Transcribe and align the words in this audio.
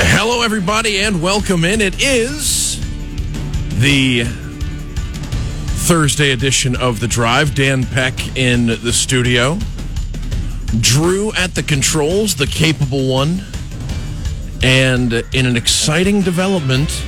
Hello, 0.00 0.42
everybody, 0.42 1.00
and 1.00 1.20
welcome 1.20 1.64
in. 1.64 1.80
It 1.80 2.00
is 2.00 2.78
the 3.80 4.22
Thursday 5.86 6.30
edition 6.30 6.76
of 6.76 7.00
The 7.00 7.08
Drive. 7.08 7.56
Dan 7.56 7.82
Peck 7.82 8.36
in 8.36 8.66
the 8.66 8.92
studio. 8.92 9.58
Drew 10.78 11.32
at 11.32 11.56
the 11.56 11.64
controls, 11.64 12.36
the 12.36 12.46
capable 12.46 13.12
one. 13.12 13.42
And 14.62 15.12
in 15.34 15.46
an 15.46 15.56
exciting 15.56 16.22
development, 16.22 17.04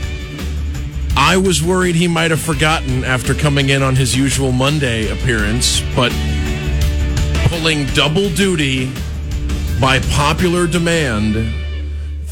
I 1.17 1.37
was 1.37 1.63
worried 1.63 1.95
he 1.95 2.09
might 2.09 2.33
have 2.33 2.41
forgotten 2.41 3.05
after 3.05 3.35
coming 3.35 3.69
in 3.69 3.85
on 3.85 3.95
his 3.95 4.17
usual 4.17 4.51
Monday 4.51 5.13
appearance, 5.13 5.81
but 5.95 6.11
pulling 7.49 7.87
double 7.95 8.31
duty 8.31 8.93
by 9.81 10.01
popular 10.11 10.67
demand 10.67 11.60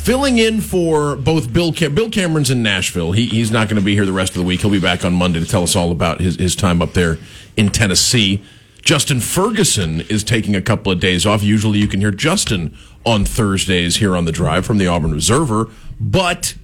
filling 0.09 0.39
in 0.39 0.63
for 0.63 1.17
both 1.17 1.53
Bill 1.53 1.71
Cam- 1.71 1.95
Bill 1.95 2.09
Cameron's 2.09 2.51
in 2.51 2.63
Nashville. 2.63 3.13
He, 3.13 3.27
he's 3.27 3.51
not 3.51 3.69
going 3.69 3.79
to 3.79 3.85
be 3.85 3.93
here 3.93 4.07
the 4.07 4.13
rest 4.15 4.31
of 4.31 4.39
the 4.39 4.43
week. 4.43 4.63
He'll 4.63 4.71
be 4.71 4.81
back 4.81 5.05
on 5.05 5.13
Monday 5.13 5.39
to 5.39 5.45
tell 5.45 5.63
us 5.63 5.77
all 5.77 5.93
about 5.93 6.19
his, 6.19 6.37
his 6.37 6.57
time 6.57 6.81
up 6.81 6.95
there 6.95 7.19
in 7.59 7.69
Tennessee. 7.69 8.43
Justin 8.81 9.21
Ferguson 9.21 10.01
is 10.01 10.25
taking 10.25 10.57
a 10.57 10.63
couple 10.63 10.91
of 10.91 10.99
days 10.99 11.27
off. 11.27 11.43
Usually 11.43 11.79
you 11.79 11.87
can 11.87 12.01
hear 12.01 12.11
Justin 12.11 12.75
on 13.05 13.27
Thursdays 13.27 13.97
here 13.97 14.17
on 14.17 14.25
the 14.25 14.33
drive 14.33 14.65
from 14.65 14.79
the 14.79 14.87
Auburn 14.87 15.13
Observer, 15.13 15.69
but 16.01 16.55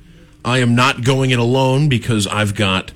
I 0.42 0.60
am 0.60 0.74
not 0.74 1.04
going 1.04 1.30
it 1.30 1.38
alone 1.38 1.90
because 1.90 2.26
I've 2.26 2.54
got 2.54 2.92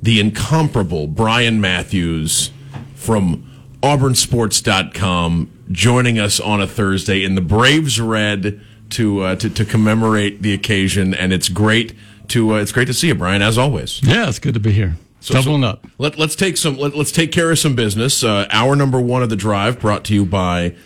the 0.00 0.20
incomparable 0.20 1.08
Brian 1.08 1.60
Matthews 1.60 2.52
from 2.94 3.44
auburnsports.com 3.82 5.50
joining 5.72 6.20
us 6.20 6.38
on 6.38 6.60
a 6.60 6.66
Thursday 6.68 7.24
in 7.24 7.34
the 7.34 7.40
Braves 7.40 8.00
red 8.00 8.60
to 8.90 9.20
uh, 9.20 9.36
to, 9.36 9.50
to 9.50 9.64
commemorate 9.64 10.42
the 10.42 10.52
occasion 10.52 11.14
and 11.14 11.32
it's 11.32 11.48
great 11.48 11.94
to 12.28 12.54
uh, 12.54 12.58
it's 12.58 12.72
great 12.72 12.86
to 12.86 12.94
see 12.94 13.08
you 13.08 13.14
Brian 13.14 13.42
as 13.42 13.58
always. 13.58 14.00
Yeah, 14.02 14.28
it's 14.28 14.38
good 14.38 14.54
to 14.54 14.60
be 14.60 14.72
here. 14.72 14.96
Doubling 15.20 15.64
up. 15.64 15.84
Let, 15.98 16.16
let's 16.16 16.36
take 16.36 16.56
some 16.56 16.78
let, 16.78 16.94
us 16.94 17.10
take 17.10 17.32
care 17.32 17.50
of 17.50 17.58
some 17.58 17.74
business. 17.74 18.22
Uh, 18.22 18.46
hour 18.50 18.76
number 18.76 19.00
1 19.00 19.22
of 19.22 19.30
the 19.30 19.36
drive 19.36 19.80
brought 19.80 20.04
to 20.04 20.14
you 20.14 20.24
by 20.24 20.76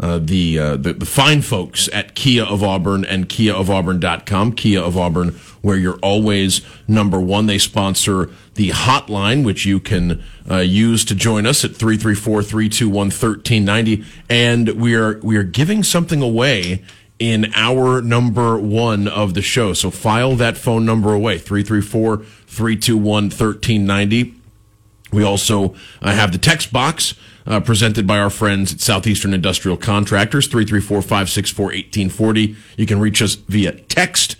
uh, 0.00 0.18
the, 0.18 0.58
uh, 0.58 0.76
the 0.76 0.92
the 0.92 1.06
fine 1.06 1.42
folks 1.42 1.88
at 1.92 2.14
Kia 2.14 2.44
of 2.44 2.62
Auburn 2.62 3.04
and 3.04 3.28
KiaofAuburn.com. 3.28 4.52
Kia 4.52 4.80
of 4.80 4.96
Auburn, 4.96 5.30
where 5.60 5.76
you're 5.76 5.98
always 5.98 6.60
number 6.86 7.18
one. 7.18 7.46
They 7.46 7.58
sponsor 7.58 8.30
the 8.54 8.70
hotline, 8.70 9.44
which 9.44 9.66
you 9.66 9.80
can 9.80 10.22
uh, 10.48 10.58
use 10.58 11.04
to 11.06 11.16
join 11.16 11.46
us 11.46 11.64
at 11.64 11.72
334-321-1390. 11.72 14.04
And 14.28 14.68
we 14.80 14.94
are 14.94 15.18
we 15.18 15.36
are 15.36 15.42
giving 15.42 15.82
something 15.82 16.22
away 16.22 16.84
in 17.18 17.52
hour 17.54 18.00
number 18.00 18.58
one 18.58 19.08
of 19.08 19.34
the 19.34 19.42
show. 19.42 19.72
So 19.72 19.90
file 19.90 20.36
that 20.36 20.56
phone 20.56 20.84
number 20.84 21.12
away 21.12 21.38
334 21.38 22.18
321 22.18 23.24
1390. 23.24 24.34
We 25.10 25.22
also 25.24 25.74
uh, 26.02 26.12
have 26.12 26.32
the 26.32 26.38
text 26.38 26.72
box 26.72 27.14
uh, 27.46 27.60
presented 27.60 28.06
by 28.06 28.18
our 28.18 28.30
friends 28.30 28.72
at 28.72 28.80
Southeastern 28.80 29.32
Industrial 29.32 29.76
Contractors, 29.76 30.46
334 30.46 31.00
564 31.00 31.64
1840. 31.64 32.56
You 32.76 32.86
can 32.86 33.00
reach 33.00 33.22
us 33.22 33.34
via 33.34 33.72
text. 33.72 34.36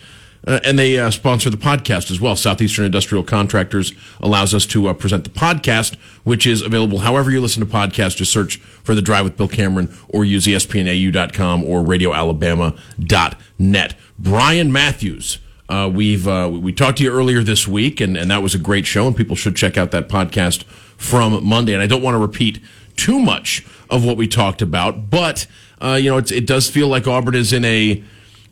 Uh, 0.48 0.58
and 0.64 0.78
they 0.78 0.98
uh, 0.98 1.10
sponsor 1.10 1.50
the 1.50 1.58
podcast 1.58 2.10
as 2.10 2.22
well. 2.22 2.34
Southeastern 2.34 2.86
Industrial 2.86 3.22
Contractors 3.22 3.92
allows 4.20 4.54
us 4.54 4.64
to 4.66 4.88
uh, 4.88 4.94
present 4.94 5.24
the 5.24 5.30
podcast, 5.30 5.96
which 6.24 6.46
is 6.46 6.62
available 6.62 7.00
however 7.00 7.30
you 7.30 7.38
listen 7.38 7.60
to 7.60 7.66
podcasts. 7.70 8.16
Just 8.16 8.32
search 8.32 8.56
for 8.56 8.94
The 8.94 9.02
Drive 9.02 9.24
with 9.24 9.36
Bill 9.36 9.46
Cameron 9.46 9.94
or 10.08 10.24
use 10.24 10.46
ESPNAU.com 10.46 11.64
or 11.64 11.82
RadioAlabama.net. 11.82 13.94
Brian 14.18 14.72
Matthews. 14.72 15.38
Uh, 15.68 15.90
we've 15.92 16.26
uh, 16.26 16.48
we 16.50 16.72
talked 16.72 16.96
to 16.96 17.04
you 17.04 17.12
earlier 17.12 17.42
this 17.42 17.68
week, 17.68 18.00
and, 18.00 18.16
and 18.16 18.30
that 18.30 18.42
was 18.42 18.54
a 18.54 18.58
great 18.58 18.86
show, 18.86 19.06
and 19.06 19.14
people 19.14 19.36
should 19.36 19.54
check 19.54 19.76
out 19.76 19.90
that 19.90 20.08
podcast 20.08 20.64
from 20.96 21.46
Monday. 21.46 21.74
And 21.74 21.82
I 21.82 21.86
don't 21.86 22.00
want 22.00 22.14
to 22.14 22.18
repeat 22.18 22.58
too 22.96 23.18
much 23.18 23.66
of 23.90 24.02
what 24.02 24.16
we 24.16 24.26
talked 24.26 24.62
about, 24.62 25.10
but 25.10 25.46
uh, 25.82 25.98
you 26.00 26.08
know 26.08 26.16
it 26.16 26.46
does 26.46 26.70
feel 26.70 26.88
like 26.88 27.06
Auburn 27.06 27.34
is 27.34 27.52
in 27.52 27.66
a, 27.66 28.02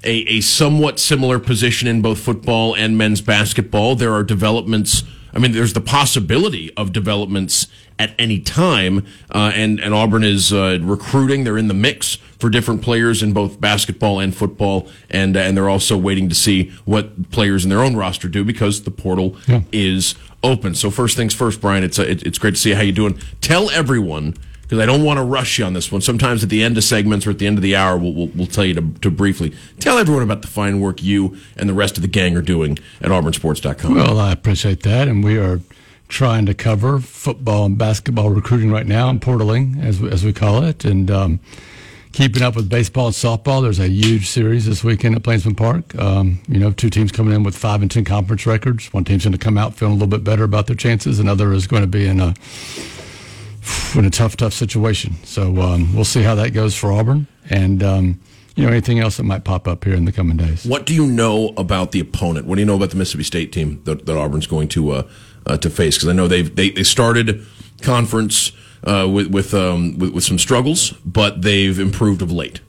a 0.07 0.37
a 0.39 0.41
somewhat 0.41 0.99
similar 0.99 1.39
position 1.39 1.89
in 1.89 2.01
both 2.03 2.19
football 2.21 2.75
and 2.75 2.97
men's 2.97 3.21
basketball. 3.21 3.95
There 3.97 4.13
are 4.13 4.23
developments. 4.23 5.03
I 5.35 5.39
mean, 5.39 5.53
there's 5.53 5.75
the 5.75 5.83
possibility 5.83 6.73
of 6.77 6.93
developments 6.93 7.67
at 7.99 8.15
any 8.19 8.39
time, 8.41 9.05
uh, 9.31 9.53
and 9.55 9.81
and 9.81 9.93
Auburn 9.93 10.25
is 10.25 10.53
uh, 10.53 10.79
recruiting. 10.83 11.45
They're 11.45 11.59
in 11.59 11.69
the 11.69 11.75
mix 11.75 12.17
for 12.39 12.49
different 12.51 12.83
players 12.83 13.23
in 13.23 13.33
both 13.33 13.61
basketball 13.61 14.19
and 14.21 14.35
football, 14.35 14.89
and 15.11 15.37
and 15.37 15.57
they're 15.57 15.69
also 15.69 15.97
waiting 15.97 16.29
to 16.31 16.35
see 16.35 16.71
what 16.85 17.31
players 17.31 17.65
in 17.65 17.71
their 17.71 17.83
own 17.83 17.97
roster 17.97 18.29
do 18.29 18.45
because 18.45 18.83
the 18.85 18.91
portal 18.91 19.37
Yeah. 19.47 19.63
is 19.73 20.15
open. 20.43 20.75
So 20.75 20.91
first 20.91 21.17
things 21.17 21.35
first, 21.35 21.61
Brian. 21.61 21.85
It's 21.85 21.99
uh, 21.99 22.03
it, 22.05 22.23
it's 22.23 22.39
great 22.39 22.55
to 22.55 22.61
see 22.61 22.73
how 22.73 22.83
you 22.83 22.93
doing. 22.93 23.19
Tell 23.41 23.71
everyone 23.71 24.35
because 24.67 24.81
I 24.81 24.87
don't 24.87 25.05
want 25.05 25.19
to 25.19 25.23
rush 25.23 25.59
you 25.59 25.65
on 25.65 25.75
this 25.75 25.93
one. 25.93 26.01
Sometimes 26.01 26.43
at 26.43 26.51
the 26.51 26.65
end 26.65 26.77
of 26.77 26.83
segments 26.83 27.25
or 27.25 27.31
at 27.31 27.39
the 27.39 27.47
end 27.47 27.57
of 27.57 27.63
the 27.63 27.77
hour, 27.77 27.97
we'll, 27.97 28.13
we'll, 28.13 28.27
we'll 28.35 28.47
tell 28.49 28.65
you 28.65 28.75
to, 28.75 28.83
to 29.01 29.11
briefly 29.11 29.55
tell 29.79 29.97
everyone 29.97 30.25
about 30.25 30.43
the 30.43 30.49
fine 30.49 30.81
work 30.81 31.03
you 31.03 31.37
and 31.57 31.69
the 31.69 31.75
rest 31.75 31.97
of 31.97 32.03
the 32.03 32.09
gang 32.09 32.37
are 32.37 32.43
doing 32.43 32.79
at 33.01 33.11
auburnsports.com. 33.11 33.95
Well, 33.95 34.19
I 34.19 34.33
appreciate 34.33 34.83
that, 34.83 35.07
and 35.07 35.23
we 35.23 35.39
are 35.39 35.61
trying 36.09 36.47
to 36.47 36.55
cover 36.55 36.99
football 36.99 37.67
and 37.67 37.79
basketball 37.79 38.31
recruiting 38.31 38.73
right 38.73 38.87
now 38.87 39.09
in 39.09 39.21
portaling, 39.21 39.83
as 39.83 40.03
as 40.03 40.25
we 40.25 40.33
call 40.33 40.65
it, 40.65 40.85
and 40.85 41.11
um, 41.11 41.41
keeping 42.13 42.43
up 42.43 42.57
with 42.57 42.69
baseball 42.69 43.07
and 43.07 43.15
softball. 43.15 43.63
There's 43.63 43.79
a 43.79 43.89
huge 43.89 44.29
series 44.29 44.67
this 44.67 44.83
weekend 44.83 45.15
at 45.15 45.23
Plainsman 45.23 45.55
Park. 45.55 45.95
Um, 45.97 46.41
you 46.49 46.59
know, 46.59 46.73
two 46.73 46.91
teams 46.91 47.13
coming 47.13 47.35
in 47.35 47.43
with 47.43 47.57
five 47.57 47.83
and 47.83 47.91
ten 47.91 48.05
conference 48.05 48.47
records. 48.47 48.93
One 48.93 49.05
team's 49.05 49.25
going 49.25 49.33
to 49.33 49.39
come 49.39 49.59
out 49.59 49.75
feeling 49.75 49.93
a 49.93 49.97
little 49.97 50.09
bit 50.09 50.25
better 50.25 50.45
about 50.45 50.67
their 50.67 50.77
chances. 50.77 51.21
Another 51.21 51.53
is 51.53 51.67
going 51.67 51.83
to 51.83 51.89
be 51.89 52.07
in 52.07 52.21
a 52.21 52.35
in 53.95 54.05
a 54.05 54.11
tough, 54.11 54.37
tough 54.37 54.53
situation. 54.53 55.15
So 55.25 55.61
um, 55.61 55.95
we'll 55.95 56.05
see 56.05 56.23
how 56.23 56.35
that 56.37 56.51
goes 56.51 56.75
for 56.75 56.93
Auburn, 56.93 57.27
and 57.51 57.83
um, 57.83 58.21
you 58.55 58.65
know 58.65 58.71
anything 58.71 59.01
else 59.01 59.17
that 59.17 59.25
might 59.25 59.45
pop 59.45 59.69
up 59.69 59.85
here 59.85 59.95
in 59.95 60.05
the 60.05 60.13
coming 60.13 60.37
days. 60.37 60.65
What 60.65 60.87
do 60.87 60.95
you 60.95 61.07
know 61.07 61.53
about 61.57 61.93
the 61.93 62.01
opponent? 62.01 62.47
What 62.47 62.57
do 62.57 62.61
you 62.61 62.67
know 62.67 62.77
about 62.77 62.91
the 62.91 62.97
Mississippi 62.97 63.25
State 63.25 63.53
team 63.53 63.83
that, 63.85 64.07
that 64.07 64.17
Auburn's 64.17 64.47
going 64.47 64.69
to 64.69 64.91
uh, 64.91 65.09
uh, 65.47 65.57
to 65.59 65.71
face? 65.71 65.97
Because 65.97 66.09
I 66.09 66.13
know 66.13 66.29
they've 66.29 66.55
they, 66.55 66.71
they 66.71 66.83
started 66.83 67.45
conference 67.83 68.53
uh, 68.85 69.09
with 69.11 69.29
with, 69.29 69.55
um, 69.55 69.99
with 69.99 70.11
with 70.11 70.25
some 70.25 70.39
struggles, 70.39 70.93
but 71.05 71.43
they've 71.43 71.79
improved 71.79 72.23
of 72.23 72.33
late. 72.33 72.61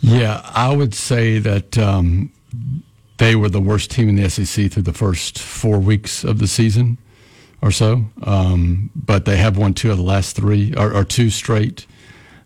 Yeah, 0.00 0.40
I 0.54 0.74
would 0.74 0.94
say 0.94 1.38
that 1.40 1.76
um, 1.76 2.32
they 3.18 3.36
were 3.36 3.50
the 3.50 3.60
worst 3.60 3.90
team 3.90 4.08
in 4.08 4.16
the 4.16 4.30
SEC 4.30 4.72
through 4.72 4.84
the 4.84 4.94
first 4.94 5.38
four 5.38 5.78
weeks 5.78 6.24
of 6.24 6.38
the 6.38 6.46
season 6.46 6.96
or 7.62 7.70
so. 7.70 8.04
Um, 8.22 8.90
but 8.94 9.24
they 9.24 9.36
have 9.36 9.56
won 9.56 9.74
two 9.74 9.90
of 9.90 9.96
the 9.96 10.02
last 10.02 10.36
three, 10.36 10.74
or, 10.76 10.94
or 10.94 11.04
two 11.04 11.30
straight 11.30 11.86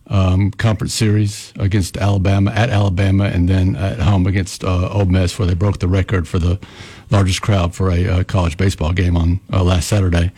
um, 0.08 0.50
conference 0.50 0.94
series 0.94 1.52
against 1.58 1.96
Alabama, 1.96 2.50
at 2.50 2.70
Alabama, 2.70 3.24
and 3.24 3.48
then 3.48 3.76
at 3.76 4.00
home 4.00 4.26
against 4.26 4.64
uh, 4.64 4.88
Ole 4.90 5.06
Miss, 5.06 5.38
where 5.38 5.46
they 5.46 5.54
broke 5.54 5.78
the 5.78 5.88
record 5.88 6.28
for 6.28 6.38
the 6.38 6.58
largest 7.10 7.42
crowd 7.42 7.74
for 7.74 7.90
a 7.90 8.06
uh, 8.06 8.24
college 8.24 8.56
baseball 8.56 8.92
game 8.92 9.16
on 9.16 9.40
uh, 9.52 9.62
last 9.62 9.88
Saturday. 9.88 10.32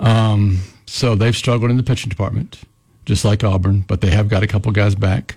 Um, 0.00 0.60
so 0.86 1.14
they've 1.14 1.36
struggled 1.36 1.70
in 1.70 1.76
the 1.76 1.82
pitching 1.82 2.10
department, 2.10 2.60
just 3.06 3.24
like 3.24 3.42
Auburn, 3.42 3.80
but 3.80 4.00
they 4.00 4.10
have 4.10 4.28
got 4.28 4.42
a 4.42 4.46
couple 4.46 4.70
guys 4.72 4.94
back. 4.94 5.36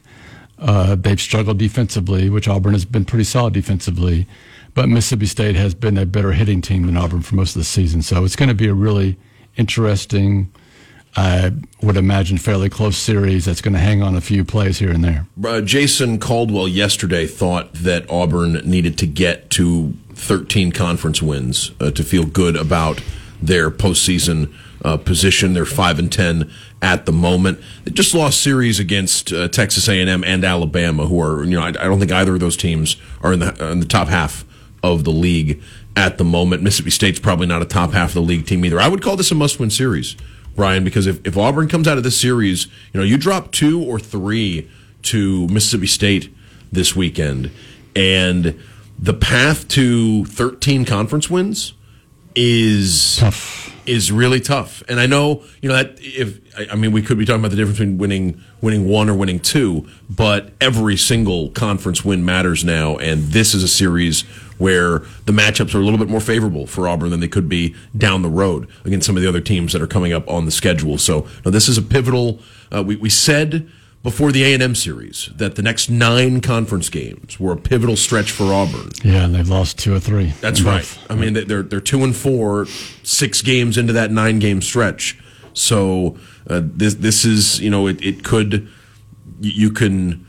Uh, 0.60 0.96
they've 0.96 1.22
struggled 1.22 1.58
defensively, 1.58 2.30
which 2.30 2.48
Auburn 2.48 2.74
has 2.74 2.86
been 2.86 3.06
pretty 3.06 3.24
solid 3.24 3.54
defensively, 3.54 4.28
but 4.78 4.90
Mississippi 4.90 5.26
State 5.26 5.56
has 5.56 5.74
been 5.74 5.98
a 5.98 6.06
better 6.06 6.34
hitting 6.34 6.62
team 6.62 6.86
than 6.86 6.96
Auburn 6.96 7.24
for 7.24 7.34
most 7.34 7.56
of 7.56 7.60
the 7.60 7.66
season. 7.66 8.04
So 8.04 8.24
it's 8.24 8.36
going 8.36 8.50
to 8.50 8.54
be 8.54 8.68
a 8.68 8.76
really 8.76 9.18
interesting, 9.56 10.52
I 11.16 11.52
would 11.82 11.98
imagine, 11.98 12.38
fairly 12.38 12.70
close 12.70 12.96
series 12.96 13.46
that's 13.46 13.60
going 13.60 13.74
to 13.74 13.80
hang 13.80 14.04
on 14.04 14.16
a 14.16 14.22
few 14.22 14.46
plays 14.46 14.78
here 14.78 14.92
and 14.92 15.04
there. 15.04 15.26
Uh, 15.44 15.62
Jason 15.62 16.20
Caldwell 16.20 16.68
yesterday 16.68 17.26
thought 17.26 17.74
that 17.74 18.08
Auburn 18.08 18.54
needed 18.70 19.00
to 19.00 19.08
get 19.08 19.50
to 19.50 19.96
13 20.14 20.72
conference 20.74 21.24
wins 21.24 21.72
uh, 21.80 21.90
to 21.90 22.04
feel 22.04 22.28
good 22.28 22.56
about 22.56 23.02
their 23.42 23.72
postseason 23.72 24.54
uh, 24.86 24.98
position. 24.98 25.56
They're 25.56 25.66
five 25.66 25.98
and 25.98 26.12
ten 26.12 26.52
at 26.84 27.08
the 27.08 27.12
moment. 27.12 27.60
They 27.84 27.92
just 27.92 28.14
lost 28.14 28.44
series 28.44 28.80
against 28.80 29.34
uh, 29.34 29.48
Texas 29.48 29.90
A&M 29.90 30.24
and 30.24 30.44
Alabama, 30.44 31.08
who 31.08 31.20
are 31.20 31.44
you 31.44 31.56
know 31.56 31.64
I, 31.64 31.70
I, 31.70 31.72
don't 31.72 31.98
think 31.98 32.12
either 32.12 32.36
of 32.36 32.40
those 32.40 32.56
teams 32.56 32.96
are 33.22 33.34
in 33.34 33.40
the 33.40 33.72
in 33.72 33.80
the 33.80 33.88
top 33.88 34.08
half 34.08 34.47
of 34.84 35.04
the 35.04 35.12
league 35.12 35.62
at 35.96 36.18
the 36.18 36.24
moment. 36.24 36.62
Mississippi 36.64 36.92
State's 36.92 37.20
probably 37.20 37.48
not 37.48 37.62
a 37.62 37.66
top 37.66 37.92
half 37.92 38.10
of 38.10 38.14
the 38.16 38.22
league 38.22 38.46
team 38.46 38.64
either. 38.66 38.80
I 38.80 38.88
would 38.88 39.02
call 39.02 39.16
this 39.16 39.32
a 39.32 39.36
must-win 39.36 39.70
series, 39.70 40.16
Brian, 40.56 40.84
because 40.84 41.08
if, 41.08 41.26
if 41.26 41.38
Auburn 41.38 41.68
comes 41.68 41.88
out 41.88 41.98
of 41.98 42.04
this 42.04 42.20
series, 42.20 42.66
you 42.94 43.00
know 43.00 43.04
you 43.04 43.18
drop 43.18 43.52
two 43.52 43.84
or 43.84 44.00
three 44.00 44.70
to 45.04 45.48
Mississippi 45.48 45.88
State 45.88 46.34
this 46.72 46.96
weekend, 46.96 47.52
and 47.96 48.60
the 49.00 49.14
path 49.14 49.68
to 49.70 50.26
13 50.26 50.86
conference 50.86 51.30
wins 51.30 51.74
is 52.36 53.18
Tough. 53.18 53.67
Is 53.88 54.12
really 54.12 54.40
tough. 54.40 54.84
And 54.90 55.00
I 55.00 55.06
know, 55.06 55.44
you 55.62 55.70
know, 55.70 55.76
that 55.76 55.98
if 56.00 56.40
I 56.72 56.76
mean 56.76 56.92
we 56.92 57.02
could 57.02 57.18
be 57.18 57.26
talking 57.26 57.40
about 57.40 57.52
the 57.52 57.58
difference 57.58 57.80
between 57.80 57.98
winning 57.98 58.44
winning 58.62 58.88
one 58.88 59.10
or 59.10 59.16
winning 59.16 59.40
two, 59.40 59.88
but 60.10 60.52
every 60.60 60.98
single 60.98 61.50
conference 61.52 62.04
win 62.04 62.26
matters 62.26 62.64
now 62.64 62.98
and 62.98 63.24
this 63.24 63.54
is 63.54 63.64
a 63.64 63.68
series 63.68 64.22
where 64.58 65.00
the 65.26 65.32
matchups 65.32 65.76
are 65.76 65.80
a 65.80 65.84
little 65.84 66.00
bit 66.00 66.10
more 66.10 66.20
favorable 66.20 66.66
for 66.66 66.88
Auburn 66.88 67.12
than 67.12 67.20
they 67.20 67.28
could 67.28 67.48
be 67.48 67.76
down 67.96 68.24
the 68.24 68.30
road 68.30 68.68
against 68.86 69.06
some 69.06 69.16
of 69.16 69.22
the 69.22 69.30
other 69.30 69.42
teams 69.42 69.72
that 69.74 69.82
are 69.82 69.88
coming 69.88 70.14
up 70.14 70.28
on 70.28 70.46
the 70.46 70.52
schedule. 70.52 70.98
So, 70.98 71.28
this 71.44 71.70
is 71.70 71.78
a 71.78 71.82
pivotal 71.84 72.40
uh, 72.76 72.84
we 72.84 72.96
we 72.96 73.10
said 73.10 73.70
before 74.08 74.32
the 74.32 74.42
A&M 74.42 74.74
series 74.74 75.30
that 75.36 75.56
the 75.56 75.62
next 75.62 75.90
9 75.90 76.40
conference 76.40 76.88
games 76.88 77.42
were 77.42 77.52
a 77.52 77.58
pivotal 77.58 77.98
stretch 77.98 78.32
for 78.32 78.54
Auburn. 78.54 78.90
Yeah, 79.04 79.26
and 79.26 79.36
they've 79.36 79.50
lost 79.50 79.78
two 79.78 79.94
or 79.94 80.00
three. 80.00 80.28
That's 80.40 80.62
right. 80.62 80.88
I 81.10 81.16
mean, 81.16 81.34
they're 81.34 81.62
they're 81.62 81.82
two 81.82 82.06
and 82.06 82.16
four, 82.16 82.68
six 83.04 83.42
games 83.42 83.78
into 83.78 83.92
that 83.92 84.10
nine 84.10 84.40
game 84.40 84.62
stretch. 84.62 85.20
So 85.52 86.18
uh, 86.50 86.62
this 86.64 86.94
this 86.94 87.26
is 87.26 87.60
you 87.60 87.70
know 87.70 87.86
it, 87.88 88.02
it 88.02 88.24
could 88.24 88.70
you 89.42 89.72
can 89.72 90.26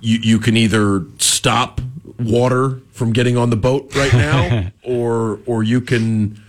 you 0.00 0.20
you 0.22 0.38
can 0.38 0.56
either 0.56 1.04
stop 1.18 1.82
water 2.18 2.80
from 2.92 3.12
getting 3.12 3.36
on 3.36 3.50
the 3.50 3.56
boat 3.56 3.94
right 3.94 4.14
now, 4.14 4.70
or 4.82 5.40
or 5.44 5.62
you 5.62 5.82
can 5.82 6.42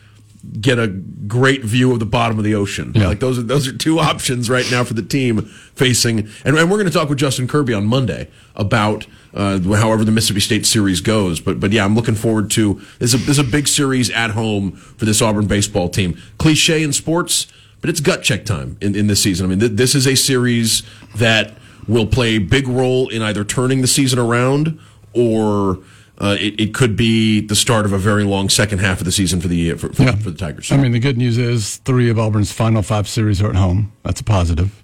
get 0.59 0.79
a 0.79 0.87
great 0.87 1.63
view 1.63 1.91
of 1.91 1.99
the 1.99 2.05
bottom 2.05 2.37
of 2.37 2.43
the 2.43 2.55
ocean. 2.55 2.91
Yeah. 2.95 3.07
Like 3.07 3.19
those 3.19 3.37
are 3.37 3.43
those 3.43 3.67
are 3.67 3.75
two 3.75 3.99
options 3.99 4.49
right 4.49 4.65
now 4.71 4.83
for 4.83 4.93
the 4.93 5.01
team 5.01 5.41
facing. 5.75 6.19
And, 6.45 6.57
and 6.57 6.69
we're 6.69 6.77
going 6.77 6.87
to 6.87 6.93
talk 6.93 7.09
with 7.09 7.19
Justin 7.19 7.47
Kirby 7.47 7.73
on 7.73 7.85
Monday 7.85 8.29
about 8.55 9.07
uh, 9.33 9.59
however 9.59 10.03
the 10.03 10.11
Mississippi 10.11 10.39
State 10.39 10.65
series 10.65 11.01
goes. 11.01 11.39
But 11.39 11.59
but 11.59 11.71
yeah, 11.71 11.85
I'm 11.85 11.95
looking 11.95 12.15
forward 12.15 12.51
to 12.51 12.81
this. 12.99 13.13
Is 13.13 13.15
a, 13.15 13.17
this 13.17 13.39
is 13.39 13.39
a 13.39 13.43
big 13.43 13.67
series 13.67 14.09
at 14.09 14.31
home 14.31 14.71
for 14.71 15.05
this 15.05 15.21
Auburn 15.21 15.47
baseball 15.47 15.89
team. 15.89 16.17
Cliche 16.37 16.83
in 16.83 16.93
sports, 16.93 17.47
but 17.81 17.89
it's 17.89 17.99
gut 17.99 18.23
check 18.23 18.45
time 18.45 18.77
in, 18.81 18.95
in 18.95 19.07
this 19.07 19.21
season. 19.21 19.45
I 19.45 19.49
mean, 19.49 19.59
th- 19.59 19.71
this 19.73 19.95
is 19.95 20.07
a 20.07 20.15
series 20.15 20.83
that 21.15 21.53
will 21.87 22.05
play 22.05 22.35
a 22.35 22.37
big 22.39 22.67
role 22.67 23.09
in 23.09 23.21
either 23.21 23.43
turning 23.43 23.81
the 23.81 23.87
season 23.87 24.19
around 24.19 24.79
or 25.13 25.79
uh, 26.19 26.35
it, 26.39 26.59
it, 26.59 26.73
could 26.73 26.95
be 26.97 27.39
the 27.39 27.55
start 27.55 27.85
of 27.85 27.93
a 27.93 27.97
very 27.97 28.25
long 28.25 28.49
second 28.49 28.79
half 28.79 28.99
of 28.99 29.05
the 29.05 29.11
season 29.11 29.39
for 29.39 29.47
the 29.47 29.71
for, 29.73 29.93
for, 29.93 30.03
yeah. 30.03 30.15
for 30.15 30.31
the 30.31 30.37
Tigers. 30.37 30.71
I 30.71 30.77
mean, 30.77 30.91
the 30.91 30.99
good 30.99 31.17
news 31.17 31.37
is 31.37 31.77
three 31.77 32.09
of 32.09 32.19
Auburn's 32.19 32.51
final 32.51 32.81
five 32.81 33.07
series 33.07 33.41
are 33.41 33.49
at 33.49 33.55
home. 33.55 33.93
That's 34.03 34.19
a 34.19 34.23
positive. 34.23 34.83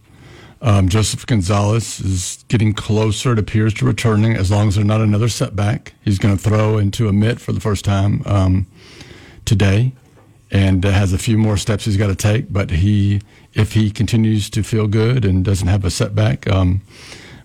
Um, 0.61 0.87
Joseph 0.87 1.25
Gonzalez 1.27 1.99
is 1.99 2.45
getting 2.47 2.73
closer. 2.73 3.33
It 3.33 3.39
appears 3.39 3.73
to 3.75 3.85
returning 3.85 4.35
as 4.35 4.49
long 4.49 4.69
as 4.69 4.75
there's 4.75 4.87
not 4.87 5.01
another 5.01 5.27
setback. 5.27 5.93
He's 6.03 6.17
going 6.17 6.35
to 6.35 6.41
throw 6.41 6.77
into 6.77 7.09
a 7.09 7.13
mitt 7.13 7.41
for 7.41 7.51
the 7.51 7.59
first 7.59 7.83
time 7.83 8.23
um, 8.25 8.65
today, 9.43 9.91
and 10.51 10.85
uh, 10.85 10.91
has 10.91 11.11
a 11.11 11.17
few 11.17 11.37
more 11.37 11.57
steps 11.57 11.83
he's 11.83 11.97
got 11.97 12.07
to 12.07 12.15
take. 12.15 12.51
But 12.51 12.71
he, 12.71 13.21
if 13.53 13.73
he 13.73 13.91
continues 13.91 14.49
to 14.51 14.63
feel 14.63 14.87
good 14.87 15.25
and 15.25 15.43
doesn't 15.43 15.67
have 15.67 15.83
a 15.83 15.91
setback. 15.91 16.49
Um, 16.49 16.81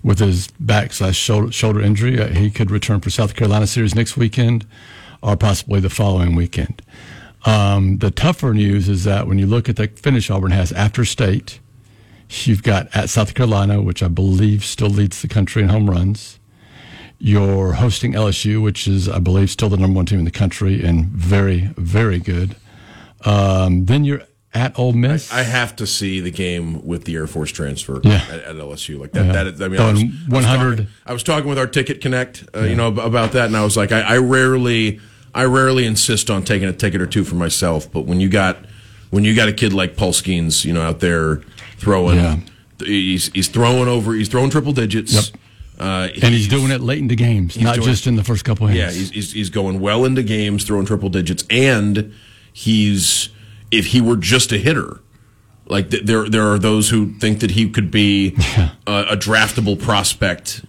with 0.03 0.19
his 0.19 0.49
back 0.59 0.93
slash 0.93 1.17
shoulder, 1.17 1.53
shoulder 1.53 1.81
injury. 1.81 2.21
Uh, 2.21 2.29
he 2.29 2.51
could 2.51 2.71
return 2.71 3.01
for 3.01 3.11
South 3.11 3.35
Carolina 3.35 3.67
series 3.67 3.95
next 3.95 4.17
weekend 4.17 4.67
or 5.23 5.37
possibly 5.37 5.81
the 5.81 5.91
following 5.91 6.35
weekend. 6.35 6.83
Um, 7.45 7.99
the 7.99 8.11
tougher 8.11 8.53
news 8.53 8.89
is 8.89 9.05
that 9.05 9.27
when 9.27 9.39
you 9.39 9.47
look 9.47 9.69
at 9.69 9.77
the 9.77 9.89
finish 9.89 10.31
Auburn 10.31 10.51
has 10.51 10.73
after 10.73 11.05
state, 11.05 11.59
you've 12.45 12.63
got 12.63 12.95
at 12.95 13.11
South 13.11 13.35
Carolina, 13.35 13.83
which 13.83 14.03
I 14.03 14.09
believe 14.09 14.65
still 14.65 14.89
leads 14.89 15.23
the 15.23 15.29
country 15.29 15.63
in 15.63 15.69
home 15.69 15.89
runs. 15.91 16.39
You're 17.19 17.75
hosting 17.75 18.13
LSU, 18.13 18.63
which 18.63 18.89
is, 18.89 19.09
I 19.09 19.19
believe, 19.19 19.51
still 19.51 19.69
the 19.69 19.77
number 19.77 19.97
one 19.97 20.07
team 20.07 20.19
in 20.19 20.25
the 20.25 20.31
country 20.31 20.83
and 20.83 21.07
very, 21.07 21.71
very 21.77 22.19
good. 22.19 22.57
Um, 23.27 23.85
then 23.85 24.05
you're 24.05 24.23
at 24.53 24.79
Ole 24.79 24.93
Miss. 24.93 25.33
I, 25.33 25.41
I, 25.41 25.43
have 25.43 25.77
to 25.77 25.87
see 25.87 26.21
the 26.21 26.31
game 26.31 26.85
with 26.85 27.05
the 27.05 27.15
Air 27.15 27.27
Force 27.27 27.51
transfer 27.51 28.01
yeah. 28.03 28.25
at, 28.31 28.41
at, 28.41 28.57
LSU. 28.57 28.99
Like 28.99 29.13
that. 29.13 29.27
Yeah. 29.27 29.33
That 29.33 29.47
is, 29.47 29.63
I 29.63 29.69
mean, 29.69 29.81
I 29.81 29.93
was, 29.93 30.03
100. 30.03 30.31
I 30.33 30.43
was, 30.43 30.77
talking, 30.77 30.89
I 31.07 31.13
was 31.13 31.23
talking 31.23 31.49
with 31.49 31.59
our 31.59 31.67
Ticket 31.67 32.01
Connect, 32.01 32.45
uh, 32.55 32.61
yeah. 32.61 32.67
you 32.67 32.75
know, 32.75 32.89
about 32.89 33.33
that, 33.33 33.47
and 33.47 33.57
I 33.57 33.63
was 33.63 33.77
like, 33.77 33.93
I, 33.93 34.01
I, 34.01 34.19
rarely, 34.19 35.01
I 35.35 35.45
rarely 35.45 35.87
insist 35.87 36.31
on 36.31 36.45
taking 36.45 36.69
a 36.69 36.73
ticket 36.73 37.01
or 37.01 37.07
two 37.07 37.25
for 37.25 37.37
myself, 37.37 37.91
but 37.91 38.03
when 38.03 38.21
you 38.21 38.29
got, 38.29 38.59
when 39.11 39.25
you 39.25 39.35
got 39.35 39.49
a 39.49 39.53
kid 39.53 39.73
like 39.73 39.97
Paul 39.97 40.13
Skenes, 40.13 40.65
you 40.65 40.73
know, 40.73 40.83
out 40.83 41.01
there 41.01 41.43
throwing, 41.77 42.19
yeah. 42.19 42.39
he's 42.79 43.29
he's 43.33 43.49
throwing 43.49 43.89
over, 43.89 44.15
he's 44.15 44.29
throwing 44.29 44.51
triple 44.51 44.73
digits. 44.73 45.13
Yep. 45.13 45.41
Uh, 45.79 46.09
and 46.13 46.25
he's, 46.25 46.45
he's, 46.45 46.49
doing 46.49 46.71
it 46.71 46.83
late 46.83 46.99
into 46.99 47.15
games, 47.15 47.59
not 47.59 47.77
doing, 47.77 47.87
just 47.87 48.07
in 48.07 48.15
the 48.15 48.23
first 48.23 48.45
couple 48.45 48.69
of 48.69 48.75
Yeah, 48.75 48.91
he's, 48.91 49.11
he's, 49.13 49.33
he's 49.33 49.49
going 49.49 49.81
well 49.81 50.05
into 50.05 50.23
games, 50.23 50.65
throwing 50.65 50.85
triple 50.85 51.09
digits, 51.09 51.43
and 51.49 52.13
he's 52.53 53.31
if 53.71 53.87
he 53.87 54.01
were 54.01 54.17
just 54.17 54.53
a 54.53 54.59
hitter, 54.59 55.01
like 55.67 55.91
th- 55.91 56.05
there, 56.05 56.29
there 56.29 56.53
are 56.53 56.59
those 56.59 56.91
who 56.91 57.13
think 57.15 57.41
that 57.41 57.53
he 57.53 57.71
could 57.71 57.91
be 57.91 58.31
yeah. 58.57 58.71
a, 58.87 59.05
a, 59.11 59.17
draftable 59.17 59.81
prospect 59.81 60.65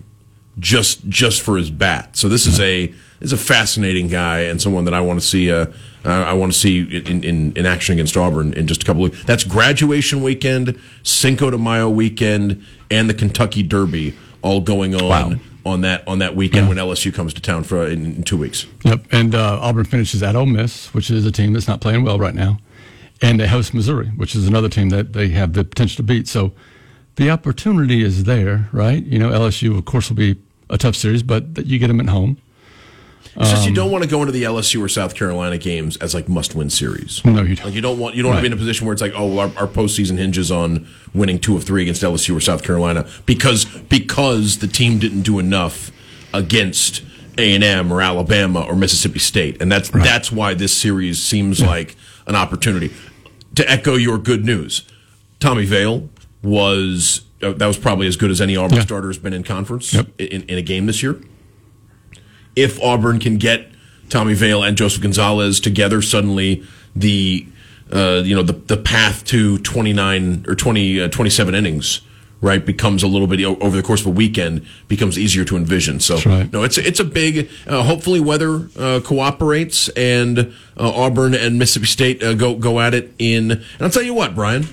just 0.59 1.07
just 1.09 1.41
for 1.41 1.57
his 1.57 1.71
bat. 1.71 2.15
So 2.15 2.29
this 2.29 2.45
is 2.45 2.59
a 2.59 2.93
is 3.19 3.33
a 3.33 3.37
fascinating 3.37 4.07
guy 4.07 4.41
and 4.41 4.61
someone 4.61 4.85
that 4.85 4.93
I 4.93 5.01
want 5.01 5.19
to 5.19 5.25
see. 5.25 5.51
Uh, 5.51 5.67
uh, 6.03 6.09
I 6.09 6.33
want 6.33 6.51
to 6.51 6.57
see 6.57 6.79
in, 6.79 7.23
in, 7.23 7.53
in 7.55 7.65
action 7.67 7.93
against 7.93 8.17
Auburn 8.17 8.53
in 8.53 8.65
just 8.65 8.81
a 8.81 8.85
couple 8.85 9.05
of. 9.05 9.11
Weeks. 9.11 9.23
That's 9.25 9.43
graduation 9.43 10.23
weekend, 10.23 10.79
Cinco 11.03 11.51
de 11.51 11.59
Mayo 11.59 11.89
weekend, 11.89 12.65
and 12.89 13.07
the 13.07 13.13
Kentucky 13.13 13.61
Derby 13.61 14.15
all 14.41 14.61
going 14.61 14.95
on. 14.95 15.09
Wow. 15.09 15.31
On 15.63 15.81
that 15.81 16.07
on 16.07 16.17
that 16.17 16.35
weekend 16.35 16.63
yeah. 16.63 16.69
when 16.69 16.77
LSU 16.79 17.13
comes 17.13 17.35
to 17.35 17.41
town 17.41 17.63
for 17.63 17.85
in, 17.85 18.03
in 18.15 18.23
two 18.23 18.35
weeks. 18.35 18.65
Yep, 18.83 19.05
and 19.11 19.35
uh, 19.35 19.59
Auburn 19.61 19.85
finishes 19.85 20.23
at 20.23 20.35
Ole 20.35 20.47
Miss, 20.47 20.91
which 20.91 21.11
is 21.11 21.23
a 21.23 21.31
team 21.31 21.53
that's 21.53 21.67
not 21.67 21.81
playing 21.81 22.03
well 22.03 22.17
right 22.17 22.33
now 22.33 22.57
and 23.21 23.39
they 23.39 23.47
host 23.47 23.73
Missouri, 23.73 24.07
which 24.07 24.35
is 24.35 24.47
another 24.47 24.69
team 24.69 24.89
that 24.89 25.13
they 25.13 25.29
have 25.29 25.53
the 25.53 25.63
potential 25.63 25.97
to 25.97 26.03
beat. 26.03 26.27
So 26.27 26.53
the 27.15 27.29
opportunity 27.29 28.03
is 28.03 28.23
there, 28.23 28.69
right? 28.71 29.03
You 29.03 29.19
know, 29.19 29.29
LSU, 29.29 29.77
of 29.77 29.85
course, 29.85 30.09
will 30.09 30.17
be 30.17 30.37
a 30.69 30.77
tough 30.77 30.95
series, 30.95 31.23
but 31.23 31.65
you 31.65 31.77
get 31.77 31.87
them 31.87 31.99
at 31.99 32.09
home. 32.09 32.37
It's 33.35 33.49
um, 33.49 33.55
just 33.55 33.67
you 33.67 33.73
don't 33.73 33.91
want 33.91 34.03
to 34.03 34.09
go 34.09 34.21
into 34.21 34.33
the 34.33 34.43
LSU 34.43 34.81
or 34.81 34.89
South 34.89 35.15
Carolina 35.15 35.57
games 35.57 35.95
as 35.97 36.13
like 36.13 36.27
must-win 36.27 36.69
series. 36.69 37.23
No, 37.23 37.43
you 37.43 37.55
don't. 37.55 37.65
Like 37.65 37.75
you 37.75 37.81
don't 37.81 37.97
want 37.97 38.15
you 38.15 38.23
don't 38.23 38.31
right. 38.31 38.37
want 38.37 38.45
to 38.45 38.49
be 38.49 38.53
in 38.53 38.53
a 38.53 38.57
position 38.57 38.87
where 38.87 38.93
it's 38.93 39.01
like, 39.01 39.13
oh, 39.15 39.37
our, 39.37 39.47
our 39.57 39.67
postseason 39.67 40.17
hinges 40.17 40.51
on 40.51 40.87
winning 41.13 41.39
two 41.39 41.55
of 41.55 41.63
three 41.63 41.83
against 41.83 42.01
LSU 42.01 42.35
or 42.35 42.41
South 42.41 42.63
Carolina 42.63 43.07
because 43.25 43.65
because 43.65 44.57
the 44.57 44.67
team 44.67 44.99
didn't 44.99 45.21
do 45.21 45.39
enough 45.39 45.91
against 46.33 47.03
A 47.37 47.55
and 47.55 47.63
M 47.63 47.93
or 47.93 48.01
Alabama 48.01 48.63
or 48.63 48.75
Mississippi 48.75 49.19
State, 49.19 49.61
and 49.61 49.71
that's 49.71 49.93
right. 49.93 50.03
that's 50.03 50.29
why 50.29 50.53
this 50.53 50.75
series 50.75 51.21
seems 51.21 51.61
yeah. 51.61 51.67
like 51.67 51.95
an 52.27 52.35
opportunity 52.35 52.91
to 53.55 53.69
echo 53.69 53.95
your 53.95 54.17
good 54.17 54.45
news, 54.45 54.87
Tommy 55.39 55.65
Vail 55.65 56.09
was 56.43 57.25
uh, 57.41 57.51
that 57.53 57.67
was 57.67 57.77
probably 57.77 58.07
as 58.07 58.15
good 58.15 58.31
as 58.31 58.41
any 58.41 58.55
Auburn 58.55 58.77
yeah. 58.77 58.83
starter 58.83 59.07
has 59.07 59.17
been 59.17 59.33
in 59.33 59.43
conference 59.43 59.93
yep. 59.93 60.07
in, 60.19 60.43
in 60.43 60.57
a 60.57 60.61
game 60.61 60.85
this 60.85 61.01
year. 61.01 61.19
If 62.55 62.81
Auburn 62.81 63.19
can 63.19 63.37
get 63.37 63.71
Tommy 64.09 64.33
Vail 64.33 64.63
and 64.63 64.77
Joseph 64.77 65.01
Gonzalez 65.01 65.59
together, 65.59 66.01
suddenly 66.01 66.63
the 66.95 67.47
uh, 67.91 68.21
you 68.23 68.35
know 68.35 68.43
the 68.43 68.53
the 68.53 68.77
path 68.77 69.25
to 69.25 69.57
29 69.59 70.45
or 70.47 70.55
20 70.55 71.01
uh, 71.01 71.07
27 71.09 71.55
innings 71.55 72.01
right 72.41 72.65
becomes 72.65 73.03
a 73.03 73.07
little 73.07 73.27
bit 73.27 73.43
over 73.45 73.77
the 73.77 73.83
course 73.83 74.01
of 74.01 74.07
a 74.07 74.11
weekend 74.11 74.65
becomes 74.87 75.17
easier 75.17 75.45
to 75.45 75.55
envision. 75.55 75.99
So 75.99 76.17
right. 76.25 76.51
no, 76.51 76.63
it's 76.63 76.77
it's 76.77 76.99
a 76.99 77.05
big. 77.05 77.49
Uh, 77.67 77.83
hopefully, 77.83 78.19
weather 78.19 78.69
uh, 78.77 78.99
cooperates 79.03 79.89
and 79.89 80.39
uh, 80.39 80.51
Auburn 80.77 81.35
and 81.35 81.59
Mississippi 81.59 81.85
State 81.85 82.23
uh, 82.23 82.33
go 82.33 82.55
go 82.55 82.79
at 82.79 82.93
it 82.93 83.13
in. 83.17 83.51
And 83.51 83.63
I'll 83.79 83.89
tell 83.89 84.03
you 84.03 84.13
what, 84.13 84.35
Brian, 84.35 84.65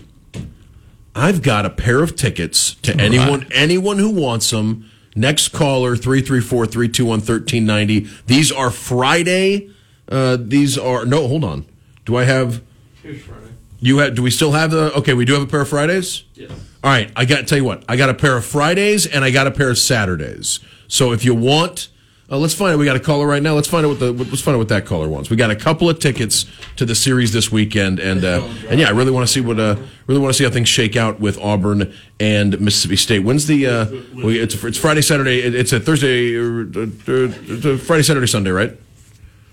I've 1.15 1.43
got 1.43 1.67
a 1.67 1.71
pair 1.71 2.03
of 2.03 2.17
tickets 2.17 2.75
to 2.77 2.95
All 2.95 3.01
anyone 3.01 3.41
right. 3.41 3.53
anyone 3.53 3.99
who 3.99 4.11
wants 4.11 4.51
them. 4.51 4.91
Next 5.17 5.49
caller 5.49 5.97
334-321-1390. 5.97 8.27
These 8.27 8.53
are 8.53 8.71
Friday. 8.71 9.69
Uh, 10.09 10.37
these 10.41 10.79
are 10.79 11.05
no. 11.05 11.27
Hold 11.27 11.43
on. 11.43 11.67
Do 12.05 12.17
I 12.17 12.23
have? 12.23 12.63
Here's 13.03 13.21
Friday. 13.23 13.49
You 13.81 13.99
have? 13.99 14.15
Do 14.15 14.23
we 14.23 14.31
still 14.31 14.53
have 14.53 14.71
the? 14.71 14.95
Okay, 14.95 15.15
we 15.15 15.25
do 15.25 15.33
have 15.33 15.43
a 15.43 15.47
pair 15.47 15.63
of 15.63 15.69
Fridays. 15.69 16.23
Yes. 16.35 16.53
All 16.85 16.91
right, 16.91 17.11
I 17.17 17.25
got 17.25 17.39
to 17.39 17.45
tell 17.45 17.59
you 17.59 17.65
what. 17.65 17.85
I 17.89 17.97
got 17.97 18.09
a 18.09 18.15
pair 18.15 18.37
of 18.37 18.45
Fridays 18.45 19.07
and 19.07 19.25
I 19.25 19.31
got 19.31 19.47
a 19.47 19.51
pair 19.51 19.71
of 19.71 19.79
Saturdays. 19.79 20.61
So 20.87 21.13
if 21.13 21.25
you 21.25 21.35
want 21.35 21.89
Uh, 22.31 22.37
let's 22.37 22.53
find 22.53 22.75
out. 22.75 22.79
We 22.79 22.85
got 22.85 22.95
a 22.95 23.01
caller 23.01 23.27
right 23.27 23.43
now. 23.43 23.55
Let's 23.55 23.69
find 23.69 23.87
out 23.87 23.89
what 23.89 24.01
the 24.01 24.13
let's 24.13 24.43
find 24.43 24.55
out 24.55 24.59
what 24.59 24.69
that 24.69 24.85
caller 24.85 25.09
wants. 25.09 25.31
We 25.31 25.37
got 25.37 25.51
a 25.51 25.57
couple 25.57 25.89
of 25.89 25.99
tickets 25.99 26.45
to 26.77 26.85
the 26.85 26.95
series 26.95 27.33
this 27.33 27.51
weekend, 27.51 27.99
and 28.01 28.23
uh, 28.23 28.47
and 28.69 28.79
yeah, 28.79 28.89
I 28.89 28.91
really 28.91 29.11
want 29.11 29.27
to 29.27 29.33
see 29.33 29.41
what 29.41 29.59
uh, 29.59 29.77
really 30.07 30.21
want 30.21 30.35
to 30.35 30.37
see 30.39 30.45
how 30.45 30.51
things 30.51 30.69
shake 30.69 30.95
out 30.95 31.21
with 31.21 31.39
Auburn 31.39 31.91
and 32.21 32.61
Mississippi 32.61 32.97
State. 32.97 33.21
When's 33.25 33.47
the? 33.47 33.67
Uh, 33.67 33.87
well, 34.15 34.29
it's 34.29 34.63
it's 34.63 34.77
Friday, 34.77 35.01
Saturday. 35.01 35.39
It's 35.41 35.73
a 35.73 35.81
Thursday, 35.81 36.37
uh, 36.39 37.73
uh, 37.73 37.79
Friday, 37.79 38.03
Saturday, 38.03 38.27
Sunday, 38.27 38.51
right? 38.51 38.77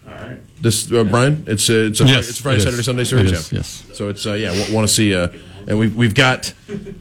All 0.06 0.14
right. 0.14 0.40
This 0.62 0.92
uh, 0.92 1.06
Brian, 1.06 1.46
it's 1.48 1.70
uh, 1.70 1.88
it's 1.90 2.02
a, 2.02 2.06
Yes, 2.06 2.28
it's 2.30 2.42
Friday, 2.42 2.58
it 2.58 2.64
Saturday. 2.64 2.84
Sunday 2.84 3.04
It 3.04 3.06
series. 3.08 3.32
is, 3.32 3.52
yeah. 3.54 3.60
yes. 3.60 3.84
So 3.94 4.10
it's 4.10 4.26
uh, 4.26 4.34
yeah, 4.34 4.52
want 4.74 4.86
to 4.86 4.94
see 4.94 5.16
uh, 5.16 5.30
and 5.68 5.80
we've 5.80 5.96
we've 5.96 6.14
got 6.16 6.54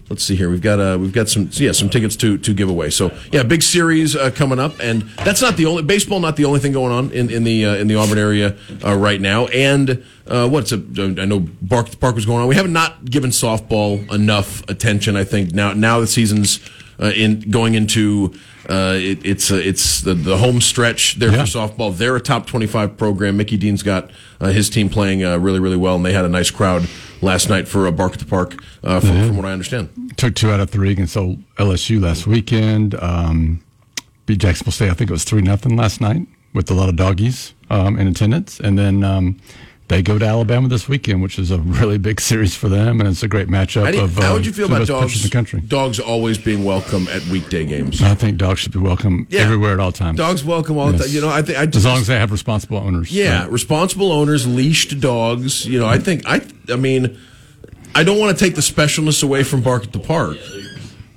let's 0.08 0.22
see 0.24 0.36
here, 0.36 0.50
we've 0.50 0.62
got 0.62 0.80
uh, 0.80 0.96
we've 1.00 1.12
got 1.12 1.28
some 1.28 1.48
yeah 1.52 1.72
some 1.72 1.88
tickets 1.90 2.16
to 2.16 2.38
to 2.38 2.54
give 2.54 2.68
away. 2.68 2.90
So 2.90 3.10
yeah, 3.32 3.42
big 3.42 3.62
series 3.62 4.16
uh, 4.16 4.30
coming 4.30 4.58
up, 4.58 4.74
and 4.80 5.02
that's 5.24 5.42
not 5.42 5.56
the 5.56 5.66
only 5.66 5.82
baseball, 5.82 6.20
not 6.20 6.36
the 6.36 6.44
only 6.44 6.60
thing 6.60 6.72
going 6.72 6.92
on 6.92 7.10
in 7.12 7.30
in 7.30 7.44
the 7.44 7.66
uh, 7.66 7.74
in 7.76 7.88
the 7.88 7.96
Auburn 7.96 8.18
area 8.18 8.56
uh, 8.84 8.96
right 8.96 9.20
now. 9.20 9.46
And 9.46 10.04
uh, 10.26 10.48
what's 10.48 10.72
a, 10.72 10.76
I 10.76 11.24
know 11.26 11.40
Bark 11.62 11.98
Park 12.00 12.14
was 12.14 12.26
going 12.26 12.40
on. 12.42 12.48
We 12.48 12.56
have 12.56 12.70
not 12.70 13.04
given 13.04 13.30
softball 13.30 14.10
enough 14.12 14.62
attention. 14.68 15.16
I 15.16 15.24
think 15.24 15.52
now 15.52 15.72
now 15.72 16.00
the 16.00 16.06
season's 16.06 16.60
uh, 17.00 17.12
in 17.14 17.40
going 17.50 17.74
into. 17.74 18.34
Uh, 18.66 18.94
it, 18.96 19.26
it's 19.26 19.50
uh, 19.52 19.56
it's 19.56 20.00
the, 20.00 20.14
the 20.14 20.38
home 20.38 20.58
stretch 20.58 21.16
there 21.16 21.30
Yeah. 21.30 21.44
for 21.44 21.58
softball. 21.58 21.94
They're 21.94 22.16
a 22.16 22.20
top 22.20 22.46
twenty 22.46 22.64
five 22.66 22.96
program. 22.96 23.36
Mickey 23.36 23.58
Dean's 23.58 23.82
got 23.82 24.10
uh, 24.40 24.46
his 24.52 24.70
team 24.70 24.88
playing 24.88 25.22
uh, 25.22 25.36
really 25.36 25.60
really 25.60 25.76
well, 25.76 25.96
and 25.96 26.06
they 26.06 26.14
had 26.14 26.24
a 26.24 26.30
nice 26.30 26.50
crowd 26.50 26.88
last 27.24 27.48
night 27.48 27.66
for 27.66 27.86
a 27.86 27.92
Bark 27.92 28.12
at 28.12 28.18
the 28.20 28.24
Park. 28.26 28.54
Uh, 28.82 29.00
from, 29.00 29.28
from 29.28 29.36
what 29.36 29.46
I 29.46 29.52
understand, 29.52 29.88
Took 30.16 30.34
two 30.36 30.50
out 30.50 30.60
of 30.60 30.70
three 30.70 30.92
against 30.92 31.16
LSU 31.16 32.00
last 32.00 32.26
weekend. 32.26 32.94
Um, 32.96 33.64
beat 34.26 34.38
Jacksonville 34.38 34.72
State. 34.72 34.90
I 34.90 34.94
think 34.94 35.10
it 35.10 35.12
was 35.12 35.24
three 35.24 35.42
nothing 35.42 35.76
last 35.76 36.00
night 36.00 36.26
with 36.52 36.70
a 36.70 36.74
lot 36.74 36.88
of 36.88 36.96
doggies 36.96 37.52
um, 37.70 37.98
in 37.98 38.06
attendance, 38.06 38.60
and 38.60 38.78
then 38.78 39.02
um, 39.02 39.40
they 39.88 40.00
go 40.02 40.18
to 40.18 40.24
Alabama 40.26 40.66
this 40.68 40.88
weekend, 40.88 41.22
which 41.22 41.38
is 41.38 41.50
a 41.50 41.58
really 41.58 41.98
big 41.98 42.20
series 42.20 42.54
for 42.56 42.68
them, 42.70 43.00
and 43.00 43.08
it's 43.08 43.22
a 43.22 43.28
great 43.28 43.48
matchup. 43.48 43.84
how, 43.84 43.90
you- 43.90 44.00
of, 44.00 44.18
uh, 44.18 44.22
how 44.22 44.32
would 44.34 44.46
you 44.46 44.52
feel 44.52 44.64
about 44.66 44.86
the 44.86 44.92
best 44.92 44.92
pitchers 45.02 45.12
dogs? 45.12 45.24
in 45.24 45.28
the 45.28 45.32
country? 45.32 45.60
Dogs 45.60 46.00
always 46.00 46.38
being 46.38 46.64
welcome 46.64 47.06
at 47.08 47.22
weekday 47.26 47.64
games. 47.66 48.00
I 48.02 48.14
think 48.14 48.38
dogs 48.38 48.60
should 48.60 48.72
be 48.72 48.78
welcome 48.78 49.26
Yeah. 49.30 49.40
everywhere 49.40 49.74
at 49.74 49.80
all 49.80 49.92
times. 49.92 50.16
Dogs 50.18 50.42
welcome 50.42 50.78
all 50.78 50.90
the 50.90 50.98
time. 50.98 51.08
You 51.10 51.20
know, 51.20 51.28
I 51.28 51.42
think 51.42 51.58
I 51.58 51.66
just, 51.66 51.76
as 51.78 51.84
long 51.84 51.98
as 51.98 52.06
they 52.06 52.16
have 52.18 52.32
responsible 52.32 52.78
owners. 52.78 53.10
Yeah, 53.12 53.42
Right. 53.42 53.52
responsible 53.52 54.10
owners, 54.10 54.46
leashed 54.46 55.00
dogs. 55.00 55.66
You 55.66 55.78
know, 55.80 55.86
I 55.86 55.98
think 55.98 56.22
I. 56.26 56.40
I 56.72 56.76
mean, 56.76 57.18
I 57.94 58.04
don't 58.04 58.18
want 58.18 58.36
to 58.36 58.42
take 58.44 58.54
the 58.54 58.62
specialness 58.62 59.22
away 59.22 59.42
from 59.42 59.60
Bark 59.60 59.84
at 59.84 59.92
the 59.92 59.98
Park, 59.98 60.38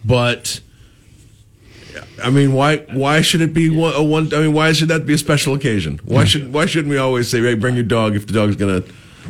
but 0.04 0.60
I 2.24 2.30
mean, 2.30 2.54
why? 2.54 2.77
Why 2.94 3.22
should 3.22 3.42
it 3.42 3.54
be 3.54 3.70
one? 3.70 3.94
A 3.96 4.04
one 4.04 4.34
I 4.34 4.39
mean, 4.39 4.54
why 4.54 4.72
should 4.74 4.89
that 4.89 5.06
be 5.06 5.13
a 5.13 5.18
special 5.18 5.54
occasion? 5.54 6.00
Why 6.06 6.25
should? 6.25 6.54
Why 6.54 6.66
shouldn't 6.66 6.89
we 6.89 6.98
always 6.98 7.30
say, 7.30 7.42
"Hey, 7.42 7.56
bring 7.56 7.75
your 7.75 7.84
dog"? 7.84 8.16
If 8.16 8.27
the 8.27 8.34
dog's 8.34 8.56
gonna, 8.56 8.84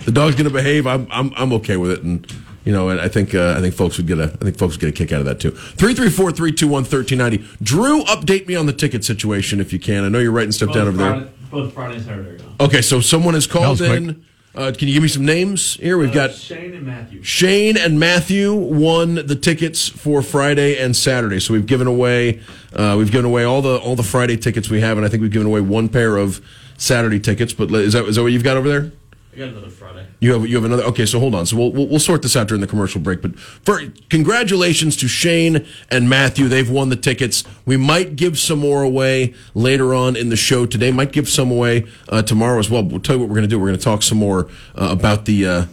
the 0.06 0.12
dog's 0.12 0.36
gonna 0.36 0.50
behave, 0.50 0.88
I'm 0.88 1.08
I'm 1.12 1.32
I'm 1.36 1.54
okay 1.54 1.78
with 1.78 1.92
it, 1.92 2.04
and. 2.04 2.26
You 2.66 2.74
know, 2.74 2.90
and 2.90 3.00
I 3.00 3.08
think 3.08 3.34
uh, 3.34 3.56
I 3.58 3.62
think 3.62 3.76
folks 3.76 3.96
would 3.96 4.08
get 4.08 4.20
a 4.20 4.26
I 4.26 4.44
think 4.44 4.58
folks 4.58 4.74
would 4.74 4.82
get 4.82 4.90
a 4.90 4.92
kick 4.92 5.14
out 5.14 5.22
of 5.22 5.26
that 5.26 5.40
too. 5.40 5.52
Three 5.52 5.94
three 5.94 6.10
four 6.10 6.34
three 6.34 6.52
two 6.52 6.68
one 6.68 6.84
thirteen 6.84 7.18
ninety. 7.18 7.46
Drew, 7.64 8.04
update 8.04 8.46
me 8.46 8.58
on 8.58 8.66
the 8.66 8.74
ticket 8.74 9.06
situation 9.06 9.62
if 9.62 9.72
you 9.72 9.80
can. 9.80 10.04
I 10.04 10.10
know 10.10 10.20
you're 10.20 10.34
writing 10.34 10.52
stuff 10.52 10.74
down 10.74 10.90
over 10.90 10.98
there. 10.98 11.30
Both 11.50 11.74
Friday 11.74 11.96
and 11.96 12.04
Saturday. 12.04 12.44
Now. 12.44 12.66
Okay, 12.66 12.82
so 12.82 13.00
someone 13.00 13.36
has 13.36 13.48
called 13.48 13.80
was 13.80 13.88
quick. 13.88 14.18
Uh, 14.58 14.72
can 14.76 14.88
you 14.88 14.96
give 14.96 15.04
me 15.04 15.08
some 15.08 15.24
names 15.24 15.76
here? 15.76 16.00
We've 16.00 16.12
got 16.12 16.34
Shane 16.34 16.74
and 16.74 16.84
Matthew. 16.84 17.22
Shane 17.22 17.78
and 17.78 18.00
Matthew 18.00 18.56
won 18.56 19.14
the 19.14 19.36
tickets 19.36 19.88
for 19.88 20.24
Friday 20.24 20.80
and 20.80 20.96
Saturday. 20.96 21.40
So 21.40 21.54
we've 21.54 21.68
given 21.68 21.86
away 21.86 22.42
uh, 22.74 22.96
we've 22.98 23.12
given 23.12 23.26
away 23.26 23.44
all 23.44 23.62
the 23.62 23.78
all 23.78 23.96
the 23.96 24.02
Friday 24.02 24.36
tickets 24.36 24.68
we 24.68 24.82
have, 24.82 24.98
and 24.98 25.06
I 25.06 25.10
think 25.10 25.22
we've 25.22 25.32
given 25.32 25.46
away 25.46 25.62
one 25.62 25.90
pair 25.90 26.18
of 26.18 26.44
Saturday 26.76 27.20
tickets. 27.20 27.54
But 27.54 27.72
is 27.72 27.94
that 27.94 28.06
is 28.06 28.16
that 28.16 28.24
what 28.24 28.32
you've 28.32 28.44
got 28.44 28.58
over 28.58 28.68
there? 28.68 28.92
I 29.38 29.40
got 29.42 29.50
another 29.50 29.70
Friday. 29.70 30.08
You 30.20 30.34
have 30.34 30.48
you 30.48 30.56
have 30.56 30.66
another. 30.66 30.82
Okay, 30.86 31.06
so 31.06 31.20
hold 31.20 31.36
on. 31.36 31.46
So 31.46 31.58
we'll 31.58 31.72
we'll, 31.72 31.88
we'll 31.88 32.00
sort 32.00 32.24
this 32.24 32.36
out 32.36 32.48
during 32.48 32.62
the 32.62 32.66
commercial 32.66 33.00
break. 33.00 33.22
But 33.22 33.38
for 33.38 33.80
congratulations 34.10 34.98
to 34.98 35.08
Shane 35.08 35.64
and 35.90 36.10
Matthew, 36.10 36.48
they've 36.48 36.68
won 36.68 36.90
the 36.90 36.96
tickets. 36.96 37.44
We 37.64 37.78
might 37.78 38.16
give 38.16 38.40
some 38.40 38.58
more 38.58 38.82
away 38.82 39.36
later 39.54 39.94
on 39.94 40.16
in 40.16 40.30
the 40.30 40.36
show 40.36 40.66
today. 40.66 40.92
Might 40.92 41.12
give 41.12 41.30
some 41.30 41.52
away 41.52 41.86
uh, 42.10 42.24
tomorrow 42.24 42.58
as 42.58 42.72
well. 42.72 42.82
But 42.82 42.92
we'll 42.92 43.02
tell 43.02 43.18
you 43.18 43.20
what 43.20 43.30
we're 43.30 43.36
going 43.36 43.48
to 43.48 43.48
do. 43.48 43.60
We're 43.60 43.68
going 43.68 43.78
to 43.78 43.84
talk 43.84 44.02
some 44.02 44.18
more 44.18 44.50
uh, 44.74 44.88
about 44.90 45.26
the 45.26 45.46
uh, 45.46 45.66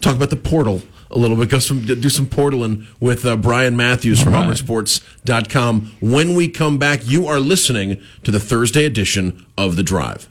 talk 0.00 0.16
about 0.16 0.30
the 0.30 0.36
portal 0.36 0.82
a 1.12 1.18
little 1.18 1.36
bit. 1.36 1.48
Go 1.48 1.60
some 1.60 1.84
do 1.84 2.08
some 2.08 2.26
portaling 2.26 2.86
with 2.98 3.24
uh, 3.24 3.36
Brian 3.36 3.76
Matthews 3.76 4.20
from 4.20 4.34
All 4.34 4.48
right. 4.48 4.56
AuburnSports.com. 4.56 5.92
When 6.00 6.34
we 6.34 6.48
come 6.48 6.76
back, 6.76 7.02
you 7.04 7.28
are 7.28 7.38
listening 7.38 8.02
to 8.24 8.32
the 8.32 8.40
Thursday 8.40 8.84
edition 8.84 9.46
of 9.56 9.76
the 9.76 9.84
Drive. 9.84 10.28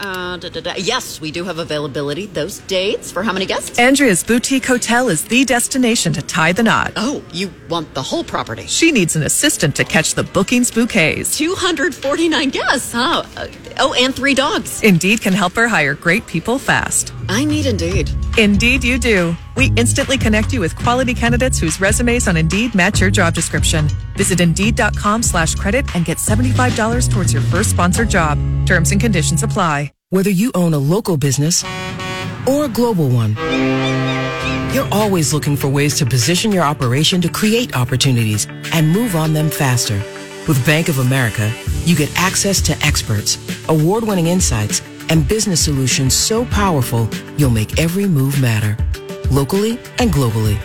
Uh, 0.00 0.38
da, 0.38 0.48
da, 0.48 0.60
da. 0.60 0.74
Yes, 0.78 1.20
we 1.20 1.30
do 1.30 1.44
have 1.44 1.58
availability. 1.58 2.24
Those 2.26 2.60
dates 2.60 3.12
for 3.12 3.22
how 3.22 3.32
many 3.34 3.44
guests? 3.44 3.78
Andrea's 3.78 4.24
Boutique 4.24 4.64
Hotel 4.64 5.10
is 5.10 5.24
the 5.24 5.44
destination 5.44 6.12
to 6.14 6.22
tie 6.22 6.52
the 6.52 6.62
knot. 6.62 6.92
oh, 6.96 7.22
you 7.32 7.50
want 7.68 7.92
the 7.92 8.02
whole 8.02 8.24
property? 8.24 8.66
She 8.66 8.92
needs 8.92 9.14
an 9.14 9.22
assistant 9.24 9.76
to 9.76 9.84
catch 9.84 10.14
the 10.14 10.22
bookings 10.22 10.70
bouquets. 10.70 11.36
249 11.36 12.48
guests, 12.48 12.92
huh? 12.92 13.24
Uh, 13.36 13.48
oh, 13.78 13.94
and 13.98 14.14
three 14.14 14.32
dogs. 14.34 14.82
Indeed 14.82 15.20
can 15.20 15.34
help 15.34 15.52
her 15.54 15.68
hire 15.68 15.94
great 15.94 16.26
people 16.26 16.58
fast. 16.58 17.12
I 17.28 17.44
need 17.44 17.66
Indeed. 17.66 18.10
Indeed, 18.38 18.82
you 18.84 18.98
do. 18.98 19.36
We 19.56 19.70
instantly 19.76 20.18
connect 20.18 20.52
you 20.52 20.60
with 20.60 20.74
quality 20.76 21.14
candidates 21.14 21.60
whose 21.60 21.80
resumes 21.80 22.26
on 22.26 22.36
Indeed 22.36 22.74
match 22.74 23.00
your 23.00 23.10
job 23.10 23.34
description. 23.34 23.88
Visit 24.14 24.40
Indeed.com 24.40 25.22
slash 25.22 25.54
credit 25.54 25.86
and 25.94 26.04
get 26.04 26.18
$75 26.18 27.08
towards 27.08 27.32
your 27.32 27.42
first 27.42 27.70
sponsored 27.70 28.10
job. 28.10 28.38
Terms 28.66 28.90
and 28.90 29.00
conditions 29.00 29.44
apply. 29.44 29.92
Whether 30.12 30.30
you 30.30 30.50
own 30.56 30.74
a 30.74 30.78
local 30.78 31.16
business 31.16 31.62
or 32.44 32.64
a 32.64 32.68
global 32.68 33.08
one, 33.10 33.36
you're 34.74 34.88
always 34.90 35.32
looking 35.32 35.56
for 35.56 35.68
ways 35.68 35.96
to 35.98 36.04
position 36.04 36.50
your 36.50 36.64
operation 36.64 37.20
to 37.20 37.28
create 37.28 37.76
opportunities 37.76 38.48
and 38.72 38.88
move 38.88 39.14
on 39.14 39.32
them 39.32 39.48
faster. 39.48 40.02
With 40.48 40.66
Bank 40.66 40.88
of 40.88 40.98
America, 40.98 41.52
you 41.84 41.94
get 41.94 42.10
access 42.18 42.60
to 42.62 42.72
experts, 42.84 43.38
award-winning 43.68 44.26
insights, 44.26 44.82
and 45.10 45.28
business 45.28 45.64
solutions 45.64 46.12
so 46.12 46.44
powerful 46.46 47.08
you'll 47.36 47.50
make 47.50 47.78
every 47.78 48.06
move 48.06 48.40
matter. 48.40 48.76
Locally 49.30 49.72
and 49.98 50.12
globally. 50.12 50.58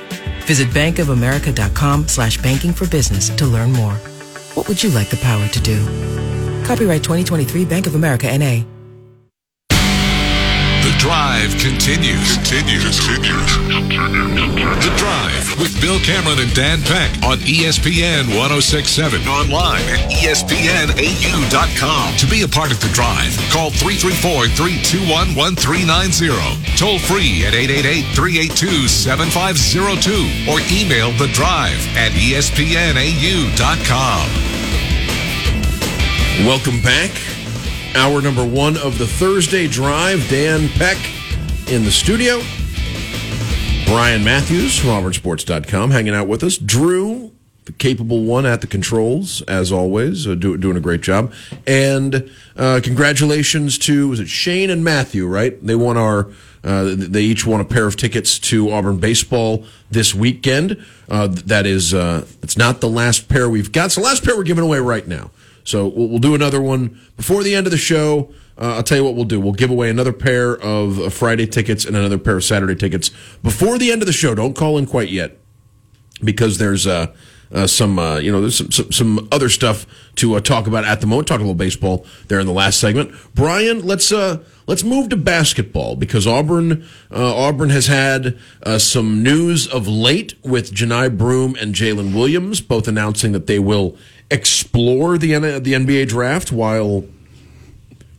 Visit 0.46 0.68
bankofamerica.com 0.70 2.08
slash 2.08 2.42
banking 2.42 2.74
for 2.74 2.88
business 2.88 3.30
to 3.30 3.46
learn 3.46 3.72
more. 3.72 3.96
What 4.54 4.68
would 4.68 4.82
you 4.82 4.90
like 4.90 5.10
the 5.10 5.18
power 5.18 5.48
to 5.48 5.60
do? 5.62 5.84
Copyright 6.66 7.04
2023 7.04 7.66
Bank 7.66 7.88
of 7.88 7.96
America 7.96 8.36
NA. 8.38 8.75
Drive 11.06 11.54
continues. 11.62 12.34
Continues. 12.38 12.98
Continues. 12.98 13.58
The 14.82 14.90
drive 14.98 15.54
with 15.60 15.80
Bill 15.80 16.00
Cameron 16.00 16.40
and 16.40 16.52
Dan 16.56 16.82
Peck 16.82 17.22
on 17.22 17.38
ESPN 17.46 18.34
1067. 18.34 19.22
Online 19.28 19.84
at 19.84 20.10
ESPNAU.com. 20.10 20.58
To 22.18 22.26
be 22.26 22.42
a 22.42 22.48
part 22.48 22.72
of 22.72 22.82
the 22.82 22.90
drive, 22.90 23.38
call 23.54 23.70
334 23.70 24.48
321 24.58 25.36
1390. 25.38 26.74
Toll 26.74 26.98
free 26.98 27.46
at 27.46 27.54
888 27.54 28.10
382 28.18 28.88
7502 28.90 30.50
or 30.50 30.58
email 30.74 31.14
the 31.22 31.30
drive 31.38 31.86
at 31.94 32.18
ESPNAU.com. 32.18 33.46
Welcome 36.50 36.82
back. 36.82 37.35
Hour 37.96 38.22
number 38.22 38.46
one 38.46 38.76
of 38.76 38.98
the 38.98 39.08
Thursday 39.08 39.70
Drive. 39.70 40.28
Dan 40.30 40.68
Peck 40.68 40.98
in 41.70 41.86
the 41.86 41.92
studio. 41.92 42.42
Brian 43.86 44.22
Matthews 44.22 44.78
from 44.78 44.90
AuburnSports.com 44.90 45.92
hanging 45.92 46.14
out 46.14 46.28
with 46.28 46.44
us. 46.44 46.58
Drew, 46.58 47.32
the 47.64 47.72
capable 47.72 48.26
one 48.26 48.46
at 48.46 48.60
the 48.60 48.68
controls, 48.68 49.42
as 49.44 49.72
always, 49.72 50.28
uh, 50.28 50.36
do, 50.36 50.58
doing 50.58 50.76
a 50.76 50.82
great 50.82 51.00
job. 51.00 51.32
And 51.66 52.30
uh, 52.58 52.82
congratulations 52.84 53.78
to, 53.80 54.10
was 54.10 54.20
it 54.20 54.28
Shane 54.28 54.70
and 54.70 54.84
Matthew, 54.84 55.26
right? 55.26 55.58
They 55.66 55.76
won 55.76 55.96
our, 55.96 56.30
uh, 56.66 56.96
they 56.98 57.22
each 57.22 57.46
won 57.46 57.62
a 57.62 57.66
pair 57.66 57.88
of 57.88 57.96
tickets 57.96 58.38
to 58.40 58.72
Auburn 58.72 58.98
baseball 58.98 59.66
this 59.90 60.14
weekend. 60.14 60.84
Uh, 61.08 61.28
that 61.28 61.66
is, 61.66 61.94
uh, 61.94 62.28
it's 62.44 62.58
not 62.58 62.82
the 62.82 62.90
last 62.90 63.30
pair 63.30 63.50
we've 63.50 63.72
got. 63.72 63.86
It's 63.86 63.96
the 63.96 64.02
last 64.02 64.26
pair 64.26 64.36
we're 64.36 64.44
giving 64.44 64.66
away 64.66 64.80
right 64.80 65.08
now. 65.08 65.32
So 65.66 65.88
we'll, 65.88 66.08
we'll 66.08 66.20
do 66.20 66.34
another 66.36 66.62
one 66.62 67.00
before 67.18 67.44
the 67.44 67.54
end 67.54 67.68
of 67.68 67.72
the 67.72 67.78
show. 67.78 68.32
Uh, 68.58 68.76
I'll 68.76 68.84
tell 68.84 68.98
you 68.98 69.04
what 69.04 69.16
we'll 69.16 69.26
do. 69.26 69.40
We'll 69.42 69.54
give 69.54 69.70
away 69.70 69.90
another 69.90 70.14
pair 70.14 70.56
of 70.56 71.00
uh, 71.00 71.10
Friday 71.10 71.46
tickets 71.46 71.84
and 71.84 71.98
another 71.98 72.18
pair 72.18 72.38
of 72.38 72.44
Saturday 72.46 72.76
tickets 72.76 73.12
before 73.44 73.78
the 73.78 73.92
end 73.92 74.02
of 74.02 74.06
the 74.06 74.14
show. 74.14 74.34
Don't 74.34 74.56
call 74.56 74.78
in 74.78 74.86
quite 74.86 75.10
yet 75.10 75.38
because 76.24 76.58
there's 76.58 76.88
uh, 76.88 77.14
uh, 77.52 77.68
some 77.68 78.00
uh, 78.00 78.18
you 78.18 78.32
know 78.32 78.42
there's 78.42 78.58
some, 78.58 78.72
some 78.72 78.92
some 78.92 79.28
other 79.32 79.50
stuff 79.50 79.86
to 80.16 80.36
uh, 80.36 80.40
talk 80.40 80.68
about 80.68 80.86
at 80.86 81.02
the 81.02 81.08
moment. 81.08 81.28
Talk 81.28 81.40
a 81.40 81.44
little 81.44 81.54
baseball 81.54 82.06
there 82.28 82.40
in 82.40 82.48
the 82.48 82.54
last 82.54 82.80
segment. 82.80 83.14
Brian, 83.34 83.86
let's 83.86 84.12
let's 84.68 84.84
move 84.84 85.10
to 85.10 85.18
basketball 85.18 85.96
because 85.96 86.26
Auburn 86.28 86.84
uh, 87.12 87.36
Auburn 87.36 87.70
has 87.70 87.88
had 87.88 88.38
uh, 88.64 88.78
some 88.80 89.22
news 89.24 89.68
of 89.68 89.88
late 89.88 90.34
with 90.44 90.74
Johni 90.74 91.16
Broome 91.18 91.56
and 91.60 91.76
Jaylin 91.76 92.16
Williams 92.16 92.62
both 92.62 92.88
announcing 92.88 93.32
that 93.34 93.48
they 93.48 93.60
will 93.60 93.96
explore 94.32 95.18
the 95.18 95.34
N- 95.36 95.62
the 95.64 95.74
NBA 95.74 96.08
draft 96.08 96.52
while 96.52 97.04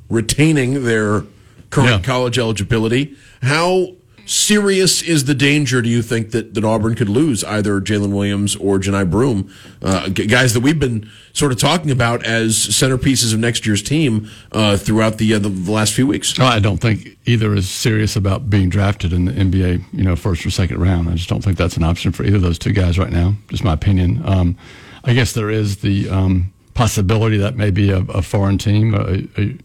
retaining 0.09 0.85
their 0.85 1.25
current 1.71 1.91
Yeah. 1.91 2.03
college 2.03 2.39
eligibility. 2.39 3.17
How 3.43 3.96
serious 4.27 5.03
is 5.03 5.25
the 5.25 5.35
danger, 5.35 5.81
do 5.81 5.89
you 5.89 6.03
think, 6.03 6.33
that, 6.33 6.55
that 6.55 6.65
Auburn 6.65 6.95
could 6.95 7.09
lose 7.09 7.43
either 7.45 7.81
Jaylin 7.81 8.13
Williams 8.13 8.57
or 8.57 8.79
Johni 8.79 9.09
Broome? 9.09 9.51
Uh, 9.81 10.09
guys 10.09 10.53
that 10.55 10.61
we've 10.61 10.79
been 10.79 11.09
sort 11.33 11.53
of 11.53 11.59
talking 11.59 11.91
about 11.91 12.25
as 12.25 12.55
centerpieces 12.57 13.33
of 13.33 13.39
next 13.39 13.67
year's 13.67 13.83
team 13.83 14.29
uh, 14.53 14.77
throughout 14.77 15.19
the, 15.19 15.33
uh, 15.35 15.39
the, 15.39 15.49
the 15.49 15.73
last 15.73 15.95
few 15.95 16.07
weeks. 16.07 16.39
I 16.39 16.59
don't 16.59 16.79
think 16.79 17.17
either 17.25 17.55
is 17.55 17.69
serious 17.69 18.17
about 18.17 18.51
being 18.51 18.69
drafted 18.69 19.13
in 19.13 19.27
the 19.27 19.33
NBA, 19.33 19.85
you 19.93 20.03
know, 20.05 20.17
first 20.17 20.45
or 20.45 20.51
second 20.51 20.81
round. 20.81 21.09
I 21.09 21.15
just 21.15 21.29
don't 21.29 21.43
think 21.43 21.57
that's 21.57 21.77
an 21.77 21.85
option 21.85 22.13
for 22.13 22.25
either 22.25 22.37
of 22.37 22.43
those 22.43 22.59
two 22.59 22.73
guys 22.73 22.99
right 22.99 23.13
now. 23.13 23.35
Just 23.49 23.65
my 23.65 23.73
opinion. 23.73 24.23
Um, 24.25 24.59
I 25.05 25.15
guess 25.15 25.33
there 25.33 25.51
is 25.51 25.79
the 25.79 26.11
um, 26.11 26.53
possibility 26.75 27.37
that 27.39 27.57
maybe 27.57 27.91
a, 27.91 27.99
a 27.99 28.23
foreign 28.23 28.59
team, 28.59 28.95
a, 28.95 29.29
a 29.41 29.57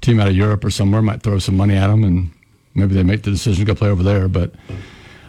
team 0.00 0.20
out 0.20 0.28
of 0.28 0.36
Europe 0.36 0.64
or 0.64 0.70
somewhere, 0.70 1.02
might 1.02 1.22
throw 1.22 1.40
some 1.40 1.56
money 1.56 1.74
at 1.74 1.88
them, 1.88 2.04
and 2.04 2.30
maybe 2.76 2.94
they 2.94 3.02
make 3.02 3.22
the 3.22 3.30
decision 3.30 3.64
to 3.64 3.72
go 3.72 3.74
play 3.74 3.88
over 3.88 4.02
there. 4.02 4.28
But 4.28 4.52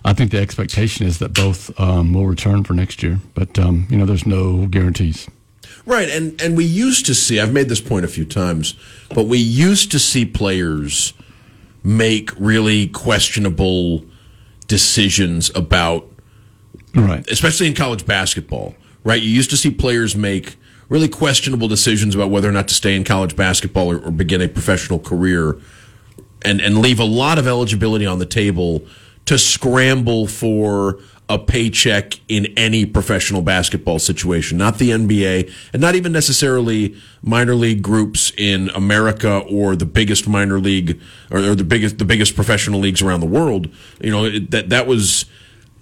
I 0.05 0.13
think 0.13 0.31
the 0.31 0.39
expectation 0.39 1.05
is 1.05 1.19
that 1.19 1.33
both 1.33 1.77
um, 1.79 2.13
will 2.13 2.27
return 2.27 2.63
for 2.63 2.73
next 2.73 3.01
year. 3.01 3.19
But 3.33 3.57
um, 3.57 3.87
you 3.89 3.97
know, 3.97 4.05
there's 4.05 4.25
no 4.25 4.67
guarantees. 4.67 5.27
Right, 5.85 6.09
and 6.09 6.39
and 6.41 6.57
we 6.57 6.65
used 6.65 7.05
to 7.05 7.15
see. 7.15 7.39
I've 7.39 7.53
made 7.53 7.69
this 7.69 7.81
point 7.81 8.03
a 8.05 8.09
few 8.09 8.25
times, 8.25 8.75
but 9.15 9.23
we 9.27 9.37
used 9.37 9.91
to 9.91 9.99
see 9.99 10.25
players 10.25 11.13
make 11.83 12.31
really 12.37 12.87
questionable 12.87 14.03
decisions 14.67 15.49
about, 15.55 16.05
Right. 16.93 17.25
especially 17.29 17.67
in 17.67 17.73
college 17.73 18.05
basketball. 18.05 18.75
Right, 19.03 19.21
you 19.21 19.29
used 19.29 19.49
to 19.51 19.57
see 19.57 19.71
players 19.71 20.15
make 20.15 20.57
really 20.89 21.07
questionable 21.07 21.67
decisions 21.69 22.15
about 22.15 22.29
whether 22.29 22.49
or 22.49 22.51
not 22.51 22.67
to 22.67 22.73
stay 22.73 22.95
in 22.95 23.03
college 23.05 23.35
basketball 23.37 23.89
or, 23.91 23.99
or 23.99 24.11
begin 24.11 24.41
a 24.41 24.47
professional 24.49 24.99
career, 24.99 25.57
and 26.43 26.61
and 26.61 26.79
leave 26.79 26.99
a 26.99 27.05
lot 27.05 27.37
of 27.37 27.47
eligibility 27.47 28.05
on 28.05 28.19
the 28.19 28.25
table 28.25 28.85
to 29.25 29.37
scramble 29.37 30.27
for 30.27 30.99
a 31.29 31.37
paycheck 31.37 32.19
in 32.29 32.45
any 32.55 32.85
professional 32.85 33.41
basketball 33.41 33.99
situation, 33.99 34.57
not 34.57 34.77
the 34.77 34.91
NBA, 34.91 35.53
and 35.73 35.81
not 35.81 35.95
even 35.95 36.13
necessarily 36.13 36.95
minor 37.21 37.53
league 37.53 37.81
groups 37.81 38.31
in 38.37 38.69
America 38.69 39.39
or 39.39 39.75
the 39.75 39.85
biggest 39.85 40.27
minor 40.27 40.59
league 40.59 40.99
or, 41.29 41.53
the 41.53 41.65
biggest 41.65 41.97
the 41.97 42.05
biggest 42.05 42.35
professional 42.35 42.79
leagues 42.79 43.01
around 43.01 43.19
the 43.19 43.27
world. 43.27 43.67
You 43.99 44.11
know 44.11 44.25
it, 44.25 44.51
that 44.51 44.69
that 44.69 44.87
was. 44.87 45.25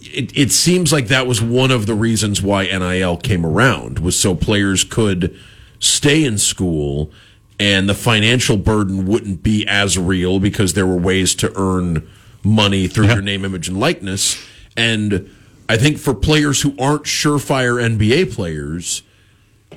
It, 0.02 0.38
it 0.38 0.52
seems 0.52 0.94
like 0.94 1.08
that 1.08 1.26
was 1.26 1.42
one 1.42 1.72
of 1.72 1.88
the 1.88 1.96
reasons 1.96 2.40
why 2.40 2.66
NIL 2.66 3.18
came 3.18 3.44
around 3.44 3.98
was 3.98 4.20
so 4.20 4.36
players 4.36 4.84
could 4.84 5.36
stay 5.80 6.24
in 6.24 6.38
school 6.38 7.12
and 7.60 7.88
the 7.88 7.94
financial 7.94 8.58
burden 8.58 9.06
wouldn't 9.06 9.44
be 9.44 9.66
as 9.68 9.98
real 9.98 10.40
because 10.40 10.74
there 10.74 10.86
were 10.86 10.98
ways 10.98 11.36
to 11.36 11.52
earn 11.56 12.08
money 12.44 12.88
through 12.88 13.08
your 13.08 13.22
name, 13.22 13.46
image, 13.46 13.68
and 13.68 13.80
likeness. 13.80 14.44
And 14.78 15.30
I 15.68 15.78
think 15.78 15.98
for 15.98 16.14
players 16.14 16.62
who 16.62 16.76
aren't 16.78 17.04
surefire 17.04 17.82
NBA 17.82 18.34
players, 18.34 19.04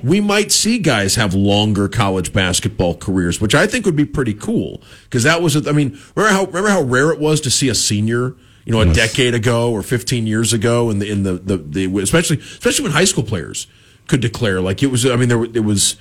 we 0.03 0.21
might 0.21 0.51
see 0.51 0.77
guys 0.79 1.15
have 1.15 1.33
longer 1.33 1.87
college 1.87 2.31
basketball 2.31 2.95
careers, 2.95 3.41
which 3.41 3.55
I 3.55 3.67
think 3.67 3.85
would 3.85 3.95
be 3.95 4.05
pretty 4.05 4.33
cool. 4.33 4.81
Because 5.03 5.23
that 5.23 5.41
was, 5.41 5.55
I 5.67 5.71
mean, 5.71 5.99
remember 6.15 6.35
how 6.35 6.45
remember 6.45 6.69
how 6.69 6.81
rare 6.81 7.11
it 7.11 7.19
was 7.19 7.41
to 7.41 7.49
see 7.49 7.69
a 7.69 7.75
senior, 7.75 8.35
you 8.65 8.73
know, 8.73 8.81
a 8.81 8.93
decade 8.93 9.33
ago 9.33 9.71
or 9.71 9.81
15 9.81 10.27
years 10.27 10.53
ago, 10.53 10.89
in 10.89 10.99
the 10.99 11.09
in 11.09 11.23
the, 11.23 11.33
the, 11.33 11.57
the 11.57 11.99
especially 11.99 12.37
especially 12.37 12.83
when 12.83 12.91
high 12.91 13.05
school 13.05 13.23
players 13.23 13.67
could 14.07 14.21
declare 14.21 14.61
like 14.61 14.83
it 14.83 14.87
was. 14.87 15.05
I 15.05 15.15
mean, 15.15 15.29
there 15.29 15.43
it 15.43 15.63
was, 15.65 15.95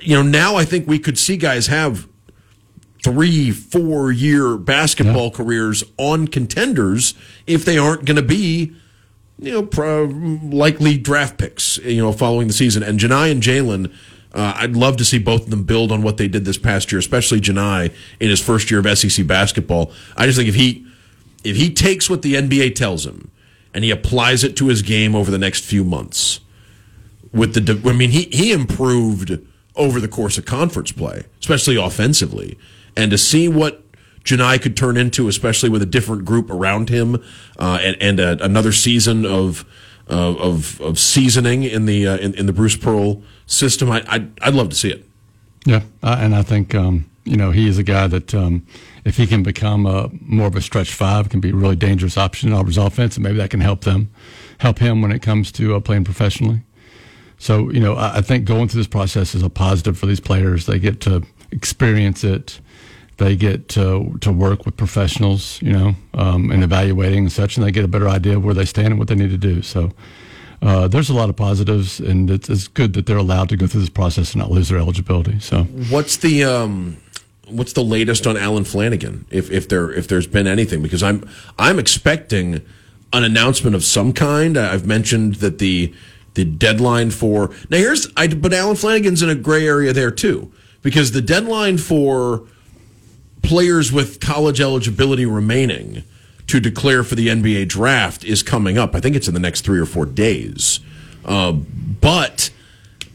you 0.00 0.16
know, 0.16 0.22
now 0.22 0.56
I 0.56 0.64
think 0.64 0.86
we 0.86 0.98
could 0.98 1.18
see 1.18 1.36
guys 1.36 1.68
have 1.68 2.08
three, 3.02 3.50
four 3.50 4.10
year 4.10 4.56
basketball 4.56 5.30
careers 5.30 5.84
on 5.98 6.26
contenders 6.26 7.14
if 7.46 7.64
they 7.64 7.76
aren't 7.76 8.06
going 8.06 8.16
to 8.16 8.22
be, 8.22 8.74
you 9.38 9.52
know, 9.52 9.62
pro, 9.62 10.04
likely 10.04 10.96
draft 10.96 11.38
picks, 11.38 11.76
you 11.78 12.02
know, 12.02 12.12
following 12.12 12.46
the 12.46 12.54
season. 12.54 12.82
And 12.82 12.98
Johni 12.98 13.30
and 13.30 13.42
Jaylin, 13.42 13.92
uh, 14.32 14.54
I'd 14.56 14.74
love 14.74 14.96
to 14.96 15.04
see 15.04 15.18
both 15.18 15.44
of 15.44 15.50
them 15.50 15.64
build 15.64 15.92
on 15.92 16.02
what 16.02 16.16
they 16.16 16.28
did 16.28 16.44
this 16.44 16.58
past 16.58 16.90
year, 16.90 16.98
especially 16.98 17.40
Johni 17.40 17.92
in 18.20 18.30
his 18.30 18.40
first 18.40 18.70
year 18.70 18.80
of 18.80 18.98
SEC 18.98 19.26
basketball. 19.26 19.92
I 20.16 20.26
just 20.26 20.38
think 20.38 20.48
if 20.48 20.54
he 20.54 20.86
if 21.44 21.56
he 21.56 21.72
takes 21.72 22.08
what 22.08 22.22
the 22.22 22.34
NBA 22.34 22.74
tells 22.74 23.04
him 23.06 23.30
and 23.74 23.84
he 23.84 23.90
applies 23.90 24.42
it 24.44 24.56
to 24.56 24.68
his 24.68 24.80
game 24.80 25.14
over 25.14 25.30
the 25.30 25.38
next 25.38 25.62
few 25.64 25.84
months, 25.84 26.40
with 27.32 27.54
the 27.54 27.88
I 27.88 27.92
mean 27.92 28.10
he 28.10 28.22
he 28.32 28.50
improved 28.50 29.38
over 29.76 30.00
the 30.00 30.08
course 30.08 30.38
of 30.38 30.44
conference 30.44 30.92
play, 30.92 31.24
especially 31.40 31.76
offensively, 31.76 32.58
and 32.96 33.10
to 33.10 33.18
see 33.18 33.48
what 33.48 33.82
Johni 34.24 34.60
could 34.60 34.76
turn 34.76 34.96
into, 34.96 35.28
especially 35.28 35.68
with 35.68 35.82
a 35.82 35.86
different 35.86 36.24
group 36.24 36.50
around 36.50 36.88
him, 36.88 37.22
uh, 37.58 37.78
and 37.82 37.96
and 38.00 38.20
uh, 38.20 38.36
another 38.40 38.72
season 38.72 39.26
of 39.26 39.64
uh, 40.10 40.34
of 40.34 40.80
of 40.80 40.98
seasoning 40.98 41.62
in 41.62 41.86
the 41.86 42.06
uh, 42.06 42.16
in, 42.16 42.34
in 42.34 42.46
the 42.46 42.52
Bruce 42.52 42.76
Pearl 42.76 43.22
system, 43.46 43.90
I 43.90 44.04
I'd, 44.08 44.30
I'd 44.40 44.54
love 44.54 44.70
to 44.70 44.76
see 44.76 44.90
it. 44.90 45.04
Yeah, 45.66 45.82
uh, 46.02 46.16
and 46.18 46.34
I 46.34 46.42
think 46.42 46.74
um, 46.74 47.10
you 47.24 47.36
know 47.36 47.50
he 47.50 47.68
is 47.68 47.78
a 47.78 47.82
guy 47.82 48.06
that 48.06 48.34
um, 48.34 48.66
if 49.04 49.16
he 49.18 49.26
can 49.26 49.42
become 49.42 49.86
a 49.86 50.10
more 50.20 50.46
of 50.46 50.56
a 50.56 50.62
stretch 50.62 50.94
five, 50.94 51.28
can 51.28 51.40
be 51.40 51.50
a 51.50 51.54
really 51.54 51.76
dangerous 51.76 52.16
option 52.16 52.48
in 52.48 52.54
Auburn's 52.54 52.78
offense, 52.78 53.16
and 53.16 53.24
maybe 53.24 53.36
that 53.36 53.50
can 53.50 53.60
help 53.60 53.82
them, 53.82 54.10
help 54.58 54.78
him 54.78 55.02
when 55.02 55.12
it 55.12 55.20
comes 55.20 55.52
to 55.52 55.74
uh, 55.74 55.80
playing 55.80 56.04
professionally. 56.04 56.62
So 57.38 57.70
you 57.70 57.80
know, 57.80 57.94
I, 57.94 58.16
I 58.16 58.20
think 58.20 58.44
going 58.44 58.68
through 58.68 58.80
this 58.80 58.88
process 58.88 59.34
is 59.34 59.42
a 59.42 59.50
positive 59.50 59.98
for 59.98 60.06
these 60.06 60.20
players. 60.20 60.66
They 60.66 60.78
get 60.78 61.00
to 61.02 61.22
experience 61.50 62.24
it. 62.24 62.60
They 63.16 63.36
get 63.36 63.68
to 63.70 64.16
to 64.20 64.32
work 64.32 64.66
with 64.66 64.76
professionals, 64.76 65.60
you 65.62 65.72
know, 65.72 65.94
um, 66.14 66.50
and 66.50 66.64
evaluating 66.64 67.24
and 67.24 67.32
such, 67.32 67.56
and 67.56 67.66
they 67.66 67.70
get 67.70 67.84
a 67.84 67.88
better 67.88 68.08
idea 68.08 68.36
of 68.36 68.44
where 68.44 68.54
they 68.54 68.64
stand 68.64 68.88
and 68.88 68.98
what 68.98 69.08
they 69.08 69.14
need 69.14 69.30
to 69.30 69.38
do. 69.38 69.62
So. 69.62 69.90
Uh, 70.62 70.88
there's 70.88 71.10
a 71.10 71.14
lot 71.14 71.28
of 71.28 71.36
positives, 71.36 72.00
and 72.00 72.30
it's, 72.30 72.48
it's 72.48 72.68
good 72.68 72.94
that 72.94 73.04
they're 73.04 73.18
allowed 73.18 73.50
to 73.50 73.56
go 73.56 73.66
through 73.66 73.80
this 73.80 73.90
process 73.90 74.32
and 74.32 74.40
not 74.40 74.50
lose 74.50 74.70
their 74.70 74.78
eligibility. 74.78 75.38
So, 75.38 75.64
What's 75.64 76.16
the 76.16 76.44
um, 76.44 76.96
what's 77.48 77.74
the 77.74 77.84
latest 77.84 78.26
on 78.26 78.38
Allen 78.38 78.64
Flanigan? 78.64 79.24
If 79.30 79.50
if 79.50 79.68
there 79.68 79.92
if 79.92 80.08
there's 80.08 80.26
been 80.26 80.46
anything, 80.46 80.82
because 80.82 81.02
I'm 81.02 81.28
I'm 81.58 81.78
expecting 81.78 82.62
an 83.12 83.24
announcement 83.24 83.76
of 83.76 83.84
some 83.84 84.12
kind. 84.12 84.56
I've 84.56 84.86
mentioned 84.86 85.36
that 85.36 85.58
the 85.58 85.92
the 86.34 86.44
deadline 86.44 87.10
for 87.10 87.50
now 87.70 87.76
here's 87.76 88.08
I 88.16 88.28
but 88.28 88.52
Allen 88.52 88.76
Flanigan's 88.76 89.22
in 89.22 89.30
a 89.30 89.34
gray 89.34 89.66
area 89.66 89.92
there 89.92 90.10
too 90.10 90.52
because 90.82 91.12
the 91.12 91.22
deadline 91.22 91.78
for 91.78 92.44
players 93.42 93.92
with 93.92 94.20
college 94.20 94.60
eligibility 94.60 95.26
remaining 95.26 96.04
to 96.46 96.60
declare 96.60 97.02
for 97.02 97.14
the 97.14 97.28
NBA 97.28 97.68
draft 97.68 98.24
is 98.24 98.42
coming 98.42 98.76
up. 98.78 98.94
I 98.94 99.00
think 99.00 99.16
it's 99.16 99.28
in 99.28 99.34
the 99.34 99.40
next 99.40 99.62
three 99.62 99.78
or 99.78 99.86
four 99.86 100.06
days. 100.06 100.80
Uh, 101.24 101.52
but 101.52 102.50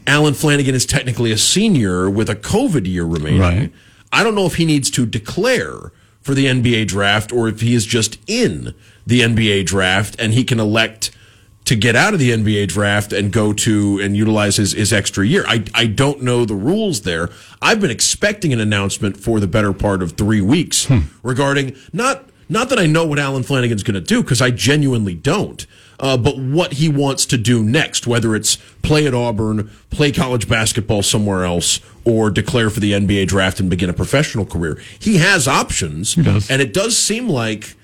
Allen 0.06 0.34
Flanigan 0.34 0.72
is 0.72 0.86
technically 0.86 1.30
a 1.30 1.38
senior 1.38 2.10
with 2.10 2.28
a 2.28 2.34
COVID 2.34 2.86
year 2.86 3.04
remaining. 3.04 3.40
Right. 3.40 3.72
I 4.12 4.24
don't 4.24 4.34
know 4.34 4.46
if 4.46 4.56
he 4.56 4.64
needs 4.64 4.90
to 4.92 5.06
declare 5.06 5.92
for 6.20 6.34
the 6.34 6.46
NBA 6.46 6.88
draft 6.88 7.32
or 7.32 7.48
if 7.48 7.60
he 7.60 7.74
is 7.74 7.86
just 7.86 8.18
in 8.26 8.74
the 9.06 9.20
NBA 9.20 9.66
draft 9.66 10.16
and 10.18 10.32
he 10.32 10.44
can 10.44 10.58
elect 10.58 11.12
to 11.70 11.76
get 11.76 11.94
out 11.94 12.12
of 12.12 12.18
the 12.18 12.30
NBA 12.30 12.66
draft 12.66 13.12
and 13.12 13.32
go 13.32 13.52
to 13.52 14.00
and 14.00 14.16
utilize 14.16 14.56
his, 14.56 14.72
his 14.72 14.92
extra 14.92 15.24
year. 15.24 15.44
I, 15.46 15.62
I 15.72 15.86
don't 15.86 16.20
know 16.20 16.44
the 16.44 16.56
rules 16.56 17.02
there. 17.02 17.30
I've 17.62 17.80
been 17.80 17.92
expecting 17.92 18.52
an 18.52 18.58
announcement 18.58 19.16
for 19.16 19.38
the 19.38 19.46
better 19.46 19.72
part 19.72 20.02
of 20.02 20.16
three 20.16 20.40
weeks 20.40 20.90
regarding 21.22 21.76
not 21.92 22.24
not 22.48 22.70
that 22.70 22.80
I 22.80 22.86
know 22.86 23.06
what 23.06 23.20
Allen 23.20 23.44
Flanigan's 23.44 23.84
going 23.84 23.94
to 23.94 24.00
do 24.00 24.20
because 24.20 24.42
I 24.42 24.50
genuinely 24.50 25.14
don't, 25.14 25.64
uh, 26.00 26.16
but 26.16 26.36
what 26.36 26.72
he 26.72 26.88
wants 26.88 27.24
to 27.26 27.38
do 27.38 27.62
next, 27.62 28.08
whether 28.08 28.34
it's 28.34 28.56
play 28.82 29.06
at 29.06 29.14
Auburn, 29.14 29.70
play 29.90 30.10
college 30.10 30.48
basketball 30.48 31.04
somewhere 31.04 31.44
else, 31.44 31.78
or 32.04 32.32
declare 32.32 32.68
for 32.68 32.80
the 32.80 32.90
NBA 32.90 33.28
draft 33.28 33.60
and 33.60 33.70
begin 33.70 33.88
a 33.88 33.92
professional 33.92 34.44
career. 34.44 34.82
He 34.98 35.18
has 35.18 35.46
options, 35.46 36.16
does. 36.16 36.50
and 36.50 36.60
it 36.60 36.74
does 36.74 36.98
seem 36.98 37.28
like 37.28 37.76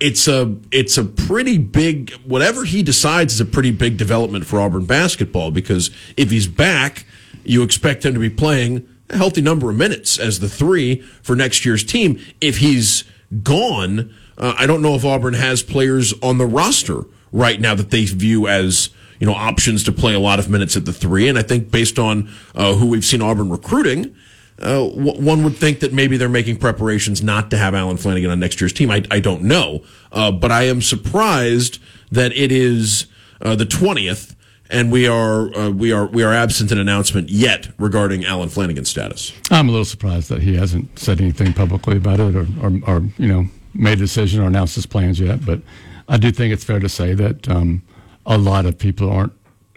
it's 0.00 0.28
a 0.28 0.56
it's 0.70 0.96
a 0.96 1.04
pretty 1.04 1.58
big 1.58 2.12
whatever 2.24 2.64
he 2.64 2.82
decides 2.82 3.34
is 3.34 3.40
a 3.40 3.44
pretty 3.44 3.70
big 3.70 3.96
development 3.96 4.46
for 4.46 4.60
Auburn 4.60 4.84
basketball 4.84 5.50
because 5.50 5.90
if 6.16 6.30
he's 6.30 6.46
back, 6.46 7.04
you 7.44 7.62
expect 7.62 8.04
him 8.04 8.14
to 8.14 8.20
be 8.20 8.30
playing 8.30 8.88
a 9.10 9.16
healthy 9.16 9.40
number 9.40 9.70
of 9.70 9.76
minutes 9.76 10.18
as 10.18 10.40
the 10.40 10.48
three 10.48 11.00
for 11.22 11.34
next 11.34 11.64
year's 11.64 11.82
team. 11.82 12.20
If 12.40 12.58
he's 12.58 13.04
gone, 13.42 14.14
uh, 14.36 14.54
I 14.56 14.66
don't 14.66 14.82
know 14.82 14.94
if 14.94 15.04
Auburn 15.04 15.34
has 15.34 15.62
players 15.62 16.14
on 16.22 16.38
the 16.38 16.46
roster 16.46 17.04
right 17.32 17.60
now 17.60 17.74
that 17.74 17.90
they 17.90 18.04
view 18.04 18.46
as 18.46 18.90
you 19.18 19.26
know 19.26 19.34
options 19.34 19.82
to 19.84 19.92
play 19.92 20.14
a 20.14 20.20
lot 20.20 20.38
of 20.38 20.48
minutes 20.48 20.76
at 20.76 20.84
the 20.84 20.92
three. 20.92 21.28
And 21.28 21.38
I 21.38 21.42
think 21.42 21.72
based 21.72 21.98
on 21.98 22.30
uh, 22.54 22.74
who 22.74 22.86
we've 22.86 23.04
seen 23.04 23.22
Auburn 23.22 23.50
recruiting. 23.50 24.14
Uh, 24.60 24.88
w- 24.88 25.20
one 25.22 25.44
would 25.44 25.56
think 25.56 25.80
that 25.80 25.92
maybe 25.92 26.16
they're 26.16 26.28
making 26.28 26.56
preparations 26.56 27.22
not 27.22 27.50
to 27.50 27.56
have 27.56 27.74
Allen 27.74 27.96
Flanigan 27.96 28.30
on 28.30 28.40
next 28.40 28.60
year's 28.60 28.72
team. 28.72 28.90
I, 28.90 29.04
I 29.10 29.20
don't 29.20 29.42
know, 29.42 29.82
uh, 30.10 30.32
but 30.32 30.50
I 30.50 30.64
am 30.64 30.82
surprised 30.82 31.78
that 32.10 32.32
it 32.32 32.50
is 32.50 33.06
uh, 33.40 33.54
the 33.54 33.64
twentieth, 33.64 34.34
and 34.68 34.90
we 34.90 35.06
are 35.06 35.54
uh, 35.56 35.70
we 35.70 35.92
are 35.92 36.06
we 36.06 36.24
are 36.24 36.32
absent 36.32 36.72
an 36.72 36.78
announcement 36.78 37.30
yet 37.30 37.68
regarding 37.78 38.24
Allen 38.24 38.48
Flanigan's 38.48 38.88
status. 38.90 39.32
I'm 39.50 39.68
a 39.68 39.70
little 39.70 39.84
surprised 39.84 40.28
that 40.30 40.42
he 40.42 40.56
hasn't 40.56 40.98
said 40.98 41.20
anything 41.20 41.52
publicly 41.52 41.96
about 41.96 42.18
it 42.18 42.34
or, 42.34 42.46
or, 42.60 42.72
or 42.86 43.02
you 43.16 43.28
know, 43.28 43.46
made 43.74 43.92
a 43.92 43.96
decision 43.96 44.42
or 44.42 44.46
announced 44.48 44.74
his 44.74 44.86
plans 44.86 45.20
yet. 45.20 45.46
But 45.46 45.60
I 46.08 46.16
do 46.16 46.32
think 46.32 46.52
it's 46.52 46.64
fair 46.64 46.80
to 46.80 46.88
say 46.88 47.14
that 47.14 47.48
um, 47.48 47.82
a 48.26 48.38
lot 48.38 48.66
of 48.66 48.76
people 48.76 49.08
aren't 49.10 49.32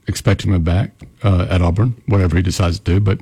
expecting 0.08 0.54
him 0.54 0.64
back 0.64 0.92
uh, 1.24 1.46
at 1.50 1.62
Auburn, 1.62 2.02
whatever 2.08 2.36
he 2.36 2.42
decides 2.42 2.80
to 2.80 2.84
do. 2.94 3.00
But, 3.00 3.20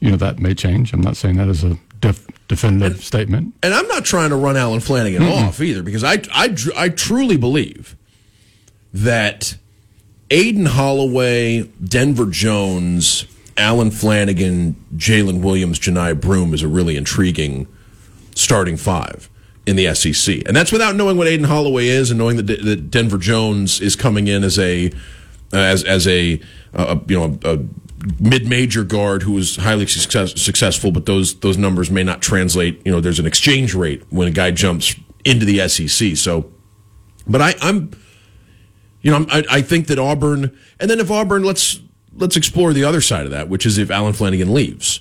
you 0.00 0.10
know, 0.10 0.16
that 0.16 0.38
may 0.38 0.54
change. 0.54 0.92
I'm 0.92 1.00
not 1.00 1.16
saying 1.16 1.36
that 1.36 1.48
as 1.48 1.64
a 1.64 1.78
def- 2.00 2.26
definitive 2.48 3.02
statement. 3.04 3.54
And 3.62 3.74
I'm 3.74 3.88
not 3.88 4.04
trying 4.04 4.30
to 4.30 4.36
run 4.36 4.56
Allen 4.56 4.80
Flanigan 4.80 5.20
off 5.46 5.60
either 5.60 5.82
because 5.82 6.04
I, 6.04 6.22
I, 6.32 6.54
I 6.76 6.88
truly 6.88 7.36
believe 7.36 7.96
that 8.92 9.56
Aden 10.30 10.66
Holloway, 10.66 11.62
Denver 11.82 12.26
Jones, 12.26 13.26
Allen 13.56 13.90
Flanigan, 13.90 14.74
Jaylin 14.96 15.42
Williams, 15.42 15.78
Johni 15.78 16.18
Broome 16.20 16.52
is 16.54 16.62
a 16.62 16.68
really 16.68 16.96
intriguing 16.96 17.66
starting 18.34 18.76
five 18.76 19.30
in 19.66 19.76
the 19.76 19.92
SEC. 19.94 20.46
And 20.46 20.56
that's 20.56 20.70
without 20.72 20.94
knowing 20.94 21.16
what 21.16 21.26
Aden 21.26 21.46
Holloway 21.46 21.88
is 21.88 22.10
and 22.10 22.18
knowing 22.18 22.36
that, 22.36 22.44
D- 22.44 22.62
that 22.62 22.90
Denver 22.90 23.18
Jones 23.18 23.80
is 23.80 23.96
coming 23.96 24.28
in 24.28 24.44
as 24.44 24.58
a 24.58 24.92
uh, 25.52 25.58
as 25.58 25.84
as 25.84 26.06
a 26.08 26.40
uh, 26.74 26.98
you 27.08 27.18
know 27.18 27.38
a, 27.44 27.58
mid-major 28.20 28.84
guard 28.84 29.22
who 29.22 29.32
was 29.32 29.56
highly 29.56 29.86
success, 29.86 30.40
successful, 30.40 30.92
but 30.92 31.06
those 31.06 31.38
those 31.40 31.56
numbers 31.56 31.90
may 31.90 32.02
not 32.02 32.20
translate. 32.22 32.80
You 32.84 32.92
know, 32.92 33.00
there's 33.00 33.18
an 33.18 33.26
exchange 33.26 33.74
rate 33.74 34.02
when 34.10 34.28
a 34.28 34.30
guy 34.30 34.50
jumps 34.50 34.94
into 35.24 35.44
the 35.44 35.66
SEC. 35.68 36.16
So, 36.16 36.52
but 37.26 37.40
I, 37.40 37.54
I'm, 37.60 37.90
you 39.02 39.10
know, 39.10 39.16
I'm, 39.16 39.26
I, 39.30 39.44
I 39.50 39.62
think 39.62 39.88
that 39.88 39.98
Auburn, 39.98 40.56
and 40.78 40.90
then 40.90 41.00
if 41.00 41.10
Auburn, 41.10 41.42
let's 41.42 41.80
let's 42.14 42.36
explore 42.36 42.72
the 42.72 42.84
other 42.84 43.00
side 43.00 43.24
of 43.24 43.30
that, 43.32 43.48
which 43.48 43.66
is 43.66 43.78
if 43.78 43.90
Allen 43.90 44.12
Flanigan 44.12 44.50
leaves, 44.50 45.00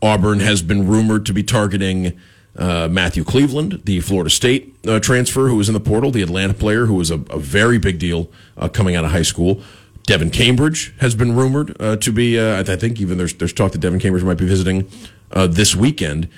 Auburn 0.00 0.40
has 0.40 0.62
been 0.62 0.86
rumored 0.86 1.26
to 1.26 1.32
be 1.32 1.42
targeting. 1.42 2.18
Uh, 2.56 2.86
Matthew 2.88 3.24
Cleveland, 3.24 3.82
the 3.84 3.98
Florida 3.98 4.30
State 4.30 4.76
uh, 4.86 5.00
transfer 5.00 5.48
who 5.48 5.56
was 5.56 5.68
in 5.68 5.74
the 5.74 5.80
portal, 5.80 6.12
the 6.12 6.22
Atlanta 6.22 6.54
player 6.54 6.86
who 6.86 6.94
was 6.94 7.10
a, 7.10 7.14
a 7.28 7.36
very 7.40 7.78
big 7.78 7.98
deal 7.98 8.30
uh, 8.56 8.68
coming 8.68 8.94
out 8.94 9.04
of 9.04 9.10
high 9.10 9.22
school. 9.22 9.60
Devan 10.06 10.32
Cambridge 10.32 10.94
has 11.00 11.14
been 11.14 11.34
rumored 11.34 11.80
uh, 11.80 11.96
to 11.96 12.12
be. 12.12 12.38
Uh, 12.38 12.60
I 12.60 12.76
think 12.76 13.00
even 13.00 13.18
there's 13.18 13.34
there's 13.34 13.52
talk 13.52 13.72
that 13.72 13.80
Devan 13.80 14.00
Cambridge 14.00 14.24
might 14.24 14.38
be 14.38 14.46
visiting 14.46 14.88
uh, 15.32 15.46
this 15.46 15.74
weekend, 15.74 16.28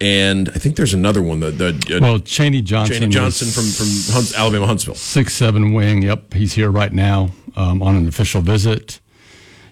and 0.00 0.48
I 0.48 0.58
think 0.58 0.74
there's 0.74 0.94
another 0.94 1.22
one. 1.22 1.38
The, 1.38 1.50
the 1.52 1.98
Well, 2.00 2.18
Chaney 2.18 2.62
Johnson. 2.62 2.98
Chaney 2.98 3.12
Johnson 3.12 3.48
from 3.48 3.70
from 3.70 4.14
Hunts, 4.14 4.36
Alabama 4.36 4.66
Huntsville. 4.66 4.96
six 4.96 5.34
seven 5.34 5.72
wing. 5.72 6.02
Yep, 6.02 6.34
he's 6.34 6.54
here 6.54 6.70
right 6.70 6.92
now 6.92 7.30
um, 7.54 7.80
on 7.82 7.94
an 7.94 8.08
official 8.08 8.42
visit. 8.42 8.98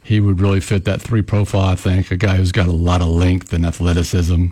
He 0.05 0.21
would 0.21 0.41
really 0.41 0.61
fit 0.61 0.85
that 0.85 1.03
three 1.03 1.23
profile. 1.23 1.69
I 1.71 1.75
think 1.75 2.11
a 2.11 2.17
guy 2.17 2.37
who's 2.37 2.53
got 2.53 2.69
a 2.69 2.73
lot 2.73 3.01
of 3.01 3.09
length 3.09 3.53
and 3.53 3.67
athleticism 3.67 4.47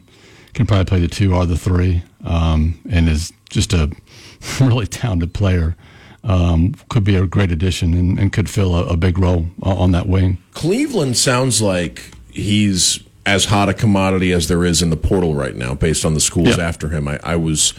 can 0.55 0.67
probably 0.67 0.85
play 0.85 1.01
the 1.01 1.09
two 1.09 1.35
or 1.35 1.47
the 1.47 1.57
three, 1.57 2.03
um, 2.25 2.81
and 2.91 3.09
is 3.09 3.33
just 3.49 3.73
a 3.73 3.91
really 4.61 4.87
talented 4.89 5.33
player. 5.33 5.77
Um, 6.25 6.75
could 6.89 7.05
be 7.05 7.15
a 7.15 7.27
great 7.27 7.53
addition 7.53 7.95
and, 7.95 8.19
and 8.19 8.33
could 8.33 8.51
fill 8.51 8.75
a, 8.75 8.87
a 8.89 8.97
big 8.97 9.19
role 9.19 9.47
on 9.63 9.93
that 9.93 10.09
wing. 10.09 10.39
Cleveland 10.53 11.17
sounds 11.17 11.63
like 11.63 12.11
he's 12.33 12.99
as 13.25 13.47
hot 13.47 13.69
a 13.69 13.75
commodity 13.75 14.33
as 14.33 14.49
there 14.49 14.65
is 14.65 14.83
in 14.83 14.91
the 14.91 14.97
portal 14.97 15.35
right 15.35 15.55
now, 15.55 15.75
based 15.75 16.05
on 16.05 16.15
the 16.15 16.21
schools 16.21 16.57
Yeah. 16.59 16.67
after 16.67 16.89
him. 16.89 17.07
I, 17.07 17.21
I 17.23 17.37
was, 17.37 17.73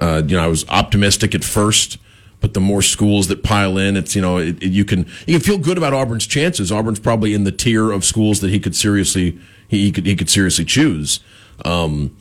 uh, 0.00 0.22
you 0.26 0.36
know, 0.36 0.42
I 0.42 0.46
was 0.46 0.66
optimistic 0.70 1.34
at 1.34 1.44
first, 1.44 1.98
but 2.40 2.54
the 2.54 2.60
more 2.60 2.80
schools 2.82 3.28
that 3.28 3.42
pile 3.44 3.76
in, 3.76 3.96
it's 3.96 4.16
you 4.16 4.22
know, 4.22 4.38
it, 4.38 4.60
it- 4.62 4.72
you 4.72 4.84
can 4.86 5.00
you 5.26 5.34
can 5.38 5.40
feel 5.40 5.58
good 5.58 5.76
about 5.76 5.92
Auburn's 5.92 6.26
chances. 6.26 6.72
Auburn's 6.72 6.98
probably 6.98 7.34
in 7.34 7.44
the 7.44 7.52
tier 7.52 7.92
of 7.92 8.04
schools 8.04 8.40
that 8.40 8.50
he 8.50 8.58
could 8.58 8.74
seriously 8.74 9.38
he, 9.68 9.78
he 9.84 9.92
could 9.92 10.06
he 10.06 10.16
could 10.16 10.30
seriously 10.30 10.64
choose. 10.64 11.20
Um, 11.64 12.16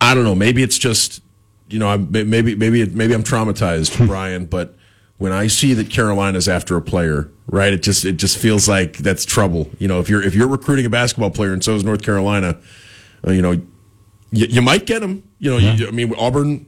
I 0.00 0.14
don't 0.14 0.24
know. 0.24 0.34
Maybe 0.34 0.62
it's 0.64 0.78
just 0.78 1.22
you 1.68 1.78
know, 1.78 1.88
I'm, 1.88 2.10
maybe 2.10 2.54
maybe 2.56 2.84
maybe 2.86 3.14
I'm 3.14 3.22
traumatized, 3.22 4.04
Brian, 4.06 4.46
but 4.46 4.76
when 5.22 5.30
I 5.30 5.46
see 5.46 5.72
that 5.74 5.88
Carolina's 5.88 6.48
after 6.48 6.76
a 6.76 6.82
player, 6.82 7.30
right, 7.46 7.72
it 7.72 7.80
just 7.80 8.04
it 8.04 8.16
just 8.16 8.36
feels 8.36 8.68
like 8.68 8.96
that's 8.98 9.24
trouble. 9.24 9.70
You 9.78 9.86
know, 9.86 10.00
if 10.00 10.08
you're 10.08 10.20
if 10.20 10.34
you're 10.34 10.48
recruiting 10.48 10.84
a 10.84 10.90
basketball 10.90 11.30
player 11.30 11.52
and 11.52 11.62
so 11.62 11.76
is 11.76 11.84
North 11.84 12.02
Carolina, 12.02 12.58
uh, 13.24 13.30
you 13.30 13.40
know, 13.40 13.52
you, 13.52 14.46
you 14.46 14.60
might 14.60 14.84
get 14.84 15.00
him. 15.00 15.22
You 15.38 15.52
know, 15.52 15.58
you, 15.58 15.86
I 15.86 15.92
mean, 15.92 16.12
Auburn, 16.16 16.66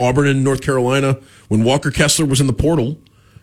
Auburn 0.00 0.28
and 0.28 0.42
North 0.42 0.62
Carolina. 0.62 1.20
When 1.48 1.62
Walker 1.62 1.90
Kessler 1.90 2.24
was 2.24 2.40
in 2.40 2.46
the 2.46 2.54
portal, 2.54 2.96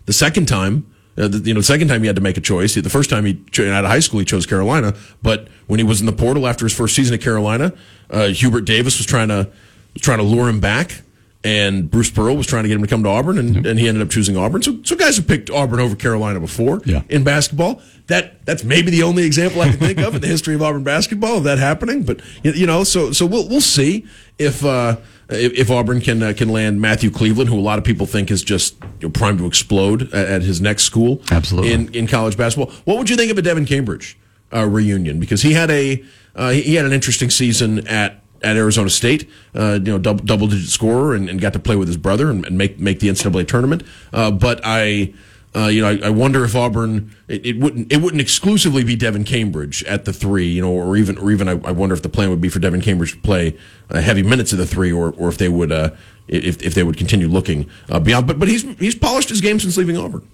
the 0.07 0.13
second 0.13 0.47
time, 0.47 0.91
uh, 1.19 1.27
the, 1.27 1.37
you 1.37 1.53
know, 1.53 1.59
the 1.59 1.63
second 1.63 1.89
time 1.89 2.01
he 2.01 2.07
had 2.07 2.15
to 2.15 2.21
make 2.23 2.37
a 2.37 2.41
choice. 2.41 2.73
The 2.73 2.89
first 2.89 3.11
time 3.11 3.25
he 3.25 3.43
cho- 3.51 3.71
out 3.71 3.85
of 3.85 3.91
high 3.91 3.99
school 3.99 4.17
he 4.17 4.25
chose 4.25 4.47
Carolina, 4.47 4.95
but 5.21 5.49
when 5.67 5.79
he 5.79 5.83
was 5.83 5.99
in 5.99 6.07
the 6.07 6.13
portal 6.13 6.47
after 6.47 6.65
his 6.65 6.75
first 6.75 6.95
season 6.95 7.13
at 7.13 7.21
Carolina, 7.21 7.73
uh, 8.09 8.29
Hubert 8.29 8.61
Davis 8.61 8.97
was 8.97 9.05
trying 9.05 9.27
to 9.27 9.51
was 9.93 10.01
trying 10.01 10.17
to 10.17 10.23
lure 10.23 10.49
him 10.49 10.59
back. 10.59 11.03
And 11.45 11.91
Bruce 11.91 12.09
Pearl 12.09 12.35
was 12.35 12.47
trying 12.47 12.63
to 12.63 12.69
get 12.69 12.75
him 12.75 12.81
to 12.81 12.87
come 12.87 13.03
to 13.03 13.09
Auburn, 13.09 13.37
and, 13.37 13.67
and 13.67 13.77
he 13.79 13.87
ended 13.87 14.01
up 14.01 14.09
choosing 14.09 14.35
Auburn. 14.35 14.63
So, 14.63 14.79
so 14.83 14.95
guys 14.95 15.17
have 15.17 15.27
picked 15.27 15.51
Auburn 15.51 15.79
over 15.79 15.95
Carolina 15.95 16.39
before 16.39 16.81
Yeah. 16.85 17.03
in 17.07 17.23
basketball. 17.23 17.81
That 18.07 18.43
that's 18.45 18.63
maybe 18.63 18.89
the 18.89 19.03
only 19.03 19.23
example 19.25 19.61
I 19.61 19.69
can 19.69 19.77
think 19.79 19.99
of 19.99 20.15
in 20.15 20.21
the 20.21 20.27
history 20.27 20.55
of 20.55 20.63
Auburn 20.63 20.83
basketball 20.83 21.37
of 21.37 21.43
that 21.43 21.59
happening. 21.59 22.01
But 22.03 22.21
you 22.43 22.65
know, 22.65 22.83
so 22.83 23.11
so 23.11 23.25
we'll 23.27 23.47
we'll 23.47 23.61
see 23.61 24.05
if 24.39 24.65
uh, 24.65 24.97
if, 25.29 25.53
if 25.53 25.71
Auburn 25.71 26.01
can 26.01 26.23
uh, 26.23 26.33
can 26.35 26.49
land 26.49 26.81
Matthew 26.81 27.11
Cleveland, 27.11 27.49
who 27.51 27.59
a 27.59 27.61
lot 27.61 27.77
of 27.77 27.83
people 27.85 28.07
think 28.07 28.31
is 28.31 28.43
just 28.43 28.75
you 28.99 29.07
know, 29.07 29.09
primed 29.09 29.37
to 29.37 29.45
explode 29.45 30.03
at, 30.13 30.27
at 30.27 30.41
his 30.41 30.61
next 30.61 30.83
school. 30.85 31.21
Absolutely. 31.31 31.73
in 31.73 31.93
in 31.93 32.07
college 32.07 32.37
basketball. 32.37 32.73
What 32.85 32.97
would 32.97 33.09
you 33.09 33.15
think 33.15 33.31
of 33.31 33.37
a 33.37 33.41
Devan 33.43 33.67
Cambridge 33.67 34.17
uh, 34.51 34.65
reunion? 34.67 35.19
Because 35.19 35.43
he 35.43 35.53
had 35.53 35.69
a 35.69 36.03
uh, 36.35 36.49
he 36.51 36.73
had 36.75 36.85
an 36.85 36.91
interesting 36.93 37.29
season 37.29 37.87
at. 37.87 38.21
At 38.45 38.57
Arizona 38.57 38.91
State, 38.91 39.27
uh, 39.55 39.79
you 39.83 39.91
know, 39.91 39.97
double, 39.97 40.23
double 40.23 40.47
digit 40.47 40.69
scorer, 40.69 41.15
and, 41.15 41.27
and 41.27 41.41
got 41.41 41.53
to 41.53 41.59
play 41.59 41.75
with 41.75 41.87
his 41.87 41.97
brother 41.97 42.29
and, 42.29 42.45
and 42.45 42.57
make 42.57 42.79
make 42.79 42.99
the 42.99 43.07
NCAA 43.09 43.47
tournament. 43.47 43.81
Uh, 44.13 44.29
but 44.29 44.61
I, 44.63 45.13
uh, 45.55 45.67
you 45.67 45.81
know, 45.81 45.89
I, 45.89 46.07
I 46.07 46.09
wonder 46.11 46.43
if 46.45 46.55
Auburn 46.55 47.15
it, 47.27 47.45
it 47.45 47.59
wouldn't 47.59 47.91
it 47.91 48.01
wouldn't 48.01 48.21
exclusively 48.21 48.83
be 48.83 48.95
Devan 48.95 49.25
Cambridge 49.25 49.83
at 49.85 50.05
the 50.05 50.13
three, 50.13 50.47
you 50.47 50.61
know, 50.61 50.71
or 50.71 50.95
even 50.95 51.17
or 51.17 51.31
even 51.31 51.47
I, 51.47 51.53
I 51.63 51.71
wonder 51.71 51.95
if 51.95 52.03
the 52.03 52.09
plan 52.09 52.29
would 52.29 52.41
be 52.41 52.49
for 52.49 52.59
Devan 52.59 52.83
Cambridge 52.83 53.13
to 53.13 53.17
play 53.19 53.57
uh, 53.89 53.99
heavy 53.99 54.21
minutes 54.21 54.51
of 54.53 54.59
the 54.59 54.67
three, 54.67 54.91
or 54.91 55.13
or 55.17 55.27
if 55.29 55.37
they 55.37 55.49
would 55.49 55.71
uh, 55.71 55.91
if 56.27 56.61
if 56.61 56.75
they 56.75 56.83
would 56.83 56.97
continue 56.97 57.27
looking 57.27 57.69
uh, 57.89 57.99
beyond. 57.99 58.27
But 58.27 58.37
but 58.37 58.47
he's 58.47 58.61
he's 58.77 58.95
polished 58.95 59.29
his 59.29 59.41
game 59.41 59.59
since 59.59 59.77
leaving 59.77 59.97
Auburn. 59.97 60.27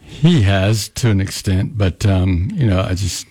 He 0.00 0.42
has 0.42 0.88
to 0.90 1.10
an 1.10 1.20
extent, 1.20 1.76
but 1.76 2.06
um, 2.06 2.50
you 2.54 2.66
know, 2.66 2.80
I 2.80 2.94
just 2.94 3.26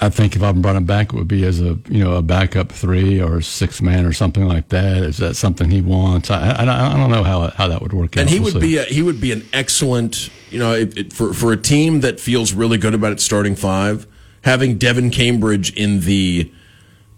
I 0.00 0.08
think 0.08 0.34
if 0.34 0.42
I 0.42 0.50
brought 0.52 0.74
him 0.76 0.84
back, 0.86 1.12
it 1.12 1.16
would 1.16 1.28
be 1.28 1.44
as 1.44 1.60
a 1.60 1.78
you 1.88 2.02
know 2.02 2.14
a 2.14 2.22
backup 2.22 2.72
three 2.72 3.20
or 3.22 3.40
six 3.40 3.80
man 3.80 4.04
or 4.06 4.12
something 4.12 4.44
like 4.44 4.68
that. 4.70 4.98
Is 4.98 5.18
that 5.18 5.34
something 5.36 5.70
he 5.70 5.80
wants? 5.80 6.30
I 6.30 6.50
I, 6.50 6.62
I 6.62 6.96
don't 6.96 7.10
know 7.10 7.22
how 7.22 7.48
how 7.50 7.68
that 7.68 7.80
would 7.80 7.92
work 7.92 8.16
out. 8.16 8.22
and 8.22 8.30
he 8.30 8.40
We'll 8.40 8.52
would 8.54 8.62
see. 8.62 8.68
be 8.68 8.76
a, 8.78 8.84
he 8.84 9.02
would 9.02 9.20
be 9.20 9.30
an 9.32 9.44
excellent 9.52 10.30
you 10.50 10.58
know 10.58 10.72
it, 10.72 10.96
it, 10.98 11.12
for 11.12 11.32
for 11.32 11.52
a 11.52 11.56
team 11.56 12.00
that 12.00 12.18
feels 12.18 12.52
really 12.52 12.76
good 12.78 12.94
about 12.94 13.12
its 13.12 13.22
starting 13.22 13.54
five 13.54 14.06
having 14.42 14.78
Devan 14.78 15.12
Cambridge 15.12 15.72
in 15.76 16.00
the 16.00 16.50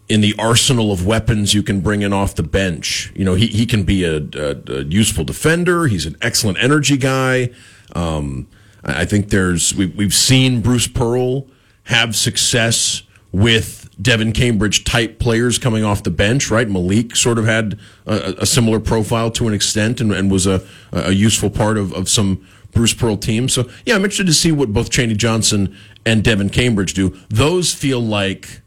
in 0.09 0.21
the 0.21 0.35
arsenal 0.39 0.91
of 0.93 1.07
weapons 1.07 1.55
you 1.55 1.63
can 1.63 1.81
bring 1.81 2.03
in 2.03 2.13
off 2.13 2.35
the 2.35 2.43
bench 2.43 3.11
you 3.15 3.25
know 3.25 3.35
he 3.37 3.47
he 3.47 3.65
can 3.65 3.85
be 3.85 4.05
a, 4.05 4.17
a, 4.35 4.57
a 4.81 4.83
useful 4.85 5.25
defender 5.25 5.87
he's 5.87 6.05
an 6.05 6.17
excellent 6.21 6.59
energy 6.63 6.97
guy 6.99 7.49
um, 7.95 8.47
I 8.85 9.03
I 9.03 9.05
think 9.07 9.31
there's 9.31 9.75
we, 9.75 9.87
we've 9.87 10.15
seen 10.15 10.61
Bruce 10.61 10.89
Pearl 10.89 11.47
have 11.91 12.15
success 12.15 13.03
with 13.33 13.91
Devan 14.01 14.33
Cambridge 14.33 14.85
type 14.85 15.19
players 15.19 15.59
coming 15.59 15.85
off 15.85 16.05
the 16.05 16.11
bench, 16.11 16.51
right? 16.51 16.69
Malik 16.69 17.17
sort 17.17 17.37
of 17.37 17.47
had 17.47 17.79
a, 18.07 18.35
a 18.39 18.47
similar 18.47 18.79
profile 18.79 19.31
to 19.33 19.49
an 19.49 19.55
extent 19.55 20.01
and, 20.01 20.13
and 20.13 20.31
was 20.31 20.47
a, 20.47 20.65
a 20.93 21.11
useful 21.11 21.51
part 21.51 21.77
of, 21.77 21.93
of 21.93 22.09
some 22.09 22.47
Bruce 22.73 22.95
Pearl 22.95 23.17
teams. 23.17 23.53
So, 23.53 23.69
yeah, 23.85 23.97
I'm 23.97 24.05
interested 24.05 24.29
to 24.29 24.33
see 24.33 24.53
what 24.53 24.73
both 24.73 24.91
Chaney 24.91 25.15
Johnson 25.15 25.77
and 26.07 26.23
Devin 26.23 26.51
Cambridge 26.51 26.95
do. 26.95 27.17
Those 27.29 27.75
feel 27.75 28.01
like, 28.01 28.61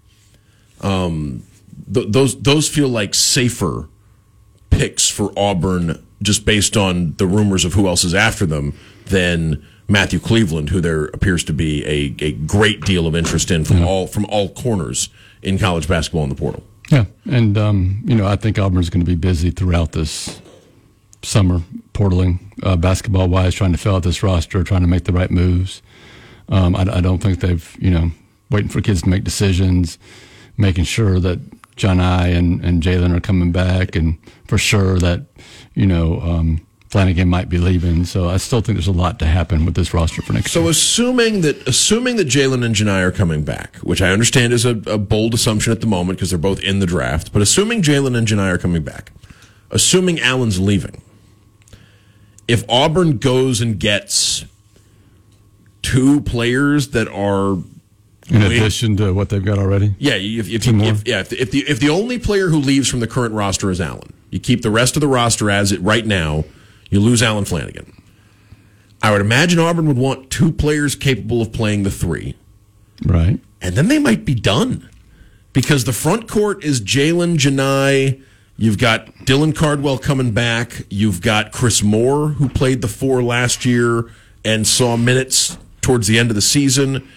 um, 0.81 1.43
th- 1.91 2.07
those, 2.09 2.41
those 2.41 2.67
feel 2.67 2.89
like 2.89 3.15
safer 3.15 3.87
picks 4.69 5.09
for 5.09 5.31
Auburn 5.37 6.05
just 6.21 6.45
based 6.45 6.75
on 6.75 7.13
the 7.13 7.25
rumors 7.25 7.63
of 7.63 7.73
who 7.73 7.87
else 7.87 8.03
is 8.03 8.13
after 8.13 8.45
them 8.45 8.73
than 9.05 9.65
Matthew 9.87 10.19
Cleveland, 10.19 10.69
who 10.69 10.81
there 10.81 11.05
appears 11.05 11.43
to 11.45 11.53
be 11.53 11.85
a, 11.85 12.15
a 12.23 12.31
great 12.31 12.81
deal 12.81 13.05
of 13.05 13.15
interest 13.15 13.51
in 13.51 13.65
from 13.65 13.83
all 13.83 14.07
from 14.07 14.25
all 14.25 14.49
corners 14.49 15.09
in 15.41 15.57
college 15.57 15.87
basketball 15.87 16.23
in 16.23 16.29
the 16.29 16.35
portal. 16.35 16.63
Yeah, 16.89 17.05
and 17.29 17.57
um, 17.57 18.01
you 18.05 18.15
know, 18.15 18.25
I 18.25 18.35
think 18.35 18.57
Auburn's 18.57 18.89
going 18.89 19.05
to 19.05 19.09
be 19.09 19.15
busy 19.15 19.51
throughout 19.51 19.91
this 19.91 20.41
summer, 21.21 21.61
portaling 21.93 22.39
uh, 22.63 22.75
basketball 22.75 23.27
wise, 23.27 23.55
trying 23.55 23.71
to 23.71 23.77
fill 23.77 23.95
out 23.95 24.03
this 24.03 24.23
roster, 24.23 24.63
trying 24.63 24.81
to 24.81 24.87
make 24.87 25.05
the 25.05 25.13
right 25.13 25.31
moves. 25.31 25.81
Um, 26.49 26.75
I, 26.75 26.81
I 26.81 27.01
don't 27.01 27.19
think 27.19 27.39
they've, 27.39 27.77
you 27.79 27.89
know, 27.89 28.11
waiting 28.49 28.69
for 28.69 28.81
kids 28.81 29.01
to 29.03 29.09
make 29.09 29.23
decisions, 29.23 29.97
making 30.57 30.83
sure 30.83 31.19
that 31.19 31.39
Johni 31.77 32.37
and, 32.37 32.63
and 32.63 32.83
Jaylin 32.83 33.15
are 33.15 33.21
coming 33.21 33.51
back, 33.51 33.95
and 33.95 34.17
for 34.47 34.57
sure 34.57 34.99
that, 34.99 35.21
you 35.73 35.85
know, 35.85 36.19
um, 36.21 36.65
Flanigan 36.93 37.27
might 37.27 37.49
be 37.49 37.57
leaving. 37.57 38.05
So 38.05 38.29
I 38.29 38.37
still 38.37 38.61
think 38.61 38.77
there's 38.77 38.87
a 38.87 38.91
lot 38.91 39.17
to 39.19 39.25
happen 39.25 39.65
with 39.65 39.73
this 39.75 39.93
roster 39.93 40.21
for 40.21 40.33
next 40.33 40.51
So 40.51 40.61
year. 40.61 40.69
assuming 40.71 41.41
that 41.41 41.67
assuming 41.67 42.17
that 42.17 42.27
Jaylin 42.27 42.63
and 42.63 42.75
Johni 42.75 43.01
are 43.01 43.11
coming 43.11 43.43
back, 43.43 43.77
which 43.77 44.01
I 44.01 44.11
understand 44.11 44.53
is 44.53 44.63
a, 44.65 44.77
a 44.85 44.97
bold 44.97 45.33
assumption 45.33 45.71
at 45.71 45.81
the 45.81 45.87
moment 45.87 46.19
because 46.19 46.29
they're 46.29 46.37
both 46.39 46.59
in 46.61 46.79
the 46.79 46.85
draft, 46.85 47.33
but 47.33 47.41
assuming 47.41 47.81
Jaylin 47.81 48.15
and 48.17 48.27
Johni 48.27 48.47
are 48.53 48.57
coming 48.59 48.83
back, 48.83 49.11
assuming 49.71 50.19
Allen's 50.19 50.59
leaving, 50.59 51.01
if 52.47 52.63
Auburn 52.69 53.17
goes 53.17 53.59
and 53.61 53.79
gets 53.79 54.45
two 55.81 56.21
players 56.21 56.89
that 56.89 57.07
are 57.07 57.53
In 58.29 58.41
addition 58.41 58.95
to 58.97 59.13
what 59.13 59.29
they've 59.29 59.43
got 59.43 59.57
already. 59.57 59.95
yeah, 59.99 60.13
if, 60.13 60.49
if, 60.49 60.65
you, 60.65 60.79
if, 60.81 61.07
yeah, 61.07 61.19
if, 61.21 61.29
the, 61.29 61.41
if 61.41 61.51
the 61.51 61.59
if 61.67 61.79
the 61.79 61.89
only 61.89 62.19
player 62.19 62.49
who 62.49 62.57
leaves 62.57 62.87
from 62.89 62.99
the 62.99 63.07
current 63.07 63.33
roster 63.33 63.69
is 63.71 63.81
Allen, 63.81 64.13
you 64.29 64.39
keep 64.39 64.61
the 64.61 64.69
rest 64.71 64.95
of 64.95 65.01
the 65.01 65.07
roster 65.07 65.49
as 65.49 65.71
it 65.71 65.81
right 65.81 66.05
now. 66.05 66.43
You 66.93 66.99
lose 66.99 67.23
Allen 67.23 67.43
Flanigan. 67.43 67.91
I 69.01 69.11
would 69.11 69.19
imagine 69.21 69.57
Auburn 69.57 69.87
would 69.87 69.97
want 69.97 70.29
two 70.29 70.51
players 70.51 70.95
capable 70.95 71.41
of 71.41 71.51
playing 71.51 71.81
the 71.81 71.89
three, 71.89 72.35
Right. 73.03 73.39
and 73.63 73.75
then 73.75 73.87
they 73.87 73.97
might 73.97 74.25
be 74.25 74.35
done 74.35 74.87
because 75.53 75.85
the 75.85 75.91
front 75.91 76.27
court 76.27 76.63
is 76.63 76.79
Jaylin 76.81 77.37
Johni. 77.37 78.21
You've 78.57 78.77
got 78.77 79.07
Dylan 79.25 79.55
Cardwell 79.55 79.97
coming 79.97 80.31
back. 80.33 80.85
You've 80.91 81.19
got 81.21 81.51
Chris 81.51 81.81
Moore, 81.81 82.29
who 82.29 82.47
played 82.47 82.83
the 82.83 82.87
four 82.87 83.23
last 83.23 83.65
year 83.65 84.05
and 84.45 84.67
saw 84.67 84.95
minutes 84.95 85.57
towards 85.81 86.05
the 86.05 86.19
end 86.19 86.29
of 86.29 86.35
the 86.35 86.41
season. 86.43 87.07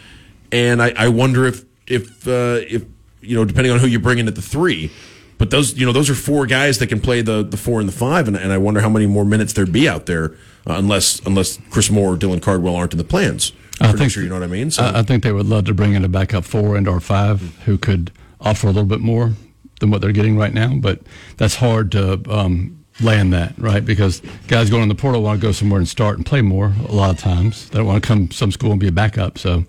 And 0.50 0.80
I, 0.82 0.94
I 0.96 1.08
wonder 1.08 1.44
if 1.44 1.66
if 1.86 2.26
uh, 2.26 2.60
if 2.66 2.84
you 3.20 3.36
know, 3.36 3.44
depending 3.44 3.72
on 3.74 3.78
who 3.80 3.86
you 3.86 3.98
bring 3.98 4.18
in 4.18 4.26
at 4.26 4.36
the 4.36 4.42
three, 4.42 4.90
but 5.38 5.50
those 5.50 5.76
you 5.78 5.84
know 5.86 5.92
those 5.92 6.08
are 6.10 6.14
four 6.14 6.46
guys 6.46 6.78
that 6.78 6.86
can 6.88 7.00
play 7.00 7.22
the 7.22 7.42
the 7.42 7.56
four 7.56 7.80
and 7.80 7.88
the 7.88 7.92
five, 7.92 8.28
and, 8.28 8.36
and 8.36 8.52
I 8.52 8.58
wonder 8.58 8.80
how 8.80 8.88
many 8.88 9.06
more 9.06 9.24
minutes 9.24 9.52
there'd 9.52 9.72
be 9.72 9.88
out 9.88 10.06
there 10.06 10.32
uh, 10.66 10.74
unless 10.74 11.20
unless 11.26 11.58
Chris 11.70 11.90
Moore 11.90 12.14
or 12.14 12.16
Dylan 12.16 12.40
Cardwell 12.42 12.76
aren't 12.76 12.92
in 12.92 12.98
the 12.98 13.04
plans. 13.04 13.52
I 13.80 13.92
think- 13.92 14.14
year, 14.16 14.24
you 14.24 14.30
know 14.30 14.36
what 14.36 14.44
I 14.44 14.46
mean. 14.46 14.70
So 14.70 14.82
I, 14.84 15.00
I 15.00 15.02
think 15.02 15.22
they 15.22 15.32
would 15.32 15.46
love 15.46 15.66
to 15.66 15.74
bring 15.74 15.92
in 15.92 16.04
a 16.04 16.08
backup 16.08 16.44
four 16.44 16.76
and 16.76 16.88
or 16.88 16.98
five 17.00 17.40
who 17.66 17.76
could 17.76 18.10
offer 18.40 18.68
a 18.68 18.70
little 18.70 18.88
bit 18.88 19.00
more 19.00 19.32
than 19.80 19.90
what 19.90 20.00
they're 20.00 20.12
getting 20.12 20.38
right 20.38 20.54
now. 20.54 20.74
But 20.74 21.00
that's 21.36 21.56
hard 21.56 21.92
to 21.92 22.22
um, 22.30 22.82
land 23.02 23.34
that, 23.34 23.52
right? 23.58 23.84
Because 23.84 24.22
guys 24.48 24.70
going 24.70 24.82
in 24.82 24.88
the 24.88 24.94
portal 24.94 25.22
want 25.22 25.40
to 25.40 25.46
go 25.46 25.52
somewhere 25.52 25.78
and 25.78 25.86
start 25.86 26.16
and 26.16 26.24
play 26.24 26.40
more 26.40 26.72
a 26.88 26.92
lot 26.92 27.10
of 27.10 27.18
times. 27.18 27.68
They 27.68 27.76
don't 27.78 27.86
want 27.86 28.02
to 28.02 28.06
come 28.06 28.30
some 28.30 28.50
school 28.50 28.70
and 28.70 28.80
be 28.80 28.88
a 28.88 28.92
backup. 28.92 29.36
So 29.36 29.66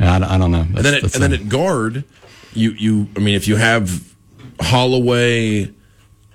I, 0.00 0.16
I 0.34 0.38
don't 0.38 0.50
know. 0.50 0.62
and 0.62 0.78
then 0.78 0.94
at, 0.94 1.02
and 1.02 1.22
then 1.22 1.32
at 1.32 1.48
guard, 1.48 2.04
you 2.52 2.72
you 2.72 3.08
I 3.16 3.20
mean 3.20 3.36
if 3.36 3.46
you 3.46 3.56
have 3.56 4.09
Holloway 4.60 5.70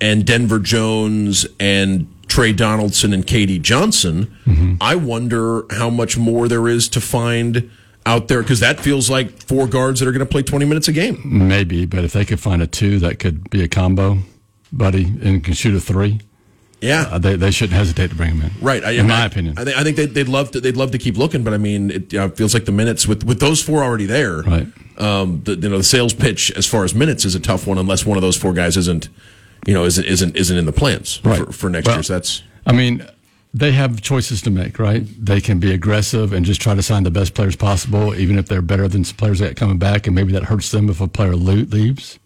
and 0.02 0.26
Denver 0.26 0.60
Jones 0.60 1.46
and 1.60 2.08
Tre 2.28 2.52
Donaldson 2.52 3.14
and 3.14 3.26
K.D. 3.26 3.60
Johnson, 3.60 4.78
I 4.82 4.96
wonder 4.96 5.64
how 5.72 5.90
much 5.90 6.18
more 6.18 6.48
there 6.48 6.68
is 6.68 6.90
to 6.90 7.02
find 7.02 7.70
out 8.06 8.28
there 8.28 8.42
because 8.42 8.60
that 8.60 8.80
feels 8.80 9.10
like 9.10 9.42
four 9.44 9.68
guards 9.68 10.00
that 10.00 10.08
are 10.08 10.12
going 10.12 10.20
to 10.26 10.32
play 10.32 10.44
20 10.44 10.66
minutes 10.66 10.88
a 10.88 10.92
game. 10.92 11.22
maybe, 11.24 11.86
but 11.86 12.04
if 12.04 12.14
they 12.14 12.26
could 12.26 12.40
find 12.40 12.62
a 12.62 12.68
two 12.68 13.00
that 13.00 13.20
could 13.20 13.50
be 13.50 13.64
a 13.64 13.68
combo, 13.68 14.20
buddy, 14.72 15.06
and 15.24 15.44
can 15.44 15.54
shoot 15.54 15.74
a 15.76 15.80
three, 15.80 16.20
Yeah. 16.82 17.08
uh, 17.12 17.18
they, 17.20 17.36
they 17.36 17.50
shouldn't 17.52 17.78
hesitate 17.78 18.10
to 18.10 18.16
bring 18.16 18.32
him 18.36 18.42
in. 18.42 18.52
Right, 18.62 18.84
I, 18.84 18.92
in 18.92 19.08
my 19.08 19.22
I- 19.24 19.26
opinion. 19.26 19.58
I 19.58 19.64
think, 19.64 19.78
I 19.78 19.84
think 19.84 19.98
they'd, 19.98 20.14
they'd 20.14 20.28
love 20.28 20.52
to. 20.52 20.60
They'd 20.62 20.78
love 20.78 20.92
to 20.92 20.98
keep 21.00 21.18
looking, 21.18 21.44
but 21.44 21.54
I 21.54 21.58
mean, 21.58 21.90
it 21.92 22.12
feels 22.38 22.54
like 22.54 22.66
the 22.66 22.72
minutes 22.72 23.08
with 23.08 23.24
with 23.24 23.40
those 23.40 23.62
four 23.64 23.84
already 23.84 24.06
there. 24.06 24.42
Right. 24.42 24.68
Um, 24.98 25.42
the, 25.44 25.56
you 25.56 25.70
know, 25.70 25.78
the 25.78 25.84
sales 25.84 26.14
pitch 26.14 26.52
as 26.56 26.66
far 26.66 26.84
as 26.84 26.96
minutes 26.96 27.26
is 27.26 27.36
a 27.36 27.40
tough 27.40 27.68
one 27.68 27.78
unless 27.78 28.06
one 28.06 28.18
of 28.18 28.22
those 28.22 28.38
four 28.38 28.54
guys 28.54 28.78
isn't, 28.78 29.10
you 29.68 29.74
know, 29.74 29.84
isn't 29.86 30.06
isn't 30.06 30.36
isn't 30.38 30.58
in 30.58 30.66
the 30.66 30.72
plans 30.72 31.20
Right. 31.24 31.38
for, 31.46 31.52
for 31.52 31.70
next 31.70 31.88
Well, 31.88 31.98
year. 31.98 32.04
So 32.04 32.14
that's 32.14 32.44
I 32.66 32.72
mean, 32.72 33.06
they 33.54 33.72
have 33.74 34.02
choices 34.02 34.42
to 34.44 34.50
make, 34.50 34.80
right? 34.80 35.04
They 35.24 35.40
can 35.42 35.60
be 35.60 35.72
aggressive 35.74 36.34
and 36.34 36.46
just 36.46 36.62
try 36.62 36.76
to 36.76 36.82
sign 36.84 37.04
the 37.04 37.12
best 37.12 37.34
players 37.34 37.56
possible, 37.56 38.16
even 38.16 38.38
if 38.38 38.48
they're 38.48 38.62
better 38.62 38.88
than 38.88 39.04
some 39.04 39.16
players 39.18 39.40
that 39.40 39.52
are 39.52 39.56
coming 39.56 39.78
back, 39.78 40.08
and 40.08 40.16
maybe 40.16 40.32
that 40.34 40.44
hurts 40.44 40.72
them 40.72 40.90
if 40.90 41.00
a 41.02 41.08
player 41.08 41.36
leaves. 41.36 42.20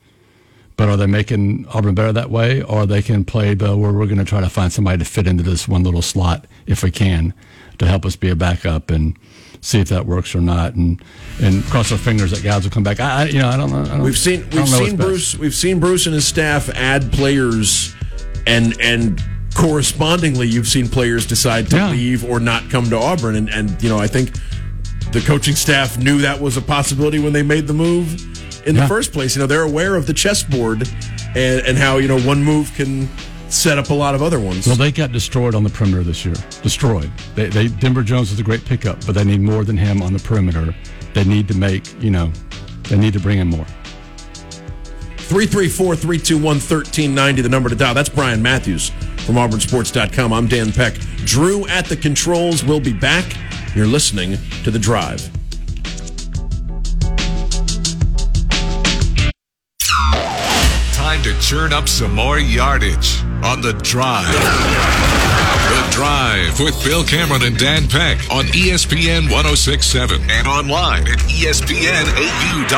But 0.78 0.88
are 0.90 0.96
they 0.98 1.08
making 1.08 1.66
Auburn 1.74 1.94
better 1.94 2.14
that 2.14 2.30
way, 2.32 2.62
or 2.62 2.86
they 2.86 3.02
can 3.02 3.26
play 3.26 3.54
the 3.54 3.76
where 3.76 3.92
we're 3.92 4.06
going 4.06 4.18
to 4.20 4.24
try 4.26 4.40
to 4.42 4.50
find 4.50 4.72
somebody 4.72 4.98
to 5.00 5.06
fit 5.06 5.28
into 5.28 5.44
this 5.44 5.68
one 5.68 5.84
little 5.84 6.02
slot 6.02 6.46
if 6.68 6.84
we 6.84 6.90
can 6.92 7.34
to 7.80 7.86
help 7.86 8.06
us 8.06 8.16
be 8.16 8.30
a 8.30 8.36
backup 8.36 8.90
and 8.90 9.18
see 9.62 9.80
if 9.80 9.90
that 9.90 10.06
works 10.06 10.34
or 10.36 10.42
not, 10.42 10.76
and 10.76 11.02
and 11.42 11.64
cross 11.66 11.92
our 11.92 11.98
fingers 11.98 12.32
that 12.32 12.44
guys 12.44 12.64
will 12.64 12.72
come 12.72 12.84
back. 12.84 13.00
I, 13.00 13.22
I 13.22 13.26
you 13.26 13.40
know 13.40 13.50
I 13.50 13.58
don't 13.58 13.72
know. 13.72 13.82
I 13.82 13.88
don't, 13.98 14.02
we've 14.02 14.18
seen 14.18 14.48
we've 14.52 14.68
seen 14.68 14.96
best. 14.96 15.08
Bruce 15.08 15.38
we've 15.38 15.56
seen 15.56 15.80
Bruce 15.80 16.06
and 16.06 16.14
his 16.16 16.26
staff 16.28 16.70
add 16.70 17.12
players, 17.12 17.96
and 18.48 18.80
and 18.82 19.22
correspondingly 19.56 20.48
you've 20.48 20.68
seen 20.68 20.88
players 20.88 21.26
decide 21.26 21.70
to 21.70 21.76
Yeah. 21.76 21.90
leave 21.92 22.24
or 22.24 22.40
not 22.40 22.70
come 22.70 22.90
to 22.90 22.98
Auburn, 22.98 23.36
and 23.36 23.50
and 23.50 23.82
you 23.84 23.90
know 23.90 23.98
I 24.00 24.08
think 24.08 24.32
the 25.12 25.22
coaching 25.22 25.56
staff 25.56 25.98
knew 25.98 26.20
that 26.22 26.40
was 26.40 26.56
a 26.58 26.62
possibility 26.62 27.20
when 27.20 27.34
they 27.34 27.44
made 27.44 27.68
the 27.68 27.74
move 27.74 28.14
in 28.68 28.76
the 28.76 28.88
first 28.88 29.12
place. 29.12 29.36
You 29.36 29.42
know 29.42 29.48
they're 29.48 29.64
aware 29.64 29.96
of 29.96 30.06
the 30.08 30.14
chessboard 30.14 30.88
and 31.36 31.62
and 31.66 31.78
how 31.78 31.98
you 31.98 32.08
know 32.08 32.20
one 32.22 32.44
move 32.44 32.72
can 32.76 33.10
set 33.50 33.78
up 33.78 33.90
a 33.90 33.94
lot 33.94 34.16
of 34.16 34.22
other 34.22 34.40
ones. 34.40 34.68
Well, 34.68 34.76
they 34.76 34.92
got 34.92 35.12
destroyed 35.12 35.56
on 35.56 35.64
the 35.64 35.70
perimeter 35.70 36.04
this 36.04 36.26
year. 36.26 36.36
Destroyed. 36.62 37.12
They, 37.36 37.48
they 37.48 37.68
Denver 37.68 38.04
Jones 38.04 38.32
is 38.32 38.40
a 38.40 38.44
great 38.44 38.64
pickup, 38.66 39.06
but 39.06 39.14
they 39.14 39.24
need 39.24 39.42
more 39.42 39.64
than 39.64 39.78
him 39.78 40.02
on 40.02 40.14
the 40.14 40.20
perimeter. 40.20 40.76
They 41.14 41.24
need 41.24 41.48
to 41.48 41.58
make, 41.58 42.02
you 42.02 42.12
know, 42.12 42.32
they 42.84 42.98
need 42.98 43.14
to 43.14 43.20
bring 43.20 43.40
in 43.40 43.48
more. 43.48 43.66
334 45.30 45.96
321 45.96 46.44
1390, 46.44 47.42
the 47.42 47.50
number 47.50 47.70
to 47.70 47.76
dial. 47.76 47.94
That's 47.94 48.10
Brian 48.10 48.42
Matthews 48.42 48.90
from 49.26 49.36
AuburnSports.com. 49.36 50.34
I'm 50.34 50.48
Dan 50.48 50.72
Peck. 50.72 50.96
Drew 51.26 51.68
at 51.68 51.86
the 51.86 51.96
controls. 51.96 52.64
We'll 52.64 52.80
be 52.80 52.94
back. 52.94 53.36
You're 53.76 53.86
listening 53.86 54.38
to 54.64 54.72
The 54.72 54.80
Drive. 54.80 55.30
Time 61.10 61.24
to 61.24 61.34
churn 61.40 61.74
up 61.74 61.90
some 61.90 62.14
more 62.14 62.38
yardage 62.38 63.24
on 63.42 63.62
The 63.62 63.74
Drive. 63.82 64.30
The 64.30 65.90
Drive 65.90 66.60
with 66.60 66.78
Bill 66.86 67.04
Cameron 67.04 67.42
and 67.42 67.58
Dan 67.58 67.88
Peck 67.88 68.20
on 68.30 68.46
ESPN 68.54 69.26
1067 69.26 70.30
and 70.30 70.48
online 70.48 71.08
at 71.08 71.18
ESPNAU.com. 71.26 72.70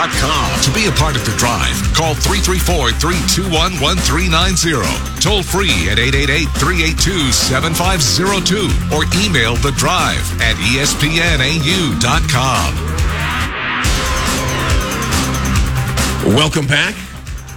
To 0.64 0.72
be 0.72 0.88
a 0.88 0.94
part 0.96 1.18
of 1.18 1.26
The 1.26 1.36
Drive, 1.36 1.76
call 1.92 2.16
334 2.16 2.96
321 3.04 3.52
1390. 3.84 4.80
Toll 5.20 5.44
free 5.44 5.92
at 5.92 6.00
888 6.00 6.48
382 6.56 7.36
7502 7.36 8.96
or 8.96 9.04
email 9.20 9.60
The 9.60 9.76
Drive 9.76 10.24
at 10.40 10.56
ESPNAU.com. 10.72 12.00
Welcome 16.34 16.68
back. 16.68 17.11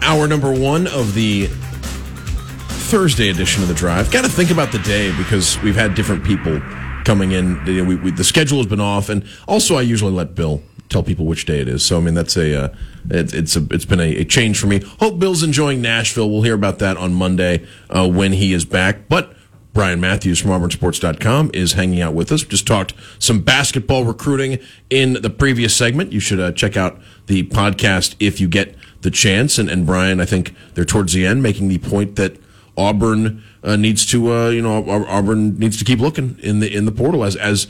Hour 0.05 0.29
number 0.29 0.53
one 0.53 0.87
of 0.87 1.15
the 1.15 1.47
Thursday 1.47 3.31
edition 3.31 3.63
of 3.63 3.71
The 3.71 3.75
Drive. 3.75 4.11
Got 4.11 4.25
to 4.25 4.31
think 4.31 4.51
about 4.51 4.71
the 4.71 4.79
day 4.81 5.17
because 5.17 5.59
we've 5.63 5.75
had 5.75 5.95
different 5.95 6.23
people 6.23 6.61
coming 7.07 7.33
in. 7.33 7.65
We, 7.65 7.97
we, 7.97 8.11
the 8.11 8.23
schedule 8.23 8.59
has 8.59 8.67
been 8.67 8.81
off, 8.81 9.09
and 9.09 9.27
also 9.49 9.77
I 9.77 9.81
usually 9.81 10.13
let 10.13 10.35
Bill 10.35 10.63
tell 10.91 11.03
people 11.03 11.25
which 11.25 11.47
day 11.47 11.59
it 11.61 11.69
is. 11.69 11.83
So 11.87 11.97
I 11.97 12.01
mean, 12.01 12.13
that's 12.13 12.37
a 12.37 12.65
uh, 12.65 12.69
it, 13.09 13.33
it's 13.33 13.57
a 13.57 13.67
it's 13.71 13.87
been 13.87 13.99
a, 13.99 14.17
a 14.19 14.25
change 14.27 14.61
for 14.61 14.67
me. 14.67 14.83
Hope 15.01 15.19
Bill's 15.19 15.43
enjoying 15.43 15.81
Nashville. 15.81 16.31
We'll 16.31 16.43
hear 16.43 16.55
about 16.55 16.81
that 16.81 16.99
on 16.99 17.15
Monday 17.15 17.67
uh, 17.89 18.07
when 18.07 18.33
he 18.33 18.53
is 18.53 18.67
back. 18.67 19.09
But 19.09 19.35
Brian 19.73 20.01
Matthews 20.01 20.39
from 20.39 20.51
AuburnSports.com 20.51 21.51
is 21.53 21.73
hanging 21.73 22.01
out 22.01 22.15
with 22.15 22.31
us. 22.31 22.45
Just 22.45 22.67
talked 22.67 22.93
some 23.19 23.41
basketball 23.41 24.05
recruiting 24.05 24.59
in 24.91 25.15
the 25.15 25.31
previous 25.31 25.75
segment. 25.75 26.13
You 26.13 26.21
should 26.21 26.41
uh, 26.41 26.53
check 26.53 26.77
out 26.77 27.01
the 27.27 27.45
podcast 27.45 28.15
if 28.21 28.41
you 28.41 28.49
get 28.49 28.77
the 29.05 29.11
chance. 29.11 29.59
And, 29.59 29.71
and 29.71 29.87
Brian, 29.87 30.21
I 30.21 30.25
think 30.25 30.55
they're 30.75 30.85
towards 30.85 31.13
the 31.13 31.25
end 31.25 31.43
making 31.43 31.69
the 31.69 31.79
point 31.79 32.17
that 32.17 32.37
Auburn 32.77 33.45
uh, 33.63 33.77
needs 33.77 34.05
to, 34.07 34.33
uh, 34.33 34.49
you 34.49 34.63
know, 34.63 34.91
Auburn 35.07 35.59
needs 35.59 35.77
to 35.77 35.85
keep 35.85 36.01
looking 36.01 36.37
in 36.43 36.59
the 36.59 36.75
in 36.75 36.87
the 36.87 36.93
portal 36.93 37.23
as 37.23 37.37
as. 37.37 37.69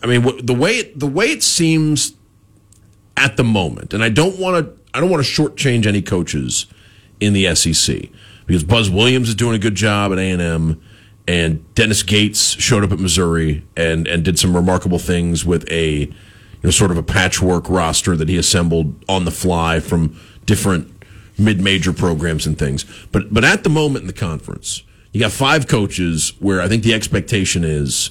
I 0.00 0.06
mean, 0.06 0.46
the 0.46 0.54
way 0.54 0.78
it, 0.78 0.96
the 0.96 1.08
way 1.08 1.26
it 1.26 1.42
seems 1.42 2.12
at 3.16 3.36
the 3.36 3.42
moment, 3.42 3.92
and 3.92 4.04
I 4.04 4.10
don't 4.10 4.38
want 4.38 4.64
to 4.64 4.78
I 4.94 5.00
don't 5.00 5.10
want 5.10 5.26
to 5.26 5.28
shortchange 5.28 5.86
any 5.86 6.02
coaches 6.02 6.66
in 7.18 7.32
the 7.32 7.52
SEC 7.56 8.10
because 8.46 8.62
Buzz 8.62 8.88
Williams 8.88 9.28
is 9.28 9.34
doing 9.34 9.56
a 9.56 9.58
good 9.58 9.74
job 9.74 10.12
at 10.12 10.18
A 10.18 10.30
and 10.30 10.40
M, 10.40 10.80
and 11.26 11.74
Dennis 11.74 12.04
Gates 12.04 12.52
showed 12.60 12.84
up 12.84 12.92
at 12.92 13.00
Missouri 13.00 13.64
and 13.76 14.06
and 14.06 14.24
did 14.24 14.38
some 14.38 14.54
remarkable 14.54 15.00
things 15.00 15.44
with 15.44 15.68
a 15.68 16.02
you 16.02 16.14
know 16.62 16.70
sort 16.70 16.92
of 16.92 16.96
a 16.96 17.02
patchwork 17.02 17.68
roster 17.68 18.14
that 18.16 18.28
he 18.28 18.36
assembled 18.36 19.04
on 19.08 19.24
the 19.24 19.32
fly 19.32 19.80
from 19.80 20.16
different 20.48 20.90
mid-major 21.38 21.92
programs 21.92 22.46
and 22.46 22.58
things. 22.58 22.84
But 23.12 23.32
but 23.32 23.44
at 23.44 23.62
the 23.62 23.68
moment 23.68 24.02
in 24.02 24.06
the 24.08 24.12
conference, 24.12 24.82
you 25.12 25.20
got 25.20 25.30
five 25.30 25.68
coaches 25.68 26.32
where 26.40 26.60
I 26.60 26.66
think 26.66 26.82
the 26.82 26.94
expectation 26.94 27.62
is 27.62 28.10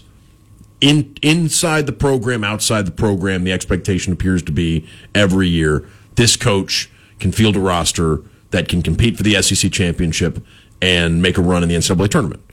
in 0.80 1.18
inside 1.22 1.88
the 1.88 1.92
program, 1.92 2.44
outside 2.44 2.86
the 2.86 2.92
program, 2.92 3.44
the 3.44 3.52
expectation 3.52 4.14
appears 4.14 4.44
to 4.44 4.52
be 4.52 4.88
every 5.14 5.48
year 5.50 5.90
this 6.16 6.36
coach 6.36 6.90
can 7.20 7.32
field 7.32 7.56
a 7.56 7.60
roster 7.60 8.22
that 8.52 8.70
can 8.70 8.82
compete 8.82 9.18
for 9.18 9.24
the 9.24 9.42
SEC 9.42 9.72
championship 9.72 10.44
and 10.82 11.22
make 11.22 11.38
a 11.38 11.42
run 11.42 11.64
in 11.64 11.70
the 11.70 11.76
NCAA 11.76 12.10
tournament. 12.10 12.44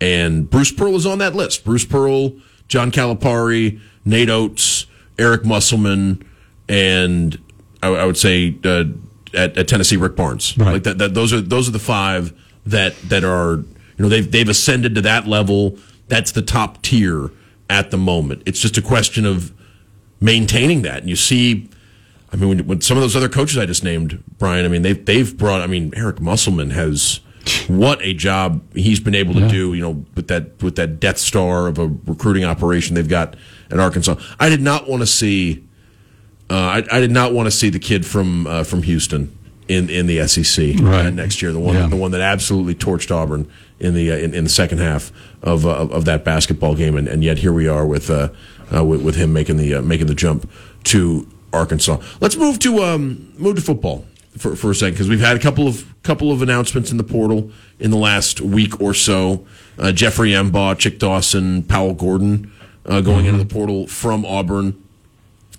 And 0.00 0.48
Bruce 0.50 0.72
Pearl 0.72 0.96
is 0.96 1.06
on 1.06 1.18
that 1.18 1.34
list. 1.34 1.64
Bruce 1.64 1.84
Pearl, 1.84 2.32
John 2.68 2.90
Calipari, 2.90 3.80
Nate 4.04 4.30
Oats, 4.30 4.86
Eric 5.18 5.44
Musselman, 5.44 6.26
and 6.68 7.38
I, 7.82 7.88
I 7.88 8.06
would 8.06 8.16
say 8.16 8.56
uh, 8.64 8.84
at, 9.36 9.56
at, 9.56 9.68
Tennessee, 9.68 9.96
Rick 9.96 10.16
Barnes. 10.16 10.56
Right. 10.56 10.72
Like 10.74 10.82
that, 10.84 10.98
that, 10.98 11.14
those 11.14 11.32
are 11.32 11.40
those 11.40 11.68
are 11.68 11.72
the 11.72 11.78
five 11.78 12.32
that 12.64 12.96
that 13.08 13.24
are 13.24 13.56
you 13.56 13.64
know 13.98 14.08
they've 14.08 14.30
they've 14.30 14.48
ascended 14.48 14.94
to 14.96 15.00
that 15.02 15.26
level. 15.26 15.78
That's 16.08 16.32
the 16.32 16.42
top 16.42 16.82
tier 16.82 17.30
at 17.68 17.90
the 17.90 17.96
moment. 17.96 18.42
It's 18.46 18.60
just 18.60 18.76
a 18.78 18.82
question 18.82 19.26
of 19.26 19.52
maintaining 20.20 20.82
that. 20.82 20.98
And 20.98 21.10
you 21.10 21.16
see, 21.16 21.68
I 22.32 22.36
mean, 22.36 22.48
when, 22.48 22.66
when 22.66 22.80
some 22.80 22.96
of 22.96 23.02
those 23.02 23.16
other 23.16 23.28
coaches 23.28 23.58
I 23.58 23.66
just 23.66 23.84
named, 23.84 24.22
Brian, 24.38 24.64
I 24.64 24.68
mean, 24.68 24.82
they've, 24.82 25.04
they've 25.04 25.36
brought, 25.36 25.60
I 25.62 25.66
mean, 25.66 25.92
Eric 25.96 26.20
Musselman 26.20 26.70
has, 26.70 27.20
what 27.68 28.00
a 28.02 28.14
job 28.14 28.62
he's 28.74 29.00
been 29.00 29.14
able 29.14 29.34
to 29.34 29.40
Yeah. 29.40 29.48
do, 29.48 29.74
you 29.74 29.82
know, 29.82 30.04
with 30.14 30.28
that, 30.28 30.62
with 30.62 30.76
that 30.76 31.00
Death 31.00 31.18
Star 31.18 31.66
of 31.66 31.78
a 31.78 31.86
recruiting 32.06 32.44
operation 32.44 32.94
they've 32.94 33.08
got 33.08 33.36
at 33.70 33.78
Arkansas. 33.78 34.16
I 34.38 34.48
did 34.48 34.62
not 34.62 34.88
want 34.88 35.02
to 35.02 35.06
see, 35.06 35.65
uh, 36.50 36.54
I, 36.54 36.84
I 36.90 37.00
did 37.00 37.10
not 37.10 37.32
want 37.32 37.46
to 37.46 37.50
see 37.50 37.70
the 37.70 37.78
kid 37.78 38.04
from, 38.06 38.46
uh, 38.46 38.64
from 38.64 38.82
Houston 38.82 39.36
in, 39.68 39.90
in 39.90 40.06
the 40.06 40.26
SEC 40.28 40.78
uh, 40.80 40.82
Right. 40.84 41.12
next 41.12 41.42
year, 41.42 41.52
the 41.52 41.58
one, 41.58 41.74
Yeah. 41.74 41.86
the 41.88 41.96
one 41.96 42.12
that 42.12 42.20
absolutely 42.20 42.74
torched 42.74 43.10
Auburn 43.14 43.48
in 43.80 43.94
the, 43.94 44.12
uh, 44.12 44.16
in, 44.16 44.32
in 44.34 44.44
the 44.44 44.50
second 44.50 44.78
half 44.78 45.12
of, 45.42 45.66
uh, 45.66 45.70
of 45.70 45.92
of 45.92 46.04
that 46.04 46.24
basketball 46.24 46.74
game. 46.74 46.96
And, 46.96 47.08
and 47.08 47.24
yet 47.24 47.38
here 47.38 47.52
we 47.52 47.66
are 47.68 47.84
with, 47.86 48.08
uh, 48.10 48.28
uh, 48.74 48.84
with, 48.84 49.02
with 49.02 49.16
him 49.16 49.32
making 49.32 49.56
the, 49.56 49.74
uh, 49.74 49.82
making 49.82 50.06
the 50.06 50.14
jump 50.14 50.48
to 50.84 51.26
Arkansas. 51.52 51.98
Let's 52.20 52.36
move 52.36 52.58
to, 52.60 52.82
um, 52.82 53.32
move 53.38 53.56
to 53.56 53.62
football 53.62 54.04
for, 54.38 54.54
for 54.54 54.70
a 54.70 54.74
second 54.74 54.94
because 54.94 55.08
we've 55.08 55.20
had 55.20 55.36
a 55.36 55.40
couple 55.40 55.66
of 55.66 55.84
couple 56.02 56.30
of 56.30 56.40
announcements 56.40 56.92
in 56.92 56.98
the 56.98 57.04
portal 57.04 57.50
in 57.80 57.90
the 57.90 57.96
last 57.96 58.40
week 58.40 58.80
or 58.80 58.94
so. 58.94 59.44
Uh, 59.78 59.90
Jeffrey 59.90 60.30
M'ba, 60.30 60.78
Chick 60.78 60.98
Dawson, 61.00 61.64
Powell 61.64 61.94
Gordon 61.94 62.52
uh, 62.84 63.00
going 63.00 63.26
into 63.26 63.38
the 63.42 63.52
portal 63.52 63.86
from 63.88 64.24
Auburn. 64.24 64.80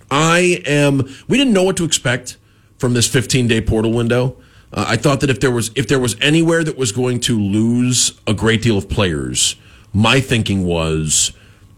I 0.10 0.62
am. 0.66 1.08
We 1.28 1.38
didn't 1.38 1.54
know 1.54 1.64
what 1.64 1.78
to 1.78 1.84
expect 1.84 2.38
from 2.78 2.94
this 2.94 3.08
15 3.08 3.48
day 3.48 3.62
portal 3.62 3.92
window. 3.92 4.38
Uh, 4.72 4.86
I 4.88 4.98
thought 4.98 5.22
that 5.22 5.30
if 5.30 5.40
there 5.40 5.52
was 5.52 5.72
if 5.76 5.88
there 5.88 6.00
was 6.00 6.16
anywhere 6.22 6.64
that 6.64 6.78
was 6.78 6.92
going 6.92 7.20
to 7.22 7.40
lose 7.40 8.20
a 8.28 8.34
great 8.34 8.62
deal 8.62 8.78
of 8.78 8.90
players, 8.90 9.56
my 9.94 10.20
thinking 10.20 10.66
was 10.66 11.32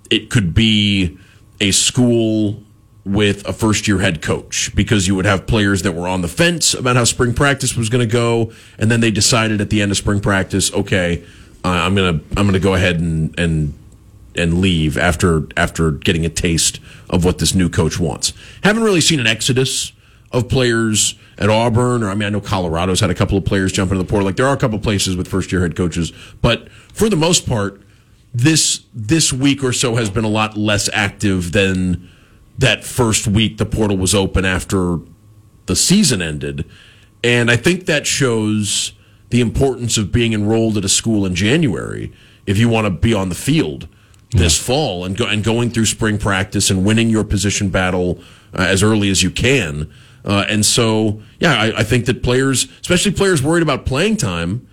it 0.09 0.29
could 0.29 0.53
be 0.53 1.17
a 1.61 1.71
school 1.71 2.63
with 3.05 3.47
a 3.47 3.53
first 3.53 3.87
year 3.87 3.99
head 3.99 4.21
coach 4.21 4.73
because 4.75 5.07
you 5.07 5.15
would 5.15 5.25
have 5.25 5.47
players 5.47 5.81
that 5.83 5.93
were 5.93 6.07
on 6.07 6.21
the 6.21 6.27
fence 6.27 6.73
about 6.73 6.95
how 6.95 7.03
spring 7.03 7.33
practice 7.33 7.75
was 7.75 7.89
going 7.89 8.07
to 8.07 8.11
go, 8.11 8.51
and 8.77 8.91
then 8.91 8.99
they 8.99 9.11
decided 9.11 9.61
at 9.61 9.69
the 9.69 9.81
end 9.81 9.91
of 9.91 9.97
spring 9.97 10.19
practice, 10.19 10.71
okay, 10.73 11.23
uh, 11.63 11.69
I'm 11.69 11.95
gonna 11.95 12.21
I'm 12.37 12.45
gonna 12.45 12.59
go 12.59 12.73
ahead 12.73 12.99
and 12.99 13.37
and 13.39 13.73
and 14.39 14.60
leave 14.60 14.97
after 14.97 15.47
after 15.56 15.91
getting 15.91 16.25
a 16.25 16.30
taste 16.30 16.80
of 17.10 17.25
what 17.25 17.38
this 17.39 17.54
new 17.54 17.69
coach 17.69 17.99
wants. 17.99 18.34
Haven't 18.63 18.84
really 18.84 19.02
seen 19.02 19.19
an 19.19 19.28
exodus 19.28 19.91
of 20.32 20.47
players 20.47 21.15
at 21.38 21.49
Auburn, 21.49 22.04
or 22.04 22.10
I 22.10 22.15
mean, 22.15 22.28
I 22.28 22.30
know 22.30 22.41
Colorado's 22.41 22.99
had 22.99 23.10
a 23.10 23.15
couple 23.15 23.38
of 23.38 23.45
players 23.45 23.71
jump 23.71 23.91
into 23.91 24.04
the 24.04 24.10
portal. 24.10 24.25
Like 24.25 24.36
there 24.36 24.47
are 24.47 24.54
a 24.54 24.60
couple 24.60 24.78
of 24.78 24.84
places 24.84 25.15
with 25.15 25.28
first 25.28 25.52
year 25.52 25.62
head 25.62 25.75
coaches, 25.75 26.12
but 26.41 26.69
for 26.93 27.10
the 27.10 27.15
most 27.15 27.47
part, 27.47 27.82
this 28.34 28.84
this 28.93 29.34
week 29.34 29.63
or 29.63 29.73
so 29.73 29.95
has 29.95 30.10
been 30.10 30.23
a 30.23 30.30
lot 30.30 30.56
less 30.56 30.89
active 30.93 31.52
than 31.52 32.10
that 32.58 32.84
first 32.84 33.25
week 33.25 33.58
the 33.58 33.65
portal 33.65 33.97
was 33.97 34.13
open 34.13 34.45
after 34.45 34.99
the 35.65 35.75
season 35.75 36.21
ended. 36.21 36.65
And 37.23 37.49
I 37.49 37.56
think 37.56 37.86
that 37.86 38.06
shows 38.06 38.93
the 39.30 39.41
importance 39.41 39.97
of 39.97 40.12
being 40.12 40.34
enrolled 40.34 40.78
at 40.78 40.86
a 40.86 40.89
school 40.89 41.25
in 41.25 41.36
January 41.36 42.12
if 42.45 42.58
you 42.58 42.67
want 42.67 42.86
to 42.86 42.91
be 42.91 43.13
on 43.13 43.30
the 43.30 43.36
field 43.36 43.88
this 44.31 44.57
fall 44.59 45.05
and 45.05 45.17
go 45.17 45.25
and 45.25 45.43
going 45.43 45.71
through 45.71 45.85
spring 45.85 46.17
practice 46.17 46.69
and 46.69 46.85
winning 46.85 47.09
your 47.09 47.23
position 47.23 47.69
battle 47.69 48.19
uh, 48.53 48.61
as 48.61 48.83
early 48.83 49.09
as 49.09 49.23
you 49.23 49.31
can. 49.31 49.91
Uh, 50.23 50.45
and 50.47 50.65
so, 50.65 51.21
yeah, 51.39 51.59
I, 51.59 51.79
I 51.79 51.83
think 51.83 52.05
that 52.05 52.21
players, 52.21 52.67
especially 52.81 53.11
players 53.11 53.41
worried 53.41 53.63
about 53.63 53.85
playing 53.85 54.17
time, 54.17 54.67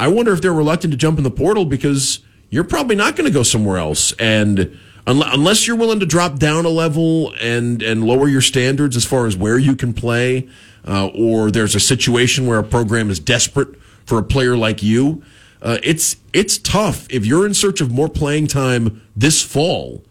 I 0.00 0.08
wonder 0.08 0.32
if 0.32 0.42
they're 0.42 0.52
reluctant 0.52 0.92
to 0.92 0.96
jump 0.96 1.18
in 1.18 1.24
the 1.24 1.30
portal 1.30 1.64
because 1.64 2.20
you're 2.50 2.64
probably 2.64 2.96
not 2.96 3.16
going 3.16 3.26
to 3.26 3.32
go 3.32 3.42
somewhere 3.42 3.78
else. 3.78 4.12
And 4.18 4.78
unle- 5.06 5.32
unless 5.32 5.66
you're 5.66 5.76
willing 5.76 6.00
to 6.00 6.06
drop 6.06 6.38
down 6.38 6.64
a 6.64 6.70
level 6.70 7.32
and, 7.40 7.82
and 7.82 8.04
lower 8.04 8.28
your 8.28 8.40
standards 8.40 8.96
as 8.96 9.04
far 9.04 9.26
as 9.26 9.36
where 9.36 9.58
you 9.58 9.76
can 9.76 9.92
play, 9.92 10.48
uh, 10.86 11.08
or 11.08 11.50
there's 11.50 11.74
a 11.74 11.80
situation 11.80 12.46
where 12.46 12.58
a 12.58 12.64
program 12.64 13.10
is 13.10 13.20
desperate 13.20 13.68
for 14.04 14.18
a 14.18 14.22
player 14.22 14.56
like 14.56 14.82
you, 14.82 15.22
uh, 15.62 15.78
it's 15.82 16.16
it's 16.32 16.58
tough 16.58 17.06
if 17.10 17.24
you're 17.26 17.46
in 17.46 17.54
search 17.54 17.80
of 17.80 17.90
more 17.90 18.08
playing 18.08 18.46
time 18.46 19.02
this 19.16 19.42
fall. 19.42 20.02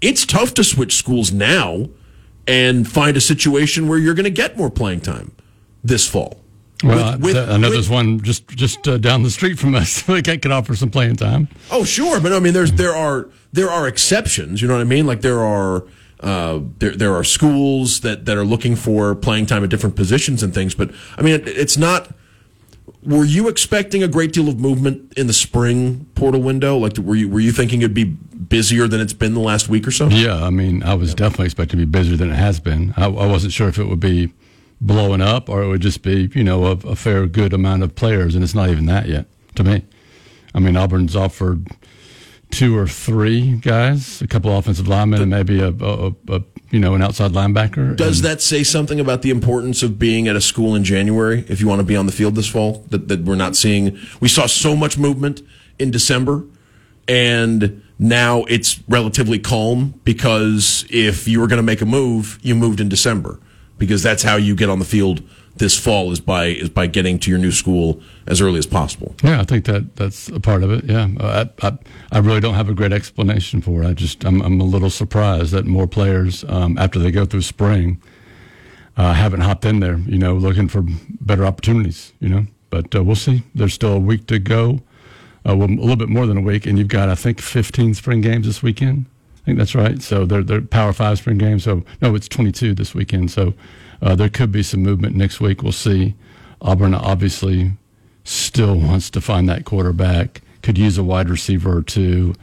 It's 0.00 0.24
tough 0.24 0.54
to 0.54 0.64
switch 0.64 0.94
schools 0.96 1.32
now 1.32 1.88
and 2.46 2.88
find 2.88 3.16
a 3.16 3.20
situation 3.20 3.88
where 3.88 3.98
you're 3.98 4.14
going 4.14 4.24
to 4.24 4.30
get 4.30 4.56
more 4.56 4.70
playing 4.70 5.00
time 5.00 5.32
this 5.82 6.08
fall. 6.08 6.40
Well, 6.84 7.12
With- 7.18 7.34
with- 7.34 7.36
I, 7.36 7.54
I 7.54 7.56
know 7.56 7.68
with- 7.68 7.72
there's 7.76 7.90
one 7.90 8.20
just 8.22 8.46
just 8.48 8.86
uh, 8.86 8.98
down 8.98 9.22
the 9.24 9.30
street 9.30 9.58
from 9.58 9.74
us 9.74 10.02
that 10.06 10.24
could 10.42 10.52
offer 10.52 10.76
some 10.76 10.90
playing 10.90 11.16
time. 11.16 11.48
Oh, 11.70 11.84
sure, 11.84 12.20
but 12.20 12.32
I 12.32 12.38
mean, 12.38 12.52
there's 12.54 12.72
there 12.72 12.94
are 12.94 13.28
there 13.52 13.70
are 13.70 13.88
exceptions. 13.88 14.62
You 14.62 14.68
know 14.68 14.74
what 14.74 14.80
I 14.80 14.84
mean? 14.84 15.06
Like 15.06 15.20
there 15.22 15.40
are 15.40 15.84
uh, 16.20 16.60
there 16.78 16.94
there 16.94 17.14
are 17.16 17.24
schools 17.24 18.00
that 18.00 18.26
that 18.26 18.36
are 18.36 18.44
looking 18.44 18.76
for 18.76 19.16
playing 19.16 19.46
time 19.46 19.64
at 19.64 19.70
different 19.70 19.96
positions 19.96 20.42
and 20.44 20.54
things. 20.54 20.74
But 20.76 20.92
I 21.16 21.22
mean, 21.22 21.34
it, 21.34 21.48
it's 21.48 21.76
not. 21.76 22.14
Were 23.04 23.24
you 23.24 23.48
expecting 23.48 24.02
a 24.02 24.08
great 24.08 24.32
deal 24.32 24.48
of 24.48 24.58
movement 24.58 25.12
in 25.16 25.28
the 25.28 25.32
spring 25.32 26.06
portal 26.14 26.42
window? 26.42 26.76
Like, 26.76 26.96
were 26.98 27.14
you 27.14 27.28
were 27.28 27.40
you 27.40 27.52
thinking 27.52 27.80
it'd 27.80 27.94
be 27.94 28.04
busier 28.04 28.88
than 28.88 29.00
it's 29.00 29.12
been 29.12 29.34
the 29.34 29.40
last 29.40 29.68
week 29.68 29.86
or 29.86 29.90
so? 29.90 30.08
Yeah, 30.08 30.44
I 30.44 30.50
mean, 30.50 30.82
I 30.82 30.94
was 30.94 31.14
definitely 31.14 31.46
expecting 31.46 31.78
to 31.78 31.86
be 31.86 31.90
busier 31.90 32.16
than 32.16 32.30
it 32.30 32.36
has 32.36 32.60
been. 32.60 32.94
I, 32.96 33.04
I 33.04 33.26
wasn't 33.26 33.52
sure 33.52 33.68
if 33.68 33.78
it 33.78 33.84
would 33.84 34.00
be 34.00 34.32
blowing 34.80 35.20
up 35.20 35.48
or 35.48 35.62
it 35.62 35.68
would 35.68 35.80
just 35.80 36.02
be, 36.02 36.30
you 36.34 36.44
know, 36.44 36.66
a, 36.66 36.70
a 36.70 36.96
fair 36.96 37.26
good 37.26 37.52
amount 37.52 37.82
of 37.82 37.94
players, 37.94 38.34
and 38.34 38.42
it's 38.42 38.54
not 38.54 38.68
even 38.68 38.86
that 38.86 39.06
yet 39.06 39.26
to 39.54 39.64
me. 39.64 39.84
I 40.54 40.60
mean, 40.60 40.76
Auburn's 40.76 41.14
offered 41.14 41.66
two 42.50 42.76
or 42.76 42.86
three 42.86 43.56
guys, 43.56 44.20
a 44.22 44.26
couple 44.26 44.56
offensive 44.56 44.88
linemen, 44.88 45.20
and 45.22 45.30
maybe 45.30 45.60
a, 45.60 45.68
a, 45.68 46.12
a 46.28 46.42
you 46.70 46.78
know 46.80 46.94
an 46.94 47.02
outside 47.02 47.32
linebacker. 47.32 47.96
Does 47.96 48.18
And- 48.20 48.26
that 48.26 48.42
say 48.42 48.62
something 48.64 49.00
about 49.00 49.22
the 49.22 49.30
importance 49.30 49.82
of 49.82 49.98
being 49.98 50.28
at 50.28 50.36
a 50.36 50.40
school 50.40 50.74
in 50.74 50.84
January 50.84 51.44
if 51.48 51.60
you 51.60 51.68
want 51.68 51.80
to 51.80 51.84
be 51.86 51.96
on 51.96 52.06
the 52.06 52.12
field 52.12 52.34
this 52.34 52.48
fall? 52.48 52.84
That, 52.90 53.08
that 53.08 53.20
we're 53.22 53.34
not 53.36 53.56
seeing. 53.56 53.98
We 54.20 54.28
saw 54.28 54.46
so 54.46 54.74
much 54.76 54.98
movement 54.98 55.42
in 55.78 55.90
December, 55.90 56.44
and 57.06 57.82
now 57.98 58.44
it's 58.44 58.80
relatively 58.88 59.38
calm 59.38 59.94
because 60.04 60.84
if 60.90 61.26
you 61.28 61.40
were 61.40 61.46
going 61.46 61.58
to 61.58 61.62
make 61.62 61.80
a 61.80 61.86
move, 61.86 62.38
you 62.42 62.54
moved 62.54 62.80
in 62.80 62.88
December 62.88 63.40
because 63.76 64.02
that's 64.02 64.22
how 64.22 64.36
you 64.36 64.54
get 64.54 64.68
on 64.68 64.78
the 64.78 64.84
field 64.84 65.22
this 65.58 65.78
fall 65.78 66.10
is 66.12 66.20
by 66.20 66.46
is 66.46 66.68
by 66.68 66.86
getting 66.86 67.18
to 67.20 67.30
your 67.30 67.38
new 67.38 67.52
school 67.52 68.00
as 68.26 68.40
early 68.40 68.58
as 68.58 68.66
possible. 68.66 69.14
Yeah, 69.22 69.40
I 69.40 69.44
think 69.44 69.64
that 69.66 69.96
that's 69.96 70.28
a 70.28 70.40
part 70.40 70.62
of 70.62 70.70
it. 70.70 70.84
Yeah, 70.84 71.08
I, 71.20 71.48
I, 71.62 71.78
I 72.12 72.18
really 72.18 72.40
don't 72.40 72.54
have 72.54 72.68
a 72.68 72.74
great 72.74 72.92
explanation 72.92 73.60
for 73.60 73.82
it. 73.82 73.86
I 73.86 73.94
just 73.94 74.24
I'm, 74.24 74.40
I'm 74.42 74.60
a 74.60 74.64
little 74.64 74.90
surprised 74.90 75.52
that 75.52 75.66
more 75.66 75.86
players 75.86 76.44
um, 76.44 76.78
after 76.78 76.98
they 76.98 77.10
go 77.10 77.24
through 77.24 77.42
spring 77.42 78.00
uh, 78.96 79.14
haven't 79.14 79.40
hopped 79.40 79.64
in 79.64 79.80
there. 79.80 79.98
You 79.98 80.18
know, 80.18 80.34
looking 80.34 80.68
for 80.68 80.84
better 81.20 81.46
opportunities. 81.46 82.12
You 82.20 82.28
know, 82.28 82.46
but 82.70 82.94
uh, 82.94 83.02
we'll 83.02 83.16
see. 83.16 83.42
There's 83.54 83.74
still 83.74 83.94
a 83.94 84.00
week 84.00 84.26
to 84.26 84.38
go. 84.38 84.80
Uh, 85.48 85.56
well, 85.56 85.68
a 85.68 85.70
little 85.70 85.96
bit 85.96 86.08
more 86.08 86.26
than 86.26 86.36
a 86.36 86.42
week, 86.42 86.66
and 86.66 86.78
you've 86.78 86.88
got 86.88 87.08
I 87.08 87.14
think 87.14 87.40
15 87.40 87.94
spring 87.94 88.20
games 88.20 88.46
this 88.46 88.62
weekend. 88.62 89.06
I 89.42 89.44
think 89.46 89.58
that's 89.58 89.74
right. 89.74 90.02
So 90.02 90.26
they're 90.26 90.42
they're 90.42 90.60
Power 90.60 90.92
Five 90.92 91.18
spring 91.18 91.38
games. 91.38 91.64
So 91.64 91.84
no, 92.02 92.14
it's 92.14 92.28
22 92.28 92.74
this 92.74 92.94
weekend. 92.94 93.30
So 93.30 93.54
uh, 94.02 94.14
there 94.14 94.28
could 94.28 94.52
be 94.52 94.62
some 94.62 94.82
movement 94.82 95.16
next 95.16 95.40
week. 95.40 95.62
We'll 95.62 95.72
see. 95.72 96.14
Auburn 96.60 96.94
obviously 96.94 97.72
still 98.24 98.76
wants 98.78 99.10
to 99.10 99.20
find 99.20 99.48
that 99.48 99.64
quarterback. 99.64 100.42
Could 100.62 100.76
use 100.78 100.98
a 100.98 101.04
wide 101.04 101.28
receiver 101.30 101.78
or 101.78 101.82
two, 101.82 102.34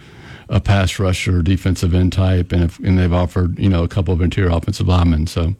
a 0.50 0.60
pass 0.62 1.00
rusher, 1.00 1.42
defensive 1.42 1.94
end 1.94 2.14
type, 2.14 2.52
and 2.52 2.64
if, 2.64 2.80
and 2.80 2.98
they've 2.98 3.12
offered 3.14 3.60
you 3.60 3.70
know 3.70 3.84
a 3.84 3.88
couple 3.88 4.14
of 4.14 4.22
interior 4.22 4.50
offensive 4.52 4.88
linemen. 4.88 5.28
So 5.28 5.54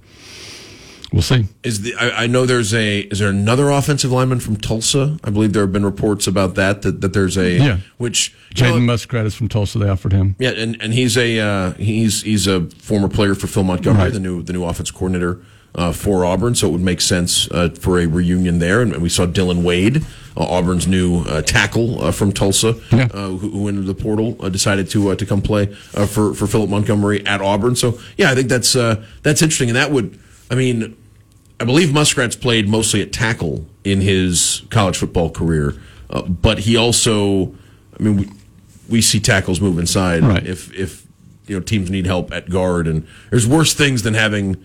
we'll 1.12 1.22
see. 1.22 1.46
Is 1.64 1.82
the 1.82 1.94
I, 1.96 2.24
I 2.24 2.28
know 2.28 2.46
there's 2.46 2.74
a 2.74 3.00
is 3.02 3.20
there 3.20 3.30
another 3.30 3.70
offensive 3.70 4.12
lineman 4.12 4.40
from 4.40 4.56
Tulsa? 4.56 5.18
I 5.24 5.30
believe 5.32 5.54
there 5.54 5.64
have 5.64 5.74
been 5.74 5.86
reports 5.86 6.28
about 6.28 6.56
that 6.56 6.82
that, 6.84 7.02
that 7.02 7.14
there's 7.14 7.38
a 7.38 7.58
Yeah. 7.58 7.78
which 7.98 8.34
Jaden 8.56 8.86
Muskrat 8.86 9.26
is 9.26 9.36
from 9.36 9.50
Tulsa. 9.50 9.78
They 9.80 9.90
offered 9.90 10.14
him. 10.14 10.36
Yeah, 10.40 10.52
and, 10.52 10.82
and 10.82 10.94
he's 10.94 11.18
a 11.18 11.40
uh, 11.40 11.72
he's 11.74 12.22
he's 12.24 12.48
a 12.48 12.62
former 12.80 13.10
player 13.10 13.36
for 13.36 13.48
Phil 13.48 13.64
Montgomery, 13.64 14.04
Right. 14.06 14.14
the 14.14 14.20
new 14.20 14.42
the 14.42 14.54
new 14.54 14.64
offense 14.64 14.92
coordinator 14.92 15.42
uh, 15.76 15.92
for 15.92 16.26
Auburn. 16.26 16.56
So 16.56 16.68
it 16.68 16.72
would 16.72 16.82
make 16.82 17.02
sense 17.02 17.50
uh, 17.52 17.70
for 17.80 18.00
a 18.00 18.08
reunion 18.08 18.60
there. 18.60 18.82
And 18.82 18.96
we 18.98 19.10
saw 19.10 19.26
Dillon 19.26 19.64
Wade, 19.64 19.98
uh, 20.38 20.44
Auburn's 20.44 20.88
new 20.88 21.22
uh, 21.24 21.42
tackle 21.42 22.02
uh, 22.04 22.12
from 22.12 22.32
Tulsa, 22.32 22.76
Yeah. 22.92 23.08
uh, 23.14 23.30
who, 23.30 23.50
who 23.50 23.68
entered 23.68 23.86
the 23.86 23.94
portal, 23.96 24.38
uh, 24.40 24.50
decided 24.50 24.90
to 24.92 25.10
uh, 25.12 25.16
to 25.16 25.26
come 25.26 25.42
play 25.42 25.76
uh, 25.94 26.06
for 26.06 26.34
for 26.34 26.48
Philip 26.48 26.70
Montgomery 26.70 27.26
at 27.26 27.42
Auburn. 27.42 27.76
So 27.76 28.00
yeah, 28.18 28.32
I 28.32 28.36
think 28.36 28.50
that's 28.50 28.76
uh, 28.76 29.04
that's 29.24 29.42
interesting, 29.42 29.70
and 29.70 29.76
that 29.78 29.92
would 29.92 30.18
I 30.50 30.56
mean. 30.56 30.96
I 31.58 31.64
believe 31.64 31.94
Muskrat's 31.94 32.36
played 32.36 32.68
mostly 32.68 33.02
at 33.02 33.14
tackle 33.14 33.66
in 33.86 34.02
his 34.02 34.64
college 34.72 34.98
football 34.98 35.30
career, 35.30 35.74
uh, 36.10 36.24
but 36.24 36.60
he 36.60 36.76
also, 36.76 37.56
I 37.98 38.04
mean, 38.04 38.18
we, 38.18 38.30
we 38.90 39.02
see 39.02 39.22
tackles 39.22 39.62
move 39.62 39.80
inside 39.80 40.22
Right. 40.24 40.46
if 40.46 40.74
if 40.74 41.06
you 41.48 41.56
know 41.56 41.62
teams 41.64 41.90
need 41.90 42.08
help 42.08 42.34
at 42.34 42.50
guard, 42.50 42.88
and 42.88 43.08
there's 43.30 43.48
worse 43.48 43.74
things 43.74 44.02
than 44.04 44.16
having 44.16 44.58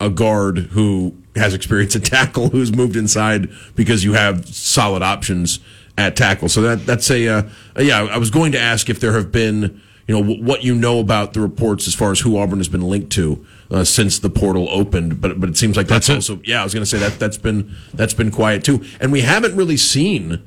a 0.00 0.10
guard 0.10 0.58
who 0.58 1.16
has 1.36 1.54
experience 1.54 1.96
at 1.96 2.04
tackle 2.04 2.48
who's 2.50 2.74
moved 2.74 2.96
inside 2.96 3.48
because 3.74 4.04
you 4.04 4.12
have 4.12 4.46
solid 4.46 5.02
options 5.02 5.60
at 5.96 6.16
tackle. 6.16 6.48
So 6.48 6.62
that 6.62 6.86
that's 6.86 7.10
a 7.10 7.28
uh, 7.28 7.42
yeah. 7.78 8.02
I 8.04 8.18
was 8.18 8.30
going 8.30 8.52
to 8.52 8.60
ask 8.60 8.90
if 8.90 9.00
there 9.00 9.12
have 9.12 9.30
been 9.32 9.80
you 10.06 10.14
know 10.14 10.20
w- 10.22 10.44
what 10.44 10.62
you 10.64 10.74
know 10.74 10.98
about 10.98 11.32
the 11.32 11.40
reports 11.40 11.86
as 11.88 11.94
far 11.94 12.10
as 12.12 12.20
who 12.20 12.36
Auburn 12.36 12.58
has 12.58 12.68
been 12.68 12.82
linked 12.82 13.10
to 13.12 13.44
uh, 13.70 13.84
since 13.84 14.18
the 14.18 14.30
portal 14.30 14.68
opened, 14.70 15.20
but 15.20 15.40
but 15.40 15.48
it 15.48 15.56
seems 15.56 15.76
like 15.76 15.86
that's, 15.86 16.08
That's 16.08 16.28
it. 16.28 16.32
also 16.32 16.42
yeah. 16.44 16.60
I 16.60 16.64
was 16.64 16.74
going 16.74 16.82
to 16.82 16.90
say 16.90 16.98
that 16.98 17.18
that's 17.18 17.38
been 17.38 17.74
that's 17.94 18.14
been 18.14 18.30
quiet 18.30 18.64
too, 18.64 18.84
and 19.00 19.12
we 19.12 19.20
haven't 19.22 19.56
really 19.56 19.76
seen 19.76 20.42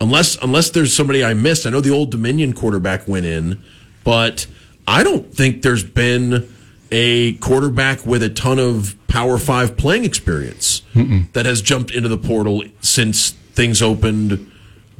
unless 0.00 0.36
unless 0.42 0.70
there's 0.70 0.94
somebody 0.94 1.24
I 1.24 1.34
missed. 1.34 1.66
I 1.66 1.70
know 1.70 1.80
the 1.80 1.90
Old 1.90 2.10
Dominion 2.10 2.52
quarterback 2.52 3.06
went 3.08 3.26
in, 3.26 3.62
but 4.04 4.46
I 4.86 5.02
don't 5.02 5.32
think 5.34 5.62
there's 5.62 5.84
been 5.84 6.48
a 6.92 7.32
quarterback 7.34 8.06
with 8.06 8.22
a 8.22 8.28
ton 8.28 8.58
of 8.58 8.96
Power 9.08 9.38
Five 9.38 9.76
playing 9.76 10.04
experience 10.04 10.82
that 11.32 11.46
has 11.46 11.60
jumped 11.60 11.90
into 11.90 12.08
the 12.08 12.18
portal 12.18 12.62
since 12.80 13.30
things 13.30 13.82
opened 13.82 14.50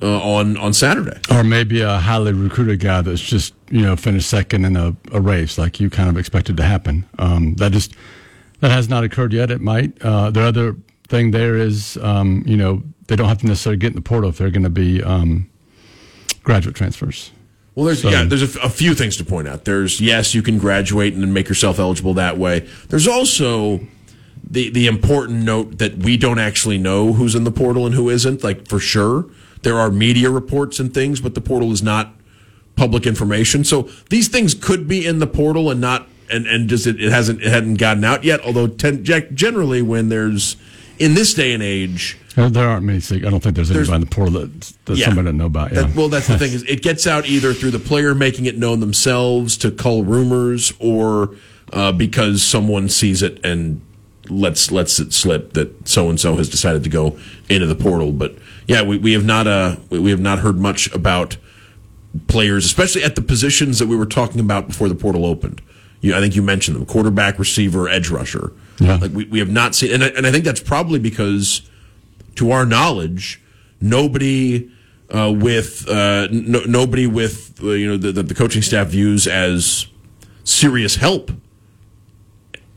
uh, 0.00 0.18
on 0.20 0.56
on 0.56 0.72
Saturday. 0.72 1.20
Or 1.30 1.44
maybe 1.44 1.80
a 1.82 1.98
highly 1.98 2.32
recruited 2.32 2.80
guy 2.80 3.02
that's 3.02 3.20
just 3.20 3.54
you 3.70 3.82
know 3.82 3.94
finished 3.96 4.28
second 4.28 4.64
in 4.64 4.76
a, 4.76 4.96
a 5.12 5.20
race, 5.20 5.58
like 5.58 5.80
you 5.80 5.90
kind 5.90 6.08
of 6.08 6.16
expected 6.16 6.56
to 6.56 6.64
happen. 6.64 7.06
Um, 7.18 7.54
that 7.54 7.72
just 7.72 7.94
that 8.60 8.70
has 8.70 8.88
not 8.88 9.04
occurred 9.04 9.32
yet. 9.32 9.50
It 9.50 9.60
might. 9.60 10.00
Uh, 10.02 10.30
the 10.30 10.42
other 10.42 10.76
thing 11.08 11.30
there 11.30 11.56
is, 11.56 11.98
um, 11.98 12.42
you 12.46 12.56
know, 12.56 12.82
they 13.08 13.16
don't 13.16 13.28
have 13.28 13.38
to 13.38 13.46
necessarily 13.46 13.76
get 13.76 13.88
in 13.88 13.96
the 13.96 14.02
portal 14.02 14.30
if 14.30 14.38
they're 14.38 14.50
going 14.50 14.62
to 14.62 14.70
be 14.70 15.02
um, 15.02 15.48
graduate 16.42 16.74
transfers. 16.74 17.32
Well, 17.74 17.86
there's 17.86 18.02
So- 18.02 18.10
yeah, 18.10 18.24
there's 18.24 18.42
a, 18.42 18.60
f- 18.60 18.64
a 18.64 18.68
few 18.68 18.94
things 18.94 19.16
to 19.16 19.24
point 19.24 19.48
out. 19.48 19.64
There's 19.64 20.00
yes, 20.00 20.34
you 20.34 20.42
can 20.42 20.58
graduate 20.58 21.14
and 21.14 21.32
make 21.32 21.48
yourself 21.48 21.78
eligible 21.78 22.14
that 22.14 22.36
way. 22.38 22.66
There's 22.88 23.06
also 23.08 23.80
the 24.48 24.68
the 24.70 24.86
important 24.86 25.44
note 25.44 25.78
that 25.78 25.96
we 25.98 26.16
don't 26.16 26.38
actually 26.38 26.78
know 26.78 27.12
who's 27.14 27.34
in 27.34 27.44
the 27.44 27.52
portal 27.52 27.86
and 27.86 27.94
who 27.94 28.10
isn't. 28.10 28.44
Like 28.44 28.68
for 28.68 28.78
sure, 28.78 29.26
there 29.62 29.78
are 29.78 29.90
media 29.90 30.28
reports 30.30 30.78
and 30.80 30.92
things, 30.92 31.20
but 31.20 31.34
the 31.34 31.40
portal 31.40 31.72
is 31.72 31.82
not 31.82 32.14
public 32.76 33.06
information. 33.06 33.64
So 33.64 33.88
these 34.10 34.28
things 34.28 34.54
could 34.54 34.86
be 34.88 35.06
in 35.06 35.18
the 35.18 35.26
portal 35.26 35.70
and 35.70 35.80
not 35.80 36.08
and 36.30 36.46
and 36.46 36.68
just 36.68 36.86
it, 36.86 37.00
it 37.00 37.10
hasn't 37.10 37.40
it 37.42 37.48
hadn't 37.48 37.74
gotten 37.76 38.04
out 38.04 38.24
yet. 38.24 38.40
Although 38.44 38.66
ten, 38.66 39.04
generally, 39.04 39.80
when 39.80 40.08
there's 40.10 40.56
in 41.02 41.14
this 41.14 41.34
day 41.34 41.52
and 41.52 41.62
age, 41.62 42.16
There, 42.36 42.68
aren't 42.68 42.84
many. 42.86 42.98
I 42.98 43.30
don't 43.30 43.42
think 43.42 43.56
there's 43.56 43.68
There's- 43.68 43.88
anybody 43.88 43.94
in 43.96 44.00
the 44.08 44.14
portal 44.14 44.40
that, 44.40 44.72
that 44.86 44.96
Yeah. 44.96 45.06
somebody 45.06 45.26
doesn't 45.26 45.36
know 45.38 45.46
about. 45.46 45.72
Yeah. 45.72 45.82
That- 45.82 45.94
well, 45.96 46.08
that's 46.08 46.28
the 46.28 46.38
thing 46.38 46.52
is 46.52 46.62
it 46.62 46.80
gets 46.82 47.06
out 47.06 47.26
either 47.26 47.52
through 47.52 47.72
the 47.72 47.78
player 47.78 48.14
making 48.14 48.46
it 48.46 48.56
known 48.56 48.80
themselves 48.80 49.56
to 49.58 49.70
cull 49.70 50.04
rumors, 50.04 50.72
or 50.78 51.34
uh, 51.72 51.92
because 51.92 52.42
someone 52.42 52.88
sees 52.88 53.22
it 53.22 53.38
and 53.44 53.80
lets 54.28 54.70
lets 54.70 55.00
it 55.00 55.12
slip 55.12 55.52
that 55.54 55.88
so 55.88 56.08
and 56.08 56.18
so 56.20 56.36
has 56.36 56.48
decided 56.48 56.84
to 56.84 56.90
go 56.90 57.18
into 57.50 57.66
the 57.66 57.74
portal. 57.74 58.12
But 58.12 58.36
yeah, 58.68 58.82
we, 58.82 58.96
we 58.98 59.12
have 59.14 59.24
not 59.24 59.46
uh 59.46 59.76
we 59.90 60.10
have 60.10 60.20
not 60.20 60.38
heard 60.38 60.58
much 60.58 60.90
about 60.94 61.36
players, 62.28 62.64
especially 62.64 63.02
at 63.02 63.14
the 63.16 63.22
positions 63.22 63.78
that 63.78 63.88
we 63.88 63.96
were 63.96 64.06
talking 64.06 64.40
about 64.40 64.68
before 64.68 64.88
the 64.88 64.94
portal 64.94 65.26
opened. 65.26 65.60
You, 66.02 66.14
I 66.14 66.20
think 66.20 66.36
you 66.36 66.42
mentioned 66.42 66.76
them: 66.76 66.84
quarterback, 66.84 67.38
receiver, 67.38 67.88
edge 67.88 68.10
rusher. 68.10 68.52
Yeah. 68.78 68.96
Like 68.96 69.12
we, 69.12 69.24
we 69.24 69.38
have 69.38 69.50
not 69.50 69.74
seen, 69.74 69.92
and 69.92 70.04
I, 70.04 70.08
and 70.08 70.26
I 70.26 70.30
think 70.30 70.44
that's 70.44 70.60
probably 70.60 70.98
because 70.98 71.62
to 72.36 72.50
our 72.50 72.66
knowledge, 72.66 73.40
nobody 73.80 74.70
uh, 75.10 75.32
with 75.34 75.88
uh, 75.88 76.28
no, 76.30 76.60
nobody 76.64 77.06
with 77.06 77.58
uh, 77.62 77.70
you 77.70 77.88
know 77.88 77.96
the, 77.96 78.12
the, 78.12 78.22
the 78.22 78.34
coaching 78.34 78.62
staff 78.62 78.88
views 78.88 79.26
as 79.26 79.86
serious 80.44 80.96
help 80.96 81.30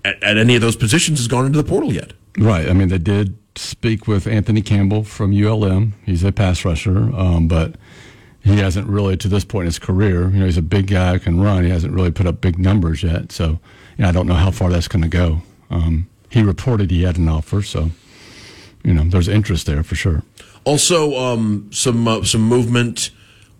at, 0.03 0.21
at 0.23 0.37
any 0.37 0.55
of 0.55 0.61
those 0.61 0.75
positions 0.75 1.19
has 1.19 1.27
gone 1.27 1.45
into 1.45 1.61
the 1.61 1.67
portal 1.67 1.91
yet. 1.91 2.13
Right. 2.37 2.69
I 2.69 2.73
mean, 2.73 2.89
they 2.89 2.97
did 2.97 3.37
speak 3.55 4.07
with 4.07 4.27
Anthony 4.27 4.61
Campbell 4.61 5.03
from 5.03 5.31
ULM. 5.31 5.93
He's 6.05 6.23
a 6.23 6.31
pass 6.31 6.65
rusher, 6.65 7.13
um, 7.15 7.47
but 7.47 7.75
he 8.45 8.57
hasn't 8.57 8.87
really, 8.87 9.17
to 9.17 9.27
this 9.27 9.43
point 9.43 9.63
in 9.63 9.67
his 9.67 9.79
career, 9.79 10.29
you 10.29 10.39
know, 10.39 10.45
he's 10.45 10.55
a 10.57 10.61
big 10.61 10.87
guy 10.87 11.13
who 11.13 11.19
can 11.19 11.41
run. 11.41 11.63
He 11.65 11.69
hasn't 11.71 11.93
really 11.93 12.11
put 12.11 12.25
up 12.27 12.39
big 12.41 12.57
numbers 12.57 13.03
yet. 13.03 13.31
So, 13.31 13.59
you 13.97 14.03
know, 14.03 14.09
I 14.09 14.11
don't 14.11 14.27
know 14.27 14.35
how 14.35 14.51
far 14.51 14.69
that's 14.69 14.87
going 14.87 15.01
to 15.01 15.09
go. 15.09 15.41
Um, 15.69 16.07
he 16.29 16.41
reported 16.43 16.91
he 16.91 17.03
had 17.03 17.17
an 17.17 17.27
offer, 17.27 17.61
so, 17.61 17.91
you 18.83 18.93
know, 18.93 19.03
there's 19.03 19.27
interest 19.27 19.65
there 19.65 19.83
for 19.83 19.95
sure. 19.95 20.21
Also, 20.63 21.15
um, 21.17 21.69
some 21.71 22.07
uh, 22.07 22.23
some 22.23 22.41
movement 22.41 23.09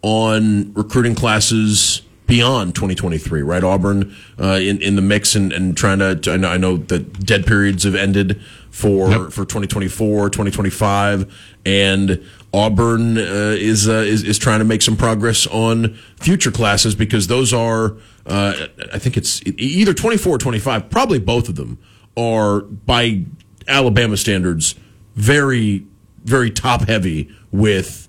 on 0.01 0.73
recruiting 0.73 1.15
classes 1.15 2.01
beyond 2.27 2.73
2023, 2.75 3.41
right? 3.43 3.63
Auburn 3.63 4.15
uh, 4.39 4.59
in 4.61 4.81
in 4.81 4.95
the 4.95 5.01
mix 5.01 5.36
and, 5.36 5.51
and 5.53 5.75
trying 5.77 5.99
to, 5.99 6.15
to- 6.15 6.31
I, 6.33 6.38
know, 6.38 6.49
I 6.49 6.57
know 6.57 6.77
that 6.77 7.25
dead 7.25 7.45
periods 7.45 7.83
have 7.83 7.95
ended 7.95 8.41
for 8.71 9.09
Yep. 9.09 9.21
for 9.31 9.45
2024, 9.45 10.29
2025, 10.31 11.33
and 11.65 12.23
Auburn 12.56 13.18
uh, 13.18 13.22
is, 13.22 13.89
uh, 13.89 13.93
is 13.93 14.24
is 14.24 14.38
trying 14.38 14.60
to 14.60 14.66
make 14.66 14.82
some 14.82 14.95
progress 14.95 15.45
on 15.47 15.97
future 16.16 16.51
classes 16.51 16.95
because 16.95 17.28
those 17.28 17.53
are, 17.53 17.97
uh, 18.26 18.68
I 18.93 18.97
think 18.97 19.18
it's 19.18 19.41
either 19.45 19.93
24 19.93 20.36
or 20.36 20.38
25, 20.38 20.89
probably 20.89 21.20
both 21.20 21.49
of 21.49 21.56
them 21.56 21.78
are 22.16 22.62
by 22.62 23.26
Alabama 23.68 24.16
standards 24.16 24.76
very 25.16 25.86
very 26.24 26.49
top 26.49 26.88
heavy 26.88 27.30
with 27.51 28.08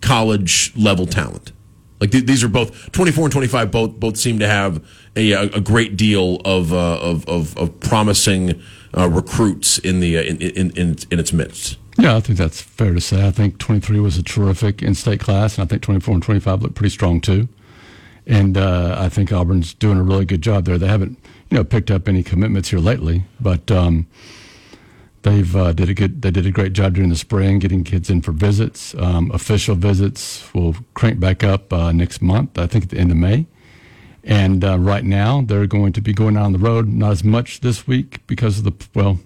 college 0.00 0.72
level 0.76 1.06
talent. 1.06 1.52
Like 2.00 2.10
th- 2.12 2.24
these 2.24 2.42
are 2.42 2.48
both 2.48 2.92
24 2.92 3.24
and 3.24 3.32
25 3.32 3.70
both 3.70 3.92
both 4.00 4.16
seem 4.16 4.38
to 4.38 4.48
have 4.48 4.82
a, 5.16 5.32
a, 5.32 5.42
a 5.42 5.60
great 5.60 5.96
deal 5.96 6.40
of, 6.46 6.72
uh, 6.72 6.98
of, 7.00 7.28
of 7.28 7.56
of 7.58 7.78
promising 7.80 8.62
uh, 8.96 9.08
recruits 9.08 9.78
in 9.78 10.00
the 10.00 10.16
uh, 10.16 10.22
in, 10.22 10.40
in 10.40 10.70
in 10.70 10.96
in 11.10 11.18
its 11.18 11.32
midst. 11.32 11.76
Yeah, 11.98 12.16
I 12.16 12.20
think 12.20 12.38
that's 12.38 12.60
fair 12.60 12.92
to 12.92 13.00
say. 13.00 13.26
I 13.26 13.30
think 13.30 13.58
23 13.58 14.00
was 14.00 14.18
a 14.18 14.22
terrific 14.22 14.82
in-state 14.82 15.20
class, 15.20 15.56
and 15.56 15.64
I 15.64 15.68
think 15.68 15.82
24 15.82 16.14
and 16.14 16.22
25 16.22 16.62
look 16.62 16.74
pretty 16.74 16.90
strong 16.92 17.20
too. 17.20 17.48
And 18.26 18.58
uh, 18.58 18.96
I 18.98 19.08
think 19.08 19.32
Auburn's 19.32 19.72
doing 19.72 19.98
a 19.98 20.02
really 20.02 20.24
good 20.24 20.42
job 20.42 20.64
there. 20.64 20.78
They 20.78 20.88
haven't, 20.88 21.18
you 21.50 21.56
know, 21.56 21.64
picked 21.64 21.90
up 21.90 22.08
any 22.08 22.22
commitments 22.22 22.70
here 22.70 22.80
lately, 22.80 23.24
but 23.40 23.70
um, 23.70 24.06
they've 25.22 25.54
uh, 25.54 25.72
did 25.72 25.88
a 25.88 25.94
good. 25.94 26.22
They 26.22 26.32
did 26.32 26.44
a 26.44 26.50
great 26.50 26.72
job 26.72 26.94
during 26.94 27.08
the 27.08 27.16
spring, 27.16 27.60
getting 27.60 27.84
kids 27.84 28.10
in 28.10 28.22
for 28.22 28.32
visits. 28.32 28.94
Um, 28.98 29.30
official 29.32 29.76
visits 29.76 30.52
will 30.52 30.74
crank 30.94 31.20
back 31.20 31.44
up 31.44 31.72
uh, 31.72 31.92
next 31.92 32.20
month. 32.20 32.58
I 32.58 32.66
think 32.66 32.84
at 32.84 32.90
the 32.90 32.98
end 32.98 33.12
of 33.12 33.16
May. 33.16 33.46
And 34.24 34.64
uh, 34.64 34.76
right 34.76 35.04
now, 35.04 35.42
they're 35.42 35.68
going 35.68 35.92
to 35.92 36.00
be 36.00 36.12
going 36.12 36.36
out 36.36 36.46
on 36.46 36.52
the 36.52 36.58
road. 36.58 36.88
Not 36.88 37.12
as 37.12 37.22
much 37.22 37.60
this 37.60 37.86
week 37.86 38.26
because 38.26 38.58
of 38.58 38.64
the 38.64 38.88
well, 38.92 39.20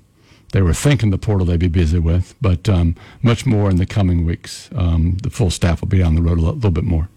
they 0.52 0.62
were 0.62 0.74
thinking 0.74 1.10
the 1.10 1.18
portal 1.18 1.46
they'd 1.46 1.60
be 1.60 1.68
busy 1.68 1.98
with, 1.98 2.34
but 2.40 2.68
um, 2.68 2.96
much 3.22 3.46
more 3.46 3.70
in 3.70 3.76
the 3.76 3.86
coming 3.86 4.24
weeks. 4.24 4.68
Um, 4.74 5.16
the 5.22 5.30
full 5.30 5.50
staff 5.50 5.80
will 5.80 5.88
be 5.88 6.02
on 6.02 6.14
the 6.14 6.22
road 6.22 6.38
a 6.38 6.42
lo- 6.42 6.52
little 6.52 6.70
bit 6.70 6.84
more. 6.84 7.08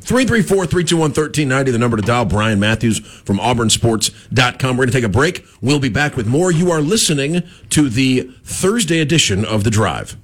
334 0.00 0.66
321 0.66 1.10
1390, 1.10 1.70
the 1.70 1.78
number 1.78 1.96
to 1.98 2.02
dial. 2.02 2.24
Brian 2.24 2.58
Matthews 2.58 2.98
from 2.98 3.38
auburnsports.com. 3.38 4.76
We're 4.76 4.84
going 4.84 4.88
to 4.88 4.92
take 4.92 5.04
a 5.04 5.08
break. 5.08 5.44
We'll 5.60 5.80
be 5.80 5.90
back 5.90 6.16
with 6.16 6.26
more. 6.26 6.50
You 6.50 6.70
are 6.70 6.80
listening 6.80 7.42
to 7.70 7.88
the 7.90 8.30
Thursday 8.42 9.00
edition 9.00 9.44
of 9.44 9.64
The 9.64 9.70
Drive. 9.70 10.16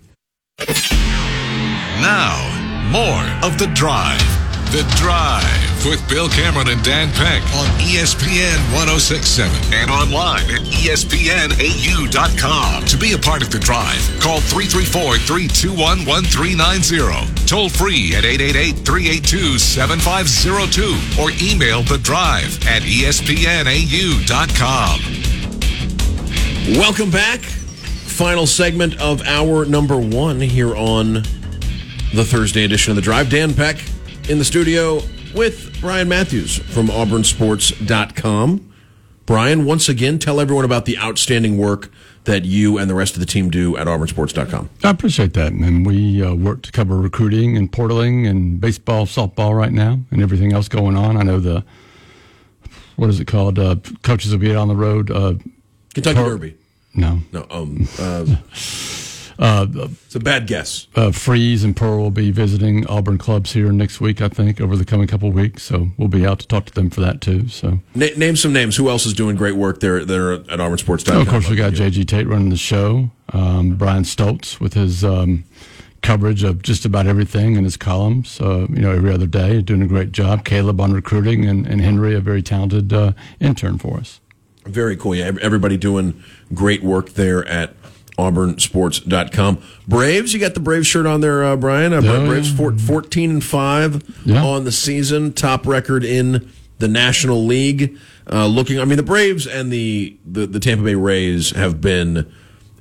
Now, 2.01 2.91
more 2.91 3.47
of 3.47 3.59
The 3.59 3.67
Drive. 3.75 4.44
The 4.75 4.83
Drive 4.97 5.87
with 5.87 6.03
Bill 6.09 6.29
Cameron 6.29 6.67
and 6.67 6.83
Dan 6.83 7.09
Peck 7.13 7.41
on 7.55 7.67
ESPN 7.79 8.59
1067 8.75 9.73
and 9.73 9.89
online 9.89 10.43
at 10.51 10.63
ESPNAU.com. 10.67 11.55
To 12.87 12.97
be 12.97 13.13
a 13.13 13.19
part 13.19 13.41
of 13.43 13.53
The 13.53 13.61
Drive, 13.61 14.03
call 14.21 14.41
334 14.41 15.19
321 15.19 16.05
1390. 16.05 17.47
Toll 17.47 17.69
free 17.69 18.17
at 18.17 18.25
888 18.25 18.85
382 18.85 19.59
7502 19.61 21.23
or 21.23 21.31
email 21.41 21.85
The 21.85 21.99
Drive 21.99 22.59
at 22.67 22.83
ESPNAU.com. 22.83 23.55
Welcome 26.81 27.13
back. 27.13 27.39
Final 27.39 28.49
segment 28.49 29.01
of 29.01 29.23
hour 29.23 29.67
number 29.67 29.99
one 29.99 30.41
here 30.41 30.75
on 30.75 31.23
the 32.13 32.25
Thursday 32.25 32.65
edition 32.65 32.91
of 32.91 32.97
The 32.97 33.03
Drive. 33.03 33.31
Dan 33.31 33.55
Peck 33.55 33.94
in 34.29 34.39
the 34.39 34.45
studio 34.45 35.01
with 35.35 35.79
Brian 35.81 36.09
Matthews 36.09 36.57
from 36.59 36.89
auburnsports.com. 36.89 38.73
Brian, 39.27 39.65
once 39.65 39.89
again, 39.89 40.19
tell 40.19 40.41
everyone 40.41 40.65
about 40.65 40.85
the 40.85 40.99
outstanding 40.99 41.57
work 41.59 41.91
that 42.25 42.45
you 42.45 42.79
and 42.79 42.89
the 42.89 42.95
rest 42.95 43.15
of 43.15 43.21
the 43.21 43.27
team 43.27 43.51
do 43.51 43.77
at 43.77 43.87
auburnsports.com. 43.87 44.71
I 44.83 44.91
appreciate 44.91 45.35
that, 45.35 45.53
and 45.53 45.87
we 45.87 46.23
uh, 46.23 46.35
work 46.35 46.63
to 46.63 46.73
cover 46.73 46.99
recruiting 46.99 47.57
and 47.57 47.71
portaling 47.71 48.29
and 48.29 48.61
baseball, 48.61 49.07
softball 49.07 49.55
right 49.57 49.73
now, 49.73 50.01
and 50.11 50.23
everything 50.23 50.53
else 50.53 50.69
going 50.69 50.97
on. 50.97 51.17
I 51.17 51.23
know 51.23 51.41
the 51.41 51.65
what 52.97 53.11
is 53.11 53.19
it 53.21 53.27
called? 53.27 53.59
Uh, 53.59 53.77
coaches 54.03 54.31
will 54.33 54.39
be 54.39 54.51
out 54.53 54.57
on 54.59 54.69
the 54.69 54.77
road. 54.77 55.11
Uh, 55.11 55.35
Kentucky 55.95 56.15
Par- 56.17 56.29
Derby. 56.31 56.57
no, 56.95 57.21
No, 57.33 57.47
um, 57.51 57.87
uh, 59.39 59.67
It's 60.07 60.15
a 60.15 60.21
bad 60.21 60.47
guess. 60.47 60.87
uh, 60.95 61.11
Freeze 61.13 61.65
and 61.65 61.77
Pearl 61.77 61.99
will 61.99 62.11
be 62.11 62.31
visiting 62.31 62.87
Auburn 62.87 63.19
clubs 63.19 63.53
here 63.53 63.73
next 63.73 64.01
week, 64.01 64.21
I 64.23 64.29
think, 64.29 64.61
over 64.61 64.77
the 64.77 64.85
coming 64.85 65.07
couple 65.07 65.29
of 65.29 65.35
weeks. 65.35 65.63
So 65.63 65.89
we'll 65.97 66.09
be 66.09 66.27
out 66.27 66.39
to 66.41 66.47
talk 66.49 66.67
to 66.67 66.73
them 66.73 66.91
for 66.91 67.01
that 67.01 67.21
too. 67.21 67.49
So 67.49 67.81
Na- 67.95 68.07
name 68.17 68.37
some 68.37 68.53
names. 68.53 68.77
Who 68.77 68.89
else 68.89 69.07
is 69.07 69.13
doing 69.15 69.37
great 69.37 69.57
work 69.57 69.81
there? 69.81 70.05
There 70.05 70.33
at 70.33 70.47
AuburnSports.com. 70.47 71.21
of 71.21 71.29
course 71.29 71.49
we 71.49 71.57
got 71.57 71.73
JG 71.73 72.07
Tate 72.07 72.27
running 72.27 72.51
the 72.51 72.57
show, 72.57 73.11
um, 73.33 73.77
Brian 73.77 74.05
Stoltz 74.05 74.61
with 74.61 74.75
his 74.75 75.03
um, 75.05 75.45
coverage 76.03 76.43
of 76.45 76.63
just 76.63 76.85
about 76.85 77.07
everything 77.07 77.57
in 77.57 77.65
his 77.65 77.77
columns. 77.77 78.41
Uh, 78.41 78.67
you 78.71 78.81
know, 78.83 78.91
every 78.93 79.13
other 79.13 79.27
day, 79.27 79.63
doing 79.63 79.83
a 79.83 79.87
great 79.87 80.13
job. 80.13 80.45
Caleb 80.45 80.81
on 80.81 80.93
recruiting, 80.93 81.45
and, 81.47 81.67
and 81.67 81.81
Henry, 81.81 82.15
a 82.15 82.21
very 82.21 82.43
talented 82.43 82.93
uh, 82.93 83.13
intern 83.41 83.79
for 83.79 83.97
us. 83.99 84.21
Very 84.67 84.97
cool. 84.97 85.15
Yeah, 85.15 85.33
everybody 85.43 85.77
doing 85.77 86.23
great 86.55 86.83
work 86.83 87.11
there 87.11 87.47
at 87.47 87.75
auburnsports.com. 88.19 89.59
Braves, 89.89 90.33
you 90.35 90.41
got 90.41 90.55
the 90.55 90.61
Braves 90.61 90.87
shirt 90.87 91.07
on 91.07 91.21
there, 91.21 91.45
uh, 91.45 91.57
Brian. 91.57 91.93
Uh, 91.93 92.01
Yeah, 92.01 92.25
Braves 92.27 92.51
four, 92.53 92.73
14 92.77 93.31
and 93.31 93.45
5 93.45 94.03
Yeah. 94.25 94.45
on 94.45 94.65
the 94.65 94.73
season, 94.73 95.33
top 95.33 95.67
record 95.67 96.05
in 96.05 96.49
the 96.79 96.89
National 96.89 97.45
League. 97.45 97.97
Uh, 98.31 98.47
looking, 98.47 98.81
I 98.81 98.85
mean, 98.85 98.97
the 98.97 99.03
Braves 99.03 99.47
and 99.47 99.71
the, 99.73 100.17
the, 100.25 100.47
the 100.47 100.61
Tampa 100.61 100.85
Bay 100.85 100.95
Rays 100.95 101.51
have 101.51 101.81
been 101.81 102.27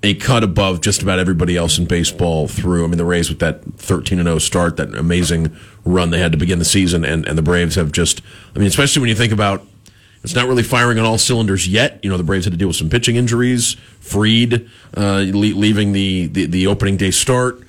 a 0.01 0.13
cut 0.15 0.43
above 0.43 0.81
just 0.81 1.01
about 1.01 1.17
everybody 1.19 1.55
else 1.55 1.77
in 1.77 1.85
baseball 1.85 2.47
through. 2.47 2.83
I 2.83 2.87
mean, 2.87 2.97
the 2.97 3.05
Rays 3.05 3.29
with 3.29 3.39
that 3.39 3.63
13 3.77 4.19
and 4.19 4.27
0 4.27 4.37
start, 4.39 4.75
that 4.77 4.93
amazing 4.95 5.55
run 5.85 6.09
they 6.11 6.19
had 6.19 6.31
to 6.33 6.37
begin 6.37 6.59
the 6.59 6.65
season, 6.65 7.05
and, 7.05 7.25
and 7.25 7.37
the 7.37 7.41
Braves 7.41 7.75
have 7.75 7.91
just, 7.91 8.21
I 8.55 8.59
mean, 8.59 8.67
especially 8.67 8.99
when 9.01 9.09
you 9.09 9.15
think 9.15 9.31
about 9.33 9.65
it's 10.23 10.35
not 10.35 10.47
really 10.47 10.63
firing 10.63 10.97
on 10.99 11.05
all 11.05 11.17
cylinders 11.17 11.67
yet. 11.67 11.99
You 12.01 12.09
know, 12.09 12.17
the 12.17 12.23
Braves 12.23 12.45
had 12.45 12.53
to 12.53 12.57
deal 12.57 12.69
with 12.69 12.77
some 12.77 12.89
pitching 12.89 13.17
injuries. 13.17 13.73
Fried 13.99 14.69
uh, 14.95 15.25
le- 15.27 15.55
leaving 15.55 15.91
the, 15.91 16.27
the, 16.27 16.45
the 16.45 16.67
opening 16.67 16.97
day 16.97 17.11
start. 17.11 17.61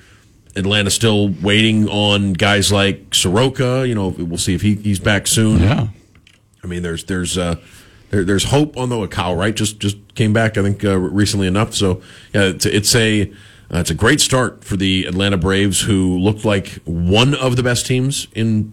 Atlanta 0.55 0.89
still 0.89 1.29
waiting 1.41 1.89
on 1.89 2.31
guys 2.31 2.71
like 2.71 3.13
Soroka. 3.13 3.85
You 3.85 3.93
know, 3.93 4.07
we'll 4.07 4.37
see 4.37 4.55
if 4.55 4.61
he, 4.61 4.75
he's 4.75 4.99
back 4.99 5.27
soon. 5.27 5.61
Yeah. 5.61 5.87
I 6.63 6.67
mean, 6.67 6.81
there's 6.81 7.03
there's 7.03 7.37
uh, 7.37 7.55
there, 8.09 8.23
there's 8.23 8.45
hope. 8.45 8.77
Although 8.77 9.05
Kyle 9.07 9.35
Wright 9.35 9.53
just 9.53 9.79
just 9.79 9.97
came 10.15 10.31
back, 10.31 10.57
I 10.57 10.63
think 10.63 10.83
uh, 10.83 10.97
recently 10.97 11.47
enough. 11.47 11.75
So 11.75 12.01
yeah, 12.33 12.43
it's, 12.43 12.65
it's 12.65 12.95
a 12.95 13.23
uh, 13.69 13.79
it's 13.79 13.91
a 13.91 13.95
great 13.95 14.21
start 14.21 14.63
for 14.63 14.77
the 14.77 15.05
Atlanta 15.05 15.37
Braves, 15.37 15.81
who 15.81 16.17
looked 16.17 16.45
like 16.45 16.69
one 16.85 17.35
of 17.35 17.55
the 17.57 17.63
best 17.63 17.85
teams 17.85 18.27
in 18.33 18.71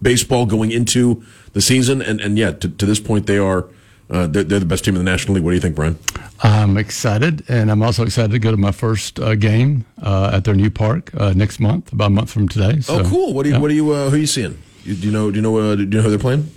baseball 0.00 0.46
going 0.46 0.70
into 0.70 1.24
the 1.54 1.60
season. 1.60 2.02
And 2.02 2.20
and 2.20 2.38
yeah, 2.38 2.52
to, 2.52 2.68
to 2.68 2.86
this 2.86 3.00
point, 3.00 3.26
they 3.26 3.38
are 3.38 3.66
uh, 4.10 4.26
they're, 4.26 4.44
they're 4.44 4.60
the 4.60 4.66
best 4.66 4.84
team 4.84 4.94
in 4.94 5.04
the 5.04 5.10
National 5.10 5.34
League. 5.34 5.44
What 5.44 5.50
do 5.50 5.54
you 5.54 5.60
think, 5.60 5.74
Brian? 5.74 5.98
I'm 6.42 6.76
excited, 6.76 7.42
and 7.48 7.70
I'm 7.70 7.82
also 7.82 8.04
excited 8.04 8.32
to 8.32 8.38
go 8.38 8.50
to 8.50 8.56
my 8.56 8.72
first 8.72 9.18
uh, 9.18 9.34
game 9.34 9.86
uh, 10.02 10.32
at 10.34 10.44
their 10.44 10.54
new 10.54 10.70
park 10.70 11.10
uh, 11.14 11.32
next 11.34 11.58
month, 11.58 11.92
about 11.92 12.08
a 12.08 12.10
month 12.10 12.30
from 12.30 12.48
today. 12.48 12.80
So, 12.80 13.00
oh, 13.00 13.08
cool. 13.08 13.32
What 13.32 13.44
do 13.44 13.48
you 13.48 13.54
yeah. 13.54 13.60
what 13.60 13.68
do 13.68 13.74
you 13.74 13.90
uh, 13.92 14.10
who 14.10 14.16
are 14.16 14.18
you 14.18 14.26
seeing? 14.26 14.58
You, 14.84 14.94
do 14.94 15.06
you 15.06 15.12
know 15.12 15.30
do 15.30 15.36
you 15.36 15.42
know 15.42 15.56
uh, 15.56 15.74
do 15.74 15.82
you 15.82 15.88
know 15.88 16.02
who 16.02 16.10
they're 16.10 16.18
playing? 16.18 16.50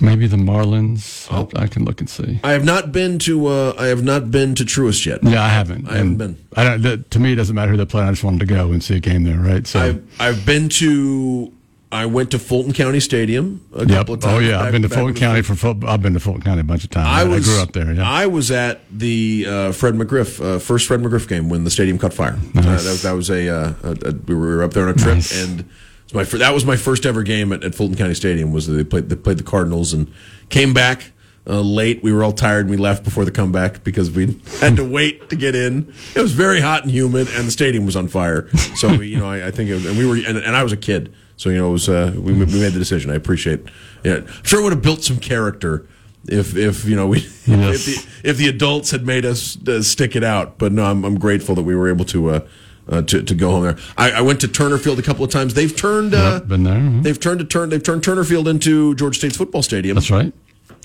Maybe 0.00 0.26
the 0.26 0.36
Marlins. 0.36 1.26
Oh. 1.30 1.48
I 1.58 1.66
can 1.66 1.86
look 1.86 2.00
and 2.00 2.10
see. 2.10 2.38
I 2.44 2.52
have 2.52 2.64
not 2.64 2.92
been 2.92 3.18
to 3.20 3.46
uh, 3.46 3.74
I 3.78 3.86
have 3.86 4.04
not 4.04 4.30
been 4.30 4.54
to 4.56 4.64
Truist 4.64 5.06
yet. 5.06 5.24
Yeah, 5.24 5.42
I 5.42 5.48
haven't. 5.48 5.88
I 5.88 5.96
haven't 5.96 6.18
been. 6.18 6.36
I 6.54 6.64
don't. 6.64 6.82
that- 6.82 7.10
To 7.12 7.18
me, 7.18 7.32
it 7.32 7.36
doesn't 7.36 7.54
matter 7.54 7.70
who 7.70 7.76
they're 7.78 7.86
playing. 7.86 8.08
I 8.08 8.12
just 8.12 8.22
wanted 8.22 8.40
to 8.40 8.46
go 8.46 8.72
and 8.72 8.84
see 8.84 8.96
a 8.96 9.00
game 9.00 9.24
there, 9.24 9.38
right? 9.38 9.66
So, 9.66 9.80
I've 9.80 10.20
I've 10.20 10.46
been 10.46 10.68
to 10.68 11.52
I 11.92 12.06
went 12.06 12.32
to 12.32 12.38
Fulton 12.38 12.72
County 12.72 12.98
Stadium 13.00 13.64
a 13.72 13.80
yep. 13.80 13.88
couple 13.88 14.14
of 14.14 14.20
times. 14.20 14.34
Oh 14.34 14.38
yeah, 14.40 14.58
back- 14.58 14.66
I've 14.66 14.72
been 14.72 14.82
to 14.82 14.88
Fulton 14.88 15.14
County 15.14 15.42
for 15.42 15.54
football. 15.54 15.88
I've 15.90 16.02
been 16.02 16.14
to 16.14 16.20
Fulton 16.20 16.42
County 16.42 16.60
a 16.60 16.64
bunch 16.64 16.82
of 16.84 16.90
times. 16.90 17.08
I 17.08 17.24
was 17.24 17.44
grew 17.46 17.60
up 17.60 17.72
there. 17.72 17.92
Yeah. 17.92 18.08
I 18.10 18.26
was 18.26 18.50
at 18.50 18.80
the 18.90 19.46
uh, 19.48 19.72
Fred 19.72 19.94
McGriff 19.94 20.44
uh, 20.44 20.58
first 20.58 20.88
Fred 20.88 21.00
McGriff 21.00 21.28
game 21.28 21.48
when 21.48 21.62
the 21.64 21.70
stadium 21.70 21.96
caught 21.98 22.12
fire. 22.12 22.38
Uh, 22.56 22.60
that, 22.62 22.72
was- 22.72 23.02
that 23.02 23.12
was 23.12 23.30
a, 23.30 23.48
uh, 23.48 23.74
a, 23.84 24.08
a 24.08 24.12
we 24.26 24.34
were 24.34 24.62
up 24.64 24.72
there 24.72 24.84
on 24.84 24.90
a 24.90 24.94
trip 24.94 25.14
Nice. 25.14 25.44
and 25.44 25.64
was 26.12 26.14
my 26.32 26.38
that 26.38 26.52
was 26.52 26.64
my 26.64 26.76
first 26.76 27.06
ever 27.06 27.22
game 27.22 27.52
at, 27.52 27.62
at 27.64 27.74
Fulton 27.74 27.96
County 27.96 28.14
Stadium. 28.14 28.52
Was 28.52 28.66
they 28.66 28.84
played 28.84 29.08
they 29.08 29.16
played 29.16 29.38
the 29.38 29.44
Cardinals 29.44 29.92
and 29.92 30.12
came 30.48 30.74
back. 30.74 31.12
Uh, 31.48 31.60
late, 31.60 32.02
we 32.02 32.12
were 32.12 32.24
all 32.24 32.32
tired. 32.32 32.62
and 32.62 32.70
We 32.70 32.76
left 32.76 33.04
before 33.04 33.24
the 33.24 33.30
comeback 33.30 33.84
because 33.84 34.10
we 34.10 34.36
had 34.60 34.74
to 34.76 34.84
wait 34.84 35.30
to 35.30 35.36
get 35.36 35.54
in. 35.54 35.94
It 36.16 36.20
was 36.20 36.32
very 36.32 36.60
hot 36.60 36.82
and 36.82 36.90
humid, 36.90 37.28
and 37.30 37.46
the 37.46 37.52
stadium 37.52 37.86
was 37.86 37.94
on 37.94 38.08
fire. 38.08 38.48
So, 38.74 38.96
we, 38.96 39.06
you 39.06 39.18
know, 39.20 39.30
I, 39.30 39.46
I 39.46 39.50
think, 39.52 39.70
it 39.70 39.74
was, 39.74 39.86
and 39.86 39.96
we 39.96 40.04
were, 40.06 40.16
and, 40.16 40.38
and 40.38 40.56
I 40.56 40.64
was 40.64 40.72
a 40.72 40.76
kid, 40.76 41.14
so 41.36 41.50
you 41.50 41.58
know, 41.58 41.68
it 41.68 41.72
was. 41.72 41.88
Uh, 41.88 42.12
we, 42.16 42.32
we 42.32 42.44
made 42.46 42.72
the 42.72 42.78
decision. 42.78 43.10
I 43.10 43.14
appreciate. 43.14 43.60
Yeah, 44.04 44.20
sure 44.42 44.62
would 44.62 44.72
have 44.72 44.82
built 44.82 45.02
some 45.04 45.18
character 45.18 45.86
if 46.28 46.56
if 46.56 46.84
you 46.84 46.96
know 46.96 47.06
we 47.08 47.20
Yes. 47.46 47.46
if 47.46 47.84
the 48.22 48.28
if 48.30 48.36
the 48.38 48.48
adults 48.48 48.90
had 48.90 49.06
made 49.06 49.24
us 49.24 49.56
uh, 49.68 49.82
stick 49.82 50.16
it 50.16 50.24
out. 50.24 50.58
But 50.58 50.72
no, 50.72 50.84
I'm, 50.84 51.04
I'm 51.04 51.18
grateful 51.18 51.54
that 51.54 51.62
we 51.62 51.74
were 51.74 51.88
able 51.88 52.04
to 52.06 52.30
uh, 52.30 52.40
uh, 52.88 53.02
to 53.02 53.22
to 53.22 53.34
go 53.34 53.50
home 53.50 53.62
there. 53.64 53.76
I, 53.96 54.12
I 54.12 54.20
went 54.22 54.40
to 54.40 54.48
Turner 54.48 54.78
Field 54.78 54.98
a 54.98 55.02
couple 55.02 55.24
of 55.24 55.30
times. 55.30 55.54
They've 55.54 55.74
turned 55.74 56.14
uh, 56.14 56.38
Yep, 56.40 56.48
been 56.48 56.64
there, 56.64 56.74
mhm. 56.74 57.02
they've 57.02 57.18
turned 57.20 57.40
to 57.40 57.44
turn 57.46 57.68
they've 57.70 57.82
turned 57.82 58.02
Turner 58.02 58.24
Field 58.24 58.48
into 58.48 58.94
Georgia 58.94 59.18
State's 59.18 59.36
football 59.36 59.62
stadium. 59.62 59.94
That's 59.94 60.10
right. 60.10 60.32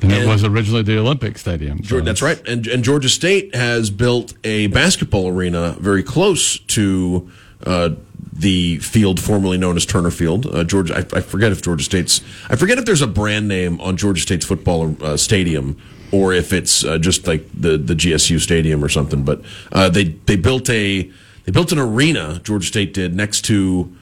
And, 0.04 0.12
And- 0.12 0.24
it 0.24 0.28
was 0.28 0.44
originally 0.44 0.82
the 0.82 0.98
Olympic 0.98 1.38
Stadium. 1.38 1.84
so- 1.84 2.02
that's 2.02 2.24
right. 2.24 2.42
And, 2.48 2.66
and 2.66 2.84
Georgia 2.84 3.10
State 3.10 3.54
has 3.54 3.92
built 3.92 4.34
a 4.44 4.66
basketball 4.68 5.28
arena 5.28 5.76
very 5.80 6.02
close 6.02 6.58
to 6.60 7.30
uh, 7.66 7.90
the 8.34 8.78
field 8.80 9.20
formerly 9.20 9.58
known 9.58 9.76
as 9.78 9.86
Turner 9.86 10.12
Field. 10.12 10.46
Uh, 10.48 10.64
Georgia, 10.64 10.96
I, 10.98 11.18
I 11.18 11.22
forget 11.22 11.52
if 11.52 11.62
Georgia 11.62 11.84
State's, 11.84 12.22
I 12.50 12.56
forget 12.56 12.78
if 12.78 12.86
there's 12.86 13.02
a 13.02 13.08
brand 13.08 13.48
name 13.48 13.80
on 13.82 13.98
Georgia 13.98 14.22
State's 14.22 14.46
football 14.46 14.96
uh, 15.04 15.18
stadium 15.18 15.78
or 16.12 16.34
if 16.34 16.52
it's 16.52 16.84
uh, 16.84 16.98
just 16.98 17.28
like 17.28 17.46
the, 17.54 17.78
the 17.78 17.94
GSU 17.94 18.40
stadium 18.40 18.84
or 18.84 18.90
something. 18.90 19.24
But 19.24 19.42
uh, 19.72 19.90
they 19.90 20.06
they 20.06 20.36
built 20.36 20.70
a 20.70 21.04
they 21.46 21.52
built 21.52 21.72
an 21.72 21.80
arena. 21.80 22.40
Georgia 22.44 22.68
State 22.68 22.94
did 22.94 23.16
next 23.16 23.42
to 23.46 23.96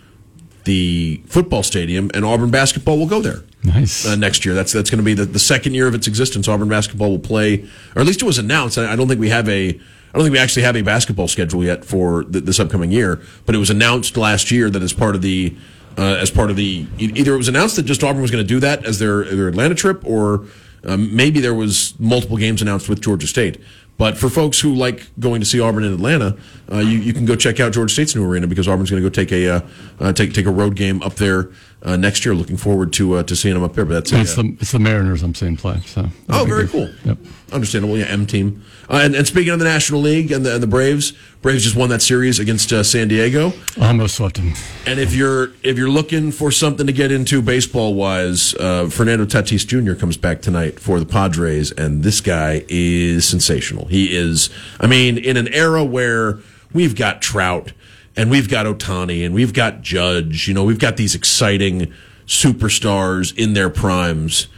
the 0.65 1.21
football 1.25 1.63
stadium, 1.63 2.11
and 2.13 2.23
Auburn 2.25 2.51
basketball 2.51 2.97
will 2.97 3.07
go 3.07 3.21
there 3.21 3.41
Nice. 3.63 4.05
uh, 4.05 4.15
next 4.15 4.45
year. 4.45 4.53
That's 4.53 4.71
that's 4.71 4.89
going 4.89 4.99
to 4.99 5.03
be 5.05 5.13
the, 5.13 5.25
the 5.25 5.39
second 5.39 5.73
year 5.73 5.87
of 5.87 5.95
its 5.95 6.07
existence. 6.07 6.47
Auburn 6.47 6.69
basketball 6.69 7.09
will 7.11 7.19
play, 7.19 7.63
or 7.95 8.01
at 8.01 8.05
least 8.07 8.21
it 8.21 8.25
was 8.25 8.37
announced. 8.37 8.77
I, 8.77 8.93
I 8.93 8.95
don't 8.95 9.07
think 9.07 9.19
we 9.19 9.29
have 9.29 9.47
a. 9.49 9.79
I 10.13 10.17
don't 10.17 10.25
think 10.25 10.33
we 10.33 10.39
actually 10.39 10.63
have 10.63 10.75
a 10.75 10.81
basketball 10.81 11.27
schedule 11.27 11.63
yet 11.63 11.85
for 11.85 12.23
th- 12.23 12.43
this 12.43 12.59
upcoming 12.59 12.91
year, 12.91 13.21
but 13.45 13.53
it 13.53 13.59
was 13.59 13.69
announced 13.69 14.17
last 14.17 14.49
year 14.49 14.69
that 14.69 14.81
as 14.81 14.91
part 14.91 15.15
of 15.15 15.21
the 15.21 15.55
uh, 15.97 16.17
as 16.19 16.31
part 16.31 16.49
of 16.49 16.55
the 16.55 16.87
either 16.97 17.33
it 17.33 17.37
was 17.37 17.47
announced 17.47 17.75
that 17.75 17.83
just 17.83 18.03
Auburn 18.03 18.21
was 18.21 18.31
going 18.31 18.43
to 18.43 18.47
do 18.47 18.59
that 18.59 18.85
as 18.85 18.99
their 18.99 19.23
their 19.23 19.47
Atlanta 19.49 19.75
trip, 19.75 20.03
or 20.05 20.45
um, 20.85 21.15
maybe 21.15 21.39
there 21.39 21.53
was 21.53 21.93
multiple 21.99 22.37
games 22.37 22.61
announced 22.61 22.89
with 22.89 23.01
Georgia 23.01 23.27
State. 23.27 23.61
But 23.97 24.17
for 24.17 24.29
folks 24.29 24.61
who 24.61 24.73
like 24.73 25.07
going 25.19 25.41
to 25.41 25.45
see 25.45 25.59
Auburn 25.59 25.83
in 25.83 25.93
Atlanta, 25.93 26.37
uh, 26.71 26.77
you, 26.77 26.99
you 26.99 27.11
can 27.11 27.25
go 27.25 27.35
check 27.35 27.59
out 27.59 27.73
Georgia 27.73 27.93
State's 27.93 28.15
new 28.15 28.25
arena 28.25 28.47
because 28.47 28.65
Auburn's 28.65 28.89
going 28.89 29.03
to 29.03 29.09
go 29.09 29.13
take 29.13 29.33
a 29.33 29.55
uh, 29.55 29.61
uh, 29.99 30.13
take 30.13 30.33
take 30.33 30.45
a 30.45 30.51
road 30.51 30.75
game 30.75 31.03
up 31.03 31.15
there 31.15 31.51
uh, 31.83 31.95
next 31.95 32.25
year. 32.25 32.35
Looking 32.35 32.57
forward 32.57 32.93
to 32.93 33.15
uh, 33.15 33.23
to 33.23 33.35
seeing 33.35 33.53
them 33.53 33.63
up 33.63 33.73
there. 33.73 33.85
But 33.85 33.93
that's 33.95 34.11
a, 34.11 34.19
it's 34.21 34.35
the 34.35 34.55
it's 34.59 34.71
the 34.71 34.79
Mariners 34.79 35.23
I'm 35.23 35.35
seeing 35.35 35.57
play. 35.57 35.79
So 35.85 36.07
Oh, 36.29 36.45
very 36.45 36.67
cool. 36.67 36.89
Yep. 37.05 37.17
Understandable, 37.51 37.97
yeah. 37.97 38.05
M 38.05 38.25
team. 38.25 38.63
Uh, 38.89 39.01
and, 39.03 39.15
and 39.15 39.27
speaking 39.27 39.51
of 39.53 39.59
the 39.59 39.65
National 39.65 40.01
League 40.01 40.31
and 40.31 40.43
the, 40.45 40.53
and 40.53 40.63
the 40.63 40.67
Braves, 40.67 41.13
Braves 41.43 41.63
just 41.63 41.75
won 41.75 41.89
that 41.89 42.01
series 42.01 42.39
against 42.39 42.71
uh, 42.73 42.83
San 42.83 43.07
Diego. 43.07 43.53
Almost 43.79 44.15
swept 44.15 44.37
him. 44.37 44.53
And 44.87 44.99
if 44.99 45.13
you're 45.13 45.51
if 45.63 45.77
you're 45.77 45.89
looking 45.89 46.31
for 46.31 46.51
something 46.51 46.85
to 46.87 46.93
get 46.93 47.11
into 47.11 47.41
baseball 47.41 47.93
wise, 47.93 48.53
uh, 48.55 48.87
Fernando 48.89 49.25
Tatis 49.25 49.65
Jr. 49.65 49.93
comes 49.99 50.17
back 50.17 50.41
tonight 50.41 50.79
for 50.79 50.99
the 50.99 51.05
Padres, 51.05 51.71
and 51.71 52.03
this 52.03 52.19
guy 52.21 52.65
is 52.67 53.27
sensational. 53.27 53.85
He 53.87 54.15
is. 54.15 54.49
I 54.79 54.87
mean, 54.87 55.17
in 55.17 55.37
an 55.37 55.47
era 55.53 55.83
where 55.83 56.39
we've 56.73 56.95
got 56.95 57.21
Trout 57.21 57.73
and 58.19 58.29
we've 58.29 58.49
got 58.49 58.65
Ohtani 58.65 59.25
and 59.25 59.33
we've 59.33 59.53
got 59.53 59.81
Judge, 59.81 60.49
you 60.49 60.53
know, 60.53 60.65
we've 60.65 60.77
got 60.77 60.97
these 60.97 61.15
exciting 61.15 61.93
superstars 62.27 63.33
in 63.37 63.53
their 63.53 63.69
primes. 63.69 64.49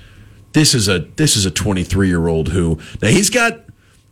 This 0.53 0.73
is 0.73 0.89
a 0.89 0.99
this 1.15 1.37
is 1.37 1.45
a 1.45 1.51
23 1.51 2.07
year 2.07 2.27
old 2.27 2.49
who 2.49 2.79
now 3.03 3.09
he's 3.09 3.29
got 3.29 3.61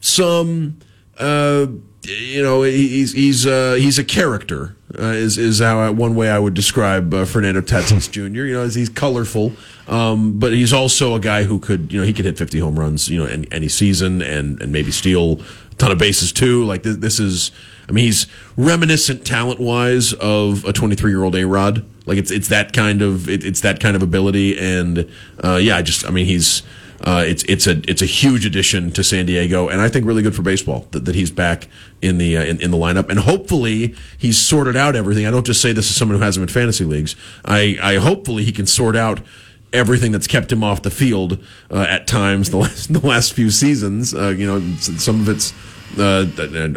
some 0.02 0.78
uh, 1.18 1.66
you 2.04 2.44
know 2.44 2.62
he's 2.62 3.14
he's 3.14 3.48
uh, 3.48 3.74
he's 3.74 3.98
a 3.98 4.04
character 4.04 4.78
uh, 4.98 5.06
is 5.06 5.40
is 5.40 5.60
how 5.60 5.80
I, 5.80 5.90
one 5.90 6.14
way 6.14 6.30
I 6.30 6.38
would 6.38 6.54
describe 6.54 7.12
uh, 7.12 7.26
Fernando 7.26 7.62
Tatis 7.62 8.10
Jr. 8.12 8.46
You 8.46 8.54
know 8.54 8.68
he's 8.68 8.88
colorful, 8.88 9.54
um, 9.88 10.38
but 10.38 10.54
he's 10.54 10.72
also 10.72 11.16
a 11.16 11.20
guy 11.20 11.44
who 11.44 11.58
could 11.60 11.92
you 11.92 12.00
know 12.00 12.06
he 12.06 12.14
could 12.14 12.26
hit 12.26 12.38
50 12.38 12.60
home 12.60 12.80
runs 12.80 13.10
you 13.10 13.18
know 13.20 13.26
any, 13.26 13.48
any 13.52 13.68
season 13.68 14.22
and 14.22 14.62
and 14.62 14.72
maybe 14.72 14.92
steal 14.92 15.42
a 15.72 15.76
ton 15.76 15.92
of 15.92 15.98
bases 15.98 16.32
too. 16.32 16.64
Like 16.66 16.84
this, 16.84 16.98
this 16.98 17.20
is 17.20 17.52
I 17.90 17.92
mean 17.92 18.06
he's 18.06 18.28
reminiscent 18.56 19.26
talent 19.26 19.60
wise 19.60 20.14
of 20.14 20.64
a 20.64 20.72
23 20.72 21.12
year 21.12 21.24
old 21.24 21.36
A 21.36 21.46
Rod. 21.46 21.86
Like 22.06 22.18
it's 22.18 22.32
it's 22.32 22.48
that 22.50 22.72
kind 22.72 23.02
of 23.02 23.28
it, 23.28 23.44
it's 23.44 23.62
that 23.62 23.80
kind 23.80 23.96
of 23.96 24.04
ability 24.04 24.58
and 24.58 25.10
uh, 25.44 25.56
yeah 25.56 25.78
I 25.78 25.82
just 25.82 26.06
I 26.06 26.12
mean 26.12 26.26
he's. 26.26 26.64
Uh, 27.02 27.24
it's 27.26 27.44
it's 27.44 27.66
a 27.66 27.82
it's 27.90 28.02
a 28.02 28.06
huge 28.06 28.46
addition 28.46 28.92
to 28.92 29.06
San 29.06 29.26
Diego, 29.26 29.70
and 29.70 29.80
I 29.80 29.88
think 29.88 30.06
really 30.06 30.22
good 30.22 30.36
for 30.36 30.42
baseball 30.42 30.86
that, 30.92 31.06
that 31.06 31.16
he's 31.16 31.32
back 31.32 31.70
in 32.02 32.18
the 32.18 32.36
uh, 32.36 32.44
in, 32.44 32.62
in 32.62 32.72
the 32.72 32.78
lineup, 32.78 33.08
and 33.08 33.20
hopefully 33.20 33.96
he's 34.18 34.38
sorted 34.38 34.76
out 34.76 34.98
everything. 34.98 35.26
I 35.26 35.32
don't 35.32 35.46
just 35.46 35.62
say 35.62 35.72
this 35.72 35.90
as 35.90 35.96
someone 35.96 36.18
who 36.18 36.24
has 36.26 36.36
him 36.36 36.44
in 36.44 36.50
fantasy 36.50 36.84
leagues. 36.84 37.16
I, 37.46 37.78
I 37.82 37.96
hopefully 37.96 38.44
he 38.44 38.52
can 38.52 38.66
sort 38.66 38.98
out 38.98 39.22
everything 39.72 40.12
that's 40.12 40.28
kept 40.28 40.52
him 40.52 40.62
off 40.62 40.82
the 40.82 40.92
field 40.92 41.42
uh, 41.72 41.86
at 41.90 42.08
times 42.08 42.50
the 42.50 42.58
last 42.58 42.92
the 42.94 43.08
last 43.08 43.32
few 43.32 43.50
seasons. 43.50 44.14
Uh, 44.14 44.30
you 44.30 44.46
know, 44.46 44.60
some 44.76 45.22
of 45.22 45.30
it's 45.30 45.54
Uh, 45.98 46.26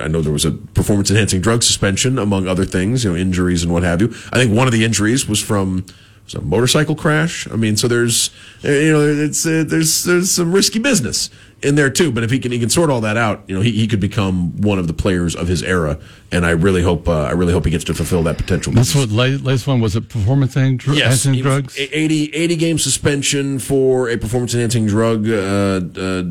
I 0.02 0.08
know 0.08 0.22
there 0.22 0.32
was 0.32 0.44
a 0.44 0.52
performance 0.52 1.10
enhancing 1.10 1.40
drug 1.40 1.62
suspension, 1.62 2.18
among 2.18 2.48
other 2.48 2.64
things, 2.64 3.04
you 3.04 3.10
know, 3.10 3.16
injuries 3.16 3.62
and 3.62 3.72
what 3.72 3.82
have 3.82 4.00
you. 4.00 4.08
I 4.32 4.36
think 4.38 4.56
one 4.56 4.66
of 4.66 4.72
the 4.72 4.84
injuries 4.84 5.28
was 5.28 5.40
from 5.42 5.84
was 6.24 6.34
a 6.34 6.40
motorcycle 6.40 6.94
crash. 6.94 7.48
I 7.50 7.56
mean, 7.56 7.76
so 7.76 7.88
there's 7.88 8.30
uh, 8.64 8.68
you 8.70 8.92
know 8.92 9.00
it's 9.06 9.44
uh, 9.44 9.64
there's 9.66 10.04
there's 10.04 10.30
some 10.30 10.52
risky 10.52 10.78
business 10.78 11.30
in 11.62 11.74
there 11.74 11.90
too. 11.90 12.10
But 12.12 12.22
if 12.24 12.30
he 12.30 12.38
can 12.38 12.52
he 12.52 12.58
can 12.60 12.70
sort 12.70 12.90
all 12.90 13.00
that 13.02 13.16
out, 13.16 13.42
you 13.48 13.54
know, 13.56 13.60
he, 13.60 13.72
he 13.72 13.86
could 13.88 14.00
become 14.00 14.60
one 14.60 14.78
of 14.78 14.86
the 14.86 14.92
players 14.94 15.34
of 15.36 15.48
his 15.48 15.62
era. 15.62 15.98
And 16.30 16.46
I 16.46 16.50
really 16.50 16.82
hope 16.82 17.08
uh, 17.08 17.22
I 17.24 17.32
really 17.32 17.52
hope 17.52 17.64
he 17.64 17.70
gets 17.72 17.84
to 17.84 17.94
fulfill 17.94 18.22
that 18.22 18.38
potential. 18.38 18.72
That's 18.72 18.94
what 18.94 19.10
la- 19.10 19.24
latest 19.24 19.66
one 19.66 19.80
was. 19.80 19.94
a 19.96 20.00
performance 20.00 20.56
enhancing 20.56 20.94
Yes, 20.94 21.42
drugs. 21.42 21.76
a- 21.76 21.98
80, 21.98 22.34
80 22.34 22.56
game 22.56 22.78
suspension 22.78 23.58
for 23.58 24.08
a 24.08 24.16
performance 24.16 24.54
enhancing 24.54 24.86
drug, 24.86 25.28
uh, 25.28 25.80
uh, 25.96 26.22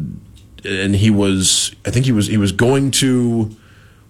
and 0.65 0.95
he 0.95 1.09
was. 1.09 1.75
I 1.85 1.91
think 1.91 2.05
he 2.05 2.11
was. 2.11 2.27
He 2.27 2.37
was 2.37 2.51
going 2.51 2.91
to. 2.91 3.55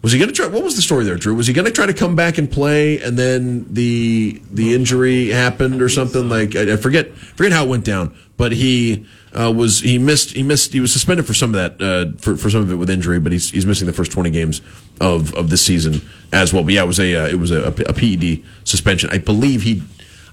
Was 0.01 0.13
he 0.13 0.17
going 0.17 0.29
to 0.29 0.35
try? 0.35 0.47
What 0.47 0.63
was 0.63 0.75
the 0.75 0.81
story 0.81 1.03
there, 1.03 1.15
Drew? 1.15 1.35
Was 1.35 1.45
he 1.45 1.53
going 1.53 1.65
to 1.65 1.71
try 1.71 1.85
to 1.85 1.93
come 1.93 2.15
back 2.15 2.39
and 2.39 2.51
play, 2.51 2.99
and 2.99 3.19
then 3.19 3.71
the 3.71 4.41
the 4.49 4.73
injury 4.73 5.27
happened 5.29 5.81
or 5.81 5.89
something? 5.89 6.27
Like 6.27 6.55
I, 6.55 6.75
forget 6.77 7.15
forget 7.15 7.51
how 7.51 7.65
it 7.65 7.69
went 7.69 7.85
down, 7.85 8.15
but 8.35 8.51
he 8.51 9.05
uh, 9.33 9.53
was 9.55 9.81
he 9.81 9.99
missed 9.99 10.31
he 10.31 10.41
missed 10.41 10.73
he 10.73 10.79
was 10.79 10.91
suspended 10.91 11.27
for 11.27 11.35
some 11.35 11.53
of 11.53 11.77
that 11.77 11.81
uh, 11.81 12.17
for 12.17 12.35
for 12.35 12.49
some 12.49 12.61
of 12.61 12.71
it 12.71 12.75
with 12.75 12.89
injury, 12.89 13.19
but 13.19 13.31
he's 13.31 13.51
he's 13.51 13.65
missing 13.65 13.85
the 13.85 13.93
first 13.93 14.11
twenty 14.11 14.31
games 14.31 14.61
of 14.99 15.33
of 15.35 15.51
this 15.51 15.61
season 15.61 16.01
as 16.33 16.51
well. 16.51 16.63
But 16.63 16.73
yeah, 16.73 16.83
it 16.83 16.87
was 16.87 16.99
a 16.99 17.15
uh, 17.15 17.27
it 17.27 17.39
was 17.39 17.51
a, 17.51 17.67
a 17.67 17.93
PED 17.93 18.43
suspension. 18.63 19.09
I 19.11 19.19
believe 19.19 19.61
he. 19.61 19.83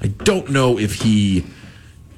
I 0.00 0.06
don't 0.06 0.50
know 0.50 0.78
if 0.78 1.02
he. 1.02 1.44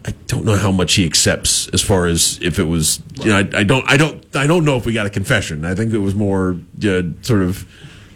I 0.07 0.13
don't 0.29 0.45
know 0.45 0.57
how 0.57 0.73
much 0.73 0.95
he 0.95 1.05
accepts 1.05 1.69
as 1.69 1.83
far 1.83 2.07
as 2.07 2.39
if 2.41 2.59
it 2.59 2.65
was. 2.65 3.03
You 3.23 3.31
know, 3.31 3.39
I, 3.39 3.61
I 3.61 3.65
don't. 3.65 3.85
I 3.87 3.97
don't. 3.97 4.25
I 4.35 4.47
don't 4.47 4.65
know 4.65 4.77
if 4.77 4.87
we 4.87 4.93
got 4.93 5.07
a 5.07 5.11
confession. 5.11 5.65
I 5.65 5.75
think 5.75 5.93
it 5.93 5.99
was 5.99 6.15
more 6.15 6.59
uh, 6.83 7.03
sort 7.21 7.43
of 7.43 7.67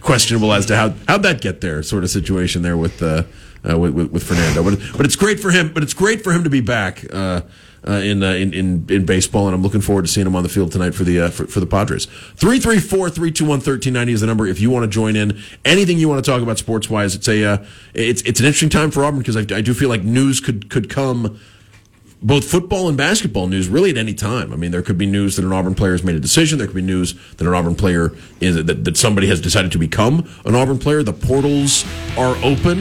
questionable 0.00 0.52
as 0.52 0.66
to 0.66 0.76
how 0.76 0.94
how'd 1.08 1.22
that 1.24 1.40
get 1.40 1.60
there, 1.60 1.82
sort 1.82 2.04
of 2.04 2.10
situation 2.10 2.62
there 2.62 2.76
with 2.76 3.02
uh, 3.02 3.24
uh, 3.68 3.78
with, 3.78 3.94
with, 3.94 4.22
Fernando. 4.22 4.62
But 4.62 4.78
but 4.96 5.04
it's 5.04 5.16
great 5.16 5.40
for 5.40 5.50
him. 5.50 5.74
But 5.74 5.82
it's 5.82 5.94
great 5.94 6.24
for 6.24 6.32
him 6.32 6.44
to 6.44 6.50
be 6.50 6.60
back. 6.60 7.04
Uh, 7.12 7.42
uh, 7.86 7.96
in, 7.96 8.22
uh, 8.22 8.30
in 8.30 8.54
in 8.54 8.86
in 8.88 9.04
baseball, 9.04 9.46
and 9.46 9.54
I'm 9.54 9.62
looking 9.62 9.82
forward 9.82 10.06
to 10.06 10.08
seeing 10.08 10.26
him 10.26 10.34
on 10.34 10.42
the 10.42 10.48
field 10.48 10.72
tonight 10.72 10.94
for 10.94 11.04
the 11.04 11.20
uh, 11.20 11.28
for, 11.28 11.46
for 11.46 11.60
the 11.60 11.66
Padres. 11.66 12.06
334-321-1390 12.36 14.08
is 14.08 14.22
the 14.22 14.26
number 14.26 14.46
if 14.46 14.58
you 14.58 14.70
want 14.70 14.84
to 14.84 14.88
join 14.88 15.16
in. 15.16 15.38
Anything 15.66 15.98
you 15.98 16.08
want 16.08 16.24
to 16.24 16.30
talk 16.30 16.40
about 16.40 16.56
sports 16.56 16.88
wise, 16.88 17.14
it's 17.14 17.28
a 17.28 17.62
it's 17.92 18.22
it's 18.22 18.40
an 18.40 18.46
interesting 18.46 18.70
time 18.70 18.90
for 18.90 19.04
Auburn 19.04 19.18
because 19.18 19.36
I, 19.36 19.40
I 19.54 19.60
do 19.60 19.74
feel 19.74 19.90
like 19.90 20.02
news 20.02 20.40
could 20.40 20.70
could 20.70 20.88
come 20.88 21.38
both 22.24 22.50
football 22.50 22.88
and 22.88 22.96
basketball 22.96 23.46
news 23.46 23.68
really 23.68 23.90
at 23.90 23.98
any 23.98 24.14
time. 24.14 24.50
I 24.52 24.56
mean, 24.56 24.70
there 24.70 24.80
could 24.80 24.96
be 24.96 25.04
news 25.04 25.36
that 25.36 25.44
an 25.44 25.52
Auburn 25.52 25.74
player 25.74 25.92
has 25.92 26.02
made 26.02 26.16
a 26.16 26.20
decision. 26.20 26.58
There 26.58 26.66
could 26.66 26.74
be 26.74 26.82
news 26.82 27.14
that 27.36 27.46
an 27.46 27.52
Auburn 27.52 27.74
player 27.74 28.12
is 28.40 28.56
that, 28.64 28.84
that 28.84 28.96
somebody 28.96 29.26
has 29.28 29.40
decided 29.42 29.70
to 29.72 29.78
become 29.78 30.26
an 30.46 30.54
Auburn 30.54 30.78
player. 30.78 31.02
The 31.02 31.12
portals 31.12 31.84
are 32.16 32.34
open, 32.42 32.80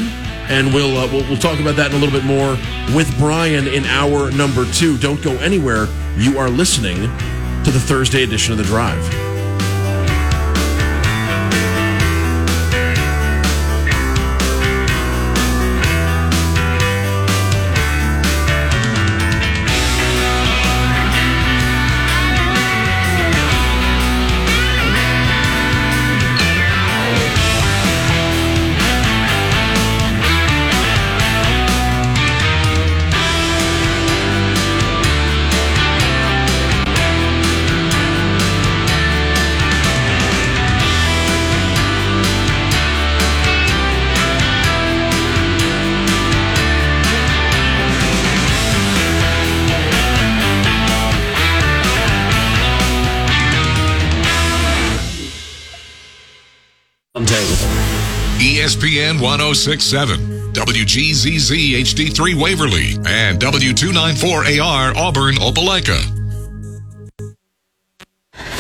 and 0.50 0.74
we'll, 0.74 0.98
uh, 0.98 1.08
we'll 1.12 1.28
we'll 1.28 1.38
talk 1.38 1.60
about 1.60 1.76
that 1.76 1.92
in 1.92 1.98
a 1.98 2.00
little 2.00 2.18
bit 2.18 2.26
more 2.26 2.52
with 2.96 3.14
Brian 3.20 3.68
in 3.68 3.84
hour 3.86 4.32
number 4.32 4.66
two. 4.72 4.98
Don't 4.98 5.22
go 5.22 5.34
anywhere. 5.38 5.88
You 6.18 6.38
are 6.40 6.50
listening 6.50 6.96
to 7.66 7.72
the 7.72 7.80
Thursday 7.80 8.24
edition 8.24 8.54
of 8.54 8.58
the 8.58 8.64
Drive. 8.64 9.23
ESPN 58.40 59.22
1067, 59.22 60.20
WGZZ 60.54 61.76
HD3 61.76 62.42
Waverly, 62.42 62.94
and 63.06 63.40
W294AR 63.40 64.96
Auburn 64.96 65.36
Opelika. 65.36 66.02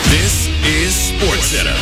This 0.06 0.48
is 0.68 0.94
Sports 0.94 1.46
Center. 1.46 1.74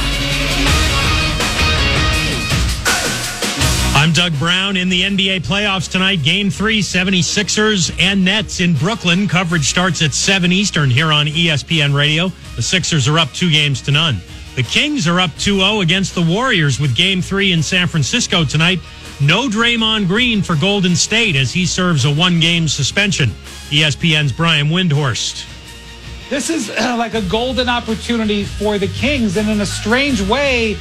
I'm 3.93 4.13
Doug 4.13 4.32
Brown 4.39 4.78
in 4.78 4.88
the 4.88 5.01
NBA 5.01 5.41
playoffs 5.41 5.91
tonight. 5.91 6.24
Game 6.24 6.49
three, 6.49 6.80
76ers 6.80 7.93
and 7.99 8.24
Nets 8.24 8.61
in 8.61 8.76
Brooklyn. 8.76 9.28
Coverage 9.28 9.65
starts 9.65 10.01
at 10.01 10.13
7 10.13 10.53
Eastern 10.53 10.89
here 10.89 11.11
on 11.11 11.26
ESPN 11.26 11.93
Radio. 11.93 12.30
The 12.55 12.61
Sixers 12.61 13.09
are 13.09 13.19
up 13.19 13.30
two 13.34 13.51
games 13.51 13.82
to 13.82 13.91
none. 13.91 14.22
The 14.56 14.64
Kings 14.64 15.08
are 15.08 15.20
up 15.20 15.32
2 15.38 15.60
0 15.60 15.80
against 15.80 16.14
the 16.14 16.22
Warriors 16.22 16.80
with 16.80 16.95
game 16.95 17.22
three 17.22 17.54
in 17.54 17.64
San 17.64 17.88
Francisco 17.88 18.43
tonight. 18.43 18.80
No 19.22 19.47
Draymond 19.47 20.08
Green 20.08 20.41
for 20.41 20.56
Golden 20.56 20.95
State 20.95 21.36
as 21.38 21.54
he 21.54 21.66
serves 21.66 22.04
a 22.04 22.14
one 22.14 22.39
game 22.39 22.68
suspension. 22.68 23.30
ESPN's 23.70 24.34
Brian 24.34 24.68
Windhorst. 24.68 25.47
This 26.30 26.49
is 26.49 26.70
uh, 26.70 26.95
like 26.97 27.14
a 27.14 27.22
golden 27.22 27.70
opportunity 27.70 28.43
for 28.43 28.78
the 28.78 28.88
Kings, 28.88 29.38
and 29.38 29.49
in 29.49 29.62
a 29.62 29.66
strange 29.66 30.22
way, 30.22 30.78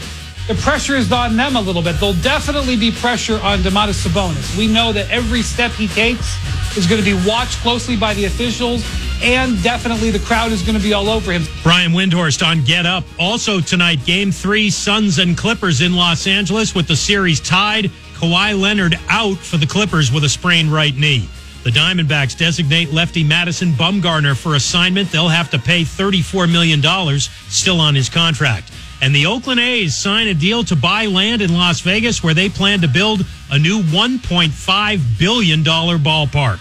the 0.50 0.60
pressure 0.62 0.96
is 0.96 1.12
on 1.12 1.36
them 1.36 1.54
a 1.54 1.60
little 1.60 1.80
bit. 1.80 2.00
There'll 2.00 2.12
definitely 2.14 2.76
be 2.76 2.90
pressure 2.90 3.38
on 3.40 3.60
Domantas 3.60 4.04
Sabonis. 4.04 4.58
We 4.58 4.66
know 4.66 4.92
that 4.92 5.08
every 5.08 5.42
step 5.42 5.70
he 5.70 5.86
takes 5.86 6.36
is 6.76 6.88
going 6.88 7.00
to 7.00 7.04
be 7.04 7.14
watched 7.24 7.58
closely 7.58 7.96
by 7.96 8.14
the 8.14 8.24
officials, 8.24 8.84
and 9.22 9.62
definitely 9.62 10.10
the 10.10 10.18
crowd 10.18 10.50
is 10.50 10.62
going 10.62 10.76
to 10.76 10.82
be 10.82 10.92
all 10.92 11.08
over 11.08 11.30
him. 11.30 11.44
Brian 11.62 11.92
Windhorst 11.92 12.44
on 12.44 12.64
Get 12.64 12.84
Up. 12.84 13.04
Also 13.16 13.60
tonight, 13.60 14.04
Game 14.04 14.32
3, 14.32 14.70
Suns 14.70 15.20
and 15.20 15.38
Clippers 15.38 15.82
in 15.82 15.94
Los 15.94 16.26
Angeles 16.26 16.74
with 16.74 16.88
the 16.88 16.96
series 16.96 17.38
tied. 17.38 17.84
Kawhi 18.14 18.60
Leonard 18.60 18.98
out 19.08 19.38
for 19.38 19.56
the 19.56 19.66
Clippers 19.68 20.10
with 20.10 20.24
a 20.24 20.28
sprained 20.28 20.72
right 20.72 20.96
knee. 20.96 21.28
The 21.62 21.70
Diamondbacks 21.70 22.36
designate 22.36 22.92
lefty 22.92 23.22
Madison 23.22 23.70
Bumgarner 23.70 24.36
for 24.36 24.56
assignment. 24.56 25.12
They'll 25.12 25.28
have 25.28 25.50
to 25.50 25.60
pay 25.60 25.82
$34 25.82 26.50
million 26.50 26.82
still 27.20 27.80
on 27.80 27.94
his 27.94 28.08
contract. 28.08 28.72
And 29.02 29.14
the 29.14 29.26
Oakland 29.26 29.60
A's 29.60 29.96
sign 29.96 30.28
a 30.28 30.34
deal 30.34 30.62
to 30.64 30.76
buy 30.76 31.06
land 31.06 31.40
in 31.40 31.54
Las 31.54 31.80
Vegas 31.80 32.22
where 32.22 32.34
they 32.34 32.48
plan 32.48 32.80
to 32.82 32.88
build 32.88 33.24
a 33.50 33.58
new 33.58 33.82
$1.5 33.82 35.18
billion 35.18 35.64
ballpark. 35.64 36.60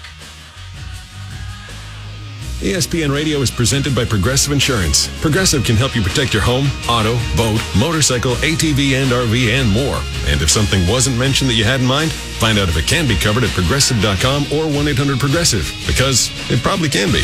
ESPN 2.60 3.14
Radio 3.14 3.40
is 3.40 3.50
presented 3.50 3.96
by 3.96 4.04
Progressive 4.04 4.52
Insurance. 4.52 5.08
Progressive 5.22 5.64
can 5.64 5.78
help 5.78 5.96
you 5.96 6.02
protect 6.02 6.34
your 6.34 6.44
home, 6.44 6.68
auto, 6.90 7.16
boat, 7.38 7.62
motorcycle, 7.80 8.34
ATV, 8.36 9.02
and 9.02 9.12
RV, 9.12 9.48
and 9.48 9.70
more. 9.70 9.96
And 10.28 10.42
if 10.42 10.50
something 10.50 10.86
wasn't 10.86 11.18
mentioned 11.18 11.50
that 11.50 11.54
you 11.54 11.64
had 11.64 11.80
in 11.80 11.86
mind, 11.86 12.12
find 12.12 12.60
out 12.60 12.68
if 12.68 12.76
it 12.76 12.86
can 12.86 13.08
be 13.08 13.16
covered 13.16 13.46
at 13.46 13.50
progressive.com 13.52 14.48
or 14.52 14.68
1 14.68 14.90
800 14.90 15.20
Progressive, 15.20 15.72
because 15.88 16.30
it 16.52 16.60
probably 16.62 16.90
can 16.90 17.14
be. 17.14 17.24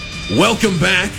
welcome 0.37 0.79
back. 0.79 1.11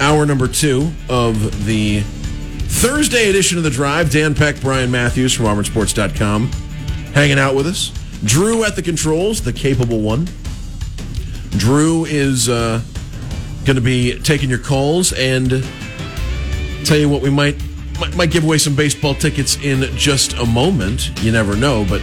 Hour 0.00 0.26
number 0.26 0.48
two 0.48 0.90
of 1.08 1.64
the 1.66 2.00
Thursday 2.00 3.30
edition 3.30 3.56
of 3.56 3.64
the 3.64 3.70
Drive. 3.70 4.10
Dan 4.10 4.34
Peck, 4.34 4.60
Brian 4.60 4.90
Matthews 4.90 5.32
from 5.32 5.46
AuburnSports.com, 5.46 6.48
hanging 7.12 7.38
out 7.38 7.54
with 7.54 7.66
us. 7.66 7.92
Drew 8.24 8.64
at 8.64 8.74
the 8.74 8.82
controls, 8.82 9.42
the 9.42 9.52
capable 9.52 10.00
one. 10.00 10.28
Drew 11.50 12.04
is 12.04 12.48
uh, 12.48 12.80
going 13.64 13.76
to 13.76 13.82
be 13.82 14.18
taking 14.20 14.50
your 14.50 14.58
calls 14.58 15.12
and 15.12 15.64
tell 16.84 16.98
you 16.98 17.08
what 17.08 17.22
we 17.22 17.30
might, 17.30 17.56
might 18.00 18.16
might 18.16 18.30
give 18.30 18.42
away 18.42 18.58
some 18.58 18.74
baseball 18.74 19.14
tickets 19.14 19.56
in 19.62 19.82
just 19.96 20.32
a 20.34 20.44
moment. 20.44 21.10
You 21.22 21.30
never 21.30 21.54
know, 21.54 21.86
but 21.88 22.02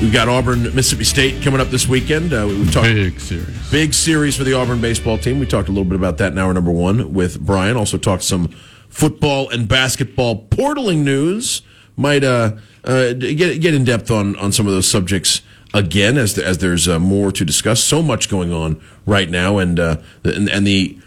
we've 0.00 0.12
got 0.12 0.28
Auburn 0.28 0.62
Mississippi 0.74 1.04
State 1.04 1.42
coming 1.42 1.60
up 1.60 1.68
this 1.68 1.88
weekend. 1.88 2.32
Uh, 2.32 2.46
we've 2.48 2.72
talked 2.72 2.86
Big 2.86 3.20
series. 3.20 3.70
big 3.70 3.94
series 3.94 4.36
for 4.36 4.44
the 4.44 4.52
Auburn 4.52 4.80
baseball 4.80 5.18
team. 5.18 5.38
We 5.38 5.46
talked 5.46 5.68
a 5.68 5.72
little 5.72 5.84
bit 5.84 5.96
about 5.96 6.18
that 6.18 6.32
in 6.32 6.38
hour 6.38 6.52
number 6.52 6.70
one 6.70 7.12
with 7.12 7.40
Brian. 7.40 7.76
Also 7.76 7.98
talked 7.98 8.22
some 8.22 8.48
football 8.88 9.48
and 9.48 9.68
basketball 9.68 10.46
portaling 10.46 10.98
news. 10.98 11.62
Might 11.96 12.24
uh, 12.24 12.56
uh, 12.84 13.12
get 13.14 13.60
get 13.60 13.74
in 13.74 13.84
depth 13.84 14.10
on 14.10 14.36
on 14.36 14.52
some 14.52 14.66
of 14.66 14.72
those 14.72 14.86
subjects 14.86 15.40
again 15.72 16.18
as 16.18 16.38
as 16.38 16.58
there's 16.58 16.88
uh, 16.88 16.98
more 16.98 17.32
to 17.32 17.44
discuss. 17.44 17.82
So 17.82 18.02
much 18.02 18.28
going 18.28 18.52
on 18.52 18.80
right 19.06 19.30
now, 19.30 19.58
and 19.58 19.80
uh, 19.80 19.96
and, 20.22 20.50
and 20.50 20.66
the 20.66 20.98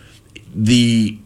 the 0.54 1.20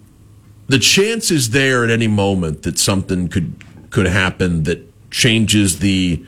the 0.67 0.79
chance 0.79 1.31
is 1.31 1.51
there 1.51 1.85
at 1.85 1.89
any 1.89 2.07
moment 2.07 2.63
that 2.63 2.77
something 2.77 3.29
could 3.29 3.55
could 3.89 4.07
happen 4.07 4.63
that 4.63 4.89
changes 5.11 5.79
the 5.79 6.25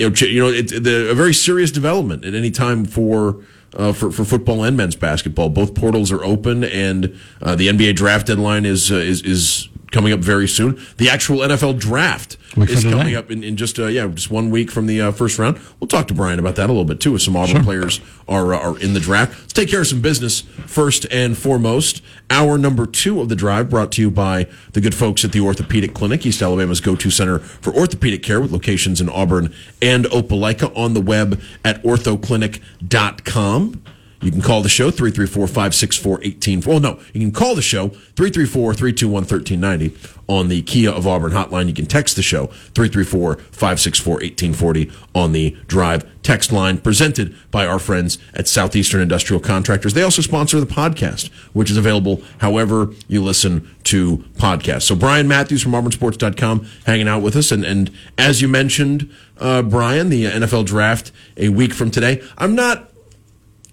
you 0.00 0.08
know, 0.08 0.26
you 0.26 0.40
know, 0.40 0.48
it's 0.48 0.72
the, 0.72 1.10
a 1.10 1.14
very 1.14 1.34
serious 1.34 1.70
development 1.70 2.24
at 2.24 2.34
any 2.34 2.50
time 2.50 2.84
for. 2.84 3.42
Uh, 3.72 3.92
for 3.92 4.10
for 4.10 4.24
football 4.24 4.64
and 4.64 4.76
men's 4.76 4.96
basketball, 4.96 5.48
both 5.48 5.76
portals 5.76 6.10
are 6.10 6.24
open, 6.24 6.64
and 6.64 7.16
uh, 7.40 7.54
the 7.54 7.68
NBA 7.68 7.94
draft 7.94 8.26
deadline 8.26 8.66
is 8.66 8.90
uh, 8.90 8.96
is 8.96 9.22
is 9.22 9.68
coming 9.90 10.12
up 10.12 10.20
very 10.20 10.48
soon. 10.48 10.80
The 10.96 11.08
actual 11.08 11.38
NFL 11.38 11.78
draft 11.78 12.36
Week 12.56 12.70
is 12.70 12.84
coming 12.84 13.14
up 13.14 13.30
in, 13.30 13.44
in 13.44 13.56
just 13.56 13.78
uh, 13.78 13.86
yeah 13.86 14.06
just 14.08 14.30
one 14.30 14.50
week 14.50 14.70
from 14.70 14.86
the 14.86 15.00
uh, 15.00 15.12
first 15.12 15.38
round. 15.38 15.58
We'll 15.78 15.88
talk 15.88 16.08
to 16.08 16.14
Brian 16.14 16.38
about 16.38 16.56
that 16.56 16.66
a 16.66 16.72
little 16.72 16.84
bit 16.84 17.00
too. 17.00 17.14
If 17.14 17.22
some 17.22 17.36
Auburn 17.36 17.62
players 17.62 18.00
are 18.28 18.52
uh, 18.54 18.58
are 18.58 18.78
in 18.78 18.94
the 18.94 19.00
draft, 19.00 19.38
let's 19.40 19.52
take 19.52 19.68
care 19.68 19.80
of 19.80 19.86
some 19.86 20.00
business 20.00 20.40
first 20.66 21.06
and 21.10 21.38
foremost. 21.38 22.02
Hour 22.28 22.58
number 22.58 22.86
two 22.86 23.20
of 23.20 23.28
the 23.28 23.36
drive 23.36 23.70
brought 23.70 23.92
to 23.92 24.02
you 24.02 24.10
by 24.10 24.46
the 24.72 24.80
good 24.80 24.94
folks 24.94 25.24
at 25.24 25.32
the 25.32 25.40
Orthopedic 25.40 25.94
Clinic, 25.94 26.26
East 26.26 26.42
Alabama's 26.42 26.80
go-to 26.80 27.10
center 27.10 27.38
for 27.38 27.72
orthopedic 27.72 28.22
care 28.22 28.40
with 28.40 28.52
locations 28.52 29.00
in 29.00 29.08
Auburn 29.08 29.52
and 29.82 30.04
Opelika 30.06 30.76
on 30.76 30.94
the 30.94 31.00
web 31.00 31.40
at 31.64 31.82
orthoclinic.com. 31.82 33.82
You 34.22 34.30
can 34.30 34.42
call 34.42 34.60
the 34.62 34.68
show 34.68 34.90
334-564-18. 34.90 36.66
Well, 36.66 36.80
no, 36.80 37.00
you 37.14 37.20
can 37.20 37.32
call 37.32 37.54
the 37.54 37.62
show 37.62 37.88
334-321-1390 37.88 40.16
on 40.28 40.48
the 40.48 40.60
Kia 40.62 40.90
of 40.90 41.06
Auburn 41.06 41.32
hotline. 41.32 41.68
You 41.68 41.74
can 41.74 41.86
text 41.86 42.16
the 42.16 42.22
show 42.22 42.48
334-564-1840 42.74 44.92
on 45.14 45.32
the 45.32 45.56
Drive 45.66 46.04
text 46.22 46.52
line 46.52 46.76
presented 46.78 47.34
by 47.50 47.66
our 47.66 47.78
friends 47.78 48.18
at 48.34 48.46
Southeastern 48.46 49.00
Industrial 49.00 49.40
Contractors. 49.40 49.94
They 49.94 50.02
also 50.02 50.20
sponsor 50.22 50.60
the 50.60 50.66
podcast, 50.66 51.30
which 51.54 51.70
is 51.70 51.78
available 51.78 52.20
however 52.38 52.90
you 53.08 53.22
listen 53.22 53.74
to 53.84 54.18
podcasts. 54.34 54.82
So 54.82 54.94
Brian 54.94 55.26
Matthews 55.28 55.62
from 55.62 55.72
auburnsports.com 55.72 56.66
hanging 56.84 57.08
out 57.08 57.22
with 57.22 57.36
us. 57.36 57.50
And, 57.50 57.64
and 57.64 57.90
as 58.18 58.42
you 58.42 58.48
mentioned, 58.48 59.10
uh, 59.38 59.62
Brian, 59.62 60.10
the 60.10 60.26
NFL 60.26 60.66
draft 60.66 61.10
a 61.38 61.48
week 61.48 61.72
from 61.72 61.90
today. 61.90 62.22
I'm 62.36 62.54
not 62.54 62.89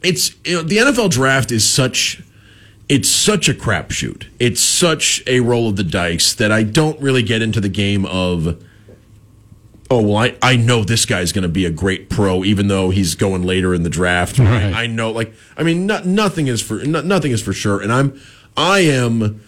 it's 0.03 0.35
you 0.45 0.57
know, 0.57 0.63
the 0.63 0.77
NFL 0.77 1.11
draft 1.11 1.51
is 1.51 1.67
such 1.67 2.21
it's 2.89 3.09
such 3.09 3.49
a 3.49 3.53
crapshoot. 3.53 4.27
It's 4.39 4.61
such 4.61 5.23
a 5.27 5.41
roll 5.41 5.69
of 5.69 5.75
the 5.75 5.83
dice 5.83 6.33
that 6.33 6.51
I 6.51 6.63
don't 6.63 6.99
really 7.01 7.23
get 7.23 7.41
into 7.41 7.59
the 7.59 7.69
game 7.69 8.05
of 8.05 8.63
oh 9.89 10.01
well 10.01 10.17
I, 10.17 10.37
I 10.41 10.55
know 10.55 10.83
this 10.83 11.05
guy's 11.05 11.31
going 11.31 11.43
to 11.43 11.49
be 11.49 11.65
a 11.65 11.71
great 11.71 12.09
pro 12.09 12.43
even 12.43 12.67
though 12.67 12.89
he's 12.89 13.15
going 13.15 13.43
later 13.43 13.73
in 13.73 13.83
the 13.83 13.89
draft. 13.89 14.39
Right. 14.39 14.73
I 14.73 14.87
know 14.87 15.11
like 15.11 15.33
I 15.57 15.63
mean 15.63 15.85
no, 15.85 16.01
nothing 16.03 16.47
is 16.47 16.61
for 16.61 16.75
no, 16.79 17.01
nothing 17.01 17.31
is 17.31 17.41
for 17.41 17.53
sure 17.53 17.81
and 17.81 17.91
I'm 17.91 18.19
I 18.55 18.79
am 18.79 19.41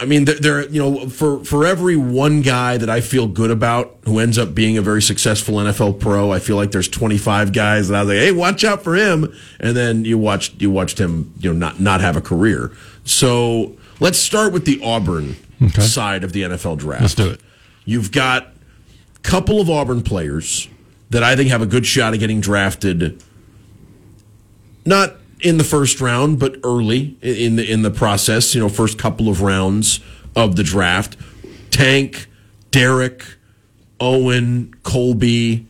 I 0.00 0.06
mean, 0.06 0.24
there, 0.24 0.36
there, 0.36 0.68
you 0.68 0.80
know, 0.80 1.08
for 1.08 1.44
for 1.44 1.66
every 1.66 1.96
one 1.96 2.40
guy 2.42 2.76
that 2.78 2.88
I 2.88 3.00
feel 3.02 3.26
good 3.26 3.50
about 3.50 3.98
who 4.06 4.18
ends 4.18 4.38
up 4.38 4.54
being 4.54 4.78
a 4.78 4.82
very 4.82 5.02
successful 5.02 5.56
NFL 5.56 6.00
pro, 6.00 6.32
I 6.32 6.38
feel 6.38 6.56
like 6.56 6.70
there's 6.70 6.88
25 6.88 7.52
guys 7.52 7.88
that 7.88 7.96
I 7.96 8.00
was 8.00 8.08
like, 8.08 8.18
hey, 8.18 8.32
watch 8.32 8.64
out 8.64 8.82
for 8.82 8.94
him, 8.94 9.32
and 9.58 9.76
then 9.76 10.04
you 10.04 10.16
watched 10.16 10.60
you 10.62 10.70
watched 10.70 10.98
him, 10.98 11.34
you 11.38 11.52
know, 11.52 11.58
not 11.58 11.80
not 11.80 12.00
have 12.00 12.16
a 12.16 12.20
career. 12.22 12.72
So 13.04 13.76
let's 14.00 14.18
start 14.18 14.52
with 14.52 14.64
the 14.64 14.80
Auburn 14.82 15.36
Okay. 15.62 15.82
side 15.82 16.24
of 16.24 16.32
the 16.32 16.42
NFL 16.42 16.78
draft. 16.78 17.02
Let's 17.02 17.14
do 17.14 17.28
it. 17.30 17.40
You've 17.84 18.10
got 18.12 18.44
a 19.16 19.18
couple 19.20 19.60
of 19.60 19.68
Auburn 19.68 20.00
players 20.02 20.68
that 21.10 21.22
I 21.22 21.36
think 21.36 21.50
have 21.50 21.60
a 21.60 21.66
good 21.66 21.84
shot 21.84 22.14
of 22.14 22.20
getting 22.20 22.40
drafted. 22.40 23.22
Not 24.86 25.16
in 25.42 25.58
the 25.58 25.64
first 25.64 26.00
round, 26.00 26.38
but 26.38 26.56
early 26.64 27.16
in 27.22 27.56
the 27.56 27.70
in 27.70 27.82
the 27.82 27.90
process. 27.90 28.54
You 28.54 28.60
know, 28.60 28.68
first 28.68 28.98
couple 28.98 29.28
of 29.28 29.42
rounds 29.42 30.00
of 30.36 30.56
the 30.56 30.62
draft. 30.62 31.16
Tank, 31.70 32.26
Derek, 32.70 33.24
Owen, 33.98 34.74
Colby. 34.82 35.66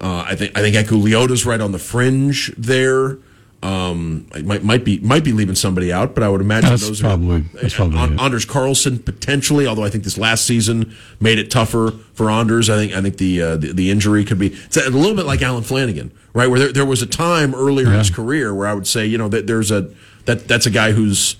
Uh, 0.00 0.24
I 0.28 0.34
think 0.34 0.56
I 0.56 0.60
think 0.60 0.76
Eku 0.76 1.02
Leota's 1.02 1.46
right 1.46 1.60
on 1.60 1.72
the 1.72 1.78
fringe 1.78 2.52
there. 2.56 3.18
Um, 3.62 4.26
might 4.42 4.64
might 4.64 4.84
be 4.84 4.98
might 4.98 5.22
be 5.22 5.30
leaving 5.32 5.54
somebody 5.54 5.92
out, 5.92 6.14
but 6.14 6.24
I 6.24 6.28
would 6.28 6.40
imagine 6.40 6.70
That's 6.70 6.86
those 6.88 7.00
probably- 7.00 7.36
are 7.36 7.60
that's 7.60 7.74
probably 7.74 8.00
it. 8.00 8.20
Anders 8.20 8.44
Carlson 8.44 8.98
potentially. 8.98 9.68
Although 9.68 9.84
I 9.84 9.88
think 9.88 10.02
this 10.02 10.18
last 10.18 10.44
season 10.44 10.96
made 11.20 11.38
it 11.38 11.48
tougher 11.48 11.92
for 12.14 12.28
Anders. 12.28 12.68
I 12.68 12.74
think 12.76 12.92
I 12.92 13.00
think 13.00 13.18
the 13.18 13.40
uh, 13.40 13.56
the, 13.56 13.72
the 13.72 13.90
injury 13.92 14.24
could 14.24 14.38
be 14.40 14.48
it's 14.48 14.76
a 14.76 14.90
little 14.90 15.14
bit 15.14 15.26
like 15.26 15.42
Allen 15.42 15.62
Flanigan, 15.62 16.10
right? 16.34 16.48
Where 16.48 16.58
there, 16.58 16.72
there 16.72 16.84
was 16.84 17.02
a 17.02 17.06
time 17.06 17.54
earlier 17.54 17.86
in 17.86 17.92
his 17.98 18.10
career 18.10 18.52
where 18.52 18.66
I 18.66 18.74
would 18.74 18.88
say, 18.88 19.06
you 19.06 19.16
know, 19.16 19.28
that 19.28 19.46
there's 19.46 19.70
a 19.70 19.90
that 20.24 20.48
that's 20.48 20.66
a 20.66 20.70
guy 20.70 20.90
who's 20.90 21.36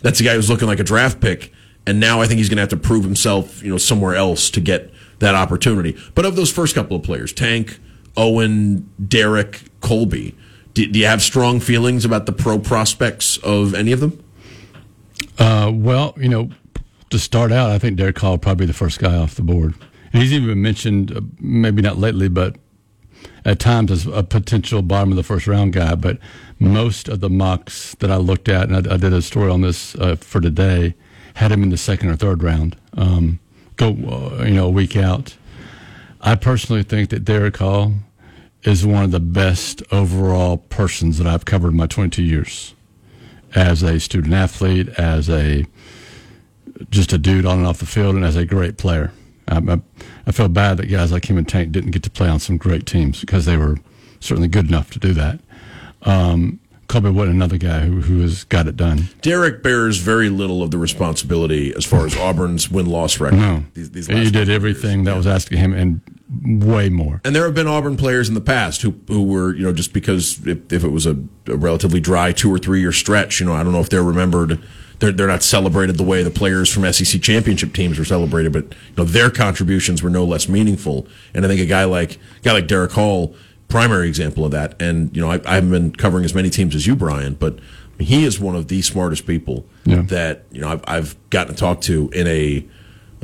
that's 0.00 0.20
a 0.20 0.22
guy 0.22 0.34
who's 0.34 0.48
looking 0.48 0.68
like 0.68 0.78
a 0.78 0.84
draft 0.84 1.20
pick, 1.20 1.52
and 1.88 1.98
now 1.98 2.20
I 2.20 2.28
think 2.28 2.38
he's 2.38 2.48
going 2.48 2.58
to 2.58 2.62
have 2.62 2.68
to 2.70 2.76
prove 2.76 3.02
himself, 3.02 3.64
you 3.64 3.70
know, 3.70 3.78
somewhere 3.78 4.14
else 4.14 4.48
to 4.50 4.60
get 4.60 4.92
that 5.18 5.34
opportunity. 5.34 5.96
But 6.14 6.24
of 6.24 6.36
those 6.36 6.52
first 6.52 6.76
couple 6.76 6.96
of 6.96 7.02
players, 7.02 7.32
Tank, 7.32 7.80
Owen, 8.16 8.88
Derek, 9.08 9.62
Colby, 9.80 10.36
do, 10.74 10.86
do 10.86 10.98
you 10.98 11.06
have 11.06 11.22
strong 11.22 11.60
feelings 11.60 12.04
about 12.04 12.26
the 12.26 12.32
pro 12.32 12.58
prospects 12.58 13.38
of 13.38 13.74
any 13.74 13.92
of 13.92 14.00
them? 14.00 14.22
Uh, 15.38 15.70
well, 15.72 16.14
you 16.16 16.28
know, 16.28 16.50
to 17.10 17.18
start 17.18 17.52
out, 17.52 17.70
I 17.70 17.78
think 17.78 17.96
Derek 17.96 18.18
Hall 18.18 18.38
probably 18.38 18.66
the 18.66 18.72
first 18.72 18.98
guy 18.98 19.16
off 19.16 19.34
the 19.34 19.42
board. 19.42 19.74
And 20.12 20.22
he's 20.22 20.32
even 20.32 20.48
been 20.48 20.62
mentioned, 20.62 21.16
uh, 21.16 21.20
maybe 21.40 21.82
not 21.82 21.98
lately, 21.98 22.28
but 22.28 22.56
at 23.44 23.58
times 23.58 23.90
as 23.90 24.06
a 24.06 24.22
potential 24.22 24.82
bottom 24.82 25.10
of 25.10 25.16
the 25.16 25.22
first 25.22 25.46
round 25.46 25.72
guy. 25.72 25.94
But 25.94 26.18
most 26.58 27.08
of 27.08 27.20
the 27.20 27.30
mocks 27.30 27.94
that 27.96 28.10
I 28.10 28.16
looked 28.16 28.48
at, 28.48 28.68
and 28.68 28.86
I, 28.86 28.94
I 28.94 28.96
did 28.96 29.12
a 29.12 29.22
story 29.22 29.50
on 29.50 29.60
this 29.60 29.94
uh, 29.96 30.16
for 30.16 30.40
today, 30.40 30.94
had 31.34 31.50
him 31.50 31.62
in 31.62 31.70
the 31.70 31.76
second 31.76 32.10
or 32.10 32.16
third 32.16 32.42
round. 32.42 32.76
Um, 32.96 33.40
go, 33.76 33.88
uh, 33.88 34.44
you 34.44 34.54
know, 34.54 34.66
a 34.66 34.70
week 34.70 34.96
out. 34.96 35.36
I 36.20 36.36
personally 36.36 36.82
think 36.82 37.10
that 37.10 37.24
Derek 37.24 37.56
Hall 37.56 37.92
is 38.64 38.84
one 38.84 39.04
of 39.04 39.10
the 39.10 39.20
best 39.20 39.82
overall 39.92 40.56
persons 40.56 41.18
that 41.18 41.26
I've 41.26 41.44
covered 41.44 41.68
in 41.68 41.76
my 41.76 41.86
22 41.86 42.22
years 42.22 42.74
as 43.54 43.82
a 43.82 44.00
student 44.00 44.34
athlete, 44.34 44.88
as 44.90 45.28
a 45.28 45.66
just 46.90 47.12
a 47.12 47.18
dude 47.18 47.46
on 47.46 47.58
and 47.58 47.66
off 47.66 47.78
the 47.78 47.86
field, 47.86 48.16
and 48.16 48.24
as 48.24 48.36
a 48.36 48.44
great 48.44 48.78
player. 48.78 49.12
I, 49.46 49.58
I, 49.58 49.80
I 50.26 50.32
feel 50.32 50.48
bad 50.48 50.78
that 50.78 50.86
guys 50.86 51.12
like 51.12 51.28
him 51.28 51.38
and 51.38 51.48
Tank 51.48 51.70
didn't 51.70 51.92
get 51.92 52.02
to 52.04 52.10
play 52.10 52.28
on 52.28 52.40
some 52.40 52.56
great 52.56 52.86
teams 52.86 53.20
because 53.20 53.44
they 53.44 53.56
were 53.56 53.76
certainly 54.20 54.48
good 54.48 54.68
enough 54.68 54.90
to 54.92 54.98
do 54.98 55.12
that. 55.12 55.40
Um, 56.02 56.60
Colby 56.88 57.08
another 57.08 57.58
guy 57.58 57.80
who, 57.80 58.00
who 58.00 58.20
has 58.20 58.44
got 58.44 58.66
it 58.66 58.76
done. 58.76 59.08
Derek 59.22 59.62
bears 59.62 59.98
very 59.98 60.28
little 60.28 60.62
of 60.62 60.70
the 60.70 60.78
responsibility 60.78 61.74
as 61.74 61.84
far 61.84 62.06
as 62.06 62.16
Auburn's 62.16 62.70
win 62.70 62.86
loss 62.86 63.20
record. 63.20 63.38
No, 63.38 63.64
These, 63.74 63.90
these 63.90 64.06
he 64.06 64.30
did 64.30 64.48
everything 64.48 65.04
that 65.04 65.16
was 65.16 65.26
asked 65.26 65.52
of 65.52 65.58
him 65.58 65.72
and 65.72 66.00
way 66.42 66.88
more. 66.88 67.20
And 67.24 67.34
there 67.34 67.44
have 67.44 67.54
been 67.54 67.66
Auburn 67.66 67.96
players 67.96 68.28
in 68.28 68.34
the 68.34 68.40
past 68.40 68.82
who 68.82 68.94
who 69.08 69.22
were, 69.24 69.54
you 69.54 69.62
know, 69.62 69.72
just 69.72 69.92
because 69.92 70.44
if, 70.46 70.72
if 70.72 70.84
it 70.84 70.88
was 70.90 71.06
a, 71.06 71.16
a 71.46 71.56
relatively 71.56 72.00
dry 72.00 72.32
two 72.32 72.52
or 72.52 72.58
three 72.58 72.80
year 72.80 72.92
stretch, 72.92 73.40
you 73.40 73.46
know, 73.46 73.52
I 73.54 73.62
don't 73.62 73.72
know 73.72 73.80
if 73.80 73.88
they're 73.90 74.02
remembered. 74.02 74.60
They're, 75.00 75.10
they're 75.10 75.26
not 75.26 75.42
celebrated 75.42 75.96
the 75.98 76.04
way 76.04 76.22
the 76.22 76.30
players 76.30 76.72
from 76.72 76.90
SEC 76.92 77.20
championship 77.20 77.72
teams 77.74 77.98
were 77.98 78.04
celebrated, 78.04 78.52
but 78.52 78.64
you 78.64 78.94
know 78.96 79.04
their 79.04 79.28
contributions 79.28 80.02
were 80.02 80.10
no 80.10 80.24
less 80.24 80.48
meaningful. 80.48 81.06
And 81.34 81.44
I 81.44 81.48
think 81.48 81.60
a 81.60 81.66
guy 81.66 81.84
like 81.84 82.12
a 82.14 82.40
guy 82.42 82.52
like 82.52 82.68
Derek 82.68 82.92
Hall, 82.92 83.34
primary 83.68 84.06
example 84.08 84.44
of 84.44 84.52
that. 84.52 84.80
And 84.80 85.14
you 85.14 85.20
know, 85.20 85.30
I, 85.32 85.40
I 85.46 85.54
haven't 85.56 85.70
been 85.70 85.92
covering 85.94 86.24
as 86.24 86.32
many 86.34 86.48
teams 86.48 86.74
as 86.76 86.86
you, 86.86 86.94
Brian, 86.94 87.34
but 87.34 87.58
he 87.98 88.24
is 88.24 88.38
one 88.40 88.54
of 88.56 88.68
the 88.68 88.82
smartest 88.82 89.26
people 89.26 89.66
Yeah. 89.84 90.02
that 90.02 90.44
you 90.52 90.60
know 90.60 90.68
I've, 90.68 90.84
I've 90.86 91.30
gotten 91.30 91.54
to 91.54 91.58
talk 91.60 91.80
to 91.82 92.08
in 92.12 92.26
a 92.28 92.64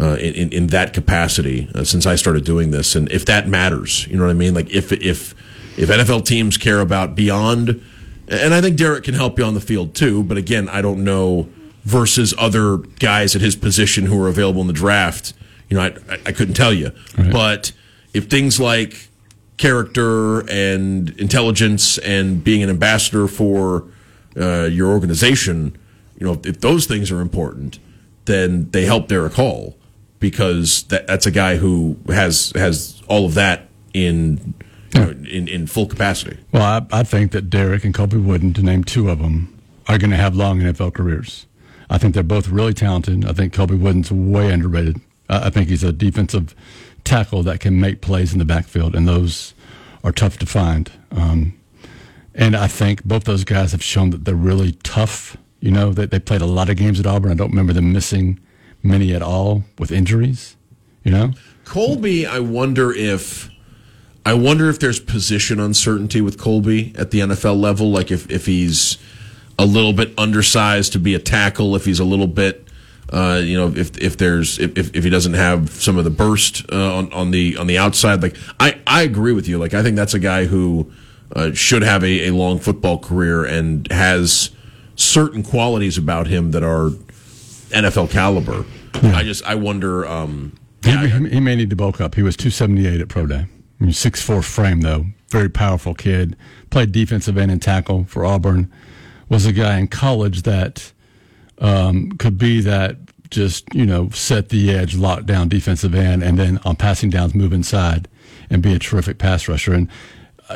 uh, 0.01 0.17
in, 0.17 0.35
in 0.35 0.53
in 0.53 0.67
that 0.69 0.95
capacity 0.95 1.69
uh, 1.75 1.85
since 1.85 2.07
I 2.07 2.15
started 2.15 2.45
doing 2.45 2.71
this, 2.71 2.97
and 2.97 3.11
if 3.13 3.27
that 3.27 3.49
matters, 3.49 4.07
you 4.07 4.17
know 4.17 4.25
what 4.25 4.31
I 4.31 4.35
mean. 4.35 4.55
Like 4.55 4.71
if 4.71 4.93
if 4.93 5.35
if 5.77 5.91
NFL 5.91 6.25
teams 6.25 6.57
care 6.57 6.81
about 6.81 7.15
beyond, 7.15 7.83
and 8.27 8.55
I 8.55 8.63
think 8.63 8.79
Derek 8.79 9.05
can 9.05 9.15
help 9.15 9.39
you 9.39 9.45
on 9.45 9.53
the 9.55 9.61
field 9.61 9.95
too. 9.95 10.23
But 10.23 10.39
again, 10.39 10.69
I 10.71 10.81
don't 10.81 11.05
know 11.05 11.51
versus 11.85 12.33
other 12.39 12.79
guys 12.79 13.37
at 13.37 13.43
his 13.43 13.57
position 13.57 14.07
who 14.07 14.23
are 14.23 14.29
available 14.29 14.63
in 14.63 14.69
the 14.69 14.73
draft. 14.73 15.35
You 15.69 15.77
know, 15.77 15.83
I 15.83 15.95
I, 16.25 16.33
couldn't 16.33 16.55
tell 16.55 16.73
you, 16.73 16.93
but 17.31 17.73
if 18.15 18.29
things 18.29 18.59
like 18.59 19.09
character 19.59 20.49
and 20.49 21.11
intelligence 21.21 21.99
and 21.99 22.43
being 22.43 22.63
an 22.63 22.71
ambassador 22.71 23.29
for 23.29 23.85
uh, 24.35 24.65
your 24.65 24.89
organization, 24.89 25.77
you 26.19 26.27
know, 26.27 26.41
if 26.45 26.61
those 26.61 26.87
things 26.87 27.11
are 27.11 27.21
important, 27.21 27.79
then 28.25 28.71
they 28.71 28.87
help 28.87 29.07
Derek 29.07 29.35
Hall 29.35 29.77
because 30.21 30.85
that, 30.85 31.07
that's 31.07 31.27
a 31.27 31.31
guy 31.31 31.57
who 31.57 31.97
has 32.07 32.53
has 32.55 33.03
all 33.09 33.27
of 33.27 33.35
that 33.35 33.69
in 33.93 34.55
you 34.95 35.01
know, 35.01 35.11
in, 35.11 35.49
in 35.49 35.67
full 35.67 35.87
capacity. 35.87 36.39
Well, 36.53 36.63
I, 36.63 37.01
I 37.01 37.03
think 37.03 37.33
that 37.33 37.51
Derek 37.51 37.85
and 37.85 37.95
Colby 37.95 38.17
Wooden, 38.17 38.53
to 38.55 38.63
name 38.63 38.85
two 38.85 39.09
of 39.09 39.19
them, 39.19 39.57
are 39.89 39.99
going 39.99 40.11
to 40.11 40.17
have 40.17 40.37
long 40.37 40.61
NFL 40.61 40.95
careers. 40.95 41.47
I 41.89 41.99
think 41.99 42.15
they're 42.15 42.23
both 42.23 42.49
really 42.49 42.75
talented. 42.75 43.25
I 43.25 43.33
think 43.33 43.53
Colby 43.53 43.75
Wooden's 43.75 44.13
way 44.13 44.53
underrated. 44.53 45.01
I, 45.29 45.47
I 45.47 45.51
think 45.51 45.69
he's 45.69 45.83
a 45.83 45.93
defensive 45.93 46.55
tackle 47.05 47.43
that 47.45 47.61
can 47.61 47.81
make 47.81 48.01
plays 48.01 48.33
in 48.33 48.39
the 48.39 48.45
backfield, 48.45 48.95
and 48.95 49.09
those 49.09 49.55
are 50.05 50.13
tough 50.13 50.39
to 50.39 50.47
find. 50.47 50.91
Um, 51.11 51.59
and 52.35 52.57
I 52.57 52.69
think 52.69 53.05
both 53.05 53.25
those 53.25 53.45
guys 53.45 53.73
have 53.73 53.83
shown 53.83 54.11
that 54.11 54.25
they're 54.25 54.35
really 54.35 54.73
tough. 54.83 55.37
You 55.61 55.71
know, 55.71 55.93
they, 55.93 56.07
they 56.07 56.21
played 56.21 56.43
a 56.43 56.47
lot 56.47 56.71
of 56.71 56.77
games 56.77 57.01
at 57.01 57.07
Auburn. 57.07 57.33
I 57.33 57.35
don't 57.35 57.51
remember 57.51 57.73
them 57.73 57.93
missing 57.93 58.39
many 58.83 59.15
at 59.15 59.23
all 59.23 59.65
with 59.79 59.91
injuries. 59.91 60.57
You 61.05 61.13
know, 61.13 61.33
Colby, 61.65 62.27
I 62.27 62.41
wonder 62.41 62.93
if 62.93 63.51
I 64.25 64.35
wonder 64.35 64.69
if 64.69 64.79
there's 64.79 65.01
position 65.01 65.59
uncertainty 65.59 66.21
with 66.21 66.39
Colby 66.39 66.93
at 66.97 67.11
the 67.11 67.21
NFL 67.21 67.59
level. 67.59 67.91
Like 67.91 68.11
if, 68.11 68.31
if 68.31 68.47
he's 68.47 68.99
a 69.59 69.65
little 69.65 69.93
bit 69.93 70.13
undersized 70.19 70.93
to 70.93 70.99
be 70.99 71.15
a 71.15 71.19
tackle, 71.19 71.75
if 71.75 71.87
he's 71.87 72.01
a 72.01 72.05
little 72.05 72.27
bit, 72.27 72.69
uh, 73.11 73.41
you 73.43 73.57
know, 73.57 73.69
if 73.75 73.97
if 73.99 74.19
there's 74.19 74.59
if, 74.59 74.95
if 74.95 75.05
he 75.05 75.11
doesn't 75.11 75.35
have 75.35 75.71
some 75.71 75.97
of 75.97 76.05
the 76.05 76.11
burst 76.11 76.71
uh, 76.71 76.97
on 76.97 77.13
on 77.13 77.31
the 77.31 77.57
on 77.57 77.67
the 77.67 77.79
outside. 77.79 78.23
Like 78.23 78.37
I 78.59 78.79
I 78.87 79.03
agree 79.03 79.33
with 79.33 79.49
you. 79.49 79.59
Like 79.59 79.73
I 79.73 79.83
think 79.83 79.97
that's 79.97 80.15
a 80.15 80.19
guy 80.19 80.45
who 80.45 80.93
uh, 81.35 81.53
should 81.53 81.83
have 81.83 82.05
a, 82.05 82.29
a 82.29 82.31
long 82.33 82.59
football 82.59 82.99
career 82.99 83.45
and 83.45 83.91
has 83.91 84.51
certain 84.97 85.43
qualities 85.43 85.97
about 85.97 86.27
him 86.27 86.51
that 86.51 86.63
are 86.63 86.91
NFL 87.71 88.11
caliber. 88.11 88.65
I 89.03 89.23
just 89.23 89.45
I 89.45 89.55
wonder. 89.55 90.07
Um, 90.07 90.57
he, 90.85 91.09
he 91.29 91.41
may 91.41 91.57
need 91.57 91.71
to 91.71 91.77
bulk 91.77 92.01
up. 92.01 92.15
He 92.15 92.23
was 92.23 92.37
278 92.37 93.01
at 93.01 93.09
Pro 93.09 93.27
Day. 93.27 93.47
I 93.81 93.85
mean, 93.85 93.93
6'4 93.93 94.43
frame, 94.43 94.81
though. 94.81 95.07
Very 95.29 95.49
powerful 95.49 95.95
kid. 95.95 96.37
Played 96.71 96.93
defensive 96.93 97.37
end 97.37 97.51
and 97.51 97.61
tackle 97.61 98.05
for 98.05 98.25
Auburn. 98.25 98.71
Was 99.29 99.47
a 99.47 99.53
guy 99.53 99.79
in 99.79 99.89
college 99.89 100.43
that 100.43 100.93
um, 101.59 102.13
could 102.13 102.39
be 102.39 102.61
that 102.63 102.97
just, 103.31 103.73
you 103.75 103.87
know, 103.87 104.09
set 104.11 104.49
the 104.49 104.71
edge, 104.71 104.97
lock 104.97 105.25
down 105.25 105.49
defensive 105.49 105.95
end, 105.95 106.23
and 106.23 106.39
then 106.39 106.59
on 106.65 106.77
passing 106.77 107.11
downs, 107.11 107.35
move 107.35 107.53
inside 107.53 108.09
and 108.49 108.63
be 108.63 108.75
a 108.75 108.79
terrific 108.79 109.19
pass 109.19 109.47
rusher. 109.49 109.73
And, 109.73 109.89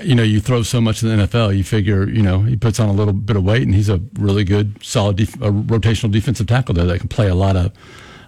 you 0.03 0.15
know, 0.15 0.23
you 0.23 0.41
throw 0.41 0.63
so 0.63 0.81
much 0.81 1.03
in 1.03 1.09
the 1.17 1.27
NFL, 1.27 1.57
you 1.57 1.65
figure, 1.65 2.09
you 2.09 2.23
know, 2.23 2.41
he 2.41 2.57
puts 2.57 2.81
on 2.81 2.89
a 2.89 2.93
little 2.93 3.13
bit 3.15 3.37
of 3.37 3.45
weight 3.45 3.63
and 3.63 3.75
he's 3.75 3.89
a 3.89 4.01
really 4.19 4.45
good, 4.45 4.83
solid, 4.85 5.17
def- 5.17 5.35
a 5.37 5.51
rotational 5.51 6.11
defensive 6.11 6.47
tackle 6.47 6.75
there 6.75 6.85
that 6.87 6.99
can 6.99 7.09
play 7.09 7.29
a 7.29 7.35
lot 7.35 7.57
of 7.57 7.73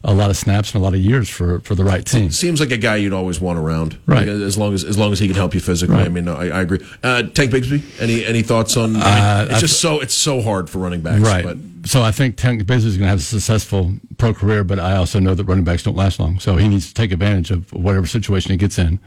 a 0.05 0.15
lot 0.15 0.31
of 0.31 0.37
snaps 0.37 0.73
and 0.73 0.81
a 0.81 0.85
lot 0.85 0.95
of 0.95 1.01
years 1.01 1.29
for, 1.29 1.59
for 1.61 1.75
the 1.75 1.83
right 1.83 2.07
team. 2.07 2.31
Seems 2.31 2.61
like 2.61 2.71
a 2.71 2.77
guy 2.77 2.95
you'd 2.95 3.13
always 3.13 3.41
want 3.41 3.59
around, 3.59 3.99
right? 4.07 4.19
Like, 4.19 4.29
as 4.29 4.57
long 4.57 4.73
as 4.73 4.85
as 4.85 4.97
long 4.97 5.11
as 5.11 5.19
he 5.19 5.27
can 5.27 5.35
help 5.35 5.53
you 5.53 5.59
physically. 5.59 5.97
Right. 5.97 6.07
I 6.07 6.09
mean, 6.11 6.29
I, 6.29 6.49
I 6.51 6.61
agree. 6.63 6.79
Uh, 7.03 7.25
Tank 7.25 7.51
Bigsby, 7.51 8.01
any 8.01 8.25
any 8.25 8.43
thoughts 8.43 8.77
on? 8.77 8.91
I 8.91 8.99
mean, 8.99 9.03
Uh, 9.03 9.47
it's 9.51 9.55
I- 9.57 9.61
just 9.61 9.81
so 9.81 9.99
it's 10.01 10.15
so 10.15 10.43
hard 10.43 10.71
for 10.71 10.79
running 10.79 11.01
backs, 11.01 11.23
Right. 11.23 11.43
But 11.45 11.57
so 11.91 12.03
I 12.03 12.13
think 12.13 12.37
Tank 12.37 12.63
Bigsby 12.63 12.85
is 12.85 12.97
going 12.97 13.07
to 13.07 13.09
have 13.09 13.19
a 13.19 13.23
successful 13.23 13.95
pro 14.17 14.33
career, 14.33 14.63
but 14.63 14.79
I 14.79 14.95
also 14.95 15.19
know 15.19 15.35
that 15.35 15.43
running 15.45 15.65
backs 15.65 15.83
don't 15.83 15.97
last 15.97 16.21
long. 16.21 16.39
So 16.39 16.55
he 16.57 16.69
needs 16.69 16.87
to 16.87 16.95
take 16.95 17.11
advantage 17.11 17.51
of 17.51 17.73
whatever 17.73 18.07
situation 18.07 18.53
he 18.53 18.57
gets 18.59 18.79
in, 18.79 19.01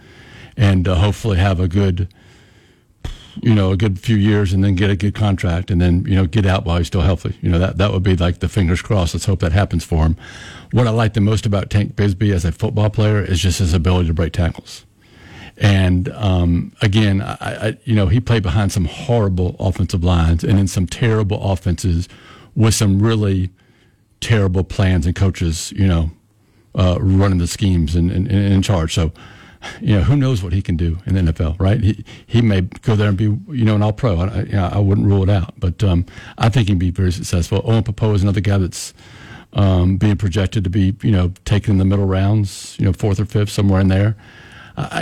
and 0.58 0.86
uh, 0.86 0.96
hopefully 0.96 1.38
have 1.38 1.62
a 1.62 1.70
good, 1.70 2.10
you 3.42 3.54
know, 3.54 3.72
a 3.72 3.78
good 3.78 4.00
few 4.00 4.16
years, 4.16 4.54
and 4.54 4.64
then 4.64 4.76
get 4.76 4.90
a 4.90 4.96
good 4.96 5.16
contract, 5.16 5.72
and 5.72 5.82
then 5.82 6.06
you 6.06 6.16
know 6.16 6.26
get 6.26 6.46
out 6.46 6.66
while 6.66 6.78
he's 6.78 6.88
still 6.88 7.02
healthy. 7.02 7.38
You 7.42 7.50
know 7.50 7.60
that 7.60 7.78
that 7.78 7.92
would 7.92 8.04
be 8.04 8.16
like 8.16 8.40
the 8.40 8.50
fingers 8.50 8.82
crossed. 8.82 9.14
Let's 9.14 9.26
hope 9.26 9.40
that 9.40 9.52
happens 9.52 9.84
for 9.84 10.06
him. 10.06 10.18
What 10.72 10.88
I 10.88 10.92
like 10.92 11.14
the 11.14 11.22
most 11.22 11.46
about 11.46 11.70
Tank 11.70 11.96
Bigsby 11.96 12.34
as 12.34 12.46
a 12.46 12.52
football 12.52 12.90
player 12.90 13.24
is 13.24 13.40
just 13.40 13.60
his 13.60 13.74
ability 13.74 14.08
to 14.08 14.14
break 14.14 14.34
tackles. 14.34 14.86
And 15.60 16.08
um, 16.10 16.72
again, 16.82 17.22
I, 17.22 17.36
I, 17.42 17.78
you 17.84 17.94
know, 17.94 18.08
he 18.08 18.22
played 18.22 18.44
behind 18.44 18.72
some 18.72 18.86
horrible 18.86 19.58
offensive 19.60 20.04
lines 20.04 20.44
and 20.44 20.58
in 20.58 20.68
some 20.68 20.88
terrible 20.88 21.52
offenses 21.52 22.08
with 22.56 22.74
some 22.74 23.02
really 23.02 23.50
terrible 24.22 24.64
plans 24.64 25.06
and 25.06 25.16
coaches, 25.16 25.74
you 25.76 25.88
know, 25.88 26.12
uh, 26.76 26.98
running 27.02 27.40
the 27.40 27.48
schemes 27.48 27.96
and, 27.96 28.10
in 28.12 28.62
charge. 28.62 28.94
So, 28.94 29.12
you 29.82 29.96
know, 29.96 30.04
who 30.04 30.16
knows 30.16 30.42
what 30.44 30.54
he 30.54 30.62
can 30.62 30.78
do 30.78 31.00
in 31.06 31.16
the 31.16 31.32
NFL, 31.32 31.60
right? 31.60 31.82
He 31.82 32.04
he 32.26 32.42
may 32.42 32.62
go 32.62 32.96
there 32.96 33.10
and 33.10 33.18
be, 33.18 33.26
you 33.26 33.66
know, 33.66 33.76
an 33.76 33.84
All 33.84 33.94
Pro. 33.94 34.18
I, 34.18 34.42
you 34.44 34.52
know, 34.54 34.70
I 34.72 34.80
wouldn't 34.80 35.08
rule 35.08 35.24
it 35.24 35.30
out, 35.30 35.54
but 35.60 35.84
um, 35.84 36.06
I 36.38 36.50
think 36.50 36.68
he'd 36.68 36.80
be 36.80 36.92
very 36.92 37.12
successful. 37.12 37.62
Owen 37.66 37.84
Pappoe 37.84 38.14
is 38.14 38.24
another 38.24 38.42
guy 38.42 38.58
that's 38.58 38.94
um, 39.54 39.98
being 39.98 40.18
projected 40.18 40.64
to 40.64 40.70
be, 40.70 40.96
you 41.02 41.12
know, 41.12 41.34
taken 41.46 41.74
in 41.74 41.78
the 41.78 41.86
middle 41.86 42.06
rounds, 42.06 42.76
you 42.80 42.86
know, 42.86 42.94
fourth 42.94 43.20
or 43.20 43.26
fifth, 43.26 43.50
somewhere 43.50 43.82
in 43.82 43.88
there. 43.88 44.16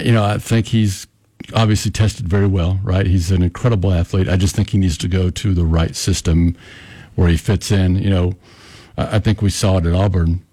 You 0.03 0.12
know, 0.12 0.24
I 0.24 0.39
think 0.39 0.68
he's 0.68 1.05
obviously 1.53 1.91
tested 1.91 2.28
very 2.28 2.47
well, 2.47 2.80
right? 2.84 3.05
He's 3.05 3.30
an 3.30 3.43
incredible 3.43 3.93
athlete. 3.93 4.28
I 4.28 4.38
just 4.38 4.55
think 4.55 4.72
he 4.72 4.78
needs 4.78 4.97
to 4.99 5.08
go 5.08 5.30
to 5.30 5.53
the 5.53 5.66
right 5.66 5.95
system 5.95 6.58
where 7.16 7.28
he 7.28 7.38
fits 7.38 7.72
in. 7.72 7.95
You 7.95 8.10
know, 8.10 8.34
I, 8.97 9.18
I 9.18 9.20
think 9.20 9.41
we 9.41 9.49
saw 9.49 9.78
it 9.78 9.86
at 9.86 9.93
Auburn 9.93 10.43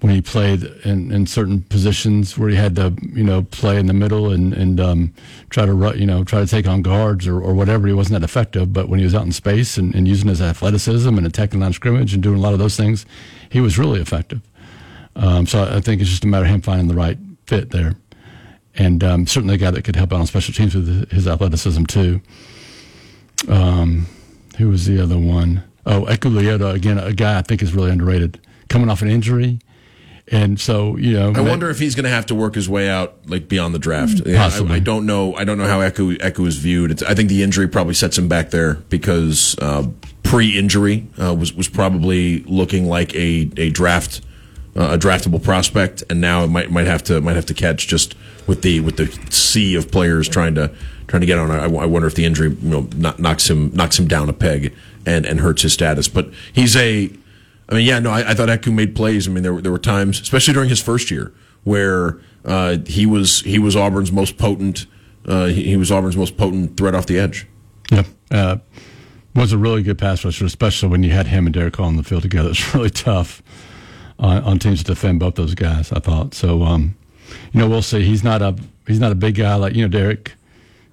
when 0.00 0.14
he 0.14 0.20
played 0.20 0.62
in, 0.84 1.10
in 1.10 1.26
certain 1.26 1.62
positions 1.62 2.36
where 2.36 2.50
he 2.50 2.56
had 2.56 2.76
to, 2.76 2.94
you 3.00 3.24
know, 3.24 3.42
play 3.42 3.78
in 3.78 3.86
the 3.86 3.94
middle 3.94 4.30
and, 4.30 4.52
and 4.52 4.78
um, 4.78 5.14
try 5.48 5.64
to, 5.64 5.94
you 5.96 6.04
know, 6.04 6.22
try 6.22 6.40
to 6.40 6.46
take 6.46 6.68
on 6.68 6.82
guards 6.82 7.26
or, 7.26 7.40
or 7.40 7.54
whatever. 7.54 7.86
He 7.86 7.94
wasn't 7.94 8.20
that 8.20 8.24
effective. 8.24 8.72
But 8.74 8.90
when 8.90 8.98
he 8.98 9.04
was 9.04 9.14
out 9.14 9.24
in 9.24 9.32
space 9.32 9.78
and, 9.78 9.94
and 9.94 10.06
using 10.06 10.28
his 10.28 10.42
athleticism 10.42 11.08
and 11.08 11.26
attacking 11.26 11.62
of 11.62 11.74
scrimmage 11.74 12.12
and 12.12 12.22
doing 12.22 12.38
a 12.38 12.42
lot 12.42 12.52
of 12.52 12.58
those 12.58 12.76
things, 12.76 13.06
he 13.48 13.60
was 13.60 13.78
really 13.78 14.00
effective. 14.00 14.42
Um, 15.16 15.46
so 15.46 15.64
I 15.64 15.80
think 15.80 16.02
it's 16.02 16.10
just 16.10 16.24
a 16.24 16.26
matter 16.26 16.44
of 16.44 16.50
him 16.50 16.60
finding 16.60 16.88
the 16.88 16.94
right 16.94 17.16
fit 17.46 17.70
there. 17.70 17.94
And 18.74 19.02
um, 19.02 19.26
certainly 19.26 19.54
a 19.54 19.58
guy 19.58 19.70
that 19.70 19.84
could 19.84 19.96
help 19.96 20.12
out 20.12 20.20
on 20.20 20.26
special 20.26 20.52
teams 20.52 20.74
with 20.74 21.10
his 21.10 21.26
athleticism 21.26 21.84
too. 21.84 22.20
Um, 23.48 24.06
who 24.58 24.68
was 24.68 24.84
the 24.84 25.00
other 25.02 25.18
one? 25.18 25.64
Oh, 25.86 26.02
Eku 26.02 26.30
Leota, 26.30 26.74
again, 26.74 26.98
a 26.98 27.14
guy 27.14 27.38
I 27.38 27.42
think 27.42 27.62
is 27.62 27.72
really 27.72 27.90
underrated. 27.90 28.40
Coming 28.68 28.90
off 28.90 29.00
an 29.00 29.08
injury. 29.08 29.60
And 30.32 30.58
so, 30.58 30.96
you 30.96 31.12
know. 31.12 31.32
I 31.36 31.40
wonder 31.40 31.70
if 31.70 31.78
he's 31.78 31.94
going 31.94 32.04
to 32.04 32.10
have 32.10 32.26
to 32.26 32.34
work 32.34 32.56
his 32.56 32.68
way 32.68 32.88
out, 32.88 33.14
like 33.28 33.48
beyond 33.48 33.74
the 33.74 33.78
draft. 33.78 34.22
Yeah, 34.26 34.34
I, 34.34 34.38
Possibly. 34.38 34.74
I 34.74 34.78
don't 34.80 35.06
know. 35.06 35.34
I 35.36 35.44
don't 35.44 35.56
know 35.56 35.68
how 35.68 35.80
Eku 35.80 36.16
Eku 36.18 36.46
is 36.48 36.56
viewed. 36.56 36.90
It's, 36.90 37.02
I 37.02 37.14
think 37.14 37.28
the 37.28 37.44
injury 37.44 37.68
probably 37.68 37.94
sets 37.94 38.18
him 38.18 38.26
back 38.26 38.50
there 38.50 38.74
because 38.74 39.56
uh, 39.60 39.88
pre-injury 40.24 41.06
uh, 41.20 41.34
was 41.34 41.52
was 41.54 41.68
probably 41.68 42.40
looking 42.40 42.88
like 42.88 43.14
a 43.14 43.50
a 43.56 43.70
draft 43.70 44.20
uh, 44.76 44.94
a 44.94 44.98
draftable 44.98 45.42
prospect, 45.42 46.02
and 46.10 46.20
now 46.20 46.42
it 46.42 46.48
might 46.48 46.70
might 46.70 46.86
have 46.86 47.02
to 47.04 47.20
might 47.20 47.36
have 47.36 47.46
to 47.46 47.54
catch 47.54 47.86
just 47.86 48.14
with 48.48 48.62
the 48.62 48.80
with 48.80 48.96
the 48.96 49.06
sea 49.30 49.74
of 49.76 49.90
players 49.90 50.28
trying 50.28 50.54
to 50.56 50.72
trying 51.06 51.20
to 51.20 51.26
get 51.26 51.38
on. 51.38 51.50
I, 51.50 51.64
I 51.64 51.86
wonder 51.86 52.06
if 52.08 52.14
the 52.14 52.24
injury 52.24 52.50
you 52.50 52.68
know 52.68 52.88
knocks 53.18 53.48
him 53.48 53.70
knocks 53.74 53.98
him 53.98 54.08
down 54.08 54.28
a 54.28 54.32
peg 54.32 54.74
and 55.06 55.24
and 55.24 55.40
hurts 55.40 55.62
his 55.62 55.72
status. 55.72 56.08
But 56.08 56.30
he's 56.52 56.76
a 56.76 57.10
I 57.68 57.74
mean, 57.74 57.86
yeah, 57.86 57.98
no, 57.98 58.10
I, 58.10 58.30
I 58.30 58.34
thought 58.34 58.48
Eku 58.48 58.72
made 58.72 58.94
plays. 58.94 59.26
I 59.26 59.30
mean, 59.30 59.42
there 59.42 59.54
were 59.54 59.60
there 59.60 59.72
were 59.72 59.78
times, 59.78 60.20
especially 60.20 60.54
during 60.54 60.68
his 60.68 60.80
first 60.80 61.10
year, 61.10 61.34
where 61.64 62.20
uh, 62.44 62.78
he 62.86 63.06
was 63.06 63.40
he 63.40 63.58
was 63.58 63.74
Auburn's 63.74 64.12
most 64.12 64.38
potent. 64.38 64.86
Uh, 65.26 65.46
he, 65.46 65.64
he 65.64 65.76
was 65.76 65.90
Auburn's 65.90 66.16
most 66.16 66.36
potent 66.36 66.76
threat 66.76 66.94
off 66.94 67.06
the 67.06 67.18
edge. 67.18 67.46
Yeah. 67.90 68.04
Uh, 68.30 68.58
was 69.34 69.52
a 69.52 69.58
really 69.58 69.82
good 69.82 69.98
pass 69.98 70.24
rusher, 70.24 70.46
especially 70.46 70.88
when 70.88 71.02
you 71.02 71.10
had 71.10 71.26
him 71.26 71.46
and 71.46 71.54
Derek 71.54 71.76
Hall 71.76 71.86
on 71.86 71.96
the 71.96 72.02
field 72.02 72.22
together. 72.22 72.50
It's 72.56 72.74
really 72.74 72.90
tough 72.90 73.42
on, 74.18 74.42
on 74.42 74.58
teams 74.58 74.78
to 74.78 74.84
defend 74.84 75.20
both 75.20 75.34
those 75.34 75.54
guys. 75.54 75.92
I 75.92 76.00
thought 76.00 76.34
so. 76.34 76.62
Um, 76.62 76.96
you 77.52 77.60
know, 77.60 77.68
we'll 77.68 77.82
see. 77.82 78.02
He's 78.02 78.24
not 78.24 78.42
a 78.42 78.56
he's 78.86 79.00
not 79.00 79.12
a 79.12 79.16
big 79.16 79.34
guy 79.34 79.54
like 79.56 79.74
you 79.74 79.82
know 79.82 79.88
Derek 79.88 80.34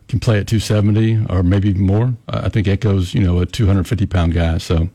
can 0.08 0.20
play 0.20 0.40
at 0.40 0.48
270 0.48 1.28
or 1.30 1.44
maybe 1.44 1.74
more. 1.74 2.14
I 2.28 2.50
think 2.50 2.68
Eku's 2.68 3.14
you 3.14 3.22
know 3.22 3.40
a 3.40 3.46
250 3.46 4.06
pound 4.08 4.34
guy. 4.34 4.58
So 4.58 4.90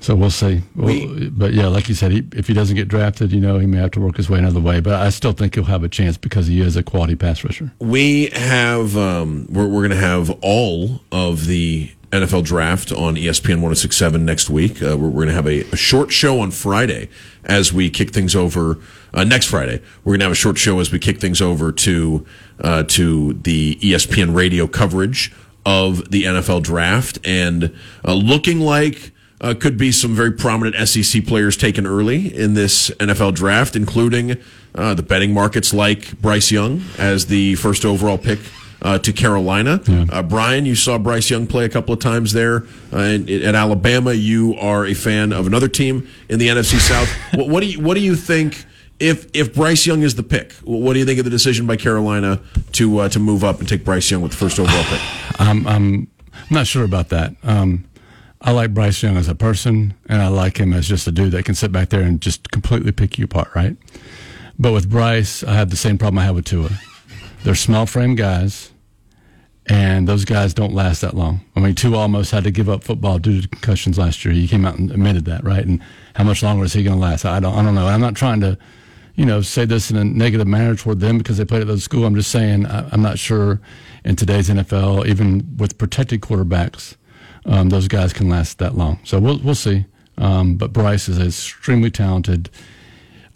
so 0.00 0.14
we'll 0.14 0.30
see. 0.30 0.62
Well, 0.74 1.30
but 1.30 1.52
yeah, 1.52 1.66
like 1.66 1.88
you 1.88 1.94
said, 1.94 2.12
he, 2.12 2.24
if 2.32 2.46
he 2.46 2.54
doesn't 2.54 2.76
get 2.76 2.88
drafted, 2.88 3.32
you 3.32 3.40
know, 3.40 3.58
he 3.58 3.66
may 3.66 3.78
have 3.78 3.92
to 3.92 4.00
work 4.00 4.16
his 4.16 4.28
way 4.28 4.38
another 4.38 4.60
way. 4.60 4.80
But 4.80 4.94
I 4.94 5.10
still 5.10 5.32
think 5.32 5.54
he'll 5.54 5.64
have 5.64 5.84
a 5.84 5.88
chance 5.88 6.16
because 6.16 6.46
he 6.46 6.60
is 6.60 6.76
a 6.76 6.82
quality 6.82 7.16
pass 7.16 7.42
rusher. 7.44 7.72
We 7.78 8.26
have 8.26 8.96
um, 8.96 9.46
we're 9.50 9.66
we're 9.66 9.80
going 9.80 9.90
to 9.90 9.96
have 9.96 10.30
all 10.42 11.00
of 11.10 11.46
the 11.46 11.90
NFL 12.12 12.44
draft 12.44 12.92
on 12.92 13.16
ESPN 13.16 13.56
1067 13.56 14.24
next 14.24 14.48
week. 14.48 14.82
Uh, 14.82 14.96
we're, 14.96 15.08
we're 15.08 15.24
going 15.24 15.28
to 15.28 15.34
have 15.34 15.46
a, 15.46 15.62
a 15.72 15.76
short 15.76 16.12
show 16.12 16.40
on 16.40 16.50
Friday 16.50 17.08
as 17.44 17.72
we 17.72 17.90
kick 17.90 18.10
things 18.10 18.36
over. 18.36 18.78
Uh, 19.12 19.24
next 19.24 19.46
Friday, 19.46 19.82
we're 20.04 20.12
going 20.12 20.20
to 20.20 20.26
have 20.26 20.32
a 20.32 20.36
short 20.36 20.58
show 20.58 20.78
as 20.78 20.92
we 20.92 20.98
kick 20.98 21.18
things 21.20 21.40
over 21.40 21.72
to 21.72 22.24
uh, 22.60 22.82
to 22.84 23.34
the 23.34 23.76
ESPN 23.76 24.34
radio 24.34 24.66
coverage 24.66 25.32
of 25.64 26.10
the 26.10 26.24
NFL 26.24 26.62
draft 26.62 27.18
and 27.24 27.74
uh, 28.04 28.14
looking 28.14 28.60
like 28.60 29.12
uh, 29.40 29.54
could 29.54 29.76
be 29.76 29.92
some 29.92 30.14
very 30.14 30.32
prominent 30.32 30.88
SEC 30.88 31.24
players 31.26 31.56
taken 31.56 31.86
early 31.86 32.34
in 32.34 32.54
this 32.54 32.90
NFL 32.92 33.34
draft, 33.34 33.76
including 33.76 34.36
uh, 34.74 34.94
the 34.94 35.02
betting 35.02 35.32
markets 35.32 35.74
like 35.74 36.18
Bryce 36.20 36.50
Young 36.50 36.82
as 36.98 37.26
the 37.26 37.54
first 37.56 37.84
overall 37.84 38.18
pick 38.18 38.38
uh, 38.82 38.98
to 38.98 39.12
Carolina. 39.12 39.80
Uh, 40.10 40.22
Brian, 40.22 40.66
you 40.66 40.74
saw 40.74 40.98
Bryce 40.98 41.30
Young 41.30 41.46
play 41.46 41.64
a 41.64 41.68
couple 41.68 41.94
of 41.94 42.00
times 42.00 42.32
there 42.32 42.64
uh, 42.92 42.98
in, 42.98 43.28
at 43.42 43.54
Alabama. 43.54 44.12
You 44.12 44.54
are 44.56 44.86
a 44.86 44.94
fan 44.94 45.32
of 45.32 45.46
another 45.46 45.68
team 45.68 46.08
in 46.28 46.38
the 46.38 46.48
NFC 46.48 46.78
South. 46.78 47.08
what, 47.34 47.48
what 47.48 47.60
do 47.60 47.66
you 47.66 47.80
What 47.80 47.94
do 47.94 48.00
you 48.00 48.16
think? 48.16 48.64
If 48.98 49.28
if 49.34 49.54
Bryce 49.54 49.86
Young 49.86 50.00
is 50.00 50.14
the 50.14 50.22
pick, 50.22 50.52
what 50.64 50.94
do 50.94 50.98
you 50.98 51.04
think 51.04 51.18
of 51.18 51.26
the 51.26 51.30
decision 51.30 51.66
by 51.66 51.76
Carolina 51.76 52.40
to 52.72 52.98
uh, 53.00 53.08
to 53.10 53.18
move 53.18 53.44
up 53.44 53.60
and 53.60 53.68
take 53.68 53.84
Bryce 53.84 54.10
Young 54.10 54.22
with 54.22 54.30
the 54.30 54.38
first 54.38 54.58
overall 54.58 54.84
pick? 54.84 55.00
I'm, 55.38 55.66
I'm 55.66 56.08
not 56.48 56.66
sure 56.66 56.82
about 56.82 57.10
that. 57.10 57.34
Um, 57.42 57.84
I 58.40 58.52
like 58.52 58.74
Bryce 58.74 59.02
Young 59.02 59.16
as 59.16 59.28
a 59.28 59.34
person, 59.34 59.94
and 60.08 60.20
I 60.20 60.28
like 60.28 60.58
him 60.58 60.72
as 60.72 60.86
just 60.86 61.06
a 61.06 61.12
dude 61.12 61.32
that 61.32 61.44
can 61.44 61.54
sit 61.54 61.72
back 61.72 61.88
there 61.88 62.02
and 62.02 62.20
just 62.20 62.50
completely 62.50 62.92
pick 62.92 63.18
you 63.18 63.24
apart, 63.24 63.48
right? 63.54 63.76
But 64.58 64.72
with 64.72 64.88
Bryce, 64.88 65.42
I 65.42 65.54
have 65.54 65.70
the 65.70 65.76
same 65.76 65.98
problem 65.98 66.18
I 66.18 66.24
have 66.24 66.34
with 66.34 66.44
Tua. 66.44 66.70
They're 67.44 67.54
small 67.54 67.86
frame 67.86 68.14
guys, 68.14 68.72
and 69.66 70.06
those 70.06 70.24
guys 70.24 70.54
don't 70.54 70.74
last 70.74 71.00
that 71.00 71.14
long. 71.14 71.40
I 71.56 71.60
mean, 71.60 71.74
Tua 71.74 71.98
almost 71.98 72.30
had 72.30 72.44
to 72.44 72.50
give 72.50 72.68
up 72.68 72.84
football 72.84 73.18
due 73.18 73.42
to 73.42 73.48
concussions 73.48 73.98
last 73.98 74.24
year. 74.24 74.32
He 74.32 74.46
came 74.46 74.64
out 74.64 74.78
and 74.78 74.90
admitted 74.90 75.24
that, 75.26 75.44
right? 75.44 75.64
And 75.64 75.80
how 76.14 76.24
much 76.24 76.42
longer 76.42 76.64
is 76.64 76.72
he 76.72 76.82
going 76.82 76.96
to 76.96 77.02
last? 77.02 77.24
I 77.24 77.40
don't, 77.40 77.54
I 77.54 77.62
don't 77.62 77.74
know. 77.74 77.86
I'm 77.86 78.00
not 78.00 78.14
trying 78.14 78.40
to, 78.40 78.56
you 79.14 79.26
know, 79.26 79.40
say 79.40 79.64
this 79.64 79.90
in 79.90 79.96
a 79.96 80.04
negative 80.04 80.46
manner 80.46 80.76
toward 80.76 81.00
them 81.00 81.18
because 81.18 81.38
they 81.38 81.44
played 81.44 81.62
at 81.62 81.66
those 81.66 81.84
school. 81.84 82.04
I'm 82.04 82.14
just 82.14 82.30
saying 82.30 82.66
I, 82.66 82.88
I'm 82.92 83.02
not 83.02 83.18
sure 83.18 83.60
in 84.04 84.14
today's 84.14 84.48
NFL, 84.48 85.06
even 85.06 85.56
with 85.56 85.78
protected 85.78 86.20
quarterbacks, 86.20 86.96
um, 87.46 87.68
those 87.70 87.88
guys 87.88 88.12
can 88.12 88.28
last 88.28 88.58
that 88.58 88.76
long. 88.76 88.98
So 89.04 89.18
we'll 89.18 89.38
we'll 89.38 89.54
see. 89.54 89.84
Um, 90.18 90.56
but 90.56 90.72
Bryce 90.72 91.08
is 91.10 91.18
extremely 91.18 91.90
talented, 91.90 92.48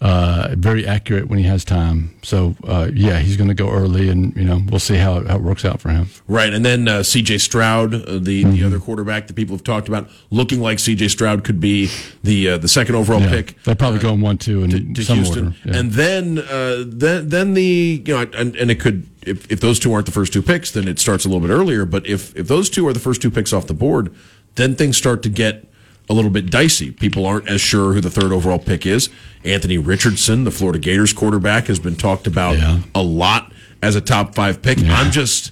uh, 0.01 0.55
very 0.57 0.83
accurate 0.87 1.27
when 1.29 1.37
he 1.37 1.45
has 1.45 1.63
time. 1.63 2.15
So 2.23 2.55
uh, 2.67 2.89
yeah, 2.91 3.19
he's 3.19 3.37
going 3.37 3.49
to 3.49 3.53
go 3.53 3.69
early, 3.69 4.09
and 4.09 4.35
you 4.35 4.43
know 4.43 4.59
we'll 4.67 4.79
see 4.79 4.95
how 4.95 5.17
it, 5.19 5.27
how 5.27 5.35
it 5.35 5.43
works 5.43 5.63
out 5.63 5.79
for 5.79 5.89
him. 5.89 6.07
Right, 6.27 6.51
and 6.51 6.65
then 6.65 6.87
uh, 6.87 7.03
C.J. 7.03 7.37
Stroud, 7.37 7.93
uh, 7.93 8.17
the 8.17 8.43
the 8.45 8.63
other 8.63 8.79
quarterback 8.79 9.27
that 9.27 9.35
people 9.35 9.55
have 9.55 9.63
talked 9.63 9.87
about, 9.87 10.09
looking 10.31 10.59
like 10.59 10.79
C.J. 10.79 11.09
Stroud 11.09 11.43
could 11.43 11.59
be 11.59 11.89
the 12.23 12.49
uh, 12.49 12.57
the 12.57 12.67
second 12.67 12.95
overall 12.95 13.21
Yeah, 13.21 13.29
pick 13.29 13.61
They're 13.63 13.75
probably 13.75 13.99
going 13.99 14.21
one 14.21 14.39
two 14.39 14.63
and 14.63 14.95
to 14.95 15.03
some 15.03 15.17
Houston, 15.17 15.45
order. 15.47 15.57
Yeah. 15.65 15.77
and 15.77 15.91
then 15.91 16.39
uh, 16.39 16.83
then 16.87 17.29
then 17.29 17.53
the 17.53 18.01
you 18.03 18.13
know 18.15 18.25
and, 18.33 18.55
and 18.55 18.71
it 18.71 18.79
could 18.79 19.07
if, 19.21 19.51
if 19.51 19.59
those 19.59 19.79
two 19.79 19.93
aren't 19.93 20.05
the 20.05 20.11
first 20.11 20.33
two 20.33 20.41
picks, 20.41 20.71
then 20.71 20.87
it 20.87 20.99
starts 20.99 21.25
a 21.25 21.29
little 21.29 21.45
bit 21.45 21.53
earlier. 21.53 21.85
But 21.85 22.05
if 22.07 22.35
if 22.35 22.47
those 22.47 22.69
two 22.69 22.87
are 22.87 22.93
the 22.93 22.99
first 22.99 23.21
two 23.21 23.31
picks 23.31 23.53
off 23.53 23.67
the 23.67 23.73
board, 23.73 24.13
then 24.55 24.75
things 24.75 24.97
start 24.97 25.23
to 25.23 25.29
get 25.29 25.67
a 26.09 26.13
little 26.13 26.31
bit 26.31 26.49
dicey. 26.49 26.91
People 26.91 27.25
aren't 27.25 27.47
as 27.47 27.61
sure 27.61 27.93
who 27.93 28.01
the 28.01 28.09
third 28.09 28.31
overall 28.31 28.59
pick 28.59 28.85
is. 28.85 29.09
Anthony 29.45 29.77
Richardson, 29.77 30.43
the 30.43 30.51
Florida 30.51 30.79
Gators 30.79 31.13
quarterback, 31.13 31.67
has 31.67 31.79
been 31.79 31.95
talked 31.95 32.27
about 32.27 32.57
a 32.93 33.01
lot 33.01 33.51
as 33.81 33.95
a 33.95 34.01
top 34.01 34.35
five 34.35 34.61
pick. 34.61 34.79
I'm 34.79 35.11
just 35.11 35.51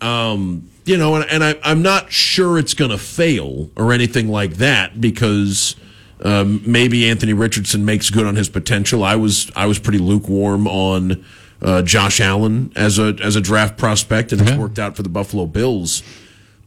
um, 0.00 0.68
you 0.84 0.96
know, 0.96 1.16
and, 1.16 1.30
and 1.30 1.44
I, 1.44 1.56
I'm 1.62 1.82
not 1.82 2.10
sure 2.10 2.58
it's 2.58 2.74
going 2.74 2.90
to 2.90 2.98
fail 2.98 3.70
or 3.76 3.92
anything 3.92 4.28
like 4.28 4.54
that 4.54 5.00
because 5.00 5.76
um, 6.24 6.62
maybe 6.66 7.08
Anthony 7.08 7.34
Richardson 7.34 7.84
makes 7.84 8.10
good 8.10 8.26
on 8.26 8.36
his 8.36 8.48
potential. 8.48 9.04
I 9.04 9.16
was 9.16 9.50
I 9.54 9.66
was 9.66 9.78
pretty 9.78 9.98
lukewarm 9.98 10.66
on 10.66 11.24
uh, 11.62 11.82
Josh 11.82 12.20
Allen 12.20 12.72
as 12.76 12.98
a 12.98 13.16
as 13.22 13.36
a 13.36 13.40
draft 13.40 13.76
prospect, 13.78 14.32
and 14.32 14.40
it's 14.40 14.52
worked 14.52 14.78
out 14.78 14.96
for 14.96 15.02
the 15.02 15.08
Buffalo 15.08 15.46
Bills. 15.46 16.02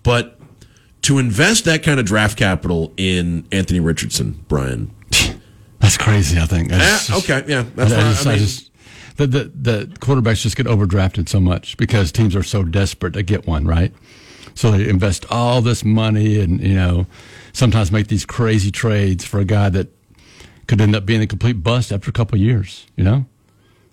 But 0.04 0.38
to 1.04 1.18
invest 1.20 1.66
that 1.66 1.84
kind 1.84 2.00
of 2.00 2.06
draft 2.06 2.38
capital 2.38 2.94
in 2.98 3.48
Anthony 3.52 3.80
Richardson, 3.80 4.44
Brian, 4.48 4.92
That's 5.80 5.98
crazy. 5.98 6.40
I 6.40 6.46
think. 6.46 6.70
That's 6.70 7.08
just- 7.08 7.30
okay, 7.30 7.44
yeah, 7.52 7.66
that's 7.76 7.92
I, 7.92 7.96
fine. 7.96 8.12
just, 8.12 8.28
I 8.28 8.30
I 8.30 8.34
mean- 8.36 8.44
just- 8.44 8.68
the, 9.18 9.28
the 9.28 9.44
the 9.56 9.86
quarterbacks 10.00 10.42
just 10.42 10.56
get 10.56 10.66
overdrafted 10.68 11.28
so 11.30 11.40
much 11.40 11.76
because 11.78 12.12
teams 12.12 12.36
are 12.36 12.44
so 12.44 12.64
desperate 12.64 13.14
to 13.14 13.24
get 13.24 13.46
one 13.46 13.66
right. 13.68 13.94
So 14.56 14.72
they 14.72 14.88
invest 14.90 15.26
all 15.30 15.62
this 15.62 15.84
money 15.86 16.40
and 16.40 16.60
you 16.62 16.76
know 16.76 17.06
sometimes 17.54 17.92
make 17.92 18.08
these 18.08 18.26
crazy 18.26 18.72
trades 18.72 19.24
for 19.26 19.40
a 19.40 19.46
guy 19.46 19.70
that 19.70 19.90
could 20.68 20.80
end 20.82 20.96
up 20.96 21.06
being 21.06 21.22
a 21.22 21.28
complete 21.28 21.62
bust 21.62 21.92
after 21.92 22.10
a 22.10 22.14
couple 22.14 22.36
of 22.36 22.42
years. 22.42 22.88
You 22.96 23.04
know, 23.04 23.26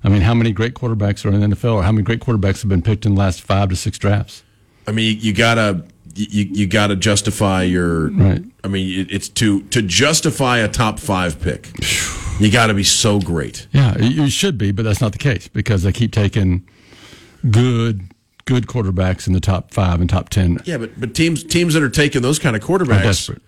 I 0.04 0.08
mean, 0.08 0.22
how 0.22 0.34
many 0.34 0.52
great 0.52 0.74
quarterbacks 0.74 1.24
are 1.24 1.28
in 1.34 1.40
the 1.40 1.56
NFL, 1.56 1.74
or 1.74 1.82
how 1.82 1.90
many 1.92 2.02
great 2.04 2.20
quarterbacks 2.20 2.60
have 2.62 2.68
been 2.68 2.82
picked 2.82 3.04
in 3.04 3.14
the 3.14 3.18
last 3.20 3.40
five 3.42 3.68
to 3.70 3.76
six 3.76 3.98
drafts? 3.98 4.42
I 4.86 4.92
mean, 4.92 5.18
you 5.20 5.32
gotta 5.32 5.84
you, 6.14 6.44
you 6.44 6.66
gotta 6.66 6.96
justify 6.96 7.62
your. 7.64 8.10
Right. 8.10 8.42
I 8.64 8.68
mean, 8.68 9.00
it- 9.00 9.10
it's 9.10 9.28
to 9.30 9.62
to 9.64 9.82
justify 9.82 10.58
a 10.58 10.68
top 10.68 10.98
five 10.98 11.40
pick. 11.40 11.70
You 12.40 12.52
got 12.52 12.68
to 12.68 12.74
be 12.74 12.84
so 12.84 13.18
great. 13.18 13.66
Yeah, 13.72 13.98
you 13.98 14.30
should 14.30 14.58
be, 14.58 14.70
but 14.70 14.84
that's 14.84 15.00
not 15.00 15.10
the 15.10 15.18
case 15.18 15.48
because 15.48 15.82
they 15.82 15.90
keep 15.90 16.12
taking 16.12 16.64
good 17.50 18.12
good 18.44 18.66
quarterbacks 18.68 19.26
in 19.26 19.32
the 19.32 19.40
top 19.40 19.74
five 19.74 20.00
and 20.00 20.08
top 20.08 20.28
ten. 20.28 20.58
Yeah, 20.64 20.78
but 20.78 20.98
but 21.00 21.14
teams 21.16 21.42
teams 21.42 21.74
that 21.74 21.82
are 21.82 21.90
taking 21.90 22.22
those 22.22 22.38
kind 22.38 22.54
of 22.54 22.62
quarterbacks, 22.62 23.02
desperate. 23.02 23.42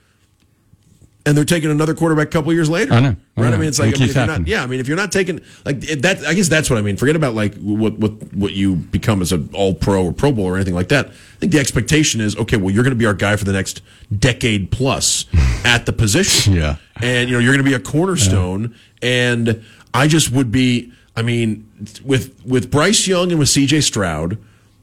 And 1.30 1.38
they're 1.38 1.44
taking 1.44 1.70
another 1.70 1.94
quarterback 1.94 2.26
a 2.26 2.30
couple 2.30 2.52
years 2.52 2.68
later. 2.68 2.92
I 2.92 3.00
know, 3.00 3.16
I 3.36 3.40
right? 3.40 3.46
I 3.46 3.50
know. 3.52 3.58
mean, 3.58 3.68
it's 3.68 3.78
It 3.78 3.82
like 3.82 3.96
I 3.96 3.98
mean, 4.00 4.08
if 4.10 4.16
you're 4.16 4.26
not, 4.26 4.46
yeah. 4.48 4.62
I 4.62 4.66
mean, 4.66 4.80
if 4.80 4.88
you're 4.88 4.96
not 4.96 5.12
taking 5.12 5.40
like 5.64 5.80
that, 5.80 6.24
I 6.26 6.34
guess 6.34 6.48
that's 6.48 6.68
what 6.68 6.78
I 6.78 6.82
mean. 6.82 6.96
Forget 6.96 7.16
about 7.16 7.34
like 7.34 7.54
what 7.58 7.98
what 7.98 8.12
what 8.34 8.52
you 8.52 8.74
become 8.76 9.22
as 9.22 9.32
an 9.32 9.48
All 9.54 9.72
Pro 9.74 10.04
or 10.06 10.12
Pro 10.12 10.32
Bowl 10.32 10.44
or 10.46 10.56
anything 10.56 10.74
like 10.74 10.88
that. 10.88 11.06
I 11.06 11.10
think 11.38 11.52
the 11.52 11.60
expectation 11.60 12.20
is 12.20 12.36
okay. 12.36 12.56
Well, 12.56 12.74
you're 12.74 12.82
going 12.82 12.92
to 12.94 12.98
be 12.98 13.06
our 13.06 13.14
guy 13.14 13.36
for 13.36 13.44
the 13.44 13.52
next 13.52 13.80
decade 14.18 14.70
plus 14.72 15.24
at 15.64 15.86
the 15.86 15.92
position. 15.92 16.52
Yeah. 16.54 16.76
and 17.00 17.28
you 17.30 17.36
know 17.36 17.40
you're 17.40 17.52
going 17.54 17.64
to 17.64 17.70
be 17.70 17.74
a 17.76 17.80
cornerstone. 17.80 18.74
And 19.00 19.64
I 19.94 20.08
just 20.08 20.30
would 20.32 20.50
be. 20.50 20.92
I 21.16 21.22
mean, 21.22 21.68
with 22.04 22.34
with 22.44 22.70
Bryce 22.70 23.06
Young 23.06 23.30
and 23.30 23.38
with 23.38 23.48
C.J. 23.48 23.80
Stroud, 23.82 24.38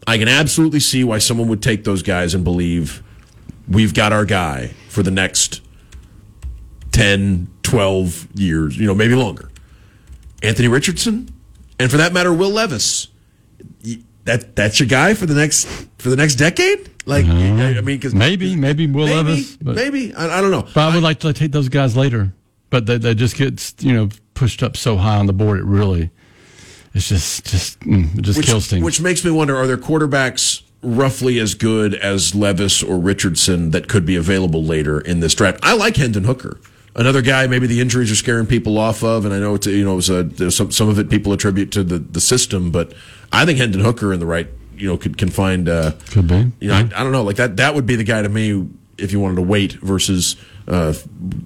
I 0.05 0.17
can 0.17 0.27
absolutely 0.27 0.79
see 0.79 1.03
why 1.03 1.17
someone 1.19 1.47
would 1.47 1.61
take 1.63 1.83
those 1.83 2.03
guys 2.03 2.33
and 2.33 2.43
believe 2.43 3.01
we've 3.67 3.93
got 3.93 4.13
our 4.13 4.23
guy 4.25 4.67
for 4.89 5.03
the 5.03 5.11
next 5.11 5.61
10, 6.97 7.47
12 7.61 8.27
years, 8.39 8.75
you 8.75 8.87
know, 8.87 8.95
maybe 8.95 9.13
longer. 9.13 9.51
Anthony 10.41 10.67
Richardson, 10.67 11.29
and 11.79 11.91
for 11.91 11.97
that 11.97 12.11
matter, 12.11 12.33
Will 12.33 12.49
Levis. 12.49 13.07
That 14.23 14.55
that's 14.55 14.79
your 14.79 14.87
guy 14.87 15.13
for 15.13 15.25
the 15.25 15.35
next 15.35 15.67
for 15.99 16.09
the 16.09 16.15
next 16.15 16.35
decade. 16.35 16.89
Like 17.05 17.25
I 17.25 17.29
I 17.29 17.81
mean, 17.81 17.97
because 17.97 18.13
maybe 18.13 18.55
maybe 18.55 18.87
Will 18.87 19.05
maybe, 19.05 19.29
Levis, 19.29 19.61
maybe 19.61 20.13
I, 20.13 20.39
I 20.39 20.41
don't 20.41 20.51
know. 20.51 20.63
but 20.73 20.77
I 20.77 20.93
would 20.93 21.03
like 21.03 21.19
to 21.19 21.31
take 21.33 21.51
those 21.51 21.69
guys 21.69 21.95
later. 21.95 22.33
But 22.69 22.85
they, 22.85 22.97
they 22.97 23.15
just 23.15 23.37
get 23.37 23.73
you 23.79 23.93
know 23.93 24.09
pushed 24.33 24.63
up 24.63 24.75
so 24.75 24.97
high 24.97 25.17
on 25.17 25.27
the 25.27 25.33
board. 25.33 25.59
It 25.59 25.65
really, 25.65 26.09
it's 26.93 27.07
just 27.07 27.45
just 27.45 27.79
mm, 27.81 28.17
it 28.17 28.23
just 28.23 28.37
which, 28.37 28.47
kills 28.47 28.67
teams. 28.67 28.83
which 28.83 28.99
makes 28.99 29.23
me 29.23 29.31
wonder: 29.31 29.55
Are 29.55 29.67
there 29.67 29.77
quarterbacks 29.77 30.63
roughly 30.81 31.39
as 31.39 31.53
good 31.53 31.93
as 31.95 32.35
Levis 32.35 32.83
or 32.83 32.99
Richardson 32.99 33.71
that 33.71 33.87
could 33.87 34.05
be 34.05 34.15
available 34.15 34.63
later 34.63 34.99
in 34.99 35.21
this 35.21 35.33
draft? 35.35 35.59
I 35.63 35.73
like 35.73 35.95
Hendon 35.95 36.25
Hooker, 36.25 36.59
another 36.97 37.21
guy. 37.21 37.47
Maybe 37.47 37.67
the 37.67 37.79
injuries 37.79 38.11
are 38.11 38.15
scaring 38.15 38.45
people 38.45 38.77
off 38.77 39.03
of, 39.03 39.25
and 39.25 39.33
I 39.33 39.39
know 39.39 39.55
it's 39.55 39.67
you 39.67 39.85
know 39.85 39.93
it 39.93 39.97
was 39.97 40.09
a, 40.09 40.23
there's 40.23 40.55
some 40.55 40.71
some 40.71 40.89
of 40.89 40.99
it 40.99 41.09
people 41.09 41.31
attribute 41.33 41.71
to 41.73 41.83
the 41.83 41.99
the 41.99 42.21
system, 42.21 42.71
but 42.71 42.93
I 43.31 43.45
think 43.45 43.59
Hendon 43.59 43.81
Hooker 43.81 44.13
in 44.13 44.19
the 44.19 44.25
right 44.25 44.47
you 44.75 44.87
know 44.87 44.97
could 44.97 45.17
can 45.17 45.29
find 45.29 45.67
uh, 45.69 45.91
Could 46.11 46.27
be. 46.27 46.51
you 46.59 46.69
know 46.69 46.75
I, 46.75 46.79
I 46.79 47.03
don't 47.03 47.11
know 47.11 47.23
like 47.23 47.37
that 47.37 47.57
that 47.57 47.73
would 47.75 47.85
be 47.85 47.95
the 47.95 48.03
guy 48.03 48.21
to 48.21 48.29
me 48.29 48.67
if 48.97 49.11
you 49.11 49.19
wanted 49.19 49.35
to 49.35 49.41
wait 49.43 49.73
versus 49.73 50.35
uh, 50.67 50.93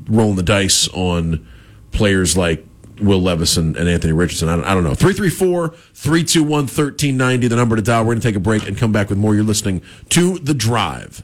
rolling 0.07 0.35
the 0.37 0.43
dice 0.43 0.87
on 0.89 1.45
players 1.91 2.37
like 2.37 2.65
Will 3.01 3.21
Levis 3.21 3.57
and, 3.57 3.75
and 3.75 3.89
Anthony 3.89 4.13
Richardson. 4.13 4.47
I 4.47 4.55
don't, 4.55 4.65
I 4.65 4.73
don't 4.73 4.83
know. 4.83 4.93
334 4.93 5.69
321 5.93 6.49
1390, 6.49 7.47
the 7.47 7.55
number 7.55 7.75
to 7.75 7.81
dial. 7.81 8.03
We're 8.03 8.13
going 8.13 8.21
to 8.21 8.27
take 8.27 8.35
a 8.35 8.39
break 8.39 8.67
and 8.67 8.77
come 8.77 8.91
back 8.91 9.09
with 9.09 9.17
more. 9.17 9.33
You're 9.35 9.43
listening 9.43 9.81
to 10.09 10.37
The 10.39 10.53
Drive. 10.53 11.23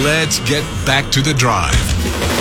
Let's 0.00 0.40
get 0.48 0.64
back 0.86 1.12
to 1.12 1.20
the 1.20 1.34
drive. 1.34 1.76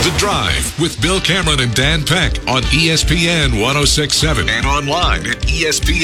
The 0.04 0.16
Drive 0.18 0.80
with 0.80 1.00
Bill 1.02 1.20
Cameron 1.20 1.60
and 1.60 1.74
Dan 1.76 2.04
Peck 2.04 2.40
on 2.48 2.64
ESPN 2.72 3.62
1067 3.62 4.50
and 4.50 4.66
online 4.66 5.28
at 5.28 5.38
ESPNAU.com. 5.42 6.04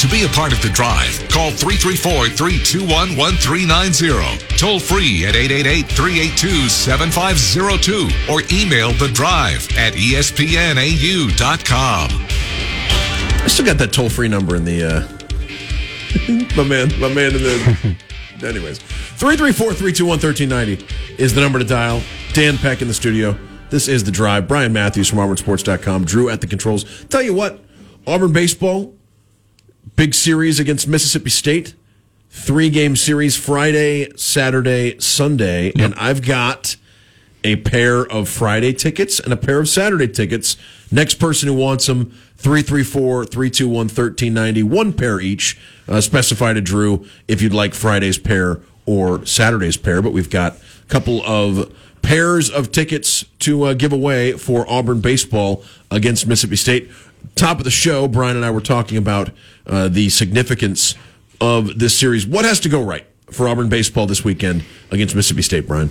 To 0.00 0.08
be 0.08 0.24
a 0.24 0.28
part 0.28 0.52
of 0.52 0.60
the 0.60 0.68
drive, 0.70 1.26
call 1.30 1.52
334 1.52 2.28
321 2.28 3.16
1390. 3.16 4.56
Toll 4.58 4.80
free 4.80 5.24
at 5.24 5.36
888 5.36 5.86
382 5.86 6.68
7502 6.68 8.10
or 8.30 8.42
email 8.52 8.92
the 8.92 9.08
drive 9.14 9.68
at 9.78 9.94
ESPNAU.com. 9.94 11.46
I 13.40 13.46
still 13.46 13.64
got 13.64 13.78
that 13.78 13.92
toll 13.92 14.10
free 14.10 14.28
number 14.28 14.56
in 14.56 14.64
the. 14.64 14.82
Uh, 14.84 15.06
my 16.56 16.64
man, 16.64 16.90
my 17.00 17.08
man 17.08 17.36
in 17.36 17.42
the. 17.42 17.96
Anyways, 18.42 18.78
334 18.78 19.74
321 19.74 20.18
1390 20.18 21.22
is 21.22 21.34
the 21.34 21.40
number 21.40 21.58
to 21.58 21.64
dial. 21.64 22.02
Dan 22.32 22.58
Peck 22.58 22.82
in 22.82 22.88
the 22.88 22.94
studio. 22.94 23.36
This 23.70 23.88
is 23.88 24.04
The 24.04 24.10
Drive. 24.10 24.46
Brian 24.46 24.72
Matthews 24.72 25.08
from 25.08 25.18
AuburnSports.com. 25.18 26.04
Drew 26.04 26.28
at 26.28 26.40
the 26.40 26.46
controls. 26.46 27.04
Tell 27.06 27.22
you 27.22 27.34
what, 27.34 27.60
Auburn 28.06 28.32
baseball, 28.32 28.94
big 29.96 30.14
series 30.14 30.60
against 30.60 30.86
Mississippi 30.86 31.30
State. 31.30 31.74
Three 32.30 32.70
game 32.70 32.94
series 32.94 33.36
Friday, 33.36 34.14
Saturday, 34.16 34.98
Sunday. 34.98 35.72
And 35.78 35.94
I've 35.94 36.22
got 36.22 36.76
a 37.42 37.56
pair 37.56 38.04
of 38.04 38.28
Friday 38.28 38.72
tickets 38.72 39.18
and 39.18 39.32
a 39.32 39.36
pair 39.36 39.58
of 39.58 39.68
Saturday 39.68 40.08
tickets. 40.08 40.56
Next 40.90 41.14
person 41.14 41.48
who 41.48 41.54
wants 41.54 41.86
them, 41.86 42.10
334 42.36 43.24
321 43.24 43.74
1390, 43.86 44.62
one 44.64 44.92
pair 44.92 45.20
each. 45.20 45.58
Uh, 45.88 46.00
specify 46.00 46.52
to 46.52 46.60
Drew 46.60 47.06
if 47.28 47.40
you'd 47.40 47.54
like 47.54 47.74
Friday's 47.74 48.18
pair 48.18 48.60
or 48.86 49.24
Saturday's 49.24 49.76
pair. 49.76 50.02
But 50.02 50.12
we've 50.12 50.30
got 50.30 50.54
a 50.54 50.86
couple 50.88 51.22
of 51.24 51.74
pairs 52.02 52.50
of 52.50 52.70
tickets 52.70 53.24
to 53.40 53.64
uh, 53.64 53.74
give 53.74 53.92
away 53.92 54.32
for 54.32 54.68
Auburn 54.70 55.00
baseball 55.00 55.64
against 55.90 56.26
Mississippi 56.26 56.56
State. 56.56 56.90
Top 57.34 57.58
of 57.58 57.64
the 57.64 57.70
show, 57.70 58.06
Brian 58.06 58.36
and 58.36 58.44
I 58.44 58.50
were 58.50 58.60
talking 58.60 58.96
about 58.96 59.30
uh, 59.66 59.88
the 59.88 60.08
significance 60.08 60.94
of 61.40 61.78
this 61.78 61.98
series. 61.98 62.26
What 62.26 62.44
has 62.44 62.60
to 62.60 62.68
go 62.68 62.82
right 62.82 63.06
for 63.30 63.48
Auburn 63.48 63.68
baseball 63.68 64.06
this 64.06 64.24
weekend 64.24 64.64
against 64.90 65.14
Mississippi 65.16 65.42
State, 65.42 65.66
Brian? 65.66 65.90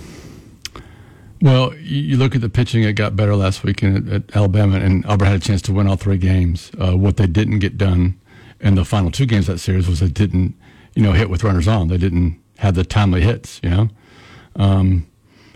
Well, 1.42 1.74
you 1.74 2.16
look 2.16 2.34
at 2.34 2.40
the 2.40 2.48
pitching; 2.48 2.82
it 2.82 2.94
got 2.94 3.14
better 3.14 3.36
last 3.36 3.62
weekend 3.62 4.08
at, 4.08 4.30
at 4.30 4.36
Alabama, 4.36 4.78
and 4.78 5.04
Auburn 5.04 5.28
had 5.28 5.36
a 5.36 5.44
chance 5.44 5.60
to 5.62 5.72
win 5.72 5.86
all 5.86 5.96
three 5.96 6.16
games. 6.16 6.72
Uh, 6.80 6.96
what 6.96 7.18
they 7.18 7.26
didn't 7.26 7.58
get 7.58 7.76
done 7.76 8.18
in 8.60 8.74
the 8.74 8.84
final 8.84 9.10
two 9.10 9.26
games 9.26 9.46
that 9.46 9.58
series 9.58 9.88
was 9.88 10.00
they 10.00 10.08
didn't, 10.08 10.54
you 10.94 11.02
know, 11.02 11.12
hit 11.12 11.30
with 11.30 11.44
runners 11.44 11.68
on. 11.68 11.88
They 11.88 11.98
didn't 11.98 12.40
have 12.58 12.74
the 12.74 12.84
timely 12.84 13.20
hits. 13.20 13.60
You 13.62 13.70
know, 13.70 13.88
um, 14.56 15.06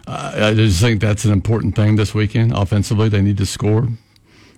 I, 0.07 0.49
I 0.49 0.55
just 0.55 0.81
think 0.81 1.01
that's 1.01 1.25
an 1.25 1.33
important 1.33 1.77
thing 1.77 1.97
this 1.97 2.15
weekend. 2.15 2.53
Offensively, 2.53 3.09
they 3.09 3.23
need 3.23 3.39
to 3.39 3.47
score, 3.47 3.89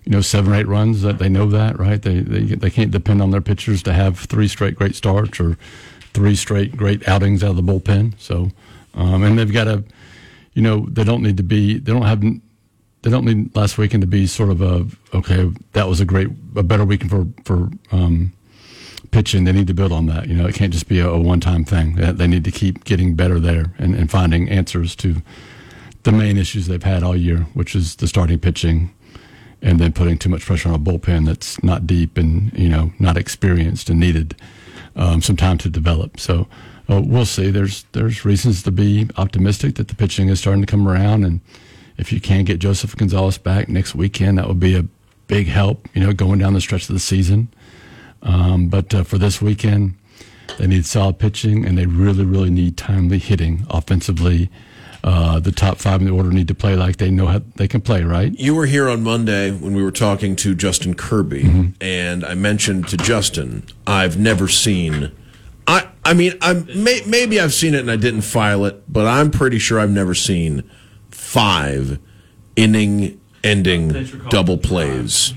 you 0.03 0.11
know, 0.11 0.21
seven 0.21 0.53
or 0.53 0.55
eight 0.55 0.67
runs. 0.67 1.01
That 1.01 1.19
they 1.19 1.29
know 1.29 1.47
that, 1.47 1.79
right? 1.79 2.01
They 2.01 2.19
they 2.19 2.55
they 2.55 2.69
can't 2.69 2.91
depend 2.91 3.21
on 3.21 3.31
their 3.31 3.41
pitchers 3.41 3.83
to 3.83 3.93
have 3.93 4.19
three 4.19 4.47
straight 4.47 4.75
great 4.75 4.95
starts 4.95 5.39
or 5.39 5.57
three 6.13 6.35
straight 6.35 6.77
great 6.77 7.07
outings 7.07 7.43
out 7.43 7.51
of 7.51 7.55
the 7.55 7.63
bullpen. 7.63 8.13
So, 8.19 8.51
um, 8.93 9.23
and 9.23 9.39
they've 9.39 9.51
got 9.51 9.65
to 9.65 9.83
you 10.53 10.61
know, 10.61 10.87
they 10.89 11.03
don't 11.03 11.23
need 11.23 11.37
to 11.37 11.43
be, 11.43 11.79
they 11.79 11.91
don't 11.91 12.03
have, 12.03 12.23
they 13.03 13.11
don't 13.11 13.25
need 13.25 13.55
last 13.55 13.77
weekend 13.77 14.01
to 14.01 14.07
be 14.07 14.25
sort 14.25 14.49
of 14.49 14.61
a, 14.61 14.87
okay, 15.15 15.51
that 15.73 15.87
was 15.87 15.99
a 16.01 16.05
great, 16.05 16.29
a 16.55 16.63
better 16.63 16.85
weekend 16.85 17.11
for, 17.11 17.27
for, 17.45 17.69
um, 17.91 18.33
pitching. 19.11 19.43
They 19.43 19.51
need 19.51 19.67
to 19.67 19.73
build 19.73 19.91
on 19.91 20.07
that. 20.07 20.27
You 20.27 20.35
know, 20.35 20.47
it 20.47 20.55
can't 20.55 20.73
just 20.73 20.87
be 20.87 20.99
a, 20.99 21.07
a 21.07 21.19
one 21.19 21.39
time 21.39 21.65
thing. 21.65 21.95
They, 21.95 22.11
they 22.11 22.27
need 22.27 22.43
to 22.45 22.51
keep 22.51 22.83
getting 22.85 23.15
better 23.15 23.39
there 23.39 23.75
and, 23.77 23.93
and 23.93 24.09
finding 24.09 24.49
answers 24.49 24.95
to 24.97 25.21
the 26.03 26.11
main 26.11 26.37
issues 26.37 26.67
they've 26.67 26.81
had 26.81 27.03
all 27.03 27.15
year, 27.15 27.39
which 27.53 27.75
is 27.75 27.97
the 27.97 28.07
starting 28.07 28.39
pitching 28.39 28.93
and 29.61 29.79
then 29.79 29.93
putting 29.93 30.17
too 30.17 30.29
much 30.29 30.45
pressure 30.45 30.69
on 30.69 30.75
a 30.75 30.79
bullpen 30.79 31.25
that's 31.25 31.63
not 31.63 31.85
deep 31.85 32.17
and, 32.17 32.51
you 32.57 32.67
know, 32.67 32.91
not 32.99 33.15
experienced 33.15 33.89
and 33.89 33.99
needed 33.99 34.35
um, 34.95 35.21
some 35.21 35.37
time 35.37 35.57
to 35.59 35.69
develop. 35.69 36.19
So, 36.19 36.47
uh, 36.89 37.01
we'll 37.01 37.25
see. 37.25 37.49
There's 37.49 37.85
there's 37.93 38.25
reasons 38.25 38.63
to 38.63 38.71
be 38.71 39.09
optimistic 39.15 39.75
that 39.75 39.87
the 39.87 39.95
pitching 39.95 40.27
is 40.27 40.39
starting 40.39 40.61
to 40.61 40.67
come 40.67 40.87
around, 40.87 41.23
and 41.23 41.39
if 41.97 42.11
you 42.11 42.19
can 42.19 42.43
get 42.43 42.59
Joseph 42.59 42.95
Gonzalez 42.95 43.37
back 43.37 43.69
next 43.69 43.95
weekend, 43.95 44.37
that 44.37 44.47
would 44.47 44.59
be 44.59 44.75
a 44.75 44.85
big 45.27 45.47
help. 45.47 45.87
You 45.93 46.01
know, 46.01 46.13
going 46.13 46.39
down 46.39 46.53
the 46.53 46.61
stretch 46.61 46.89
of 46.89 46.93
the 46.93 46.99
season. 46.99 47.49
Um, 48.21 48.67
but 48.67 48.93
uh, 48.93 49.03
for 49.03 49.17
this 49.17 49.41
weekend, 49.41 49.95
they 50.57 50.67
need 50.67 50.85
solid 50.85 51.19
pitching, 51.19 51.65
and 51.65 51.77
they 51.77 51.85
really 51.85 52.25
really 52.25 52.49
need 52.49 52.77
timely 52.77 53.19
hitting 53.19 53.65
offensively. 53.69 54.49
Uh, 55.03 55.37
the 55.37 55.51
top 55.51 55.79
five 55.79 55.99
in 55.99 56.07
the 56.07 56.13
order 56.13 56.31
need 56.31 56.47
to 56.47 56.55
play 56.55 56.77
like 56.77 56.95
they 56.95 57.11
know 57.11 57.25
how 57.25 57.41
they 57.55 57.67
can 57.67 57.81
play, 57.81 58.03
right? 58.03 58.33
You 58.39 58.55
were 58.55 58.65
here 58.65 58.87
on 58.87 59.03
Monday 59.03 59.51
when 59.51 59.73
we 59.73 59.83
were 59.83 59.91
talking 59.91 60.37
to 60.37 60.55
Justin 60.55 60.93
Kirby, 60.93 61.73
and 61.81 62.23
I 62.23 62.35
mentioned 62.35 62.87
to 62.87 62.97
Justin, 62.97 63.63
I've 63.85 64.17
never 64.17 64.47
seen. 64.47 65.11
I 65.67 65.89
I 66.05 66.13
mean, 66.13 66.33
I'm 66.41 66.65
may, 66.81 67.01
maybe 67.05 67.39
I've 67.39 67.53
seen 67.53 67.73
it 67.73 67.81
and 67.81 67.91
I 67.91 67.97
didn't 67.97 68.21
file 68.21 68.63
it, 68.63 68.81
but 68.91 69.05
I'm 69.05 69.29
pretty 69.29 69.59
sure 69.59 69.77
I've 69.77 69.91
never 69.91 70.15
seen 70.15 70.63
five 71.33 71.97
inning 72.55 73.19
ending 73.43 74.05
double 74.29 74.57
plays 74.57 75.33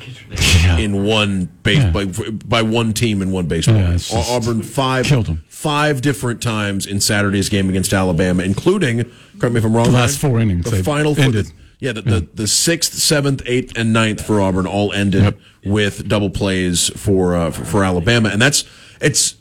in 0.79 1.05
one 1.05 1.47
base 1.65 1.83
by, 1.93 2.05
by 2.45 2.63
one 2.63 2.93
team 2.93 3.21
in 3.23 3.33
one 3.33 3.47
baseball. 3.47 3.77
Yeah, 3.77 3.87
game. 3.89 3.99
just- 3.99 4.13
Auburn 4.31 4.63
five 4.63 5.07
killed 5.07 5.29
'em. 5.29 5.43
five 5.49 6.03
different 6.03 6.41
times 6.43 6.87
in 6.87 7.01
Saturday's 7.01 7.49
game 7.49 7.69
against 7.69 7.93
Alabama, 7.93 8.43
including 8.43 9.05
correct 9.39 9.55
me 9.55 9.59
if 9.59 9.65
I'm 9.65 9.75
wrong. 9.75 9.87
The 9.87 9.93
last 9.93 10.23
Ryan, 10.23 10.33
four 10.33 10.41
innings, 10.41 10.65
the 10.67 10.71
they 10.73 10.83
final 10.83 11.15
four, 11.15 11.25
ended. 11.25 11.51
yeah, 11.81 11.93
the, 11.93 12.03
the, 12.03 12.29
the 12.35 12.47
sixth, 12.47 12.93
seventh, 12.95 13.43
eighth, 13.47 13.73
and 13.77 13.93
ninth 13.93 14.25
for 14.25 14.41
Auburn 14.41 14.67
all 14.67 14.93
ended 14.93 15.23
Yep. 15.25 15.39
with 15.65 16.07
double 16.09 16.31
plays 16.31 16.91
for, 16.95 17.35
uh, 17.35 17.51
for 17.51 17.65
for 17.65 17.85
Alabama, 17.85 18.29
and 18.29 18.41
that's 18.41 18.65
it's 19.01 19.35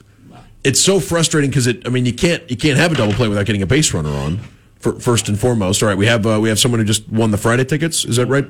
it's 0.64 0.80
so 0.80 1.00
frustrating 1.00 1.50
because 1.52 1.68
it. 1.68 1.86
I 1.86 1.90
mean, 1.90 2.06
you 2.08 2.14
can't 2.14 2.50
you 2.50 2.58
can't 2.58 2.78
have 2.80 2.92
a 2.92 2.96
double 2.96 3.14
play 3.14 3.28
without 3.28 3.46
getting 3.46 3.62
a 3.62 3.68
base 3.68 3.94
runner 3.94 4.10
on. 4.10 4.40
For, 4.86 5.00
first 5.00 5.28
and 5.30 5.40
foremost, 5.40 5.82
all 5.82 5.90
right, 5.90 5.98
we 5.98 6.06
have 6.06 6.28
uh, 6.28 6.38
we 6.40 6.48
have 6.50 6.60
someone 6.60 6.80
who 6.80 6.86
just 6.86 7.10
won 7.10 7.32
the 7.32 7.40
Friday 7.40 7.66
tickets. 7.66 8.06
Is 8.06 8.18
that 8.18 8.28
right? 8.28 8.46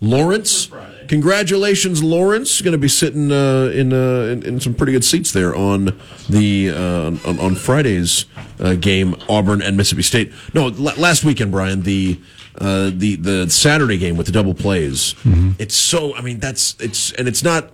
Lawrence, 0.00 0.68
congratulations, 1.06 2.02
Lawrence. 2.02 2.60
Going 2.60 2.72
to 2.72 2.78
be 2.78 2.88
sitting 2.88 3.30
uh, 3.30 3.70
in, 3.72 3.92
uh, 3.92 4.22
in 4.32 4.42
in 4.42 4.60
some 4.60 4.74
pretty 4.74 4.90
good 4.90 5.04
seats 5.04 5.30
there 5.30 5.54
on 5.54 5.96
the 6.28 6.70
uh, 6.70 7.28
on, 7.28 7.38
on 7.38 7.54
Friday's 7.54 8.26
uh, 8.58 8.74
game, 8.74 9.14
Auburn 9.28 9.62
and 9.62 9.76
Mississippi 9.76 10.02
State. 10.02 10.32
No, 10.52 10.66
la- 10.66 10.94
last 10.94 11.22
weekend, 11.22 11.52
Brian. 11.52 11.82
The 11.82 12.18
uh, 12.60 12.90
the 12.92 13.14
the 13.14 13.48
Saturday 13.48 13.98
game 13.98 14.16
with 14.16 14.26
the 14.26 14.32
double 14.32 14.54
plays. 14.54 15.14
It's 15.60 15.76
so. 15.76 16.12
I 16.16 16.22
mean, 16.22 16.40
that's 16.40 16.74
it's 16.80 17.12
and 17.12 17.28
it's 17.28 17.44
not. 17.44 17.70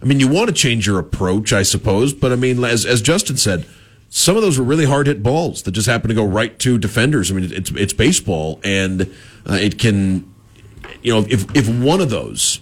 I 0.00 0.04
mean, 0.04 0.20
you 0.20 0.28
want 0.28 0.46
to 0.50 0.54
change 0.54 0.86
your 0.86 1.00
approach, 1.00 1.52
I 1.52 1.64
suppose, 1.64 2.14
but 2.14 2.30
I 2.30 2.36
mean, 2.36 2.62
as 2.62 2.86
as 2.86 3.02
Justin 3.02 3.36
said, 3.36 3.66
some 4.10 4.36
of 4.36 4.42
those 4.42 4.58
were 4.58 4.64
really 4.64 4.84
hard 4.84 5.06
hit 5.06 5.22
balls 5.22 5.62
that 5.62 5.70
just 5.70 5.86
happen 5.86 6.08
to 6.08 6.14
go 6.14 6.24
right 6.24 6.58
to 6.58 6.78
defenders. 6.78 7.30
I 7.30 7.34
mean, 7.34 7.50
it's 7.52 7.70
it's 7.70 7.92
baseball, 7.92 8.60
and 8.64 9.02
uh, 9.48 9.54
it 9.54 9.78
can, 9.78 10.32
you 11.02 11.14
know, 11.14 11.24
if 11.30 11.46
if 11.56 11.68
one 11.68 12.00
of 12.00 12.10
those 12.10 12.60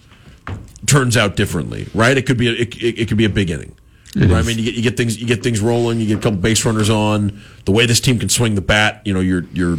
turns 0.86 1.16
out 1.16 1.36
differently, 1.36 1.88
right? 1.94 2.16
It 2.16 2.26
could 2.26 2.36
be 2.36 2.48
a, 2.48 2.52
it, 2.52 2.76
it, 2.76 3.08
could 3.08 3.16
be 3.16 3.24
a 3.24 3.30
big 3.30 3.50
inning. 3.50 3.74
Right? 4.14 4.30
I 4.30 4.42
mean, 4.42 4.58
you 4.58 4.64
get 4.64 4.74
you 4.74 4.82
get 4.82 4.96
things 4.96 5.18
you 5.18 5.26
get 5.26 5.42
things 5.42 5.60
rolling. 5.60 6.00
You 6.00 6.06
get 6.06 6.18
a 6.18 6.20
couple 6.20 6.38
base 6.38 6.64
runners 6.64 6.90
on. 6.90 7.40
The 7.64 7.72
way 7.72 7.86
this 7.86 8.00
team 8.00 8.18
can 8.18 8.28
swing 8.28 8.54
the 8.54 8.60
bat, 8.60 9.02
you 9.04 9.14
know, 9.14 9.20
you're 9.20 9.44
you're 9.52 9.78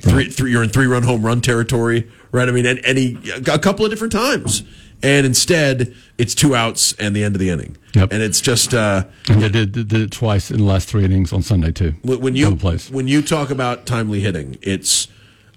three, 0.00 0.28
three 0.28 0.50
you're 0.50 0.62
in 0.62 0.70
three 0.70 0.86
run 0.86 1.04
home 1.04 1.24
run 1.24 1.40
territory, 1.40 2.10
right? 2.32 2.48
I 2.48 2.52
mean, 2.52 2.66
and 2.66 2.80
any 2.84 3.16
a 3.46 3.58
couple 3.58 3.84
of 3.84 3.90
different 3.90 4.12
times, 4.12 4.64
and 5.02 5.26
instead 5.26 5.94
it's 6.18 6.34
two 6.34 6.54
outs 6.54 6.92
and 6.94 7.14
the 7.14 7.22
end 7.22 7.34
of 7.34 7.40
the 7.40 7.50
inning. 7.50 7.76
Yep. 7.94 8.12
And 8.12 8.22
it's 8.22 8.40
just 8.40 8.74
uh, 8.74 9.04
And 9.28 9.42
they 9.42 9.48
did, 9.48 9.72
did 9.72 9.92
it 9.92 10.10
twice 10.10 10.50
in 10.50 10.58
the 10.58 10.64
last 10.64 10.88
three 10.88 11.04
innings 11.04 11.32
on 11.32 11.42
Sunday 11.42 11.72
too. 11.72 11.94
when 12.02 12.36
you 12.36 12.50
when 12.90 13.08
you 13.08 13.22
talk 13.22 13.50
about 13.50 13.86
timely 13.86 14.20
hitting, 14.20 14.58
it's 14.62 15.08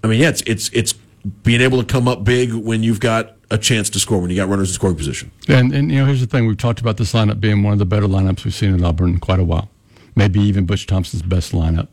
I 0.02 0.06
mean, 0.06 0.20
yeah, 0.20 0.28
it's 0.30 0.42
it's 0.42 0.70
it's 0.70 0.94
being 1.42 1.60
able 1.60 1.78
to 1.78 1.84
come 1.84 2.08
up 2.08 2.24
big 2.24 2.52
when 2.52 2.82
you've 2.82 3.00
got 3.00 3.36
a 3.50 3.58
chance 3.58 3.90
to 3.90 3.98
score 3.98 4.20
when 4.20 4.30
you 4.30 4.36
got 4.36 4.48
runners 4.48 4.70
in 4.70 4.74
scoring 4.74 4.96
position. 4.96 5.30
And, 5.48 5.72
and 5.74 5.90
you 5.90 5.98
know, 5.98 6.06
here's 6.06 6.20
the 6.20 6.26
thing: 6.26 6.46
we've 6.46 6.56
talked 6.56 6.80
about 6.80 6.96
this 6.96 7.12
lineup 7.12 7.40
being 7.40 7.62
one 7.62 7.72
of 7.72 7.78
the 7.78 7.84
better 7.86 8.06
lineups 8.06 8.44
we've 8.44 8.54
seen 8.54 8.74
at 8.74 8.82
Auburn 8.82 9.10
in 9.10 9.18
quite 9.18 9.40
a 9.40 9.44
while, 9.44 9.68
maybe 10.14 10.40
even 10.40 10.66
Butch 10.66 10.86
Thompson's 10.86 11.22
best 11.22 11.52
lineup. 11.52 11.88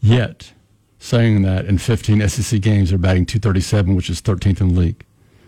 Yet, 0.00 0.52
saying 0.98 1.42
that 1.42 1.64
in 1.64 1.78
15 1.78 2.28
SEC 2.28 2.60
games 2.60 2.90
they're 2.90 2.98
batting 2.98 3.24
237, 3.24 3.94
which 3.94 4.10
is 4.10 4.20
13th 4.20 4.60
in 4.60 4.74
the 4.74 4.80
league. 4.80 5.04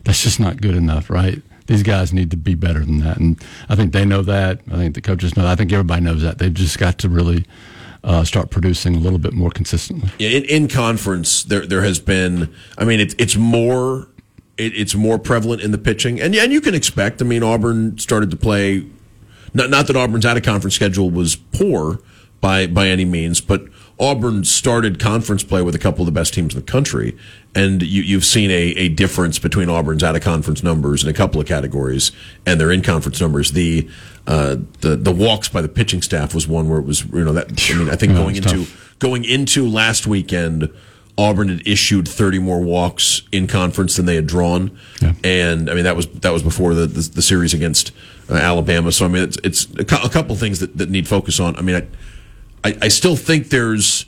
That's 0.07 0.23
just 0.23 0.39
not 0.39 0.61
good 0.61 0.77
enough, 0.77 1.11
right? 1.11 1.43
These 1.67 1.83
guys 1.83 2.13
need 2.13 2.31
to 2.31 2.37
be 2.37 2.55
better 2.55 2.79
than 2.79 3.01
that, 3.01 3.17
and 3.17 3.43
I 3.69 3.75
think 3.75 3.93
they 3.93 4.05
know 4.05 4.23
that. 4.23 4.61
I 4.71 4.77
think 4.77 4.95
the 4.95 5.01
coaches 5.01 5.37
know. 5.37 5.43
That. 5.43 5.51
I 5.51 5.57
think 5.57 5.73
everybody 5.73 6.01
knows 6.01 6.23
that. 6.23 6.39
They've 6.39 6.55
just 6.55 6.79
got 6.79 6.99
to 6.99 7.09
really 7.09 7.45
uh, 8.05 8.23
start 8.23 8.51
producing 8.51 8.95
a 8.95 9.01
little 9.01 9.19
bit 9.19 9.33
more 9.33 9.51
consistently. 9.51 10.09
Yeah, 10.21 10.29
in, 10.29 10.45
in 10.45 10.69
conference, 10.69 11.43
there 11.43 11.67
there 11.67 11.83
has 11.83 11.99
been. 11.99 12.55
I 12.79 12.85
mean, 12.85 13.01
it's 13.01 13.17
it's 13.19 13.35
more 13.35 14.07
it, 14.57 14.77
it's 14.77 14.95
more 14.95 15.19
prevalent 15.19 15.61
in 15.61 15.73
the 15.73 15.79
pitching, 15.79 16.21
and 16.21 16.37
and 16.37 16.53
you 16.53 16.61
can 16.61 16.75
expect. 16.75 17.21
I 17.21 17.25
mean, 17.25 17.43
Auburn 17.43 17.99
started 17.99 18.31
to 18.31 18.37
play. 18.37 18.87
Not 19.53 19.71
not 19.71 19.89
that 19.89 19.97
Auburn's 19.97 20.25
out 20.25 20.37
of 20.37 20.45
conference 20.45 20.77
schedule 20.77 21.11
was 21.11 21.35
poor 21.35 21.99
by 22.41 22.69
by 22.69 22.87
any 22.87 23.05
means, 23.05 23.41
but 23.41 23.65
Auburn 23.99 24.45
started 24.45 24.99
conference 25.01 25.43
play 25.43 25.63
with 25.63 25.75
a 25.75 25.79
couple 25.79 26.03
of 26.03 26.07
the 26.07 26.13
best 26.13 26.35
teams 26.35 26.55
in 26.55 26.61
the 26.61 26.67
country, 26.67 27.17
and 27.55 27.83
you, 27.83 28.03
you've 28.03 28.27
seen 28.27 28.51
a, 28.51 28.55
a 28.77 28.89
difference 28.91 29.39
between 29.39 29.71
Auburn's 29.71 30.05
out 30.05 30.15
of 30.15 30.23
conference 30.23 30.63
numbers 30.63 31.03
in 31.03 31.09
a 31.09 31.15
couple 31.15 31.41
of 31.41 31.47
categories 31.47 32.13
and 32.45 32.61
their 32.61 32.71
in 32.71 32.83
conference 32.83 33.21
numbers. 33.21 33.53
The 33.53 33.89
uh, 34.27 34.57
the 34.83 34.97
the 34.97 35.13
walks 35.13 35.49
by 35.49 35.63
the 35.63 35.69
pitching 35.69 36.03
staff 36.03 36.35
was 36.35 36.47
one 36.47 36.69
where 36.69 36.79
it 36.79 36.85
was 36.85 37.05
you 37.07 37.25
know 37.25 37.33
that 37.33 37.71
I 37.71 37.75
mean 37.79 37.89
I 37.89 37.97
think 37.97 38.13
going 38.13 38.37
into 38.37 38.49
tough. 38.67 38.97
going 38.99 39.25
into 39.25 39.67
last 39.67 40.07
weekend, 40.07 40.71
Auburn 41.17 41.49
had 41.49 41.67
issued 41.67 42.07
30 42.07 42.39
more 42.41 42.61
walks 42.61 43.23
in 43.33 43.47
conference 43.47 43.97
than 43.97 44.05
they 44.05 44.17
had 44.17 44.27
drawn, 44.27 44.77
Yeah. 45.01 45.15
and 45.25 45.71
I 45.71 45.75
mean 45.75 45.85
that 45.85 45.97
was 45.97 46.07
that 46.09 46.35
was 46.35 46.43
before 46.43 46.75
the 46.75 46.87
the, 46.87 47.01
the 47.15 47.23
series 47.23 47.55
against 47.55 47.93
uh, 48.29 48.35
Alabama. 48.35 48.93
So 48.93 49.07
I 49.07 49.09
mean 49.09 49.23
it's 49.23 49.39
it's 49.43 49.65
a, 49.79 49.85
cou- 49.87 50.05
a 50.07 50.11
couple 50.11 50.37
things 50.37 50.61
that, 50.61 50.77
that 50.77 50.91
need 50.91 51.09
focus 51.09 51.41
on. 51.41 51.57
I 51.57 51.63
mean 51.63 51.77
I, 51.77 51.87
I 52.67 52.79
I 52.83 52.89
still 52.89 53.17
think 53.17 53.49
there's 53.49 54.07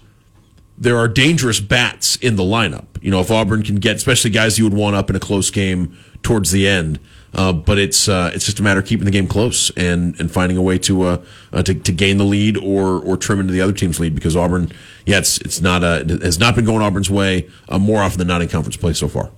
there 0.76 0.96
are 0.96 1.08
dangerous 1.08 1.60
bats 1.60 2.16
in 2.16 2.36
the 2.36 2.42
lineup. 2.42 2.86
You 3.00 3.10
know 3.10 3.20
if 3.20 3.30
Auburn 3.30 3.62
can 3.62 3.76
get 3.76 3.96
especially 3.96 4.30
guys 4.30 4.58
you 4.58 4.64
would 4.64 4.74
want 4.74 4.96
up 4.96 5.10
in 5.10 5.16
a 5.16 5.20
close 5.20 5.50
game 5.50 5.96
towards 6.22 6.50
the 6.50 6.66
end. 6.68 6.98
Uh, 7.34 7.52
but 7.52 7.78
it's 7.78 8.08
uh, 8.08 8.30
it's 8.34 8.46
just 8.46 8.58
a 8.58 8.62
matter 8.62 8.80
of 8.80 8.86
keeping 8.86 9.04
the 9.04 9.10
game 9.10 9.26
close 9.26 9.70
and, 9.76 10.18
and 10.18 10.30
finding 10.32 10.56
a 10.56 10.62
way 10.62 10.78
to, 10.78 11.02
uh, 11.02 11.24
uh, 11.52 11.62
to 11.62 11.74
to 11.74 11.92
gain 11.92 12.16
the 12.16 12.24
lead 12.24 12.56
or 12.56 13.00
or 13.00 13.18
trim 13.18 13.38
into 13.38 13.52
the 13.52 13.60
other 13.60 13.72
team's 13.72 14.00
lead 14.00 14.14
because 14.14 14.34
Auburn, 14.34 14.72
yeah, 15.04 15.18
it's 15.18 15.36
it's 15.38 15.60
not 15.60 15.84
uh, 15.84 16.04
it 16.08 16.22
has 16.22 16.38
not 16.38 16.54
been 16.54 16.64
going 16.64 16.80
Auburn's 16.80 17.10
way 17.10 17.48
uh, 17.68 17.78
more 17.78 18.02
often 18.02 18.18
than 18.18 18.28
not 18.28 18.40
in 18.40 18.48
conference 18.48 18.78
play 18.78 18.94
so 18.94 19.08
far. 19.08 19.30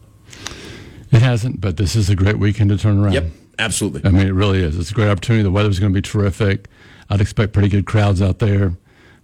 It 1.10 1.20
hasn't, 1.20 1.60
but 1.60 1.76
this 1.76 1.96
is 1.96 2.08
a 2.08 2.14
great 2.14 2.38
weekend 2.38 2.70
to 2.70 2.78
turn 2.78 3.00
around. 3.00 3.14
Yep, 3.14 3.24
absolutely. 3.58 4.02
I 4.04 4.10
mean, 4.12 4.28
it 4.28 4.34
really 4.34 4.62
is. 4.62 4.78
It's 4.78 4.92
a 4.92 4.94
great 4.94 5.08
opportunity. 5.08 5.42
The 5.42 5.50
weather's 5.50 5.80
going 5.80 5.92
to 5.92 5.96
be 5.96 6.02
terrific. 6.02 6.68
I'd 7.08 7.20
expect 7.20 7.52
pretty 7.52 7.68
good 7.68 7.86
crowds 7.86 8.22
out 8.22 8.38
there. 8.38 8.76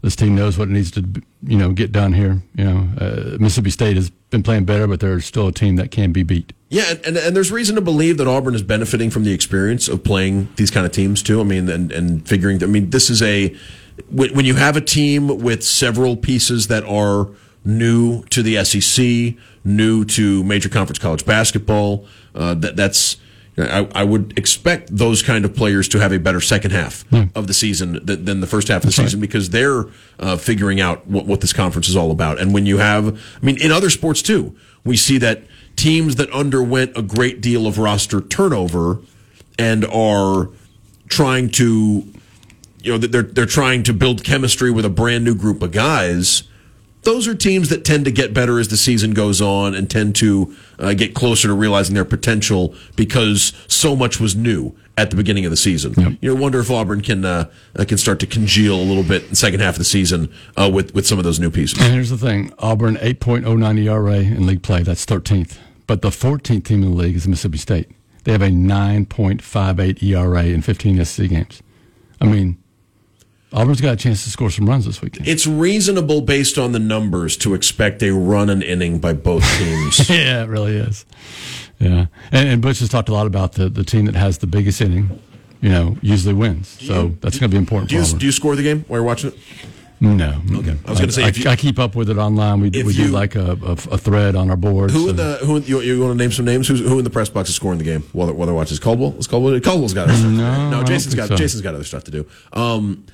This 0.07 0.15
team 0.15 0.37
knows 0.37 0.57
what 0.57 0.69
it 0.69 0.71
needs 0.71 0.93
to, 0.93 1.05
you 1.43 1.59
know, 1.59 1.73
get 1.73 1.91
done 1.91 2.13
here. 2.13 2.41
You 2.55 2.65
know, 2.65 2.89
uh, 2.97 3.37
Mississippi 3.41 3.71
State 3.71 3.97
has 3.97 4.09
been 4.09 4.45
playing 4.45 4.65
better, 4.65 4.87
but 4.87 5.01
they're 5.01 5.19
still 5.19 5.49
a 5.49 5.53
team 5.53 5.75
that 5.77 5.91
can 5.91 6.13
be 6.13 6.23
beat. 6.23 6.53
Yeah, 6.69 6.95
and, 7.05 7.17
and, 7.17 7.35
there's 7.35 7.51
reason 7.51 7.75
to 7.75 7.81
believe 7.81 8.17
that 8.19 8.29
Auburn 8.29 8.55
is 8.55 8.63
benefiting 8.63 9.11
from 9.11 9.25
the 9.25 9.33
experience 9.33 9.89
of 9.89 10.05
playing 10.05 10.49
these 10.55 10.71
kind 10.71 10.87
of 10.87 10.93
teams 10.93 11.25
too. 11.25 11.41
I 11.41 11.43
mean, 11.43 11.69
and, 11.69 11.91
and 11.91 12.25
figuring. 12.25 12.63
I 12.63 12.67
mean, 12.67 12.91
this 12.91 13.11
is 13.11 13.21
a 13.21 13.57
when, 14.09 14.33
when 14.33 14.45
you 14.45 14.55
have 14.55 14.77
a 14.77 14.81
team 14.81 15.27
with 15.27 15.65
several 15.65 16.17
pieces 16.17 16.69
that 16.69 16.85
are 16.85 17.29
new 17.65 18.23
to 18.27 18.45
the 18.45 18.65
SEC, 18.65 19.37
new 19.65 20.05
to 20.05 20.45
major 20.45 20.69
conference 20.69 21.01
college 21.01 21.27
basketball. 21.27 22.07
Uh, 22.33 22.55
that 22.55 22.77
that's. 22.77 23.17
I, 23.59 23.89
I 23.95 24.05
would 24.05 24.39
expect 24.39 24.95
those 24.95 25.23
kind 25.23 25.45
of 25.47 25.55
players 25.57 25.89
to 25.89 25.99
have 25.99 26.13
a 26.13 26.19
better 26.19 26.41
second 26.43 26.73
half 26.73 27.05
of 27.35 27.47
the 27.47 27.55
season 27.55 28.05
than, 28.05 28.25
than 28.27 28.41
the 28.41 28.47
first 28.47 28.69
half 28.69 28.83
of 28.83 28.87
the 28.87 28.93
season 28.93 29.19
because 29.19 29.49
they're 29.51 29.87
uh, 30.21 30.37
figuring 30.37 30.81
out 30.81 31.07
what, 31.07 31.25
what 31.27 31.41
this 31.41 31.55
conference 31.55 31.89
is 31.89 31.97
all 31.97 32.11
about. 32.11 32.39
And 32.39 32.53
when 32.53 32.67
you 32.67 32.79
have, 32.79 33.17
I 33.17 33.47
mean, 33.47 33.61
in 33.61 33.73
other 33.73 33.89
sports 33.89 34.21
too, 34.21 34.55
we 34.85 34.97
see 34.97 35.17
that 35.19 35.43
teams 35.75 36.17
that 36.17 36.31
underwent 36.33 36.93
a 36.97 37.03
great 37.03 37.41
deal 37.41 37.67
of 37.67 37.79
roster 37.79 38.21
turnover 38.21 38.99
and 39.59 39.85
are 39.87 40.51
trying 41.09 41.49
to, 41.51 42.05
you 42.83 42.93
know, 42.93 42.99
they're 42.99 43.23
they're 43.23 43.47
trying 43.47 43.83
to 43.85 43.93
build 43.95 44.23
chemistry 44.23 44.71
with 44.71 44.85
a 44.85 44.91
brand 44.91 45.25
new 45.25 45.35
group 45.35 45.63
of 45.63 45.73
guys. 45.73 46.43
Those 47.07 47.29
are 47.29 47.37
teams 47.37 47.69
that 47.69 47.85
tend 47.85 48.05
to 48.07 48.11
get 48.11 48.35
better 48.35 48.59
as 48.59 48.67
the 48.67 48.77
season 48.77 49.13
goes 49.13 49.41
on 49.41 49.77
and 49.77 49.89
tend 49.89 50.17
to 50.17 50.57
uh, 50.81 50.93
get 50.93 51.15
closer 51.15 51.47
to 51.47 51.55
realizing 51.55 51.95
their 51.95 52.05
potential 52.05 52.75
because 52.97 53.53
so 53.69 53.95
much 53.95 54.19
was 54.19 54.35
new 54.35 54.75
at 54.99 55.11
the 55.11 55.17
beginning 55.17 55.45
of 55.45 55.53
the 55.53 55.57
season. 55.57 55.95
You 56.21 56.35
know, 56.35 56.41
wonder 56.43 56.59
if 56.59 56.69
Auburn 56.69 57.03
can 57.03 57.25
uh, 57.25 57.49
uh, 57.77 57.85
can 57.85 57.97
start 57.97 58.19
to 58.21 58.27
congeal 58.27 58.75
a 58.75 58.83
little 58.83 59.05
bit 59.05 59.23
in 59.23 59.31
the 59.31 59.37
second 59.37 59.61
half 59.61 59.75
of 59.75 59.79
the 59.79 59.85
season 59.85 60.33
uh, 60.57 60.69
with 60.69 60.97
with 60.97 61.07
some 61.07 61.19
of 61.19 61.25
those 61.25 61.39
new 61.39 61.49
pieces. 61.49 61.81
And 61.81 61.93
here's 61.93 62.11
the 62.11 62.19
thing: 62.19 62.53
Auburn 62.59 62.97
8.09 62.97 63.85
ERA 63.85 64.17
in 64.17 64.45
league 64.45 64.65
play. 64.65 64.83
That's 64.83 65.07
13th. 65.07 65.59
But 65.87 66.03
the 66.03 66.11
14th 66.11 66.65
team 66.65 66.83
in 66.83 66.91
the 66.91 66.97
league 66.97 67.15
is 67.15 67.29
Mississippi 67.29 67.59
State. 67.59 67.89
They 68.25 68.33
have 68.33 68.43
a 68.43 68.49
9.58 68.49 70.03
ERA 70.03 70.45
in 70.47 70.61
15 70.61 71.05
SEC 71.05 71.29
games. 71.29 71.63
I 72.21 72.25
mean, 72.25 72.59
Auburn's 73.53 73.81
got 73.81 73.95
a 73.95 73.97
chance 73.97 74.25
to 74.25 74.31
score 74.31 74.51
some 74.51 74.69
runs 74.69 74.85
this 74.87 75.01
weekend. 75.01 75.29
It's 75.29 75.47
reasonable 75.47 76.21
based 76.21 76.59
on 76.59 76.73
the 76.73 76.79
numbers 76.79 77.37
to 77.39 77.55
expect 77.55 78.03
a 78.03 78.11
run 78.13 78.51
an 78.51 78.61
inning 78.63 78.99
by 78.99 79.13
both 79.13 79.45
teams. 79.59 80.11
yeah, 80.11 80.43
it 80.43 80.49
really 80.49 80.77
is. 80.77 81.07
Yeah, 81.79 82.07
and, 82.33 82.49
and 82.49 82.63
Butch 82.63 82.81
has 82.81 82.89
talked 82.89 83.09
a 83.09 83.13
lot 83.13 83.27
about 83.27 83.53
the 83.53 83.69
the 83.69 83.85
team 83.85 84.07
that 84.07 84.15
has 84.15 84.39
the 84.39 84.47
biggest 84.47 84.81
inning. 84.81 85.21
You 85.63 85.71
know, 85.71 85.97
usually 86.03 86.35
wins. 86.35 86.69
So 86.87 87.09
that's 87.21 87.39
going 87.39 87.51
to 87.51 87.55
be 87.55 87.59
important. 87.59 87.89
Do 87.91 87.97
you, 87.97 88.05
do 88.19 88.27
you 88.27 88.33
score 88.33 88.55
the 88.57 88.63
game 88.63 88.85
while 88.89 88.99
you're 89.01 89.07
watching 89.07 89.31
it? 89.33 89.39
No. 89.99 90.43
Okay. 90.53 90.77
I 90.87 90.91
was 90.91 91.01
gonna 91.01 91.11
say, 91.11 91.25
I, 91.25 91.29
you- 91.29 91.49
I 91.49 91.57
keep 91.57 91.79
up 91.79 91.95
with 91.97 92.11
it 92.11 92.19
online. 92.19 92.61
We, 92.61 92.69
we 92.69 92.93
you- 92.93 93.07
do 93.07 93.09
like 93.09 93.35
a, 93.35 93.53
a, 93.65 93.73
a 93.73 93.99
thread 93.99 94.37
on 94.37 94.51
our 94.51 94.57
board. 94.57 94.91
Who 94.91 95.05
so- 95.05 95.09
in 95.11 95.17
the 95.17 95.37
who 95.43 95.59
you, 95.61 95.81
you 95.81 95.99
want 96.01 96.13
to 96.13 96.19
name 96.19 96.31
some 96.31 96.45
names? 96.45 96.69
Who's, 96.69 96.81
who 96.81 96.99
in 96.99 97.05
the 97.05 97.11
press 97.11 97.31
box 97.31 97.49
is 97.49 97.55
scoring 97.57 97.79
the 97.79 97.85
game 97.85 98.03
while 98.13 98.31
while 98.35 98.47
they're 98.47 98.55
watching? 98.55 98.75
Is 98.75 98.79
Caldwell? 98.81 99.17
Is 99.19 99.27
Caldwell? 99.27 99.59
Caldwell's 99.61 99.95
got 99.95 100.05
other 100.11 100.13
stuff. 100.19 100.31
to. 100.31 100.37
No, 100.37 100.71
no. 100.71 100.85
Jason's 100.85 101.15
got 101.15 101.29
so. 101.29 101.37
Jason's 101.37 101.63
got 101.63 101.75
other 101.75 101.85
stuff 101.85 102.05
to 102.05 102.11
do. 102.11 102.27
Um, 102.53 103.07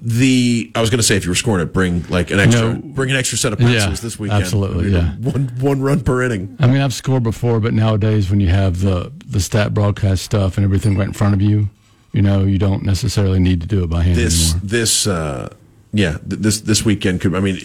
the 0.00 0.70
I 0.74 0.80
was 0.80 0.90
going 0.90 0.98
to 0.98 1.02
say 1.04 1.16
if 1.16 1.24
you 1.24 1.30
were 1.30 1.34
scoring 1.34 1.62
it, 1.66 1.72
bring 1.72 2.04
like 2.08 2.30
an 2.30 2.38
extra, 2.40 2.74
No. 2.74 2.80
bring 2.80 3.10
an 3.10 3.16
extra 3.16 3.36
set 3.36 3.52
of 3.52 3.58
pencils 3.58 3.84
Yeah, 3.84 4.02
this 4.02 4.18
weekend. 4.18 4.42
absolutely, 4.42 4.96
I 4.96 5.00
mean, 5.02 5.22
yeah. 5.22 5.30
One 5.32 5.48
one 5.60 5.80
run 5.80 6.00
per 6.00 6.22
inning. 6.22 6.56
I 6.60 6.66
mean, 6.68 6.80
I've 6.80 6.94
scored 6.94 7.22
before, 7.24 7.58
but 7.60 7.74
nowadays 7.74 8.30
when 8.30 8.40
you 8.40 8.48
have 8.48 8.80
the 8.80 9.12
the 9.26 9.40
stat 9.40 9.74
broadcast 9.74 10.22
stuff 10.24 10.56
and 10.56 10.64
everything 10.64 10.96
right 10.96 11.08
in 11.08 11.12
front 11.14 11.34
of 11.34 11.42
you, 11.42 11.68
you 12.12 12.22
know, 12.22 12.44
you 12.44 12.58
don't 12.58 12.84
necessarily 12.84 13.40
need 13.40 13.60
to 13.60 13.66
do 13.66 13.82
it 13.82 13.90
by 13.90 14.02
hand 14.02 14.16
This 14.16 14.52
anymore. 14.52 14.60
this 14.64 15.06
uh, 15.06 15.52
yeah 15.92 16.18
this 16.22 16.60
this 16.60 16.84
weekend 16.84 17.20
could 17.20 17.34
I 17.34 17.40
mean 17.40 17.58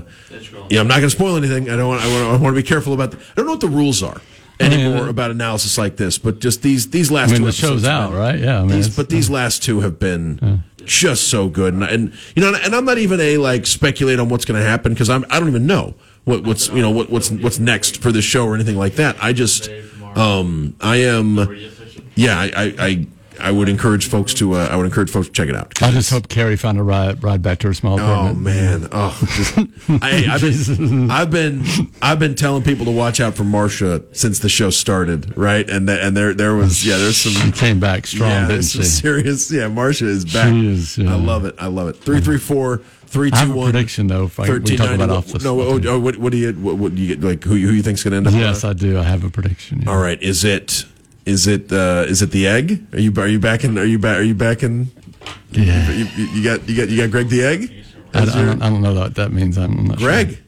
yeah, 0.69 0.80
I'm 0.81 0.88
not 0.88 0.95
going 0.95 1.03
to 1.03 1.10
spoil 1.11 1.38
anything. 1.38 1.69
I 1.69 1.76
don't 1.76 1.88
want 1.88 2.02
I 2.02 2.07
want, 2.11 2.23
I 2.39 2.44
want 2.44 2.56
to 2.56 2.61
be 2.61 2.68
careful 2.68 2.94
about. 2.94 3.11
The, 3.11 3.18
I 3.18 3.22
don't 3.35 3.45
know 3.45 3.52
what 3.52 3.61
the 3.61 3.68
rules 3.69 4.02
are 4.02 4.19
anymore 4.60 5.02
mean, 5.02 5.10
about 5.10 5.30
analysis 5.30 5.77
like 5.77 5.98
this, 5.98 6.18
but 6.18 6.39
just 6.39 6.64
these 6.64 6.89
these 6.89 7.11
last 7.11 7.30
I 7.30 7.34
mean, 7.34 7.41
two 7.41 7.44
the 7.45 7.49
episodes 7.49 7.69
show's 7.69 7.84
have 7.84 7.91
out, 7.91 8.10
been- 8.11 8.19
right? 8.19 8.39
Yeah, 8.39 8.57
I 8.57 8.61
mean, 8.61 8.69
these, 8.72 8.95
but 8.95 9.10
these 9.10 9.30
last 9.30 9.61
two 9.61 9.81
have 9.81 9.99
been 9.99 10.64
just 10.84 11.27
so 11.30 11.48
good, 11.49 11.73
and, 11.73 11.84
and 11.84 12.14
you 12.35 12.41
know, 12.41 12.53
and 12.64 12.73
I'm 12.73 12.85
not 12.85 12.98
even 12.98 13.19
a 13.19 13.38
like 13.38 13.68
speculate 13.68 14.19
on 14.19 14.30
what's 14.30 14.45
going 14.45 14.60
to 14.60 14.68
happen 14.68 14.94
because 14.94 15.10
I'm 15.10 15.26
I 15.30 15.39
don't 15.39 15.49
even 15.49 15.68
know 15.68 15.94
what, 16.23 16.44
what's 16.44 16.69
you 16.69 16.81
know 16.81 16.91
what, 16.91 17.10
what's 17.10 17.30
what's 17.30 17.60
next 17.60 18.02
for 18.02 18.11
this 18.11 18.26
show 18.26 18.45
or 18.48 18.56
anything 18.56 18.77
like 18.77 18.95
that. 18.95 19.15
I 19.22 19.31
just 19.34 19.69
um 20.15 20.76
I 20.81 20.98
am 20.98 21.38
yeah 22.15 22.38
I 22.39 22.52
I. 22.56 22.76
I 22.80 23.07
I 23.40 23.52
would 23.52 23.70
encourage 23.70 24.08
folks 24.08 24.34
to. 24.36 24.54
Uh, 24.54 24.68
I 24.72 24.76
would 24.76 24.86
encourage 24.86 25.10
folks 25.10 25.28
to 25.28 25.34
check 25.34 25.50
it 25.50 25.56
out. 25.56 25.82
I 25.82 25.92
just 25.92 26.10
hope 26.12 26.28
Kerry 26.30 26.56
found 26.56 26.78
a 26.80 26.84
ride, 26.84 27.24
ride 27.24 27.42
back 27.42 27.60
to 27.60 27.68
her 27.68 27.74
small 27.74 28.00
apartment. 28.00 28.38
Oh 28.38 28.40
man! 28.40 28.90
Oh, 28.92 29.18
just, 29.36 29.58
I, 30.04 30.26
I've, 30.34 30.42
been, 30.42 31.12
I've 31.12 31.30
been 31.32 31.64
I've 32.02 32.20
been 32.20 32.36
telling 32.36 32.64
people 32.64 32.86
to 32.86 32.92
watch 32.92 33.20
out 33.20 33.36
for 33.36 33.44
Marcia 33.44 34.04
since 34.14 34.40
the 34.40 34.50
show 34.50 34.70
started, 34.70 35.38
right? 35.38 35.70
And 35.70 35.88
th- 35.88 36.00
and 36.02 36.16
there 36.18 36.34
there 36.34 36.56
was 36.56 36.86
yeah, 36.86 36.98
there's 36.98 37.16
She 37.16 37.30
some 37.32 37.52
came 37.52 37.80
back 37.80 38.08
strong, 38.08 38.30
yeah, 38.30 38.48
didn't 38.48 38.64
she? 38.66 38.84
serious 38.84 39.52
yeah. 39.52 39.68
Marcia 39.68 40.06
is 40.08 40.26
back. 40.26 40.50
She 40.54 40.68
is, 40.68 40.98
yeah. 40.98 41.14
I 41.14 41.18
love 41.18 41.46
it. 41.46 41.56
I 41.60 41.68
love 41.68 41.88
it. 41.90 41.98
Three 41.98 42.22
three 42.22 42.38
four 42.40 42.78
three 43.06 43.32
I 43.32 43.38
have 43.38 43.52
a 43.52 43.54
one. 43.56 43.72
prediction, 43.72 44.08
though, 44.08 44.26
if 44.26 44.40
I- 44.40 44.50
we 44.50 44.76
talk 44.76 44.92
about 44.92 45.10
off 45.10 45.28
the- 45.28 45.40
No, 45.40 45.60
oh, 45.62 45.80
oh, 45.86 46.00
what, 46.00 46.18
what 46.18 46.32
do 46.32 46.38
you 46.38 46.52
what, 46.54 46.76
what 46.78 46.94
do 46.96 47.02
you 47.02 47.16
get? 47.16 47.24
Like 47.26 47.44
who 47.44 47.52
who 47.52 47.72
you 47.74 47.82
think's 47.84 48.04
going 48.04 48.12
to 48.12 48.18
end 48.18 48.28
up? 48.28 48.34
Yes, 48.34 48.64
I 48.64 48.74
do. 48.74 48.98
I 49.00 49.04
have 49.04 49.24
a 49.24 49.30
prediction. 49.30 49.82
yeah. 49.84 49.90
all 49.90 49.98
right. 49.98 50.22
Is 50.22 50.44
it 50.44 50.86
is 51.28 51.45
it 51.48 51.72
uh, 51.72 52.06
is 52.08 52.22
it 52.22 52.32
the 52.32 52.48
egg? 52.48 52.86
Are 52.94 52.99
you 52.99 53.12
are 53.18 53.28
you 53.28 53.40
back 53.40 53.64
in? 53.64 53.78
Are 53.78 53.84
you 53.86 53.99
back? 53.99 54.18
Are 54.18 54.24
you 54.24 54.36
back 54.36 54.64
in? 54.64 54.88
Yeah. 55.52 55.90
You, 55.91 56.06
you 56.16 56.26
you 56.36 56.44
got 56.44 56.68
you 56.70 56.76
got 56.78 56.90
you 56.90 56.98
got 56.98 57.12
Greg 57.12 57.30
the 57.30 57.44
egg. 57.44 57.72
I, 58.14 58.22
I 58.22 58.26
don't, 58.26 58.62
I 58.62 58.70
don't 58.70 58.82
know 58.82 58.94
what 58.94 59.16
that 59.16 59.32
means. 59.32 59.58
I'm 59.58 59.86
not 59.86 59.99
sure. 59.99 60.08
Greg. 60.10 60.40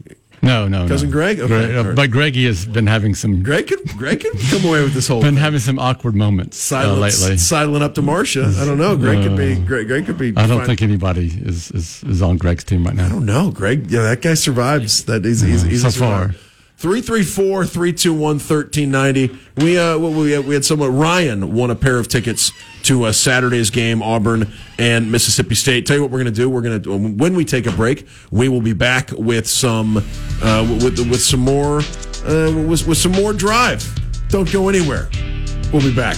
No, 0.42 0.70
no, 0.70 0.88
Cousin 0.88 1.10
no. 1.10 1.14
Greg? 1.14 1.38
Okay. 1.42 1.48
Greg- 1.48 1.76
uh, 1.86 1.94
But 1.94 2.12
Greggy 2.12 2.46
has 2.46 2.66
been 2.66 2.88
having 2.88 3.14
some 3.14 3.44
Greg 3.44 3.68
could 3.68 3.84
Greg 3.98 4.22
could 4.22 4.40
come 4.50 4.64
away 4.64 4.82
with 4.82 4.94
this 4.94 5.06
whole 5.10 5.20
been 5.22 5.34
thing. 5.36 5.44
having 5.44 5.60
some 5.60 5.78
awkward 5.78 6.16
moments 6.16 6.72
uh, 6.72 6.82
Sidling, 6.82 7.02
lately. 7.02 7.38
sidling 7.38 7.82
up 7.82 7.94
to 7.96 8.02
Marcia. 8.02 8.46
I 8.58 8.64
don't 8.66 8.78
know. 8.78 8.96
Greg 8.96 9.22
could 9.22 9.36
be. 9.36 9.56
Greg, 9.60 9.88
Greg 9.88 10.06
could 10.06 10.18
be. 10.18 10.30
I 10.38 10.48
don't 10.48 10.60
fine. 10.60 10.68
think 10.68 10.82
anybody 10.82 11.28
is, 11.28 11.72
is, 11.72 12.04
is 12.06 12.22
on 12.22 12.38
Greg's 12.38 12.64
team 12.64 12.86
right 12.86 12.96
now. 12.96 13.08
I 13.08 13.10
don't 13.10 13.26
know. 13.26 13.52
Greg. 13.52 13.92
Yeah, 13.92 14.04
that 14.04 14.22
guy 14.22 14.36
survives. 14.36 15.04
That 15.06 15.26
he's, 15.26 15.42
he's, 15.42 15.62
he's 15.64 15.82
so 15.82 15.90
survivor. 15.90 16.36
Far. 16.80 16.92
334 16.92 17.66
321 17.66 18.22
1390. 18.22 19.38
We, 19.58 19.78
uh, 19.78 19.98
we, 19.98 20.40
we 20.40 20.54
had 20.54 20.64
someone, 20.64 20.96
Ryan, 20.96 21.54
won 21.54 21.72
a 21.72 21.76
pair 21.76 21.98
of 21.98 22.08
tickets 22.08 22.52
to 22.84 23.06
uh, 23.06 23.12
Saturday's 23.12 23.70
game, 23.70 24.02
Auburn 24.02 24.52
and 24.78 25.12
Mississippi 25.12 25.56
State. 25.56 25.86
Tell 25.86 25.98
you 25.98 26.02
what 26.02 26.12
we're 26.12 26.24
going 26.24 26.34
to 26.34 26.40
do. 26.40 26.50
We're 26.50 26.62
going 26.62 26.82
to, 26.82 26.98
when 26.98 27.36
we 27.36 27.44
take 27.44 27.66
a 27.66 27.72
break, 27.72 28.08
we 28.32 28.48
will 28.48 28.62
be 28.62 28.74
back 28.74 29.12
with 29.12 29.48
some, 29.48 29.98
uh, 29.98 30.78
with, 30.82 31.00
with 31.10 31.22
some 31.22 31.42
more, 31.42 31.80
uh, 31.80 32.54
with, 32.68 32.88
with 32.88 32.98
some 32.98 33.12
more 33.12 33.34
drive. 33.34 33.84
Don't 34.30 34.52
go 34.52 34.70
anywhere. 34.70 35.10
We'll 35.74 35.82
be 35.82 35.94
back. 35.94 36.18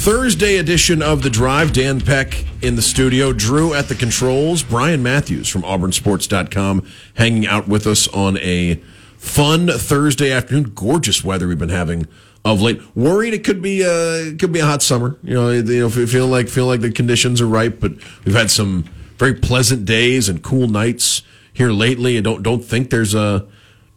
Thursday 0.00 0.56
edition 0.56 1.02
of 1.02 1.22
The 1.22 1.28
Drive. 1.28 1.74
Dan 1.74 2.00
Peck 2.00 2.46
in 2.62 2.74
the 2.74 2.80
studio, 2.80 3.34
Drew 3.34 3.74
at 3.74 3.88
the 3.88 3.94
controls, 3.94 4.62
Brian 4.62 5.02
Matthews 5.02 5.46
from 5.46 5.60
AuburnSports.com 5.60 6.86
hanging 7.16 7.46
out 7.46 7.68
with 7.68 7.86
us 7.86 8.08
on 8.08 8.38
a 8.38 8.76
fun 9.18 9.68
Thursday 9.68 10.32
afternoon. 10.32 10.72
Gorgeous 10.74 11.22
weather 11.22 11.46
we've 11.46 11.58
been 11.58 11.68
having 11.68 12.08
of 12.46 12.62
late. 12.62 12.80
Worried 12.96 13.34
it 13.34 13.44
could 13.44 13.60
be 13.60 13.84
uh 13.84 14.34
could 14.38 14.52
be 14.52 14.60
a 14.60 14.64
hot 14.64 14.80
summer. 14.80 15.18
You 15.22 15.34
know, 15.34 15.50
you 15.50 15.80
know, 15.80 15.90
feel 15.90 16.28
like 16.28 16.48
feel 16.48 16.64
like 16.64 16.80
the 16.80 16.90
conditions 16.90 17.42
are 17.42 17.46
right, 17.46 17.78
but 17.78 17.92
we've 18.24 18.34
had 18.34 18.50
some 18.50 18.84
very 19.18 19.34
pleasant 19.34 19.84
days 19.84 20.30
and 20.30 20.42
cool 20.42 20.66
nights 20.66 21.20
here 21.52 21.72
lately. 21.72 22.16
I 22.16 22.22
don't 22.22 22.42
don't 22.42 22.64
think 22.64 22.88
there's 22.88 23.14
a 23.14 23.46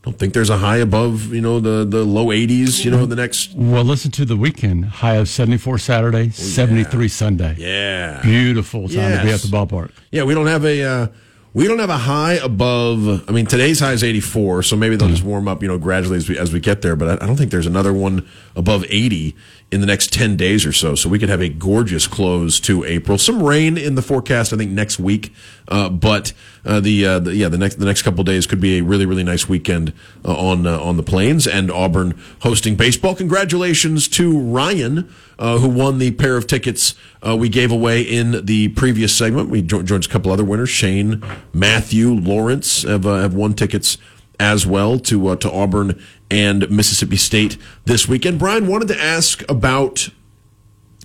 don't 0.03 0.19
think 0.19 0.33
there's 0.33 0.49
a 0.49 0.57
high 0.57 0.77
above 0.77 1.33
you 1.33 1.41
know 1.41 1.59
the 1.59 1.85
the 1.85 2.03
low 2.03 2.27
80s. 2.27 2.83
You 2.83 2.91
know, 2.91 3.05
the 3.05 3.15
next 3.15 3.53
Well, 3.55 3.83
listen 3.83 4.11
to 4.11 4.25
the 4.25 4.35
weekend. 4.37 4.85
High 4.85 5.15
of 5.15 5.29
74 5.29 5.77
Saturday, 5.77 6.29
73 6.29 7.07
Sunday. 7.07 7.55
yeah 7.57 8.21
Beautiful 8.21 8.89
time 8.89 9.17
to 9.17 9.23
be 9.23 9.31
at 9.31 9.39
the 9.41 9.47
ballpark. 9.47 9.91
Yeah, 10.11 10.23
we 10.23 10.33
don't 10.33 10.47
have 10.47 10.65
a 10.65 10.83
uh, 10.83 11.07
we 11.53 11.67
don't 11.67 11.79
have 11.79 11.89
a 11.91 11.97
high 11.97 12.33
above. 12.33 13.29
I 13.29 13.31
mean, 13.31 13.45
today's 13.45 13.79
high 13.79 13.93
is 13.93 14.03
84, 14.03 14.63
so 14.63 14.75
maybe 14.75 14.95
they'll 14.95 15.07
just 15.09 15.23
warm 15.23 15.47
up, 15.47 15.61
you 15.61 15.67
know, 15.67 15.77
gradually 15.77 16.17
as 16.17 16.27
we 16.27 16.37
as 16.37 16.51
we 16.51 16.59
get 16.59 16.81
there. 16.81 16.95
But 16.95 17.21
I, 17.21 17.23
I 17.23 17.27
don't 17.27 17.35
think 17.37 17.51
there's 17.51 17.67
another 17.67 17.93
one 17.93 18.27
above 18.55 18.85
80 18.89 19.35
in 19.73 19.81
the 19.81 19.87
next 19.87 20.13
10 20.13 20.37
days 20.37 20.65
or 20.65 20.71
so. 20.71 20.93
So 20.93 21.09
we 21.09 21.17
could 21.17 21.29
have 21.29 21.41
a 21.41 21.49
gorgeous 21.49 22.05
close 22.05 22.59
to 22.61 22.83
April. 22.83 23.17
Some 23.17 23.41
rain 23.41 23.75
in 23.75 23.95
the 23.95 24.03
forecast, 24.03 24.53
I 24.53 24.57
think, 24.57 24.71
next 24.71 24.99
week. 24.99 25.33
Uh, 25.67 25.89
but 25.89 26.33
uh, 26.63 26.79
the, 26.79 27.05
uh, 27.05 27.19
the 27.19 27.35
yeah 27.35 27.47
the 27.47 27.57
next 27.57 27.75
the 27.75 27.85
next 27.85 28.03
couple 28.03 28.23
days 28.23 28.45
could 28.45 28.59
be 28.61 28.77
a 28.77 28.83
really 28.83 29.05
really 29.05 29.23
nice 29.23 29.47
weekend 29.47 29.93
uh, 30.23 30.33
on 30.33 30.67
uh, 30.67 30.77
on 30.79 30.97
the 30.97 31.03
plains 31.03 31.47
and 31.47 31.71
Auburn 31.71 32.19
hosting 32.41 32.75
baseball. 32.75 33.15
Congratulations 33.15 34.07
to 34.09 34.37
Ryan 34.37 35.09
uh, 35.39 35.57
who 35.57 35.69
won 35.69 35.97
the 35.99 36.11
pair 36.11 36.37
of 36.37 36.47
tickets 36.47 36.95
we 37.37 37.47
gave 37.47 37.71
away 37.71 38.01
in 38.01 38.45
the 38.45 38.67
previous 38.69 39.15
segment. 39.15 39.49
We 39.49 39.61
jo- 39.61 39.81
joined 39.81 40.05
a 40.05 40.09
couple 40.09 40.31
other 40.31 40.43
winners. 40.43 40.69
Shane, 40.69 41.23
Matthew, 41.53 42.11
Lawrence 42.11 42.83
have 42.83 43.05
have 43.05 43.33
won 43.33 43.53
tickets 43.53 43.97
as 44.39 44.65
well 44.65 44.99
to 44.99 45.27
uh, 45.27 45.35
to 45.37 45.51
Auburn 45.51 46.01
and 46.33 46.69
Mississippi 46.71 47.15
State 47.17 47.57
this 47.85 48.07
weekend. 48.07 48.39
Brian 48.39 48.67
wanted 48.67 48.87
to 48.89 48.99
ask 48.99 49.47
about 49.49 50.09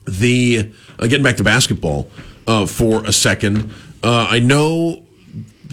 the 0.06 0.72
uh, 0.98 1.06
getting 1.06 1.22
back 1.22 1.36
to 1.36 1.44
basketball 1.44 2.10
uh, 2.46 2.66
for 2.66 3.04
a 3.04 3.12
second. 3.12 3.70
Uh, 4.02 4.26
I 4.30 4.38
know 4.38 5.04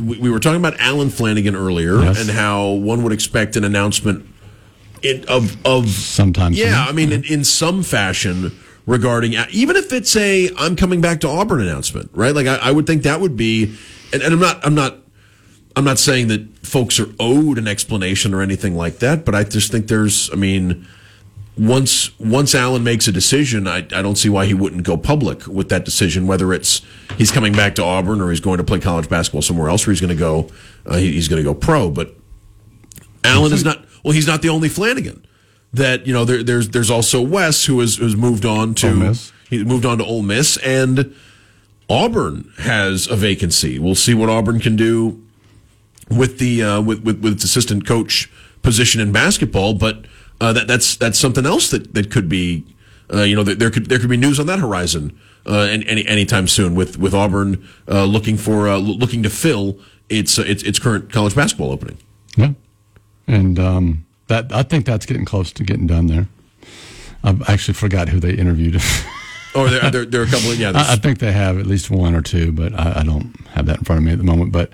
we, 0.01 0.19
we 0.19 0.29
were 0.29 0.39
talking 0.39 0.59
about 0.59 0.79
Allen 0.79 1.07
Flanigan 1.09 1.55
earlier 1.55 2.01
Yes. 2.01 2.19
and 2.21 2.29
how 2.29 2.69
one 2.71 3.03
would 3.03 3.13
expect 3.13 3.55
an 3.55 3.63
announcement 3.63 4.27
in, 5.01 5.23
of 5.27 5.55
of 5.65 5.87
Sometime 5.89 6.53
soon. 6.53 6.67
yeah, 6.67 6.85
I 6.87 6.91
mean, 6.91 7.11
in, 7.11 7.23
in 7.23 7.43
some 7.43 7.81
fashion 7.83 8.51
regarding 8.85 9.33
even 9.51 9.75
if 9.77 9.93
it's 9.93 10.15
a 10.15 10.49
I'm 10.57 10.75
coming 10.75 10.99
back 11.01 11.21
to 11.21 11.27
Auburn 11.29 11.61
announcement, 11.61 12.09
right? 12.13 12.35
Like 12.35 12.47
I, 12.47 12.55
I 12.57 12.71
would 12.71 12.85
think 12.87 13.03
that 13.03 13.21
would 13.21 13.37
be, 13.37 13.75
and, 14.11 14.21
and 14.21 14.33
I'm 14.33 14.39
not, 14.39 14.65
I'm 14.65 14.75
not, 14.75 14.97
I'm 15.75 15.83
not 15.83 15.99
saying 15.99 16.29
that 16.29 16.65
folks 16.65 16.99
are 16.99 17.07
owed 17.19 17.57
an 17.57 17.67
explanation 17.67 18.33
or 18.33 18.41
anything 18.41 18.75
like 18.75 18.99
that, 18.99 19.25
but 19.25 19.35
I 19.35 19.43
just 19.43 19.71
think 19.71 19.87
there's, 19.87 20.31
I 20.31 20.35
mean, 20.35 20.87
once 21.57 22.17
once 22.19 22.53
Allen 22.53 22.83
makes 22.83 23.07
a 23.07 23.11
decision, 23.11 23.67
I, 23.67 23.77
I 23.77 24.01
don't 24.01 24.17
see 24.17 24.29
why 24.29 24.45
he 24.45 24.53
wouldn't 24.53 24.83
go 24.83 24.97
public 24.97 25.47
with 25.47 25.69
that 25.69 25.85
decision. 25.85 26.27
Whether 26.27 26.53
it's 26.53 26.81
he's 27.17 27.31
coming 27.31 27.53
back 27.53 27.75
to 27.75 27.83
Auburn 27.83 28.21
or 28.21 28.29
he's 28.29 28.39
going 28.39 28.57
to 28.57 28.63
play 28.63 28.79
college 28.79 29.09
basketball 29.09 29.41
somewhere 29.41 29.69
else, 29.69 29.87
or 29.87 29.91
he's 29.91 30.01
going 30.01 30.09
to 30.09 30.19
go 30.19 30.49
uh, 30.85 30.97
he, 30.97 31.13
he's 31.13 31.27
going 31.27 31.41
to 31.41 31.43
go 31.43 31.53
pro. 31.53 31.89
But 31.89 32.15
Allen 33.23 33.53
is 33.53 33.63
not. 33.63 33.85
Well, 34.03 34.13
he's 34.13 34.27
not 34.27 34.41
the 34.41 34.49
only 34.49 34.69
Flanigan. 34.69 35.23
That 35.73 36.05
you 36.05 36.13
know, 36.13 36.25
there, 36.25 36.43
there's 36.43 36.69
there's 36.69 36.91
also 36.91 37.21
Wes 37.21 37.65
who 37.65 37.79
has 37.79 37.97
who's 37.97 38.15
moved 38.15 38.45
on 38.45 38.75
to 38.75 39.13
he 39.49 39.63
moved 39.63 39.85
on 39.85 39.97
to 39.99 40.05
Ole 40.05 40.23
Miss, 40.23 40.57
and 40.57 41.15
Auburn 41.89 42.51
has 42.59 43.07
a 43.07 43.15
vacancy. 43.15 43.79
We'll 43.79 43.95
see 43.95 44.13
what 44.13 44.29
Auburn 44.29 44.59
can 44.59 44.75
do 44.75 45.24
with 46.09 46.39
the 46.39 46.63
uh, 46.63 46.81
with, 46.81 47.03
with 47.03 47.21
with 47.21 47.33
its 47.33 47.43
assistant 47.43 47.85
coach 47.85 48.31
position 48.61 49.01
in 49.01 49.11
basketball, 49.11 49.73
but 49.73 50.05
uh, 50.41 50.53
that 50.53 50.67
that's 50.67 50.95
that's 50.95 51.19
something 51.19 51.45
else 51.45 51.69
that 51.71 51.93
that 51.93 52.11
could 52.11 52.29
be 52.29 52.65
uh, 53.13 53.23
you 53.23 53.35
know 53.35 53.43
there, 53.43 53.55
there 53.55 53.71
could 53.71 53.87
there 53.87 53.99
could 53.99 54.09
be 54.09 54.17
news 54.17 54.39
on 54.39 54.47
that 54.47 54.59
horizon 54.59 55.17
uh, 55.45 55.59
any, 55.59 55.87
any 55.87 56.07
anytime 56.07 56.47
soon 56.47 56.75
with 56.75 56.97
with 56.97 57.13
Auburn 57.13 57.67
uh, 57.87 58.05
looking 58.05 58.37
for 58.37 58.67
uh, 58.67 58.77
looking 58.77 59.23
to 59.23 59.29
fill 59.29 59.79
its 60.09 60.37
uh, 60.37 60.43
its 60.43 60.63
its 60.63 60.79
current 60.79 61.11
college 61.11 61.35
basketball 61.35 61.71
opening. 61.71 61.97
Yeah. 62.35 62.51
And 63.27 63.57
um, 63.59 64.05
that 64.27 64.53
I 64.53 64.63
think 64.63 64.85
that's 64.85 65.05
getting 65.05 65.25
close 65.25 65.51
to 65.53 65.63
getting 65.63 65.87
done 65.87 66.07
there. 66.07 66.27
I 67.23 67.35
actually 67.47 67.73
forgot 67.73 68.09
who 68.09 68.19
they 68.19 68.33
interviewed. 68.33 68.81
Or 69.55 69.69
there, 69.69 69.89
there, 69.89 70.05
there 70.05 70.21
are 70.21 70.25
a 70.25 70.27
couple 70.27 70.51
of 70.51 70.59
yeah. 70.59 70.73
I, 70.75 70.93
I 70.93 70.95
think 70.97 71.19
they 71.19 71.31
have 71.31 71.57
at 71.57 71.65
least 71.65 71.89
one 71.89 72.13
or 72.13 72.21
two, 72.21 72.51
but 72.51 72.73
I, 72.73 72.99
I 72.99 73.03
don't 73.03 73.33
have 73.51 73.67
that 73.67 73.77
in 73.77 73.83
front 73.85 73.99
of 73.99 74.03
me 74.05 74.11
at 74.11 74.17
the 74.17 74.25
moment. 74.25 74.51
But 74.51 74.73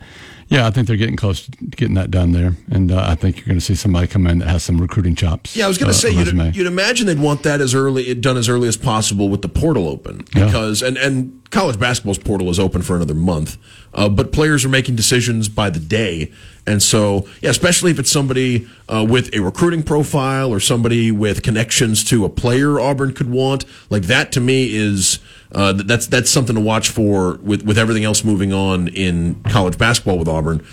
yeah, 0.52 0.68
I 0.68 0.70
think 0.70 0.86
they're 0.86 0.98
getting 0.98 1.16
close 1.16 1.46
to 1.46 1.52
getting 1.52 1.94
that 1.96 2.12
done 2.12 2.34
there, 2.34 2.58
and 2.70 2.92
uh, 2.92 3.06
I 3.08 3.16
think 3.16 3.38
you're 3.38 3.46
going 3.46 3.58
to 3.58 3.66
see 3.66 3.74
somebody 3.74 4.06
come 4.06 4.28
in 4.28 4.40
that 4.40 4.50
has 4.50 4.64
some 4.64 4.82
recruiting 4.82 5.16
chops. 5.16 5.56
Yeah, 5.56 5.64
I 5.64 5.68
was 5.70 5.78
going 5.78 5.90
uh, 5.90 5.94
to 5.94 5.98
say 5.98 6.12
you'd, 6.12 6.56
you'd 6.56 6.68
imagine 6.68 7.08
they'd 7.08 7.18
want 7.22 7.44
that 7.44 7.62
as 7.62 7.74
early 7.74 8.14
done 8.16 8.36
as 8.36 8.50
early 8.50 8.68
as 8.68 8.76
possible 8.76 9.30
with 9.30 9.42
the 9.44 9.48
portal 9.48 9.88
open 9.88 10.26
Yeah. 10.36 10.46
because 10.46 10.82
and 10.82 10.98
and 10.98 11.40
college 11.52 11.80
basketball's 11.80 12.18
portal 12.18 12.50
is 12.50 12.60
open 12.60 12.82
for 12.82 12.98
another 12.98 13.14
month, 13.16 13.58
uh, 13.94 14.10
but 14.10 14.34
players 14.34 14.66
are 14.66 14.70
making 14.70 14.96
decisions 14.98 15.48
by 15.48 15.70
the 15.70 15.80
day, 15.80 16.30
and 16.68 16.84
so 16.84 17.26
yeah, 17.42 17.50
especially 17.50 17.92
if 17.92 18.00
it's 18.00 18.12
somebody 18.12 18.68
uh, 18.90 19.06
with 19.10 19.34
a 19.34 19.40
recruiting 19.40 19.84
profile 19.84 20.52
or 20.52 20.60
somebody 20.60 21.12
with 21.12 21.44
connections 21.44 22.04
to 22.04 22.26
a 22.26 22.30
player 22.30 22.78
Auburn 22.78 23.14
could 23.14 23.30
want, 23.32 23.64
like 23.90 24.04
that 24.04 24.34
to 24.34 24.42
me 24.42 24.76
is. 24.76 25.20
Uh, 25.54 25.74
that's 25.74 26.08
that's 26.08 26.30
something 26.30 26.56
to 26.56 26.62
watch 26.62 26.90
for 26.90 27.36
with, 27.42 27.64
with 27.64 27.78
everything 27.78 28.04
else 28.04 28.24
moving 28.24 28.54
on 28.54 28.88
in 28.90 29.42
college 29.44 29.78
basketball 29.78 30.18
with 30.18 30.28
Auburn. 30.28 30.66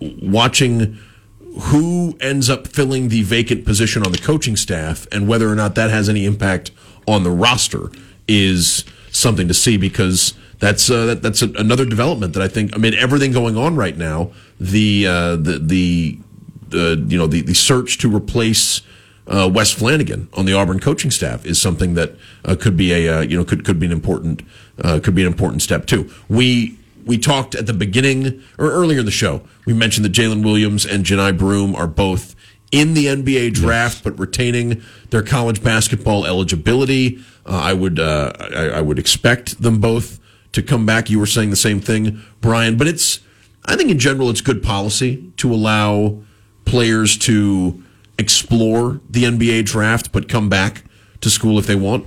Watching 0.00 0.98
who 1.58 2.16
ends 2.20 2.50
up 2.50 2.66
filling 2.66 3.08
the 3.08 3.22
vacant 3.22 3.64
position 3.64 4.04
on 4.04 4.12
the 4.12 4.18
coaching 4.18 4.56
staff 4.56 5.06
and 5.10 5.26
whether 5.26 5.50
or 5.50 5.54
not 5.54 5.74
that 5.74 5.88
has 5.88 6.08
any 6.08 6.26
impact 6.26 6.70
on 7.08 7.22
the 7.22 7.30
roster 7.30 7.90
is 8.28 8.84
something 9.10 9.48
to 9.48 9.54
see 9.54 9.78
because 9.78 10.34
that's 10.58 10.90
uh, 10.90 11.06
that, 11.06 11.22
that's 11.22 11.40
a, 11.42 11.50
another 11.52 11.86
development 11.86 12.34
that 12.34 12.42
I 12.42 12.48
think 12.48 12.74
I 12.74 12.78
mean 12.78 12.94
everything 12.94 13.32
going 13.32 13.56
on 13.56 13.76
right 13.76 13.96
now 13.96 14.32
the 14.60 15.06
uh, 15.06 15.36
the 15.36 15.58
the 15.58 16.18
uh, 16.74 16.96
you 17.06 17.16
know 17.16 17.26
the, 17.26 17.40
the 17.40 17.54
search 17.54 17.98
to 17.98 18.14
replace 18.14 18.82
uh, 19.26 19.50
Wes 19.52 19.74
Flanigan 19.74 20.28
on 20.34 20.46
the 20.46 20.52
Auburn 20.52 20.80
coaching 20.80 21.10
staff 21.10 21.44
is 21.44 21.60
something 21.60 21.94
that 21.94 22.14
uh, 22.44 22.56
could 22.58 22.76
be 22.76 22.92
a 22.92 23.18
uh, 23.18 23.20
you 23.20 23.36
know 23.36 23.44
could 23.44 23.64
could 23.64 23.78
be 23.78 23.86
an 23.86 23.92
important 23.92 24.42
uh, 24.82 25.00
could 25.02 25.14
be 25.14 25.22
an 25.22 25.28
important 25.28 25.62
step 25.62 25.86
too. 25.86 26.10
We 26.28 26.78
we 27.04 27.18
talked 27.18 27.54
at 27.54 27.66
the 27.66 27.72
beginning 27.72 28.42
or 28.58 28.70
earlier 28.70 29.00
in 29.00 29.04
the 29.04 29.10
show. 29.10 29.42
We 29.64 29.72
mentioned 29.72 30.04
that 30.04 30.12
Jaylin 30.12 30.44
Williams 30.44 30.84
and 30.84 31.04
Johni 31.04 31.36
Broome 31.36 31.74
are 31.74 31.86
both 31.86 32.34
in 32.72 32.94
the 32.94 33.06
NBA 33.06 33.54
draft, 33.54 34.02
but 34.02 34.18
retaining 34.18 34.82
their 35.10 35.22
college 35.22 35.62
basketball 35.62 36.26
eligibility. 36.26 37.18
Uh, 37.44 37.60
I 37.62 37.72
would 37.72 37.98
uh, 37.98 38.32
I, 38.38 38.68
I 38.68 38.80
would 38.80 38.98
expect 38.98 39.60
them 39.62 39.80
both 39.80 40.20
to 40.52 40.62
come 40.62 40.86
back. 40.86 41.10
You 41.10 41.18
were 41.18 41.26
saying 41.26 41.50
the 41.50 41.56
same 41.56 41.80
thing, 41.80 42.22
Brian, 42.40 42.76
but 42.76 42.86
it's 42.86 43.20
I 43.64 43.76
think 43.76 43.90
in 43.90 43.98
general 43.98 44.30
it's 44.30 44.40
good 44.40 44.62
policy 44.62 45.32
to 45.38 45.52
allow 45.52 46.22
players 46.64 47.16
to 47.18 47.82
explore 48.18 49.00
the 49.08 49.24
NBA 49.24 49.64
draft, 49.64 50.12
but 50.12 50.28
come 50.28 50.48
back 50.48 50.84
to 51.20 51.30
school 51.30 51.58
if 51.58 51.66
they 51.66 51.74
want. 51.74 52.06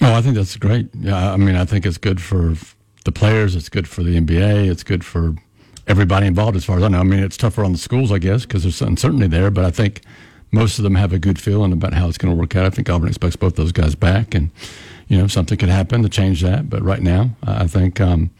Oh, 0.00 0.14
I 0.14 0.22
think 0.22 0.36
that's 0.36 0.56
great. 0.56 0.88
Yeah, 0.94 1.32
I 1.32 1.36
mean, 1.36 1.56
I 1.56 1.64
think 1.64 1.84
it's 1.84 1.98
good 1.98 2.20
for 2.20 2.54
the 3.04 3.12
players. 3.12 3.56
It's 3.56 3.68
good 3.68 3.88
for 3.88 4.02
the 4.02 4.18
NBA. 4.18 4.70
It's 4.70 4.84
good 4.84 5.04
for 5.04 5.34
everybody 5.86 6.26
involved, 6.26 6.56
as 6.56 6.64
far 6.64 6.76
as 6.76 6.84
I 6.84 6.88
know. 6.88 7.00
I 7.00 7.04
mean, 7.04 7.22
it's 7.22 7.36
tougher 7.36 7.64
on 7.64 7.72
the 7.72 7.78
schools, 7.78 8.12
I 8.12 8.18
guess, 8.18 8.42
because 8.42 8.62
there's 8.62 8.80
uncertainty 8.80 9.26
there. 9.26 9.50
But 9.50 9.64
I 9.64 9.70
think 9.70 10.02
most 10.52 10.78
of 10.78 10.84
them 10.84 10.94
have 10.94 11.12
a 11.12 11.18
good 11.18 11.40
feeling 11.40 11.72
about 11.72 11.94
how 11.94 12.08
it's 12.08 12.18
going 12.18 12.32
to 12.32 12.38
work 12.38 12.54
out. 12.54 12.64
I 12.64 12.70
think 12.70 12.88
Auburn 12.88 13.08
expects 13.08 13.36
both 13.36 13.56
those 13.56 13.72
guys 13.72 13.94
back, 13.94 14.34
and 14.34 14.50
you 15.08 15.18
know, 15.18 15.26
something 15.26 15.58
could 15.58 15.68
happen 15.68 16.02
to 16.02 16.08
change 16.08 16.42
that. 16.42 16.70
But 16.70 16.82
right 16.82 17.02
now, 17.02 17.30
I 17.42 17.66
think. 17.66 18.00
Um, 18.00 18.30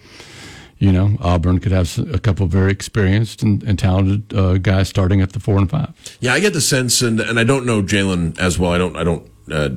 you 0.78 0.92
know, 0.92 1.16
Auburn 1.20 1.58
could 1.58 1.72
have 1.72 1.98
a 2.12 2.18
couple 2.18 2.46
of 2.46 2.52
very 2.52 2.70
experienced 2.70 3.42
and, 3.42 3.62
and 3.64 3.78
talented 3.78 4.32
uh, 4.34 4.58
guys 4.58 4.88
starting 4.88 5.20
at 5.20 5.32
the 5.32 5.40
four 5.40 5.58
and 5.58 5.68
five. 5.68 5.92
Yeah, 6.20 6.34
I 6.34 6.40
get 6.40 6.52
the 6.52 6.60
sense, 6.60 7.02
and 7.02 7.20
and 7.20 7.38
I 7.38 7.44
don't 7.44 7.66
know 7.66 7.82
Jaylin 7.82 8.38
as 8.38 8.58
well. 8.58 8.72
I 8.72 8.78
don't 8.78 8.96
I 8.96 9.04
don't 9.04 9.28
uh, 9.50 9.70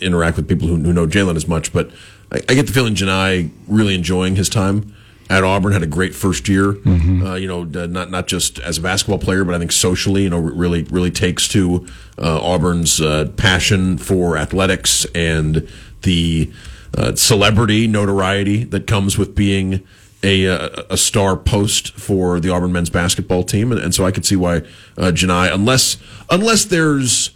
interact 0.00 0.36
with 0.36 0.48
people 0.48 0.66
who, 0.66 0.76
who 0.76 0.92
know 0.92 1.06
Jaylin 1.06 1.36
as 1.36 1.46
much, 1.46 1.72
but 1.72 1.90
I, 2.32 2.40
I, 2.48 2.54
get 2.54 2.66
the 2.66 2.72
feeling 2.72 2.94
Johni 2.94 3.50
really 3.68 3.94
enjoying 3.94 4.36
his 4.36 4.48
time 4.48 4.94
at 5.28 5.44
Auburn. 5.44 5.72
Had 5.72 5.84
a 5.84 5.86
great 5.86 6.14
first 6.14 6.48
year. 6.48 6.72
Mm-hmm. 6.72 7.24
Uh, 7.24 7.34
you 7.36 7.46
know, 7.46 7.62
not 7.62 8.10
not 8.10 8.26
just 8.26 8.58
as 8.58 8.78
a 8.78 8.80
basketball 8.80 9.18
player, 9.18 9.44
but 9.44 9.54
I 9.54 9.58
think 9.58 9.70
socially, 9.70 10.24
you 10.24 10.30
know, 10.30 10.38
really 10.38 10.82
really 10.84 11.12
takes 11.12 11.46
to 11.48 11.86
uh, 12.18 12.40
Auburn's 12.40 13.00
uh, 13.00 13.30
passion 13.36 13.96
for 13.96 14.36
athletics 14.36 15.04
and 15.14 15.68
the 16.02 16.50
uh, 16.96 17.14
celebrity 17.14 17.86
notoriety 17.86 18.64
that 18.64 18.86
comes 18.86 19.16
with 19.16 19.34
being 19.34 19.86
a, 20.22 20.46
a 20.90 20.96
star 20.96 21.36
post 21.36 21.92
for 21.92 22.40
the 22.40 22.50
Auburn 22.50 22.72
men's 22.72 22.90
basketball 22.90 23.42
team, 23.42 23.72
and, 23.72 23.80
and 23.80 23.94
so 23.94 24.04
I 24.04 24.10
could 24.10 24.26
see 24.26 24.36
why 24.36 24.58
uh, 24.98 25.12
Johni, 25.12 25.52
unless 25.52 25.96
unless 26.28 26.64
there's 26.64 27.30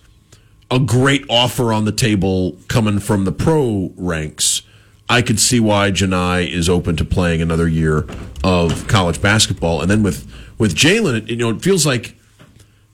a 0.70 0.78
great 0.78 1.24
offer 1.30 1.72
on 1.72 1.84
the 1.84 1.92
table 1.92 2.56
coming 2.68 2.98
from 2.98 3.24
the 3.24 3.32
pro 3.32 3.92
ranks, 3.96 4.62
I 5.08 5.22
could 5.22 5.40
see 5.40 5.60
why 5.60 5.92
Johni 5.92 6.50
is 6.50 6.68
open 6.68 6.96
to 6.96 7.04
playing 7.04 7.40
another 7.40 7.68
year 7.68 8.06
of 8.42 8.86
college 8.86 9.22
basketball, 9.22 9.80
and 9.80 9.90
then 9.90 10.02
with 10.02 10.30
with 10.58 10.74
Jaylin, 10.74 11.16
it, 11.16 11.30
you 11.30 11.36
know, 11.36 11.50
it 11.50 11.62
feels 11.62 11.86
like 11.86 12.16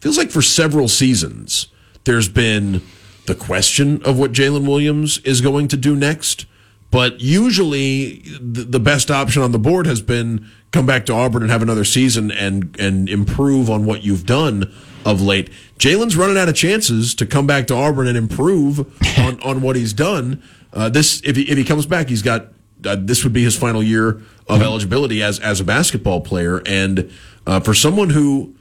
feels 0.01 0.17
like 0.17 0.31
for 0.31 0.43
several 0.43 0.89
seasons 0.89 1.67
there's 2.05 2.29
been 2.29 2.83
the 3.27 3.35
question 3.35 4.03
of 4.03 4.19
what 4.19 4.33
Jaylin 4.33 4.67
Williams 4.67 5.19
is 5.19 5.41
going 5.41 5.69
to 5.69 5.77
do 5.77 5.95
next 5.95 6.47
but 6.91 7.21
usually, 7.21 8.23
the 8.41 8.81
best 8.81 9.11
option 9.11 9.43
on 9.43 9.53
the 9.53 9.59
board 9.59 9.87
has 9.87 10.03
been 10.03 10.49
come 10.73 10.87
back 10.87 11.07
to 11.07 11.13
Auburn 11.13 11.43
and 11.43 11.51
have 11.51 11.63
another 11.63 11.85
season 11.85 12.31
and 12.31 12.79
and 12.79 13.09
improve 13.09 13.71
on 13.71 13.85
what 13.85 14.03
you've 14.03 14.27
done 14.27 14.73
of 15.05 15.23
late. 15.23 15.51
Jaylin's 15.79 16.17
running 16.17 16.37
out 16.37 16.49
of 16.49 16.55
chances 16.55 17.15
to 17.15 17.27
come 17.27 17.47
back 17.47 17.67
to 17.69 17.75
Auburn 17.75 18.07
and 18.07 18.17
improve 18.17 18.81
on, 19.19 19.41
on 19.43 19.63
what 19.63 19.77
he's 19.77 19.93
done. 19.93 20.43
Uh, 20.73 20.89
this 20.89 21.23
if 21.25 21.37
he, 21.37 21.43
if 21.43 21.57
he 21.57 21.65
comes 21.65 21.87
back, 21.87 22.09
he's 22.09 22.23
got 22.23 22.49
uh, 22.85 22.97
this 22.99 23.25
would 23.25 23.33
be 23.33 23.43
his 23.43 23.57
final 23.57 23.83
year 23.83 24.21
of 24.49 24.63
eligibility 24.63 25.23
as 25.23 25.39
as 25.41 25.61
a 25.61 25.65
basketball 25.65 26.21
player. 26.21 26.63
And 26.67 27.11
uh, 27.47 27.61
for 27.61 27.75
someone 27.75 28.11
who, 28.11 28.55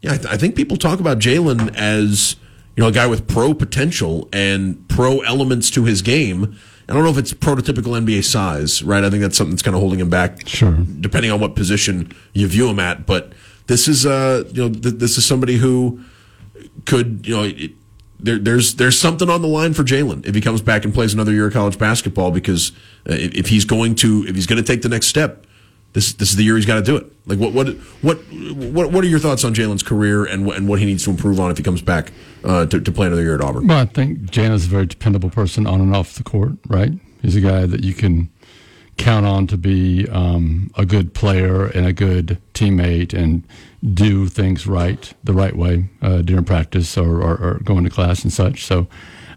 yeah, 0.00 0.14
I, 0.14 0.16
th- 0.16 0.32
I 0.34 0.36
think 0.36 0.56
people 0.56 0.76
talk 0.76 1.00
about 1.00 1.18
Jaylin 1.18 1.74
as 1.74 2.36
you 2.76 2.82
know 2.82 2.88
a 2.88 2.92
guy 2.92 3.06
with 3.06 3.26
pro 3.26 3.54
potential 3.54 4.28
and 4.32 4.88
pro 4.88 5.20
elements 5.20 5.70
to 5.72 5.84
his 5.84 6.02
game. 6.02 6.58
I 6.88 6.94
don't 6.94 7.04
know 7.04 7.10
if 7.10 7.18
it's 7.18 7.34
prototypical 7.34 8.00
NBA 8.00 8.24
size, 8.24 8.82
right? 8.82 9.04
I 9.04 9.10
think 9.10 9.20
that's 9.20 9.36
something 9.36 9.52
that's 9.52 9.62
kind 9.62 9.74
of 9.74 9.80
holding 9.80 10.00
him 10.00 10.08
back. 10.08 10.48
Sure. 10.48 10.72
Depending 11.00 11.30
on 11.30 11.38
what 11.38 11.54
position 11.54 12.14
you 12.32 12.46
view 12.48 12.68
him 12.68 12.78
at, 12.78 13.04
but 13.04 13.32
this 13.66 13.86
is 13.86 14.06
uh 14.06 14.44
you 14.52 14.68
know 14.68 14.74
th- 14.74 14.94
this 14.94 15.18
is 15.18 15.26
somebody 15.26 15.56
who 15.58 16.02
could 16.86 17.26
you 17.26 17.36
know 17.36 17.42
it, 17.44 17.72
there, 18.20 18.38
there's 18.38 18.74
there's 18.76 18.98
something 18.98 19.30
on 19.30 19.42
the 19.42 19.48
line 19.48 19.74
for 19.74 19.84
Jaylin 19.84 20.26
if 20.26 20.34
he 20.34 20.40
comes 20.40 20.60
back 20.60 20.84
and 20.84 20.92
plays 20.92 21.14
another 21.14 21.32
year 21.32 21.46
of 21.46 21.52
college 21.52 21.78
basketball 21.78 22.30
because 22.30 22.72
uh, 23.08 23.12
if, 23.12 23.34
if 23.34 23.46
he's 23.48 23.64
going 23.64 23.94
to 23.96 24.24
if 24.26 24.34
he's 24.34 24.46
going 24.46 24.62
to 24.62 24.66
take 24.66 24.82
the 24.82 24.88
next 24.88 25.06
step, 25.06 25.46
this 25.98 26.12
this 26.12 26.30
is 26.30 26.36
the 26.36 26.44
year 26.44 26.54
he's 26.54 26.66
got 26.66 26.76
to 26.76 26.82
do 26.82 26.96
it. 26.96 27.10
Like 27.26 27.40
what 27.40 27.52
what 27.52 27.68
what 28.02 28.18
what 28.72 28.92
what 28.92 29.04
are 29.04 29.08
your 29.08 29.18
thoughts 29.18 29.44
on 29.44 29.52
Jaylin's 29.52 29.82
career 29.82 30.24
and 30.24 30.46
what, 30.46 30.56
and 30.56 30.68
what 30.68 30.78
he 30.78 30.86
needs 30.86 31.02
to 31.04 31.10
improve 31.10 31.40
on 31.40 31.50
if 31.50 31.56
he 31.56 31.64
comes 31.64 31.82
back 31.82 32.12
uh, 32.44 32.66
to 32.66 32.80
to 32.80 32.92
play 32.92 33.08
another 33.08 33.22
year 33.22 33.34
at 33.34 33.40
Auburn? 33.40 33.66
Well, 33.66 33.78
I 33.78 33.86
think 33.86 34.30
Jaylin's 34.30 34.66
a 34.66 34.68
very 34.68 34.86
dependable 34.86 35.30
person 35.30 35.66
on 35.66 35.80
and 35.80 35.94
off 35.94 36.14
the 36.14 36.22
court. 36.22 36.52
Right, 36.68 36.92
he's 37.20 37.34
a 37.34 37.40
guy 37.40 37.66
that 37.66 37.82
you 37.82 37.94
can 37.94 38.30
count 38.96 39.26
on 39.26 39.46
to 39.48 39.56
be 39.56 40.08
um, 40.08 40.70
a 40.76 40.86
good 40.86 41.14
player 41.14 41.66
and 41.66 41.84
a 41.86 41.92
good 41.92 42.40
teammate 42.54 43.12
and 43.12 43.44
do 43.94 44.28
things 44.28 44.66
right 44.66 45.12
the 45.24 45.32
right 45.32 45.56
way 45.56 45.88
uh, 46.02 46.22
during 46.22 46.44
practice 46.44 46.96
or, 46.98 47.22
or, 47.22 47.36
or 47.36 47.60
going 47.62 47.84
to 47.84 47.90
class 47.90 48.22
and 48.22 48.32
such. 48.32 48.64
So. 48.64 48.88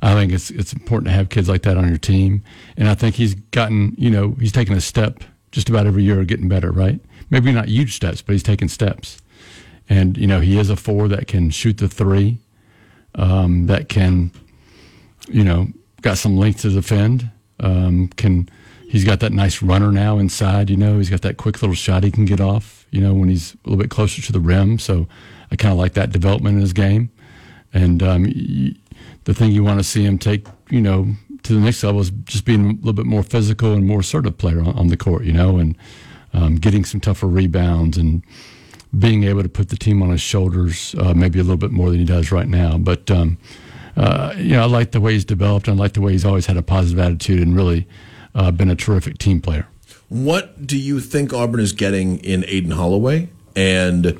I 0.04 0.16
think 0.16 0.32
it's 0.32 0.50
it's 0.50 0.74
important 0.74 1.10
to 1.10 1.12
have 1.12 1.30
kids 1.30 1.48
like 1.48 1.62
that 1.62 1.78
on 1.78 1.88
your 1.88 2.00
team, 2.00 2.42
and 2.76 2.90
I 2.90 2.96
think 2.96 3.14
he's 3.14 3.36
gotten 3.36 3.94
you 4.00 4.10
know 4.10 4.36
he's 4.40 4.52
taken 4.52 4.76
a 4.76 4.82
step 4.82 5.24
just 5.52 5.70
about 5.70 5.88
every 5.88 6.04
year 6.04 6.24
getting 6.24 6.50
better, 6.50 6.72
right? 6.72 7.00
Maybe 7.30 7.52
not 7.52 7.68
huge 7.68 7.96
steps, 7.96 8.22
but 8.22 8.34
he's 8.34 8.44
taking 8.44 8.68
steps. 8.68 9.22
And, 9.90 10.18
you 10.18 10.28
know, 10.28 10.40
he 10.40 10.58
is 10.58 10.70
a 10.70 10.76
four 10.76 11.08
that 11.10 11.28
can 11.28 11.50
shoot 11.50 11.78
the 11.78 11.88
three, 11.88 12.40
um, 13.16 13.68
that 13.68 13.90
can, 13.90 14.32
you 15.28 15.44
know, 15.44 15.68
got 16.02 16.18
some 16.18 16.38
length 16.38 16.62
to 16.62 16.70
defend. 16.70 17.30
Um, 17.60 18.08
can 18.16 18.50
he's 18.92 19.06
got 19.06 19.22
that 19.22 19.32
nice 19.32 19.62
runner 19.62 19.92
now 19.92 20.18
inside, 20.18 20.70
you 20.70 20.78
know, 20.78 20.98
he's 20.98 21.10
got 21.10 21.22
that 21.22 21.38
quick 21.38 21.62
little 21.62 21.76
shot 21.76 22.04
he 22.04 22.12
can 22.12 22.26
get 22.26 22.42
off, 22.42 22.86
you 22.92 23.00
know, 23.00 23.14
when 23.14 23.30
he's 23.30 23.54
a 23.54 23.70
little 23.70 23.82
bit 23.82 23.90
closer 23.90 24.22
to 24.22 24.32
the 24.32 24.40
rim. 24.40 24.80
So 24.80 25.08
I 25.52 25.56
kind 25.56 25.72
of 25.72 25.78
like 25.78 25.94
that 25.94 26.12
development 26.12 26.56
in 26.56 26.62
his 26.62 26.74
game. 26.74 27.10
And 27.74 28.04
um, 28.04 28.24
the 29.24 29.34
thing 29.34 29.52
you 29.52 29.64
want 29.64 29.80
to 29.80 29.84
see 29.84 30.04
him 30.04 30.18
take, 30.18 30.46
you 30.70 30.82
know, 30.82 31.16
to 31.44 31.54
the 31.54 31.60
next 31.60 31.84
level 31.84 32.02
is 32.02 32.12
just 32.26 32.46
being 32.46 32.66
a 32.66 32.74
little 32.74 32.94
bit 32.94 33.06
more 33.06 33.24
physical 33.24 33.74
and 33.74 33.86
more 33.86 34.00
assertive 34.00 34.38
player 34.38 34.60
on, 34.60 34.78
on 34.78 34.88
the 34.88 34.98
court, 34.98 35.24
you 35.24 35.34
know, 35.34 35.58
and 35.58 35.78
um, 36.34 36.56
getting 36.56 36.86
some 36.86 37.00
tougher 37.02 37.28
rebounds 37.28 37.98
and 37.98 38.24
being 38.98 39.24
able 39.24 39.42
to 39.44 39.50
put 39.50 39.70
the 39.70 39.78
team 39.78 40.02
on 40.02 40.10
his 40.10 40.22
shoulders 40.22 40.96
uh, 41.00 41.14
maybe 41.14 41.40
a 41.40 41.44
little 41.44 41.58
bit 41.58 41.72
more 41.72 41.90
than 41.90 42.00
he 42.00 42.06
does 42.06 42.32
right 42.32 42.48
now. 42.48 42.78
But, 42.78 43.10
um, 43.10 43.38
uh, 43.96 44.34
you 44.38 44.52
know, 44.52 44.64
I 44.64 44.66
like 44.66 44.92
the 44.92 45.02
way 45.02 45.14
he's 45.14 45.26
developed 45.26 45.68
and 45.68 45.80
I 45.80 45.84
like 45.84 45.94
the 45.94 46.02
way 46.02 46.12
he's 46.12 46.26
always 46.26 46.46
had 46.46 46.58
a 46.58 46.62
positive 46.62 47.00
attitude 47.00 47.40
and 47.40 47.56
really 47.56 47.88
uh, 48.36 48.52
been 48.52 48.70
a 48.70 48.76
terrific 48.76 49.18
team 49.18 49.42
player. 49.42 49.68
What 50.10 50.68
do 50.68 50.78
you 50.78 51.00
think 51.00 51.34
Auburn 51.34 51.62
is 51.62 51.72
getting 51.72 52.18
in 52.20 52.44
Aden 52.48 52.72
Holloway? 52.72 53.30
And 53.56 54.20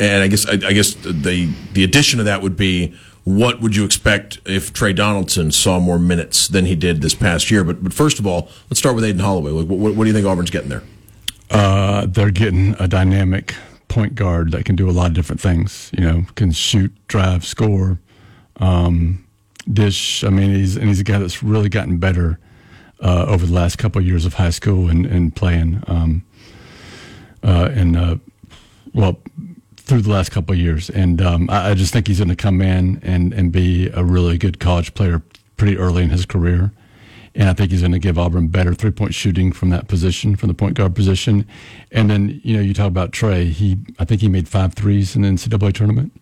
and 0.00 0.22
I 0.22 0.28
guess 0.28 0.46
I, 0.46 0.52
I 0.52 0.72
guess 0.72 0.94
the 0.94 1.52
the 1.72 1.84
addition 1.84 2.20
of 2.20 2.26
that 2.26 2.42
would 2.42 2.56
be 2.56 2.94
what 3.24 3.60
would 3.60 3.74
you 3.74 3.84
expect 3.84 4.38
if 4.44 4.72
Tre 4.72 4.92
Donaldson 4.92 5.50
saw 5.50 5.80
more 5.80 5.98
minutes 5.98 6.46
than 6.46 6.66
he 6.66 6.76
did 6.76 7.00
this 7.00 7.14
past 7.14 7.50
year? 7.50 7.64
But 7.64 7.82
but 7.82 7.92
first 7.92 8.18
of 8.18 8.26
all, 8.26 8.48
let's 8.68 8.78
start 8.78 8.94
with 8.94 9.04
Aden 9.04 9.20
Holloway. 9.20 9.52
What, 9.52 9.66
what, 9.66 9.94
what 9.94 10.04
do 10.04 10.08
you 10.08 10.12
think 10.12 10.26
Auburn's 10.26 10.50
getting 10.50 10.68
there? 10.68 10.82
Uh, 11.50 12.06
they're 12.06 12.30
getting 12.30 12.76
a 12.78 12.86
dynamic 12.86 13.54
point 13.88 14.14
guard 14.14 14.52
that 14.52 14.64
can 14.64 14.76
do 14.76 14.90
a 14.90 14.92
lot 14.92 15.06
of 15.06 15.14
different 15.14 15.40
things. 15.40 15.90
You 15.96 16.04
know, 16.04 16.26
can 16.34 16.52
shoot, 16.52 16.92
drive, 17.08 17.46
score, 17.46 17.98
um, 18.56 19.24
dish. 19.72 20.22
I 20.22 20.28
mean, 20.28 20.54
he's 20.54 20.76
and 20.76 20.88
he's 20.88 21.00
a 21.00 21.04
guy 21.04 21.18
that's 21.18 21.42
really 21.42 21.70
gotten 21.70 21.96
better 21.96 22.38
uh, 23.00 23.24
over 23.26 23.46
the 23.46 23.54
last 23.54 23.78
couple 23.78 24.00
of 24.00 24.06
years 24.06 24.26
of 24.26 24.34
high 24.34 24.50
school 24.50 24.88
and, 24.88 25.06
and 25.06 25.34
playing. 25.34 25.82
Um, 25.86 26.24
uh, 27.42 27.70
and 27.72 27.96
uh, 27.96 28.16
well, 28.92 29.18
through 29.84 30.00
the 30.00 30.10
last 30.10 30.30
couple 30.30 30.54
years, 30.54 30.88
and 30.88 31.20
um, 31.20 31.50
I, 31.50 31.70
I, 31.70 31.74
just 31.74 31.92
think 31.92 32.08
he's 32.08 32.18
going 32.18 32.28
to 32.28 32.36
come 32.36 32.62
in 32.62 33.00
and, 33.02 33.34
and 33.34 33.52
be 33.52 33.88
a 33.88 34.02
really 34.02 34.38
good 34.38 34.58
college 34.58 34.94
player 34.94 35.22
pretty 35.56 35.76
early 35.76 36.02
in 36.02 36.10
his 36.10 36.24
career. 36.24 36.72
And 37.34 37.48
I 37.48 37.52
think 37.52 37.70
he's 37.70 37.80
going 37.80 37.92
to 37.92 37.98
give 37.98 38.18
Auburn 38.18 38.48
better 38.48 38.74
three 38.74 38.92
point 38.92 39.12
shooting 39.12 39.52
from 39.52 39.70
that 39.70 39.88
position, 39.88 40.36
from 40.36 40.48
the 40.48 40.54
point 40.54 40.74
guard 40.74 40.94
position. 40.94 41.46
And 41.90 42.08
then, 42.08 42.40
you 42.44 42.56
know, 42.56 42.62
you 42.62 42.72
talk 42.72 42.86
about 42.86 43.12
Tre. 43.12 43.46
He, 43.46 43.78
I 43.98 44.04
think 44.04 44.20
he 44.20 44.28
made 44.28 44.48
five 44.48 44.74
threes 44.74 45.16
in 45.16 45.22
the 45.22 45.28
NCAA 45.28 45.72
tournament. 45.72 46.12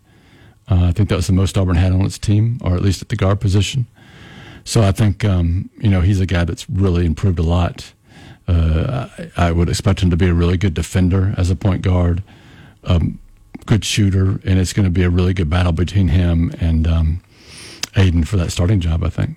Uh, 0.71 0.87
I 0.87 0.93
think 0.93 1.11
that 1.11 1.17
was 1.17 1.27
the 1.27 1.35
most 1.35 1.59
Auburn 1.59 1.77
had 1.77 1.93
on 1.93 2.01
its 2.03 2.19
team, 2.19 2.59
or 2.63 2.75
at 2.75 2.83
least 2.83 3.03
at 3.03 3.11
the 3.11 3.17
guard 3.17 3.41
position. 3.41 3.87
So 4.65 4.83
I 4.83 4.93
think, 4.93 5.25
um, 5.25 5.69
you 5.79 5.91
know, 5.91 6.01
he's 6.01 6.21
a 6.21 6.27
guy 6.27 6.45
that's 6.45 6.69
really 6.71 7.05
improved 7.05 7.39
a 7.39 7.43
lot. 7.43 7.93
Uh, 8.49 9.09
I, 9.37 9.49
I, 9.49 9.53
would 9.53 9.69
expect 9.69 10.01
him 10.01 10.11
to 10.11 10.17
be 10.17 10.29
a 10.29 10.35
really 10.35 10.57
good 10.57 10.75
defender 10.75 11.33
as 11.37 11.49
a 11.51 11.57
point 11.57 11.83
guard. 11.83 12.23
Um, 12.85 13.21
good 13.67 13.85
shooter, 13.85 14.41
and 14.45 14.59
it's 14.59 14.73
going 14.73 14.85
to 14.85 14.91
be 14.91 15.03
a 15.03 15.11
really 15.11 15.35
good 15.35 15.51
battle 15.51 15.73
between 15.73 16.09
him 16.09 16.53
and 16.61 16.87
um, 16.87 17.23
Aden 17.97 18.25
for 18.25 18.37
that 18.37 18.51
starting 18.51 18.81
job. 18.81 19.05
I 19.05 19.11
think. 19.11 19.37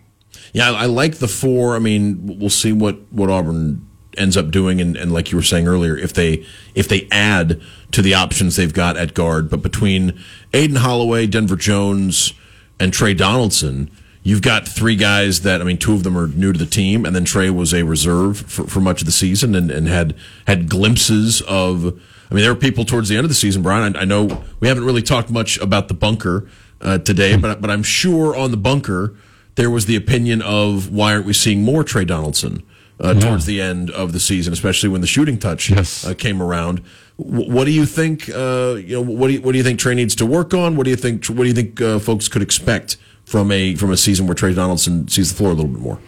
Yeah, 0.54 0.72
I, 0.72 0.84
I 0.84 0.86
like 0.86 1.16
the 1.16 1.28
four. 1.28 1.76
I 1.76 1.80
mean, 1.80 2.40
we'll 2.40 2.50
see 2.50 2.72
what 2.72 3.12
what 3.12 3.30
Auburn 3.30 3.86
ends 4.18 4.38
up 4.38 4.52
doing, 4.52 4.80
and, 4.82 4.96
and 4.96 5.12
like 5.12 5.32
you 5.32 5.38
were 5.38 5.44
saying 5.44 5.68
earlier, 5.68 5.98
if 5.98 6.14
they 6.14 6.46
if 6.74 6.88
they 6.88 7.08
add 7.12 7.62
to 7.92 8.02
the 8.02 8.14
options 8.14 8.56
they've 8.56 8.74
got 8.74 8.98
at 8.98 9.14
guard, 9.14 9.50
but 9.50 9.62
between 9.62 10.18
Aden 10.54 10.78
Holloway, 10.78 11.28
Denver 11.28 11.56
Jones, 11.56 12.34
and 12.80 12.94
Tre 12.94 13.14
Donaldson, 13.14 13.92
you've 14.24 14.42
got 14.42 14.68
three 14.68 14.96
guys 14.96 15.42
that 15.42 15.62
I 15.62 15.64
mean, 15.64 15.78
two 15.78 15.94
of 15.94 16.04
them 16.04 16.18
are 16.18 16.28
new 16.28 16.52
to 16.52 16.60
the 16.60 16.66
team, 16.66 17.06
and 17.06 17.16
then 17.16 17.26
Tre 17.26 17.50
was 17.50 17.74
a 17.74 17.84
reserve 17.84 18.40
for, 18.40 18.66
for 18.66 18.80
much 18.80 19.02
of 19.02 19.06
the 19.06 19.12
season 19.12 19.56
and, 19.56 19.72
and 19.72 19.88
had 19.88 20.16
had 20.48 20.70
glimpses 20.70 21.42
of. 21.42 22.00
I 22.30 22.34
mean, 22.34 22.44
there 22.44 22.54
were 22.54 22.60
people 22.60 22.86
towards 22.86 23.08
the 23.10 23.18
end 23.18 23.26
of 23.26 23.30
the 23.30 23.36
season, 23.36 23.62
Brian. 23.62 23.96
I, 23.96 24.02
I 24.02 24.06
know 24.06 24.44
we 24.60 24.68
haven't 24.68 24.86
really 24.86 25.02
talked 25.04 25.30
much 25.30 25.58
about 25.60 25.88
the 25.88 25.94
bunker 25.94 26.48
uh, 26.82 26.98
today, 27.00 27.38
but 27.38 27.62
but 27.62 27.70
I'm 27.70 27.84
sure 27.84 28.36
on 28.36 28.52
the 28.52 28.58
bunker 28.58 29.16
there 29.56 29.70
was 29.70 29.86
the 29.86 29.96
opinion 29.96 30.42
of 30.42 30.92
why 30.92 31.14
aren't 31.14 31.26
we 31.26 31.34
seeing 31.34 31.64
more 31.64 31.84
Tre 31.84 32.04
Donaldson 32.04 32.64
uh, 33.02 33.14
Yeah. 33.16 33.20
towards 33.30 33.46
the 33.46 33.62
end 33.62 33.90
of 33.92 34.12
the 34.12 34.20
season, 34.20 34.52
especially 34.54 34.90
when 34.90 35.02
the 35.02 35.08
shooting 35.08 35.38
touch 35.38 35.70
Yes. 35.70 36.06
uh, 36.06 36.14
came 36.14 36.42
around. 36.42 36.82
W- 37.18 37.50
what 37.52 37.66
do 37.66 37.72
you 37.72 37.86
think? 37.86 38.28
Uh, 38.30 38.76
you 38.78 38.96
know, 38.96 39.02
what 39.02 39.28
do 39.28 39.34
you, 39.34 39.42
what 39.42 39.52
do 39.54 39.58
you 39.58 39.64
think 39.64 39.80
Tre 39.80 39.94
needs 39.94 40.16
to 40.16 40.26
work 40.26 40.54
on? 40.54 40.76
What 40.76 40.84
do 40.84 40.90
you 40.90 40.96
think? 40.98 41.26
What 41.28 41.44
do 41.44 41.48
you 41.48 41.54
think 41.54 41.80
uh, 41.80 42.00
folks 42.00 42.28
could 42.28 42.42
expect 42.42 42.98
from 43.24 43.52
a 43.52 43.76
from 43.76 43.92
a 43.92 43.98
season 43.98 44.26
where 44.28 44.36
Tre 44.36 44.54
Donaldson 44.54 45.08
sees 45.08 45.30
the 45.32 45.36
floor 45.38 45.52
a 45.52 45.54
little 45.54 45.72
bit 45.72 45.80
more? 45.82 46.00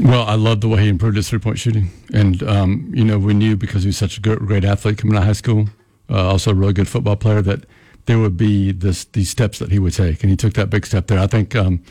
Well, 0.00 0.22
I 0.22 0.34
love 0.34 0.60
the 0.60 0.68
way 0.68 0.82
he 0.82 0.88
improved 0.88 1.16
his 1.16 1.28
three 1.28 1.38
point 1.38 1.58
shooting. 1.58 1.90
And, 2.12 2.42
um, 2.44 2.90
you 2.94 3.04
know, 3.04 3.18
we 3.18 3.34
knew 3.34 3.56
because 3.56 3.82
he 3.82 3.88
was 3.88 3.96
such 3.96 4.18
a 4.18 4.20
great 4.20 4.64
athlete 4.64 4.98
coming 4.98 5.16
out 5.16 5.22
of 5.22 5.26
high 5.26 5.32
school, 5.32 5.68
uh, 6.08 6.28
also 6.28 6.52
a 6.52 6.54
really 6.54 6.72
good 6.72 6.88
football 6.88 7.16
player, 7.16 7.42
that 7.42 7.64
there 8.06 8.18
would 8.18 8.36
be 8.36 8.72
this, 8.72 9.04
these 9.06 9.28
steps 9.28 9.58
that 9.58 9.72
he 9.72 9.78
would 9.78 9.94
take. 9.94 10.22
And 10.22 10.30
he 10.30 10.36
took 10.36 10.54
that 10.54 10.70
big 10.70 10.86
step 10.86 11.08
there. 11.08 11.18
I 11.18 11.26
think 11.26 11.56
um, 11.56 11.82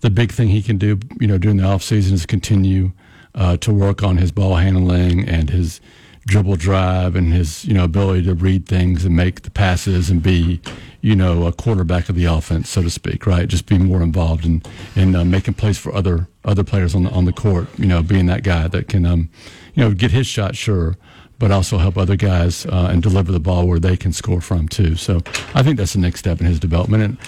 the 0.00 0.10
big 0.10 0.32
thing 0.32 0.48
he 0.48 0.62
can 0.62 0.78
do, 0.78 0.98
you 1.20 1.26
know, 1.26 1.38
during 1.38 1.58
the 1.58 1.62
offseason 1.62 2.12
is 2.12 2.26
continue 2.26 2.92
uh, 3.34 3.56
to 3.58 3.72
work 3.72 4.02
on 4.02 4.16
his 4.16 4.32
ball 4.32 4.56
handling 4.56 5.28
and 5.28 5.50
his 5.50 5.80
dribble 6.26 6.56
drive 6.56 7.16
and 7.16 7.32
his, 7.32 7.64
you 7.64 7.74
know, 7.74 7.84
ability 7.84 8.22
to 8.24 8.34
read 8.34 8.66
things 8.66 9.04
and 9.04 9.14
make 9.14 9.42
the 9.42 9.50
passes 9.50 10.10
and 10.10 10.22
be, 10.22 10.60
you 11.00 11.14
know, 11.14 11.46
a 11.46 11.52
quarterback 11.52 12.08
of 12.08 12.16
the 12.16 12.24
offense, 12.24 12.70
so 12.70 12.82
to 12.82 12.90
speak, 12.90 13.26
right? 13.26 13.46
Just 13.46 13.66
be 13.66 13.78
more 13.78 14.02
involved 14.02 14.46
in, 14.46 14.62
in 14.96 15.14
uh, 15.14 15.24
making 15.24 15.54
plays 15.54 15.78
for 15.78 15.94
other 15.94 16.28
other 16.44 16.64
players 16.64 16.94
on 16.94 17.04
the 17.04 17.10
on 17.10 17.24
the 17.24 17.32
court. 17.32 17.68
You 17.78 17.86
know, 17.86 18.02
being 18.02 18.26
that 18.26 18.42
guy 18.42 18.68
that 18.68 18.88
can, 18.88 19.04
um, 19.04 19.28
you 19.74 19.84
know, 19.84 19.92
get 19.92 20.12
his 20.12 20.26
shot, 20.26 20.56
sure, 20.56 20.96
but 21.38 21.50
also 21.50 21.78
help 21.78 21.98
other 21.98 22.16
guys 22.16 22.64
uh, 22.66 22.88
and 22.90 23.02
deliver 23.02 23.30
the 23.30 23.40
ball 23.40 23.66
where 23.66 23.78
they 23.78 23.96
can 23.96 24.12
score 24.12 24.40
from 24.40 24.68
too. 24.68 24.96
So 24.96 25.20
I 25.54 25.62
think 25.62 25.76
that's 25.76 25.92
the 25.92 26.00
next 26.00 26.20
step 26.20 26.40
in 26.40 26.46
his 26.46 26.58
development. 26.58 27.02
And 27.02 27.18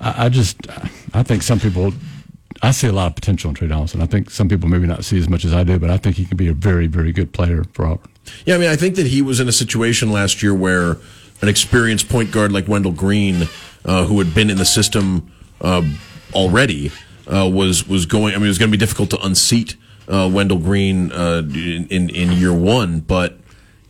I, 0.00 0.26
I 0.26 0.28
just, 0.28 0.58
I 1.14 1.22
think 1.22 1.42
some 1.42 1.60
people. 1.60 1.92
I 2.64 2.70
see 2.70 2.86
a 2.86 2.92
lot 2.92 3.06
of 3.08 3.16
potential 3.16 3.48
in 3.48 3.56
Tre 3.56 3.66
Donaldson. 3.66 4.00
I 4.02 4.06
think 4.06 4.30
some 4.30 4.48
people 4.48 4.68
maybe 4.68 4.86
not 4.86 5.04
see 5.04 5.18
as 5.18 5.28
much 5.28 5.44
as 5.44 5.52
I 5.52 5.64
do, 5.64 5.80
but 5.80 5.90
I 5.90 5.96
think 5.96 6.14
he 6.14 6.24
can 6.24 6.36
be 6.36 6.46
a 6.46 6.52
very, 6.52 6.86
very 6.86 7.10
good 7.10 7.32
player 7.32 7.64
for 7.72 7.86
Auburn. 7.86 8.11
Yeah, 8.44 8.56
I 8.56 8.58
mean, 8.58 8.68
I 8.68 8.76
think 8.76 8.96
that 8.96 9.06
he 9.06 9.22
was 9.22 9.40
in 9.40 9.48
a 9.48 9.52
situation 9.52 10.10
last 10.10 10.42
year 10.42 10.54
where 10.54 10.96
an 11.40 11.48
experienced 11.48 12.08
point 12.08 12.30
guard 12.30 12.52
like 12.52 12.68
Wendell 12.68 12.92
Green, 12.92 13.48
uh, 13.84 14.04
who 14.04 14.18
had 14.18 14.34
been 14.34 14.50
in 14.50 14.56
the 14.56 14.64
system 14.64 15.30
uh, 15.60 15.82
already, 16.34 16.92
uh, 17.26 17.48
was 17.52 17.86
was 17.86 18.06
going. 18.06 18.34
I 18.34 18.38
mean, 18.38 18.46
it 18.46 18.48
was 18.48 18.58
going 18.58 18.70
to 18.70 18.76
be 18.76 18.80
difficult 18.80 19.10
to 19.10 19.24
unseat 19.24 19.76
uh, 20.08 20.30
Wendell 20.32 20.58
Green 20.58 21.12
uh, 21.12 21.42
in, 21.46 21.86
in 21.88 22.10
in 22.10 22.32
year 22.32 22.52
one. 22.52 23.00
But 23.00 23.38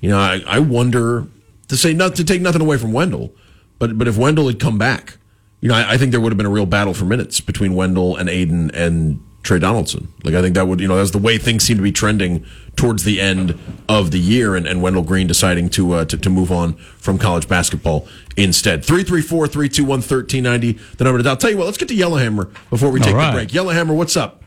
you 0.01 0.09
know, 0.09 0.19
I, 0.19 0.43
I 0.47 0.59
wonder 0.59 1.27
to 1.69 1.77
say 1.77 1.93
not 1.93 2.15
to 2.17 2.25
take 2.25 2.41
nothing 2.41 2.63
away 2.63 2.79
from 2.79 2.93
Wendell, 2.93 3.35
but 3.79 3.99
but 3.99 4.09
if 4.09 4.17
Wendell 4.17 4.49
had 4.49 4.59
come 4.59 4.79
back, 4.79 5.19
you 5.61 5.69
know, 5.69 5.75
I, 5.75 5.93
I 5.93 5.97
think 5.97 6.11
there 6.13 6.21
would 6.21 6.33
have 6.33 6.37
been 6.37 6.47
a 6.47 6.51
real 6.51 6.67
battle 6.67 6.95
for 6.95 7.05
minutes 7.05 7.41
between 7.41 7.75
Wendell 7.75 8.17
and 8.17 8.29
Aden 8.29 8.71
and 8.73 9.21
Tre 9.43 9.59
Donaldson. 9.59 10.13
Like 10.23 10.35
I 10.35 10.43
think 10.43 10.55
that 10.55 10.69
would, 10.69 10.81
you 10.81 10.89
know, 10.89 10.97
that's 10.97 11.11
the 11.11 11.19
way 11.19 11.37
things 11.39 11.65
seem 11.65 11.77
to 11.77 11.83
be 11.83 11.93
trending 11.93 12.45
towards 12.77 13.05
the 13.05 13.21
end 13.21 13.59
of 13.89 14.11
the 14.11 14.19
year, 14.19 14.55
and, 14.55 14.67
and 14.67 14.83
Wendell 14.83 15.03
Green 15.03 15.27
deciding 15.27 15.69
to, 15.71 15.93
uh, 15.93 16.05
to 16.07 16.17
to 16.17 16.31
move 16.31 16.53
on 16.53 16.75
from 16.75 17.19
college 17.19 17.49
basketball 17.49 18.07
instead. 18.37 18.85
Three 18.85 19.03
three 19.03 19.23
four 19.23 19.47
three 19.49 19.69
two 19.69 19.85
one 19.85 20.01
thirteen 20.01 20.45
ninety. 20.45 20.73
The 20.97 21.05
number 21.05 21.19
to 21.19 21.25
dial. 21.25 21.37
Tell 21.37 21.51
you 21.51 21.59
what, 21.59 21.67
let's 21.67 21.79
get 21.79 21.89
to 21.89 21.95
Yellowhammer 21.95 22.51
before 22.71 22.91
we 22.91 23.01
take 23.01 23.15
right. 23.15 23.31
the 23.31 23.37
break. 23.39 23.55
Yellowhammer, 23.55 23.95
what's 23.95 24.17
up? 24.17 24.43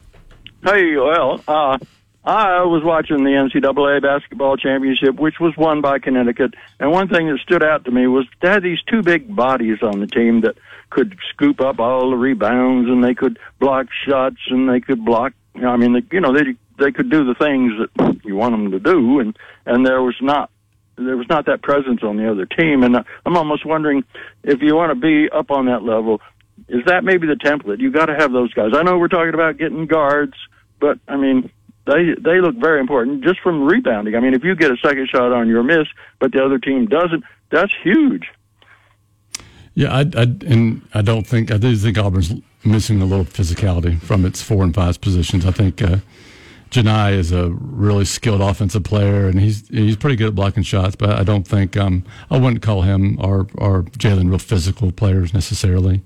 Hey, 0.64 0.96
well, 0.96 1.44
uh, 1.48 1.78
I 2.24 2.64
was 2.64 2.84
watching 2.84 3.24
the 3.24 3.32
NCAA 3.32 4.02
basketball 4.02 4.58
championship, 4.58 5.16
which 5.16 5.40
was 5.40 5.56
won 5.58 5.82
by 5.82 6.00
Connecticut, 6.00 6.56
and 6.80 6.92
one 6.92 7.08
thing 7.08 7.28
that 7.28 7.40
stood 7.40 7.64
out 7.64 7.86
to 7.86 7.92
me 7.92 8.08
was 8.08 8.26
they 8.42 8.48
had 8.48 8.64
these 8.64 8.82
two 8.84 9.04
big 9.04 9.36
bodies 9.36 9.84
on 9.84 10.00
the 10.00 10.08
team 10.08 10.42
that 10.42 10.58
could 10.90 11.18
scoop 11.32 11.62
up 11.62 11.80
all 11.80 12.10
the 12.10 12.16
rebounds, 12.16 12.90
and 12.90 13.04
they 13.04 13.14
could 13.14 13.40
block 13.60 13.88
shots, 14.08 14.38
and 14.50 14.70
they 14.70 14.80
could 14.80 15.04
block. 15.04 15.34
I 15.56 15.78
mean, 15.78 15.94
they, 15.94 16.04
you 16.12 16.22
know, 16.22 16.34
they 16.34 16.56
they 16.78 16.92
could 16.92 17.10
do 17.10 17.26
the 17.26 17.36
things 17.36 17.72
that 17.78 18.20
you 18.24 18.36
want 18.36 18.54
them 18.54 18.72
to 18.72 18.80
do, 18.80 19.20
and 19.20 19.38
and 19.66 19.86
there 19.86 20.02
was 20.02 20.16
not 20.22 20.50
there 20.98 21.18
was 21.18 21.28
not 21.30 21.46
that 21.48 21.62
presence 21.62 22.02
on 22.04 22.18
the 22.18 22.30
other 22.30 22.46
team, 22.46 22.84
and 22.84 22.96
I'm 23.26 23.38
almost 23.38 23.66
wondering 23.66 24.04
if 24.44 24.62
you 24.62 24.76
want 24.76 24.92
to 24.92 24.96
be 24.96 25.30
up 25.30 25.52
on 25.52 25.66
that 25.66 25.84
level, 25.84 26.22
is 26.70 26.86
that 26.86 27.04
maybe 27.04 27.28
the 27.28 27.36
template? 27.36 27.80
You 27.80 27.92
got 27.92 28.06
to 28.06 28.16
have 28.16 28.32
those 28.32 28.54
guys. 28.54 28.72
I 28.74 28.84
know 28.84 28.98
we're 28.98 29.08
talking 29.08 29.34
about 29.34 29.58
getting 29.58 29.88
guards, 29.88 30.34
but 30.80 31.00
I 31.08 31.18
mean, 31.18 31.52
they 31.86 32.16
they 32.20 32.40
look 32.42 32.56
very 32.56 32.80
important 32.80 33.24
just 33.24 33.40
from 33.42 33.64
rebounding. 33.64 34.16
I 34.16 34.20
mean, 34.20 34.34
if 34.34 34.44
you 34.44 34.56
get 34.56 34.72
a 34.72 34.78
second 34.78 35.10
shot 35.10 35.32
on 35.32 35.48
your 35.48 35.64
miss, 35.64 35.88
but 36.20 36.32
the 36.32 36.44
other 36.44 36.60
team 36.60 36.88
doesn't, 36.88 37.24
that's 37.52 37.74
huge. 37.84 38.24
Yeah, 39.76 39.94
I, 39.94 40.00
I 40.00 40.24
and 40.24 40.82
I 40.94 41.02
don't 41.02 41.28
think 41.28 41.52
I 41.52 41.58
do 41.58 41.76
think 41.76 41.98
Auburn's 41.98 42.34
missing 42.64 43.02
a 43.02 43.06
little 43.06 43.26
physicality 43.26 44.02
from 44.02 44.26
its 44.26 44.42
four 44.42 44.64
and 44.64 44.74
five 44.74 45.00
positions. 45.02 45.46
I 45.46 45.52
think 45.52 45.82
uh, 45.82 45.98
Johni 46.72 47.14
is 47.14 47.34
a 47.34 47.50
really 47.52 48.06
skilled 48.06 48.42
offensive 48.42 48.84
player, 48.86 49.28
and 49.28 49.40
he's 49.40 49.68
he's 49.68 49.98
pretty 49.98 50.16
good 50.16 50.30
at 50.30 50.36
blocking 50.36 50.64
shots. 50.64 50.96
But 50.96 51.12
I 51.12 51.24
don't 51.24 51.46
think 51.46 51.76
um, 51.76 52.06
I 52.32 52.38
wouldn't 52.38 52.62
call 52.62 52.84
him 52.84 53.18
or 53.20 53.48
or 53.56 53.84
Jaylin 53.84 54.30
real 54.30 54.40
physical 54.40 54.94
players 54.94 55.34
necessarily. 55.34 56.02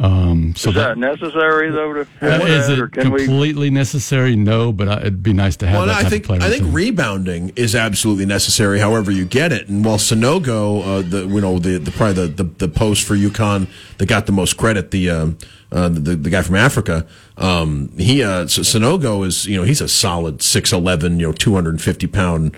Um, 0.00 0.54
so 0.54 0.68
is 0.68 0.76
that, 0.76 0.96
necessary 0.96 1.72
though? 1.72 1.92
To 1.92 2.04
have 2.20 2.42
uh, 2.42 2.44
is 2.44 2.68
that, 2.68 2.78
or 2.78 2.84
it 2.84 2.92
can 2.92 3.10
we? 3.10 3.24
completely 3.24 3.68
necessary? 3.68 4.36
No, 4.36 4.70
but 4.70 4.88
I, 4.88 5.00
it'd 5.00 5.24
be 5.24 5.32
nice 5.32 5.56
to 5.56 5.66
have 5.66 5.76
Well, 5.78 5.86
that 5.86 5.96
I 5.96 6.02
type 6.02 6.10
think 6.10 6.24
of. 6.26 6.30
I 6.36 6.48
think 6.48 6.60
the 6.60 6.66
team. 6.66 6.72
rebounding 6.72 7.52
is 7.56 7.74
absolutely 7.74 8.24
necessary. 8.24 8.78
However, 8.78 9.10
you 9.10 9.24
get 9.24 9.50
it. 9.50 9.68
And 9.68 9.84
while 9.84 9.98
Sanogo, 9.98 10.82
uh, 10.86 11.02
the 11.02 11.26
you 11.26 11.40
know 11.40 11.58
the, 11.58 11.78
the 11.78 11.90
probably 11.90 12.28
the, 12.28 12.44
the, 12.44 12.44
the 12.44 12.68
post 12.68 13.04
for 13.04 13.16
UConn 13.16 13.66
that 13.96 14.06
got 14.06 14.26
the 14.26 14.32
most 14.32 14.56
credit, 14.56 14.92
the 14.92 15.10
um, 15.10 15.38
uh, 15.72 15.88
the, 15.88 16.14
the 16.14 16.30
guy 16.30 16.42
from 16.42 16.54
Africa, 16.54 17.04
um, 17.36 17.90
he 17.98 18.22
uh, 18.22 18.46
so 18.46 18.62
Sanogo 18.62 19.26
is 19.26 19.46
you 19.46 19.56
know 19.56 19.64
he's 19.64 19.80
a 19.80 19.88
solid 19.88 20.42
six 20.42 20.72
eleven, 20.72 21.18
you 21.18 21.26
know 21.26 21.32
two 21.32 21.54
hundred 21.54 21.70
and 21.70 21.82
fifty 21.82 22.06
pound, 22.06 22.56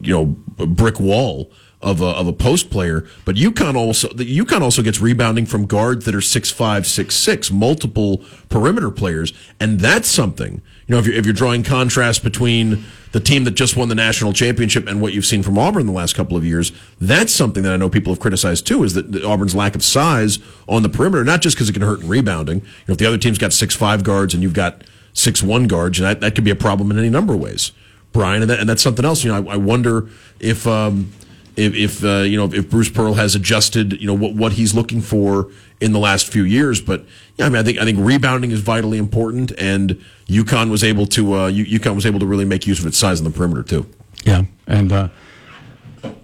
you 0.00 0.14
know 0.14 0.66
brick 0.66 0.98
wall. 0.98 1.52
Of 1.82 2.00
a, 2.00 2.06
of 2.06 2.28
a 2.28 2.32
post 2.32 2.70
player, 2.70 3.08
but 3.24 3.34
UConn 3.34 3.74
also 3.74 4.06
UConn 4.10 4.60
also 4.60 4.82
gets 4.82 5.00
rebounding 5.00 5.46
from 5.46 5.66
guards 5.66 6.04
that 6.04 6.14
are 6.14 6.20
six 6.20 6.48
five, 6.48 6.86
six 6.86 7.16
six, 7.16 7.50
multiple 7.50 8.24
perimeter 8.48 8.92
players, 8.92 9.32
and 9.58 9.80
that's 9.80 10.06
something. 10.06 10.62
You 10.86 10.94
know, 10.94 10.98
if 11.00 11.06
you're 11.06 11.16
if 11.16 11.26
you're 11.26 11.32
drawing 11.32 11.64
contrast 11.64 12.22
between 12.22 12.84
the 13.10 13.18
team 13.18 13.42
that 13.44 13.54
just 13.54 13.76
won 13.76 13.88
the 13.88 13.96
national 13.96 14.32
championship 14.32 14.86
and 14.86 15.00
what 15.00 15.12
you've 15.12 15.26
seen 15.26 15.42
from 15.42 15.58
Auburn 15.58 15.86
the 15.86 15.92
last 15.92 16.14
couple 16.14 16.36
of 16.36 16.44
years, 16.44 16.70
that's 17.00 17.32
something 17.32 17.64
that 17.64 17.72
I 17.72 17.76
know 17.76 17.90
people 17.90 18.12
have 18.12 18.20
criticized 18.20 18.64
too. 18.64 18.84
Is 18.84 18.94
that 18.94 19.10
that 19.10 19.24
Auburn's 19.24 19.56
lack 19.56 19.74
of 19.74 19.82
size 19.82 20.38
on 20.68 20.84
the 20.84 20.88
perimeter, 20.88 21.24
not 21.24 21.40
just 21.42 21.56
because 21.56 21.68
it 21.68 21.72
can 21.72 21.82
hurt 21.82 22.00
in 22.02 22.08
rebounding. 22.08 22.58
You 22.58 22.64
know, 22.86 22.92
if 22.92 22.98
the 22.98 23.06
other 23.06 23.18
team's 23.18 23.38
got 23.38 23.52
six 23.52 23.74
five 23.74 24.04
guards 24.04 24.34
and 24.34 24.42
you've 24.44 24.54
got 24.54 24.84
six 25.14 25.42
one 25.42 25.66
guards, 25.66 25.98
and 25.98 26.06
that, 26.06 26.20
that 26.20 26.36
could 26.36 26.44
be 26.44 26.52
a 26.52 26.54
problem 26.54 26.92
in 26.92 26.98
any 26.98 27.10
number 27.10 27.34
of 27.34 27.40
ways, 27.40 27.72
Brian. 28.12 28.42
And, 28.42 28.50
that, 28.52 28.60
and 28.60 28.68
that's 28.68 28.82
something 28.82 29.04
else. 29.04 29.24
You 29.24 29.32
know, 29.32 29.50
I, 29.50 29.54
I 29.54 29.56
wonder 29.56 30.08
if. 30.38 30.64
Um, 30.64 31.12
if, 31.56 31.74
if 31.74 32.04
uh, 32.04 32.18
you 32.18 32.36
know 32.36 32.52
if 32.52 32.70
Bruce 32.70 32.88
Pearl 32.88 33.14
has 33.14 33.34
adjusted 33.34 34.00
you 34.00 34.06
know 34.06 34.14
what 34.14 34.34
what 34.34 34.52
he's 34.52 34.74
looking 34.74 35.00
for 35.00 35.50
in 35.80 35.92
the 35.92 35.98
last 35.98 36.32
few 36.32 36.44
years, 36.44 36.80
but 36.80 37.04
yeah, 37.36 37.46
I 37.46 37.48
mean 37.48 37.58
I 37.58 37.62
think 37.62 37.78
I 37.78 37.84
think 37.84 37.98
rebounding 38.00 38.50
is 38.50 38.60
vitally 38.60 38.98
important, 38.98 39.52
and 39.58 40.00
UConn 40.26 40.70
was 40.70 40.84
able 40.84 41.06
to 41.06 41.34
uh, 41.34 41.50
UConn 41.50 41.94
was 41.94 42.06
able 42.06 42.20
to 42.20 42.26
really 42.26 42.44
make 42.44 42.66
use 42.66 42.80
of 42.80 42.86
its 42.86 42.98
size 42.98 43.20
on 43.20 43.24
the 43.24 43.30
perimeter 43.30 43.62
too. 43.62 43.86
Yeah, 44.24 44.44
and 44.66 44.92
uh, 44.92 45.08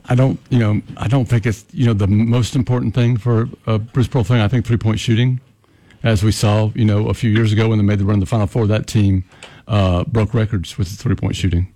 I 0.08 0.14
don't, 0.14 0.40
you 0.48 0.58
know, 0.58 0.80
I 0.96 1.08
don't 1.08 1.26
think 1.26 1.46
it's 1.46 1.66
you 1.72 1.86
know 1.86 1.92
the 1.92 2.06
most 2.06 2.56
important 2.56 2.94
thing 2.94 3.16
for 3.16 3.48
uh, 3.66 3.78
Bruce 3.78 4.08
Pearl 4.08 4.24
thing. 4.24 4.40
I 4.40 4.48
think 4.48 4.64
three 4.64 4.76
point 4.76 4.98
shooting, 4.98 5.40
as 6.02 6.22
we 6.22 6.32
saw, 6.32 6.70
you 6.74 6.84
know, 6.84 7.08
a 7.08 7.14
few 7.14 7.30
years 7.30 7.52
ago 7.52 7.68
when 7.68 7.78
they 7.78 7.84
made 7.84 7.98
the 7.98 8.04
run 8.04 8.16
to 8.16 8.20
the 8.20 8.26
Final 8.26 8.46
Four, 8.46 8.66
that 8.68 8.86
team 8.86 9.24
uh, 9.66 10.04
broke 10.04 10.32
records 10.32 10.78
with 10.78 10.88
three 10.88 11.14
point 11.14 11.36
shooting. 11.36 11.72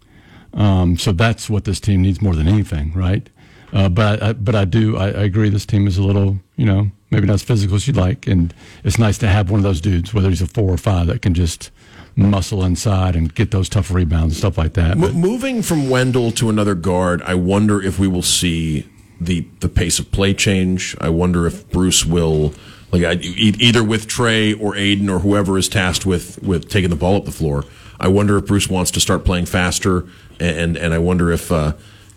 Um, 0.54 0.96
so 0.96 1.12
that's 1.12 1.48
what 1.50 1.64
this 1.64 1.80
team 1.80 2.02
needs 2.02 2.20
more 2.20 2.34
than 2.34 2.48
anything, 2.48 2.92
right? 2.92 3.28
Uh, 3.72 3.88
but 3.88 4.22
I, 4.22 4.32
but 4.34 4.54
I 4.54 4.64
do 4.66 4.96
I, 4.96 5.06
I 5.06 5.22
agree 5.24 5.48
this 5.48 5.64
team 5.66 5.86
is 5.86 5.96
a 5.98 6.02
little 6.02 6.38
you 6.56 6.66
know 6.66 6.90
maybe 7.10 7.26
not 7.26 7.34
as 7.34 7.42
physical 7.42 7.76
as 7.76 7.86
you'd 7.86 7.96
like, 7.96 8.26
and 8.26 8.54
it's 8.84 8.98
nice 8.98 9.18
to 9.18 9.28
have 9.28 9.50
one 9.50 9.60
of 9.60 9.64
those 9.64 9.80
dudes, 9.80 10.12
whether 10.14 10.28
he's 10.28 10.42
a 10.42 10.46
four 10.46 10.70
or 10.72 10.76
five, 10.78 11.06
that 11.06 11.22
can 11.22 11.34
just 11.34 11.70
muscle 12.16 12.62
inside 12.64 13.16
and 13.16 13.34
get 13.34 13.50
those 13.50 13.68
tough 13.70 13.90
rebounds 13.90 14.34
and 14.34 14.36
stuff 14.38 14.58
like 14.58 14.74
that. 14.74 15.00
But- 15.00 15.10
M- 15.10 15.16
moving 15.20 15.62
from 15.62 15.88
Wendell 15.88 16.30
to 16.32 16.50
another 16.50 16.74
guard, 16.74 17.22
I 17.22 17.34
wonder 17.34 17.80
if 17.82 17.98
we 17.98 18.06
will 18.08 18.22
see 18.22 18.86
the 19.20 19.46
the 19.60 19.68
pace 19.68 19.98
of 19.98 20.10
play 20.10 20.34
change. 20.34 20.94
I 21.00 21.08
wonder 21.08 21.46
if 21.46 21.68
Bruce 21.70 22.04
will 22.04 22.52
like 22.90 23.04
I- 23.04 23.12
either 23.22 23.82
with 23.84 24.06
Tre 24.06 24.52
or 24.52 24.76
Aden 24.76 25.08
or 25.08 25.20
whoever 25.20 25.56
is 25.56 25.68
tasked 25.70 26.04
with 26.04 26.42
with 26.42 26.68
taking 26.68 26.90
the 26.90 26.96
ball 26.96 27.16
up 27.16 27.24
the 27.24 27.32
floor. 27.32 27.64
I 28.00 28.08
wonder 28.08 28.36
if 28.36 28.46
Bruce 28.46 28.68
wants 28.68 28.90
to 28.92 29.00
start 29.00 29.24
playing 29.24 29.46
faster, 29.46 30.04
and 30.40 30.76
and 30.76 30.92
I 30.92 30.98
wonder 30.98 31.30
if 31.30 31.50
uh, 31.52 31.72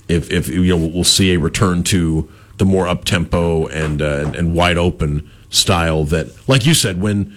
if 0.07 0.32
if 0.32 0.48
you 0.48 0.77
know 0.77 0.77
we'll 0.77 1.03
see 1.03 1.34
a 1.34 1.40
return 1.40 1.84
to 1.84 2.30
the 2.57 2.65
more 2.65 2.88
up 2.88 3.06
tempo 3.06 3.68
and 3.68 4.02
uh, 4.02 4.32
and 4.36 4.53
wide 4.53 4.77
open 4.77 5.30
style 5.49 6.03
that, 6.06 6.48
like 6.48 6.65
you 6.65 6.73
said, 6.73 7.02
when 7.02 7.36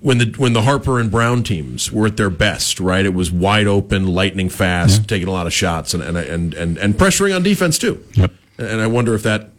when 0.00 0.18
the 0.18 0.34
when 0.36 0.52
the 0.52 0.62
Harper 0.62 1.00
and 1.00 1.10
Brown 1.10 1.42
teams 1.42 1.92
were 1.92 2.06
at 2.06 2.16
their 2.16 2.30
best, 2.30 2.80
right? 2.80 3.04
It 3.04 3.14
was 3.14 3.30
wide 3.30 3.66
open, 3.66 4.06
lightning 4.06 4.48
fast, 4.48 5.08
taking 5.08 5.28
a 5.28 5.32
lot 5.32 5.46
of 5.46 5.52
shots, 5.52 5.94
and 5.94 6.02
and 6.02 6.16
and 6.16 6.54
and, 6.54 6.78
and 6.78 6.94
pressuring 6.94 7.34
on 7.34 7.42
defense 7.42 7.78
too. 7.78 8.02
Yep. 8.14 8.32
And 8.58 8.80
I 8.80 8.88
wonder 8.88 9.14
if 9.14 9.22
that, 9.22 9.50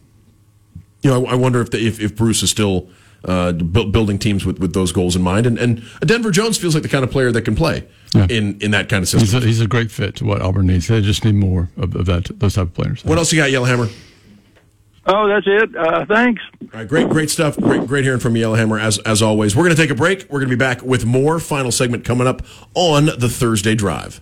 you 1.01 1.09
know, 1.09 1.25
I, 1.25 1.31
I 1.31 1.35
wonder 1.35 1.61
if 1.61 1.71
the, 1.71 1.85
if 1.85 1.99
if 1.99 2.15
Bruce 2.15 2.43
is 2.43 2.49
still 2.49 2.89
uh, 3.25 3.51
building 3.51 4.17
teams 4.17 4.45
with, 4.45 4.59
with 4.59 4.73
those 4.73 4.91
goals 4.91 5.15
in 5.15 5.21
mind, 5.21 5.45
and 5.45 5.57
and 5.57 5.83
Denver 6.01 6.31
Jones 6.31 6.57
feels 6.57 6.73
like 6.73 6.83
the 6.83 6.89
kind 6.89 7.03
of 7.03 7.11
player 7.11 7.31
that 7.31 7.43
can 7.43 7.55
play 7.55 7.87
Yeah. 8.13 8.25
in 8.29 8.59
in 8.61 8.71
that 8.71 8.89
kind 8.89 9.03
of 9.03 9.09
He's 9.09 9.21
system. 9.21 9.43
a, 9.43 9.45
he's 9.45 9.61
a 9.61 9.67
great 9.67 9.91
fit 9.91 10.15
to 10.17 10.25
what 10.25 10.41
Auburn 10.41 10.67
needs. 10.67 10.87
They 10.87 11.01
just 11.01 11.23
need 11.23 11.35
more 11.35 11.69
of, 11.77 11.95
of 11.95 12.05
that 12.07 12.25
those 12.39 12.55
type 12.55 12.67
of 12.67 12.73
players. 12.73 13.05
what 13.05 13.17
else 13.17 13.31
you 13.31 13.39
got, 13.39 13.51
Yellowhammer? 13.51 13.87
Oh, 15.05 15.27
that's 15.27 15.47
it. 15.47 15.75
Uh, 15.75 16.05
thanks. 16.05 16.41
All 16.61 16.67
right, 16.79 16.87
great, 16.87 17.09
great 17.09 17.29
stuff. 17.31 17.57
Great, 17.57 17.87
great 17.87 18.03
hearing 18.03 18.19
from 18.19 18.35
Yellowhammer, 18.35 18.77
as 18.79 18.99
as 18.99 19.21
always. 19.21 19.55
We're 19.55 19.63
going 19.63 19.75
to 19.75 19.81
take 19.81 19.89
a 19.89 19.95
break. 19.95 20.23
We're 20.29 20.39
going 20.39 20.49
to 20.49 20.55
be 20.55 20.59
back 20.59 20.81
with 20.83 21.05
more 21.05 21.39
final 21.39 21.71
segment 21.71 22.03
coming 22.05 22.27
up 22.27 22.41
on 22.75 23.05
the 23.05 23.29
Thursday 23.29 23.75
Drive. 23.75 24.21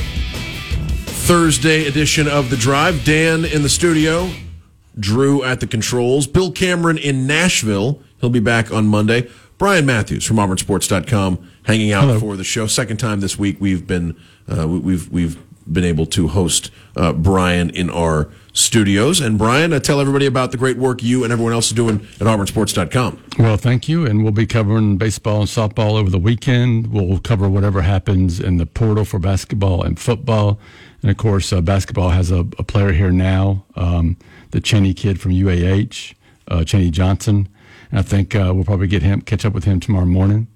Thursday 1.25 1.85
edition 1.87 2.27
of 2.27 2.49
The 2.49 2.57
Drive. 2.57 3.05
Dan 3.05 3.45
in 3.45 3.61
the 3.61 3.69
studio, 3.69 4.29
Drew 4.99 5.43
at 5.43 5.59
the 5.59 5.67
controls, 5.67 6.27
Bill 6.27 6.51
Cameron 6.51 6.97
in 6.97 7.27
Nashville. 7.27 8.01
He'll 8.19 8.29
be 8.31 8.39
back 8.39 8.71
on 8.71 8.87
Monday. 8.87 9.29
Brian 9.57 9.85
Matthews 9.85 10.25
from 10.25 10.37
AuburnSports.com 10.37 11.47
hanging 11.63 11.91
out 11.93 12.05
Hello. 12.05 12.19
for 12.19 12.35
the 12.35 12.43
show. 12.43 12.65
Second 12.65 12.97
time 12.97 13.19
this 13.19 13.37
week 13.37 13.57
we've 13.59 13.85
been 13.85 14.19
uh, 14.49 14.67
we- 14.67 14.79
we've 14.79 15.09
we've 15.11 15.37
been 15.71 15.83
able 15.83 16.07
to 16.07 16.27
host 16.27 16.71
uh, 16.97 17.13
Brian 17.13 17.69
in 17.69 17.89
our 17.91 18.27
studios. 18.51 19.21
And 19.21 19.37
Brian, 19.37 19.71
uh, 19.71 19.79
tell 19.79 20.01
everybody 20.01 20.25
about 20.25 20.51
the 20.51 20.57
great 20.57 20.75
work 20.77 21.03
you 21.03 21.23
and 21.23 21.31
everyone 21.31 21.53
else 21.53 21.67
is 21.67 21.73
doing 21.73 21.97
at 22.19 22.25
AuburnSports.com. 22.27 23.23
Well, 23.37 23.57
thank 23.57 23.87
you. 23.87 24.05
And 24.05 24.23
we'll 24.23 24.33
be 24.33 24.47
covering 24.47 24.97
baseball 24.97 25.41
and 25.41 25.47
softball 25.47 25.91
over 25.93 26.09
the 26.09 26.17
weekend. 26.19 26.87
We'll 26.87 27.19
cover 27.19 27.47
whatever 27.47 27.83
happens 27.83 28.39
in 28.39 28.57
the 28.57 28.65
portal 28.65 29.05
for 29.05 29.19
basketball 29.19 29.83
and 29.83 29.97
football. 29.99 30.59
And 31.01 31.09
of 31.09 31.17
course, 31.17 31.51
uh, 31.51 31.61
basketball 31.61 32.09
has 32.09 32.31
a, 32.31 32.39
a 32.59 32.63
player 32.63 32.91
here 32.91 33.11
now, 33.11 33.65
um, 33.75 34.17
the 34.51 34.61
Chaney 34.61 34.93
kid 34.93 35.19
from 35.19 35.31
UAH, 35.31 36.13
uh, 36.47 36.63
Chaney 36.63 36.91
Johnson. 36.91 37.49
And 37.89 37.99
I 37.99 38.03
think 38.03 38.35
uh, 38.35 38.51
we'll 38.53 38.65
probably 38.65 38.87
get 38.87 39.01
him, 39.01 39.21
catch 39.21 39.45
up 39.45 39.53
with 39.53 39.63
him 39.63 39.79
tomorrow 39.79 40.05
morning. 40.05 40.47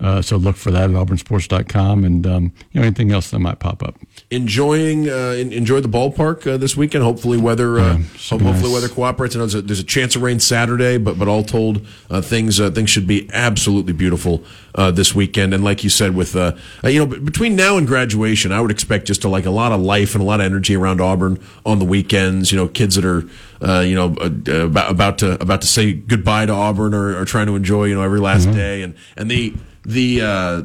Uh, 0.00 0.22
so 0.22 0.36
look 0.36 0.54
for 0.56 0.70
that 0.70 0.84
at 0.90 0.96
auburnsports.com 0.96 2.04
and 2.04 2.26
um, 2.26 2.52
you 2.72 2.80
know 2.80 2.86
anything 2.86 3.10
else 3.10 3.30
that 3.30 3.38
might 3.40 3.58
pop 3.58 3.82
up. 3.82 3.96
enjoying 4.30 5.08
uh, 5.08 5.34
en- 5.36 5.52
enjoy 5.52 5.80
the 5.80 5.88
ballpark 5.88 6.46
uh, 6.46 6.56
this 6.56 6.76
weekend. 6.76 7.02
Hopefully, 7.04 7.36
weather 7.36 7.78
uh, 7.80 7.98
Yeah, 7.98 8.02
hopefully 8.30 8.52
nice. 8.52 8.72
weather 8.72 8.88
cooperates. 8.88 9.34
I 9.34 9.38
know 9.40 9.46
there's 9.46 9.54
a, 9.56 9.62
there's 9.62 9.80
a 9.80 9.84
chance 9.84 10.14
of 10.16 10.22
rain 10.22 10.38
Saturday, 10.40 10.98
but 10.98 11.18
but 11.18 11.26
all 11.28 11.42
told, 11.42 11.84
uh, 12.10 12.20
things 12.20 12.60
uh, 12.60 12.70
things 12.70 12.90
should 12.90 13.06
be 13.06 13.28
absolutely 13.32 13.92
beautiful 13.92 14.44
uh, 14.76 14.90
this 14.92 15.14
weekend. 15.14 15.52
And 15.52 15.64
like 15.64 15.82
you 15.82 15.90
said, 15.90 16.14
with 16.14 16.34
you 16.36 16.54
know 16.84 17.06
between 17.06 17.56
now 17.56 17.76
and 17.76 17.86
graduation, 17.86 18.52
I 18.52 18.60
would 18.60 18.70
expect 18.70 19.06
just 19.08 19.22
to 19.22 19.28
like 19.28 19.46
a 19.46 19.50
lot 19.50 19.72
of 19.72 19.80
life 19.80 20.14
and 20.14 20.22
a 20.22 20.26
lot 20.26 20.40
of 20.40 20.46
energy 20.46 20.76
around 20.76 21.00
Auburn 21.00 21.40
on 21.66 21.78
the 21.80 21.84
weekends. 21.84 22.52
You 22.52 22.58
know, 22.58 22.68
kids 22.68 22.94
that 22.94 23.04
are 23.04 23.24
uh, 23.60 23.80
you 23.80 23.96
know 23.96 24.14
uh, 24.20 24.66
about 24.66 24.90
about 24.90 25.18
to 25.18 25.40
about 25.42 25.60
to 25.62 25.66
say 25.66 25.92
goodbye 25.92 26.46
to 26.46 26.52
Auburn 26.52 26.94
or, 26.94 27.20
or 27.20 27.24
trying 27.24 27.46
to 27.46 27.56
enjoy 27.56 27.86
you 27.86 27.94
know 27.96 28.02
every 28.02 28.20
last 28.20 28.44
Mm-hmm. 28.48 28.56
day, 28.56 28.82
and 28.82 28.94
and 29.16 29.28
the 29.30 29.54
the 29.84 30.20
uh, 30.20 30.62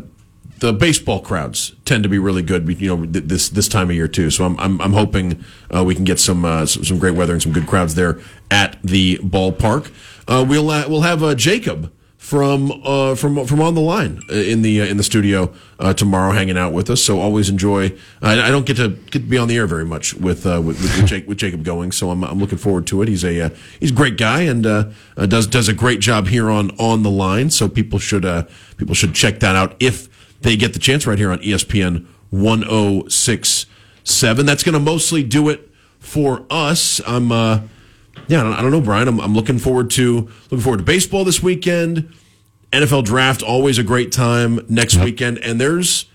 the 0.60 0.72
baseball 0.72 1.20
crowds 1.20 1.76
tend 1.84 2.04
to 2.04 2.10
be 2.10 2.18
really 2.18 2.42
good, 2.42 2.68
you 2.80 2.96
know, 2.96 3.06
this 3.06 3.50
this 3.50 3.68
time 3.68 3.90
of 3.90 3.96
year 3.96 4.08
too. 4.08 4.30
So 4.30 4.46
I'm 4.46 4.60
I'm, 4.60 4.80
I'm 4.82 4.94
hoping 4.94 5.44
uh, 5.74 5.84
we 5.84 5.94
can 5.94 6.06
get 6.06 6.20
some, 6.20 6.46
uh, 6.46 6.66
some 6.66 7.00
great 7.00 7.16
weather 7.16 7.34
and 7.34 7.42
some 7.42 7.52
good 7.52 7.68
crowds 7.68 7.96
there 7.96 8.20
at 8.50 8.78
the 8.82 9.18
ballpark. 9.18 9.92
Uh, 10.28 10.46
we'll 10.48 10.70
uh, 10.70 10.86
we'll 10.88 11.02
have 11.02 11.22
uh, 11.22 11.36
Jacob 11.36 11.92
from 12.24 12.72
uh, 12.86 13.16
from 13.16 13.46
from 13.46 13.60
on 13.60 13.76
the 13.76 13.82
line 13.82 14.22
uh, 14.30 14.34
in 14.34 14.62
the 14.62 14.82
uh, 14.82 14.86
in 14.86 14.96
the 14.96 15.04
studio 15.04 15.54
uh, 15.78 15.94
tomorrow, 15.94 16.32
hanging 16.32 16.58
out 16.58 16.72
with 16.72 16.90
us. 16.90 17.04
So 17.04 17.20
always 17.20 17.50
enjoy. 17.50 17.94
I, 18.22 18.44
I 18.44 18.50
don't 18.50 18.66
get 18.66 18.78
to 18.78 18.92
get 19.12 19.20
to 19.20 19.20
be 19.20 19.38
on 19.38 19.50
the 19.50 19.58
air 19.58 19.68
very 19.68 19.84
much 19.84 20.14
with 20.14 20.48
uh, 20.48 20.62
with, 20.62 20.82
with, 20.82 21.06
Jake, 21.06 21.28
with 21.28 21.38
Jacob 21.38 21.66
going, 21.66 21.92
so 21.92 22.12
I'm 22.12 22.24
I'm 22.24 22.40
looking 22.40 22.58
forward 22.58 22.88
to 22.88 23.02
it. 23.02 23.10
He's 23.10 23.26
a 23.26 23.42
uh, 23.42 23.50
he's 23.78 23.92
a 23.92 23.94
great 23.94 24.18
guy 24.18 24.44
and 24.44 24.64
does 24.64 25.48
does 25.48 25.68
a 25.68 25.74
great 25.74 26.00
job 26.00 26.28
here 26.28 26.50
on 26.50 26.72
on 26.80 27.04
the 27.04 27.12
line. 27.12 27.50
So 27.50 27.68
people 27.68 28.00
should 28.00 28.24
uh, 28.24 28.46
people 28.78 28.96
should 28.96 29.14
check 29.14 29.42
that 29.42 29.58
out 29.58 29.76
if 29.82 30.08
they 30.44 30.56
get 30.56 30.72
the 30.72 30.80
chance 30.80 31.06
right 31.06 31.20
here 31.20 31.30
on 31.30 31.40
ESPN 31.40 32.06
1067. 32.30 34.46
That's 34.46 34.64
going 34.64 34.74
to 34.74 34.80
mostly 34.80 35.24
do 35.24 35.50
it 35.50 35.70
for 36.00 36.46
us. 36.50 37.02
I'm, 37.06 37.34
uh, 37.34 37.60
yeah, 38.28 38.40
I 38.40 38.44
don't, 38.44 38.54
I 38.54 38.62
don't 38.62 38.72
know, 38.72 38.82
Brian. 38.82 39.08
I'm, 39.08 39.20
I'm 39.20 39.34
looking 39.34 39.60
forward 39.60 39.90
to 39.92 40.30
looking 40.50 40.60
forward 40.60 40.78
to 40.78 40.84
baseball 40.84 41.24
this 41.24 41.42
weekend. 41.42 42.14
NFL 42.72 43.06
draft 43.06 43.44
always 43.44 43.78
a 43.78 43.84
great 43.84 44.12
time 44.12 44.66
next 44.68 44.98
weekend, 44.98 45.38
and 45.40 45.62
there's 45.62 46.06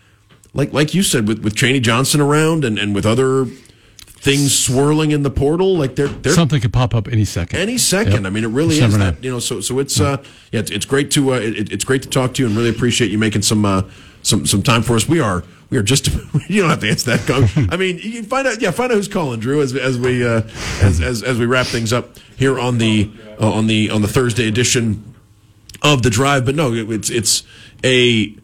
like 0.55 0.73
like 0.73 0.95
you 0.95 1.03
said 1.03 1.29
with 1.29 1.43
with 1.45 1.55
Chaney 1.55 1.81
Johnson 1.81 2.21
around 2.21 2.65
and 2.65 2.79
and 2.79 2.95
with 2.95 3.07
other 3.07 3.47
things 4.21 4.57
swirling 4.59 5.13
in 5.13 5.23
the 5.23 5.31
portal, 5.31 5.77
like 5.77 5.95
they're 5.95 6.09
they're 6.09 6.33
Something 6.33 6.61
could 6.61 6.73
pop 6.73 6.95
up 6.95 7.09
any 7.09 7.25
second. 7.25 7.59
any 7.59 7.79
second. 7.79 8.13
Yep. 8.13 8.27
I 8.27 8.31
mean, 8.31 8.45
it 8.45 8.49
really 8.49 8.79
is 8.79 8.99
that. 8.99 9.23
You 9.23 9.31
know, 9.31 9.39
so 9.39 9.61
so 9.61 9.79
it's 9.79 10.01
uh, 10.01 10.23
yeah, 10.53 10.61
it's, 10.61 10.71
it's 10.71 10.87
great 10.87 11.11
to 11.13 11.35
uh, 11.35 11.37
it, 11.39 11.73
it's 11.73 11.85
great 11.85 12.03
to 12.03 12.09
talk 12.09 12.35
to 12.35 12.43
you, 12.43 12.49
and 12.49 12.57
really 12.57 12.71
appreciate 12.71 13.11
you 13.11 13.19
making 13.19 13.43
some 13.43 13.65
uh, 13.65 13.83
some 14.23 14.45
some 14.47 14.63
time 14.63 14.83
for 14.83 14.97
us. 14.97 15.09
We 15.09 15.21
are 15.21 15.45
we 15.71 15.79
are 15.79 15.83
just 15.83 16.09
you 16.49 16.63
don't 16.63 16.71
have 16.71 16.81
to 16.81 16.89
answer 16.91 17.17
that. 17.17 17.69
I 17.71 17.77
mean, 17.77 17.99
you 18.03 18.23
find 18.25 18.49
out 18.49 18.61
yeah, 18.61 18.73
find 18.73 18.91
out 18.91 18.97
who's 18.97 19.09
calling, 19.09 19.39
Drew, 19.41 19.63
as 19.63 19.75
as 19.77 19.99
we 19.99 20.27
uh, 20.27 20.43
as, 20.83 21.01
as 21.01 21.23
as 21.23 21.39
we 21.39 21.47
wrap 21.47 21.67
things 21.67 21.93
up 21.93 22.19
here 22.37 22.59
on 22.59 22.79
the 22.79 23.11
uh, 23.41 23.51
on 23.51 23.69
the 23.69 23.91
on 23.91 24.03
the 24.03 24.09
Thursday 24.09 24.49
edition 24.49 25.15
of 25.83 26.03
the 26.03 26.11
drive. 26.11 26.45
But 26.45 26.57
no, 26.57 26.73
it, 26.75 26.91
it's 26.91 27.11
it's 27.11 27.45
a 27.85 28.35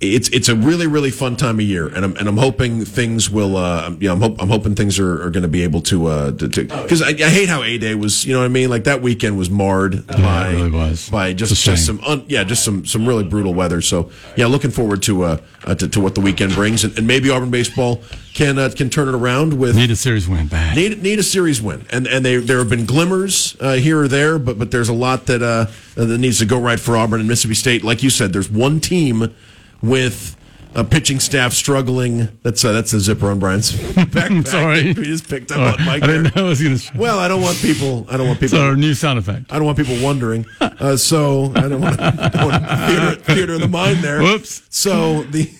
it's 0.00 0.28
it's 0.28 0.48
a 0.48 0.54
really 0.54 0.86
really 0.86 1.10
fun 1.10 1.36
time 1.36 1.56
of 1.56 1.62
year, 1.62 1.86
and 1.86 2.04
I'm 2.04 2.16
and 2.16 2.28
I'm 2.28 2.36
hoping 2.36 2.84
things 2.84 3.30
will. 3.30 3.56
Uh, 3.56 3.90
you 3.98 4.08
know, 4.08 4.14
I'm, 4.14 4.20
hope, 4.20 4.42
I'm 4.42 4.48
hoping 4.48 4.74
things 4.74 4.98
are, 4.98 5.22
are 5.22 5.30
going 5.30 5.42
to 5.42 5.48
be 5.48 5.62
able 5.62 5.80
to 5.82 6.06
uh, 6.06 6.30
because 6.32 7.02
I, 7.02 7.08
I 7.08 7.30
hate 7.30 7.48
how 7.48 7.62
A 7.62 7.78
Day 7.78 7.94
was. 7.94 8.26
You 8.26 8.34
know 8.34 8.40
what 8.40 8.46
I 8.46 8.48
mean? 8.48 8.68
Like 8.68 8.84
that 8.84 9.00
weekend 9.00 9.38
was 9.38 9.48
marred 9.48 10.06
by 10.06 10.50
it 10.50 10.54
really 10.54 10.70
was. 10.70 11.08
by 11.08 11.32
just 11.32 11.62
just 11.62 11.86
some 11.86 12.00
un, 12.00 12.24
yeah 12.28 12.44
just 12.44 12.64
some 12.64 12.84
some 12.84 13.06
really 13.06 13.24
brutal 13.24 13.54
weather. 13.54 13.80
So 13.80 14.10
yeah, 14.36 14.46
looking 14.46 14.70
forward 14.70 15.02
to 15.04 15.22
uh, 15.22 15.40
uh 15.64 15.74
to, 15.76 15.88
to 15.88 16.00
what 16.00 16.14
the 16.14 16.20
weekend 16.20 16.54
brings, 16.54 16.84
and, 16.84 16.96
and 16.98 17.06
maybe 17.06 17.30
Auburn 17.30 17.50
baseball 17.50 18.02
can 18.34 18.58
uh, 18.58 18.70
can 18.76 18.90
turn 18.90 19.08
it 19.08 19.14
around 19.14 19.58
with 19.58 19.76
Need 19.76 19.90
a 19.90 19.96
series 19.96 20.28
win 20.28 20.46
bad. 20.46 20.76
Need 20.76 21.02
need 21.02 21.18
a 21.18 21.22
series 21.22 21.62
win, 21.62 21.86
and 21.88 22.06
and 22.06 22.22
they 22.22 22.36
there 22.36 22.58
have 22.58 22.68
been 22.68 22.84
glimmers 22.84 23.56
uh, 23.60 23.74
here 23.74 24.00
or 24.00 24.08
there, 24.08 24.38
but 24.38 24.58
but 24.58 24.70
there's 24.70 24.90
a 24.90 24.94
lot 24.94 25.24
that 25.26 25.42
uh, 25.42 25.66
that 25.94 26.18
needs 26.18 26.38
to 26.40 26.44
go 26.44 26.60
right 26.60 26.78
for 26.78 26.98
Auburn 26.98 27.20
and 27.20 27.28
Mississippi 27.28 27.54
State. 27.54 27.82
Like 27.82 28.02
you 28.02 28.10
said, 28.10 28.34
there's 28.34 28.50
one 28.50 28.78
team 28.80 29.34
with 29.82 30.36
a 30.74 30.84
pitching 30.84 31.20
staff 31.20 31.52
struggling. 31.54 32.28
That's 32.42 32.62
uh, 32.64 32.72
that's 32.72 32.92
a 32.92 33.00
zipper 33.00 33.30
on 33.30 33.38
Brian's 33.38 33.72
backpack. 33.94 34.46
Sorry. 34.46 34.84
we 34.92 35.04
just 35.04 35.28
picked 35.28 35.50
up 35.50 35.78
on 35.78 35.86
Mike. 35.86 36.02
I 36.02 36.06
didn't 36.06 36.36
know 36.36 36.44
I 36.46 36.48
was 36.50 36.62
going 36.62 36.76
to. 36.76 36.98
Well, 36.98 37.18
I 37.18 37.28
don't 37.28 37.40
want 37.40 37.56
people. 37.58 38.06
I 38.10 38.16
don't 38.18 38.26
want 38.26 38.42
It's 38.42 38.52
people. 38.52 38.66
our 38.66 38.76
new 38.76 38.92
sound 38.92 39.18
effect. 39.18 39.50
I 39.50 39.56
don't 39.56 39.64
want 39.64 39.78
people 39.78 39.96
wondering. 40.02 40.44
Uh, 40.60 40.96
so 40.96 41.52
I 41.56 41.62
don't 41.68 41.80
want, 41.80 41.98
I 41.98 42.28
don't 42.28 42.50
want 42.50 42.66
theater, 42.88 43.14
theater 43.22 43.54
of 43.54 43.60
the 43.60 43.68
mind 43.68 43.98
there. 43.98 44.20
Whoops. 44.20 44.62
So 44.68 45.22
the 45.22 45.50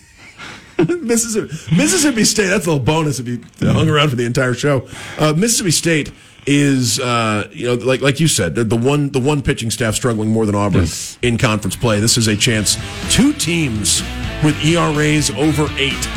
Mississippi, 1.01 1.75
Mississippi 1.75 2.23
State. 2.23 2.47
That's 2.47 2.67
a 2.67 2.71
little 2.71 2.85
bonus 2.85 3.19
if 3.19 3.27
you 3.27 3.41
hung 3.59 3.89
around 3.89 4.09
for 4.09 4.15
the 4.15 4.25
entire 4.25 4.53
show. 4.53 4.87
Uh, 5.17 5.33
Mississippi 5.35 5.71
State 5.71 6.11
is, 6.47 6.99
uh, 6.99 7.47
you 7.51 7.67
know, 7.67 7.73
like 7.85 8.01
like 8.01 8.19
you 8.19 8.27
said, 8.27 8.55
the, 8.55 8.63
the 8.63 8.75
one 8.77 9.09
the 9.09 9.19
one 9.19 9.41
pitching 9.41 9.69
staff 9.69 9.93
struggling 9.95 10.29
more 10.29 10.45
than 10.45 10.55
Auburn 10.55 10.81
Yes. 10.81 11.17
in 11.21 11.37
conference 11.37 11.75
play. 11.75 11.99
This 11.99 12.17
is 12.17 12.27
a 12.27 12.35
chance. 12.37 12.77
Two 13.13 13.33
teams 13.33 14.01
with 14.43 14.55
ERAs 14.63 15.29
over 15.31 15.67
eight. 15.77 16.07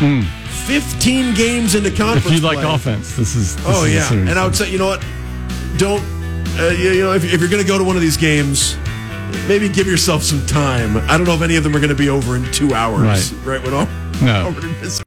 Fifteen 0.66 1.34
games 1.34 1.74
into 1.74 1.90
conference. 1.90 2.26
If 2.26 2.32
you 2.32 2.40
like 2.40 2.58
play. 2.58 2.74
offense, 2.74 3.16
this 3.16 3.34
is. 3.34 3.56
This 3.56 3.64
Oh 3.66 3.84
is 3.84 3.94
yeah, 3.94 4.12
and 4.12 4.38
I 4.38 4.44
would 4.44 4.54
say, 4.54 4.70
you 4.70 4.78
know 4.78 4.86
what? 4.86 5.04
Don't 5.78 6.02
uh, 6.58 6.68
you, 6.68 6.90
you 6.92 7.00
know 7.02 7.12
if, 7.12 7.24
if 7.24 7.40
you're 7.40 7.48
going 7.50 7.62
to 7.62 7.66
go 7.68 7.78
to 7.78 7.84
one 7.84 7.96
of 7.96 8.02
these 8.02 8.16
games, 8.16 8.76
maybe 9.48 9.68
give 9.68 9.86
yourself 9.86 10.22
some 10.22 10.44
time. 10.46 10.96
I 11.10 11.16
don't 11.16 11.26
know 11.26 11.34
if 11.34 11.42
any 11.42 11.56
of 11.56 11.64
them 11.64 11.74
are 11.74 11.80
going 11.80 11.90
to 11.90 11.94
be 11.96 12.08
over 12.08 12.36
in 12.36 12.44
two 12.52 12.72
hours. 12.74 13.32
Right. 13.32 13.58
Right. 13.58 13.64
When 13.64 13.74
all 13.74 13.88
No. 14.22 14.46
over 14.48 14.60
in 14.66 14.72
this- 14.80 14.98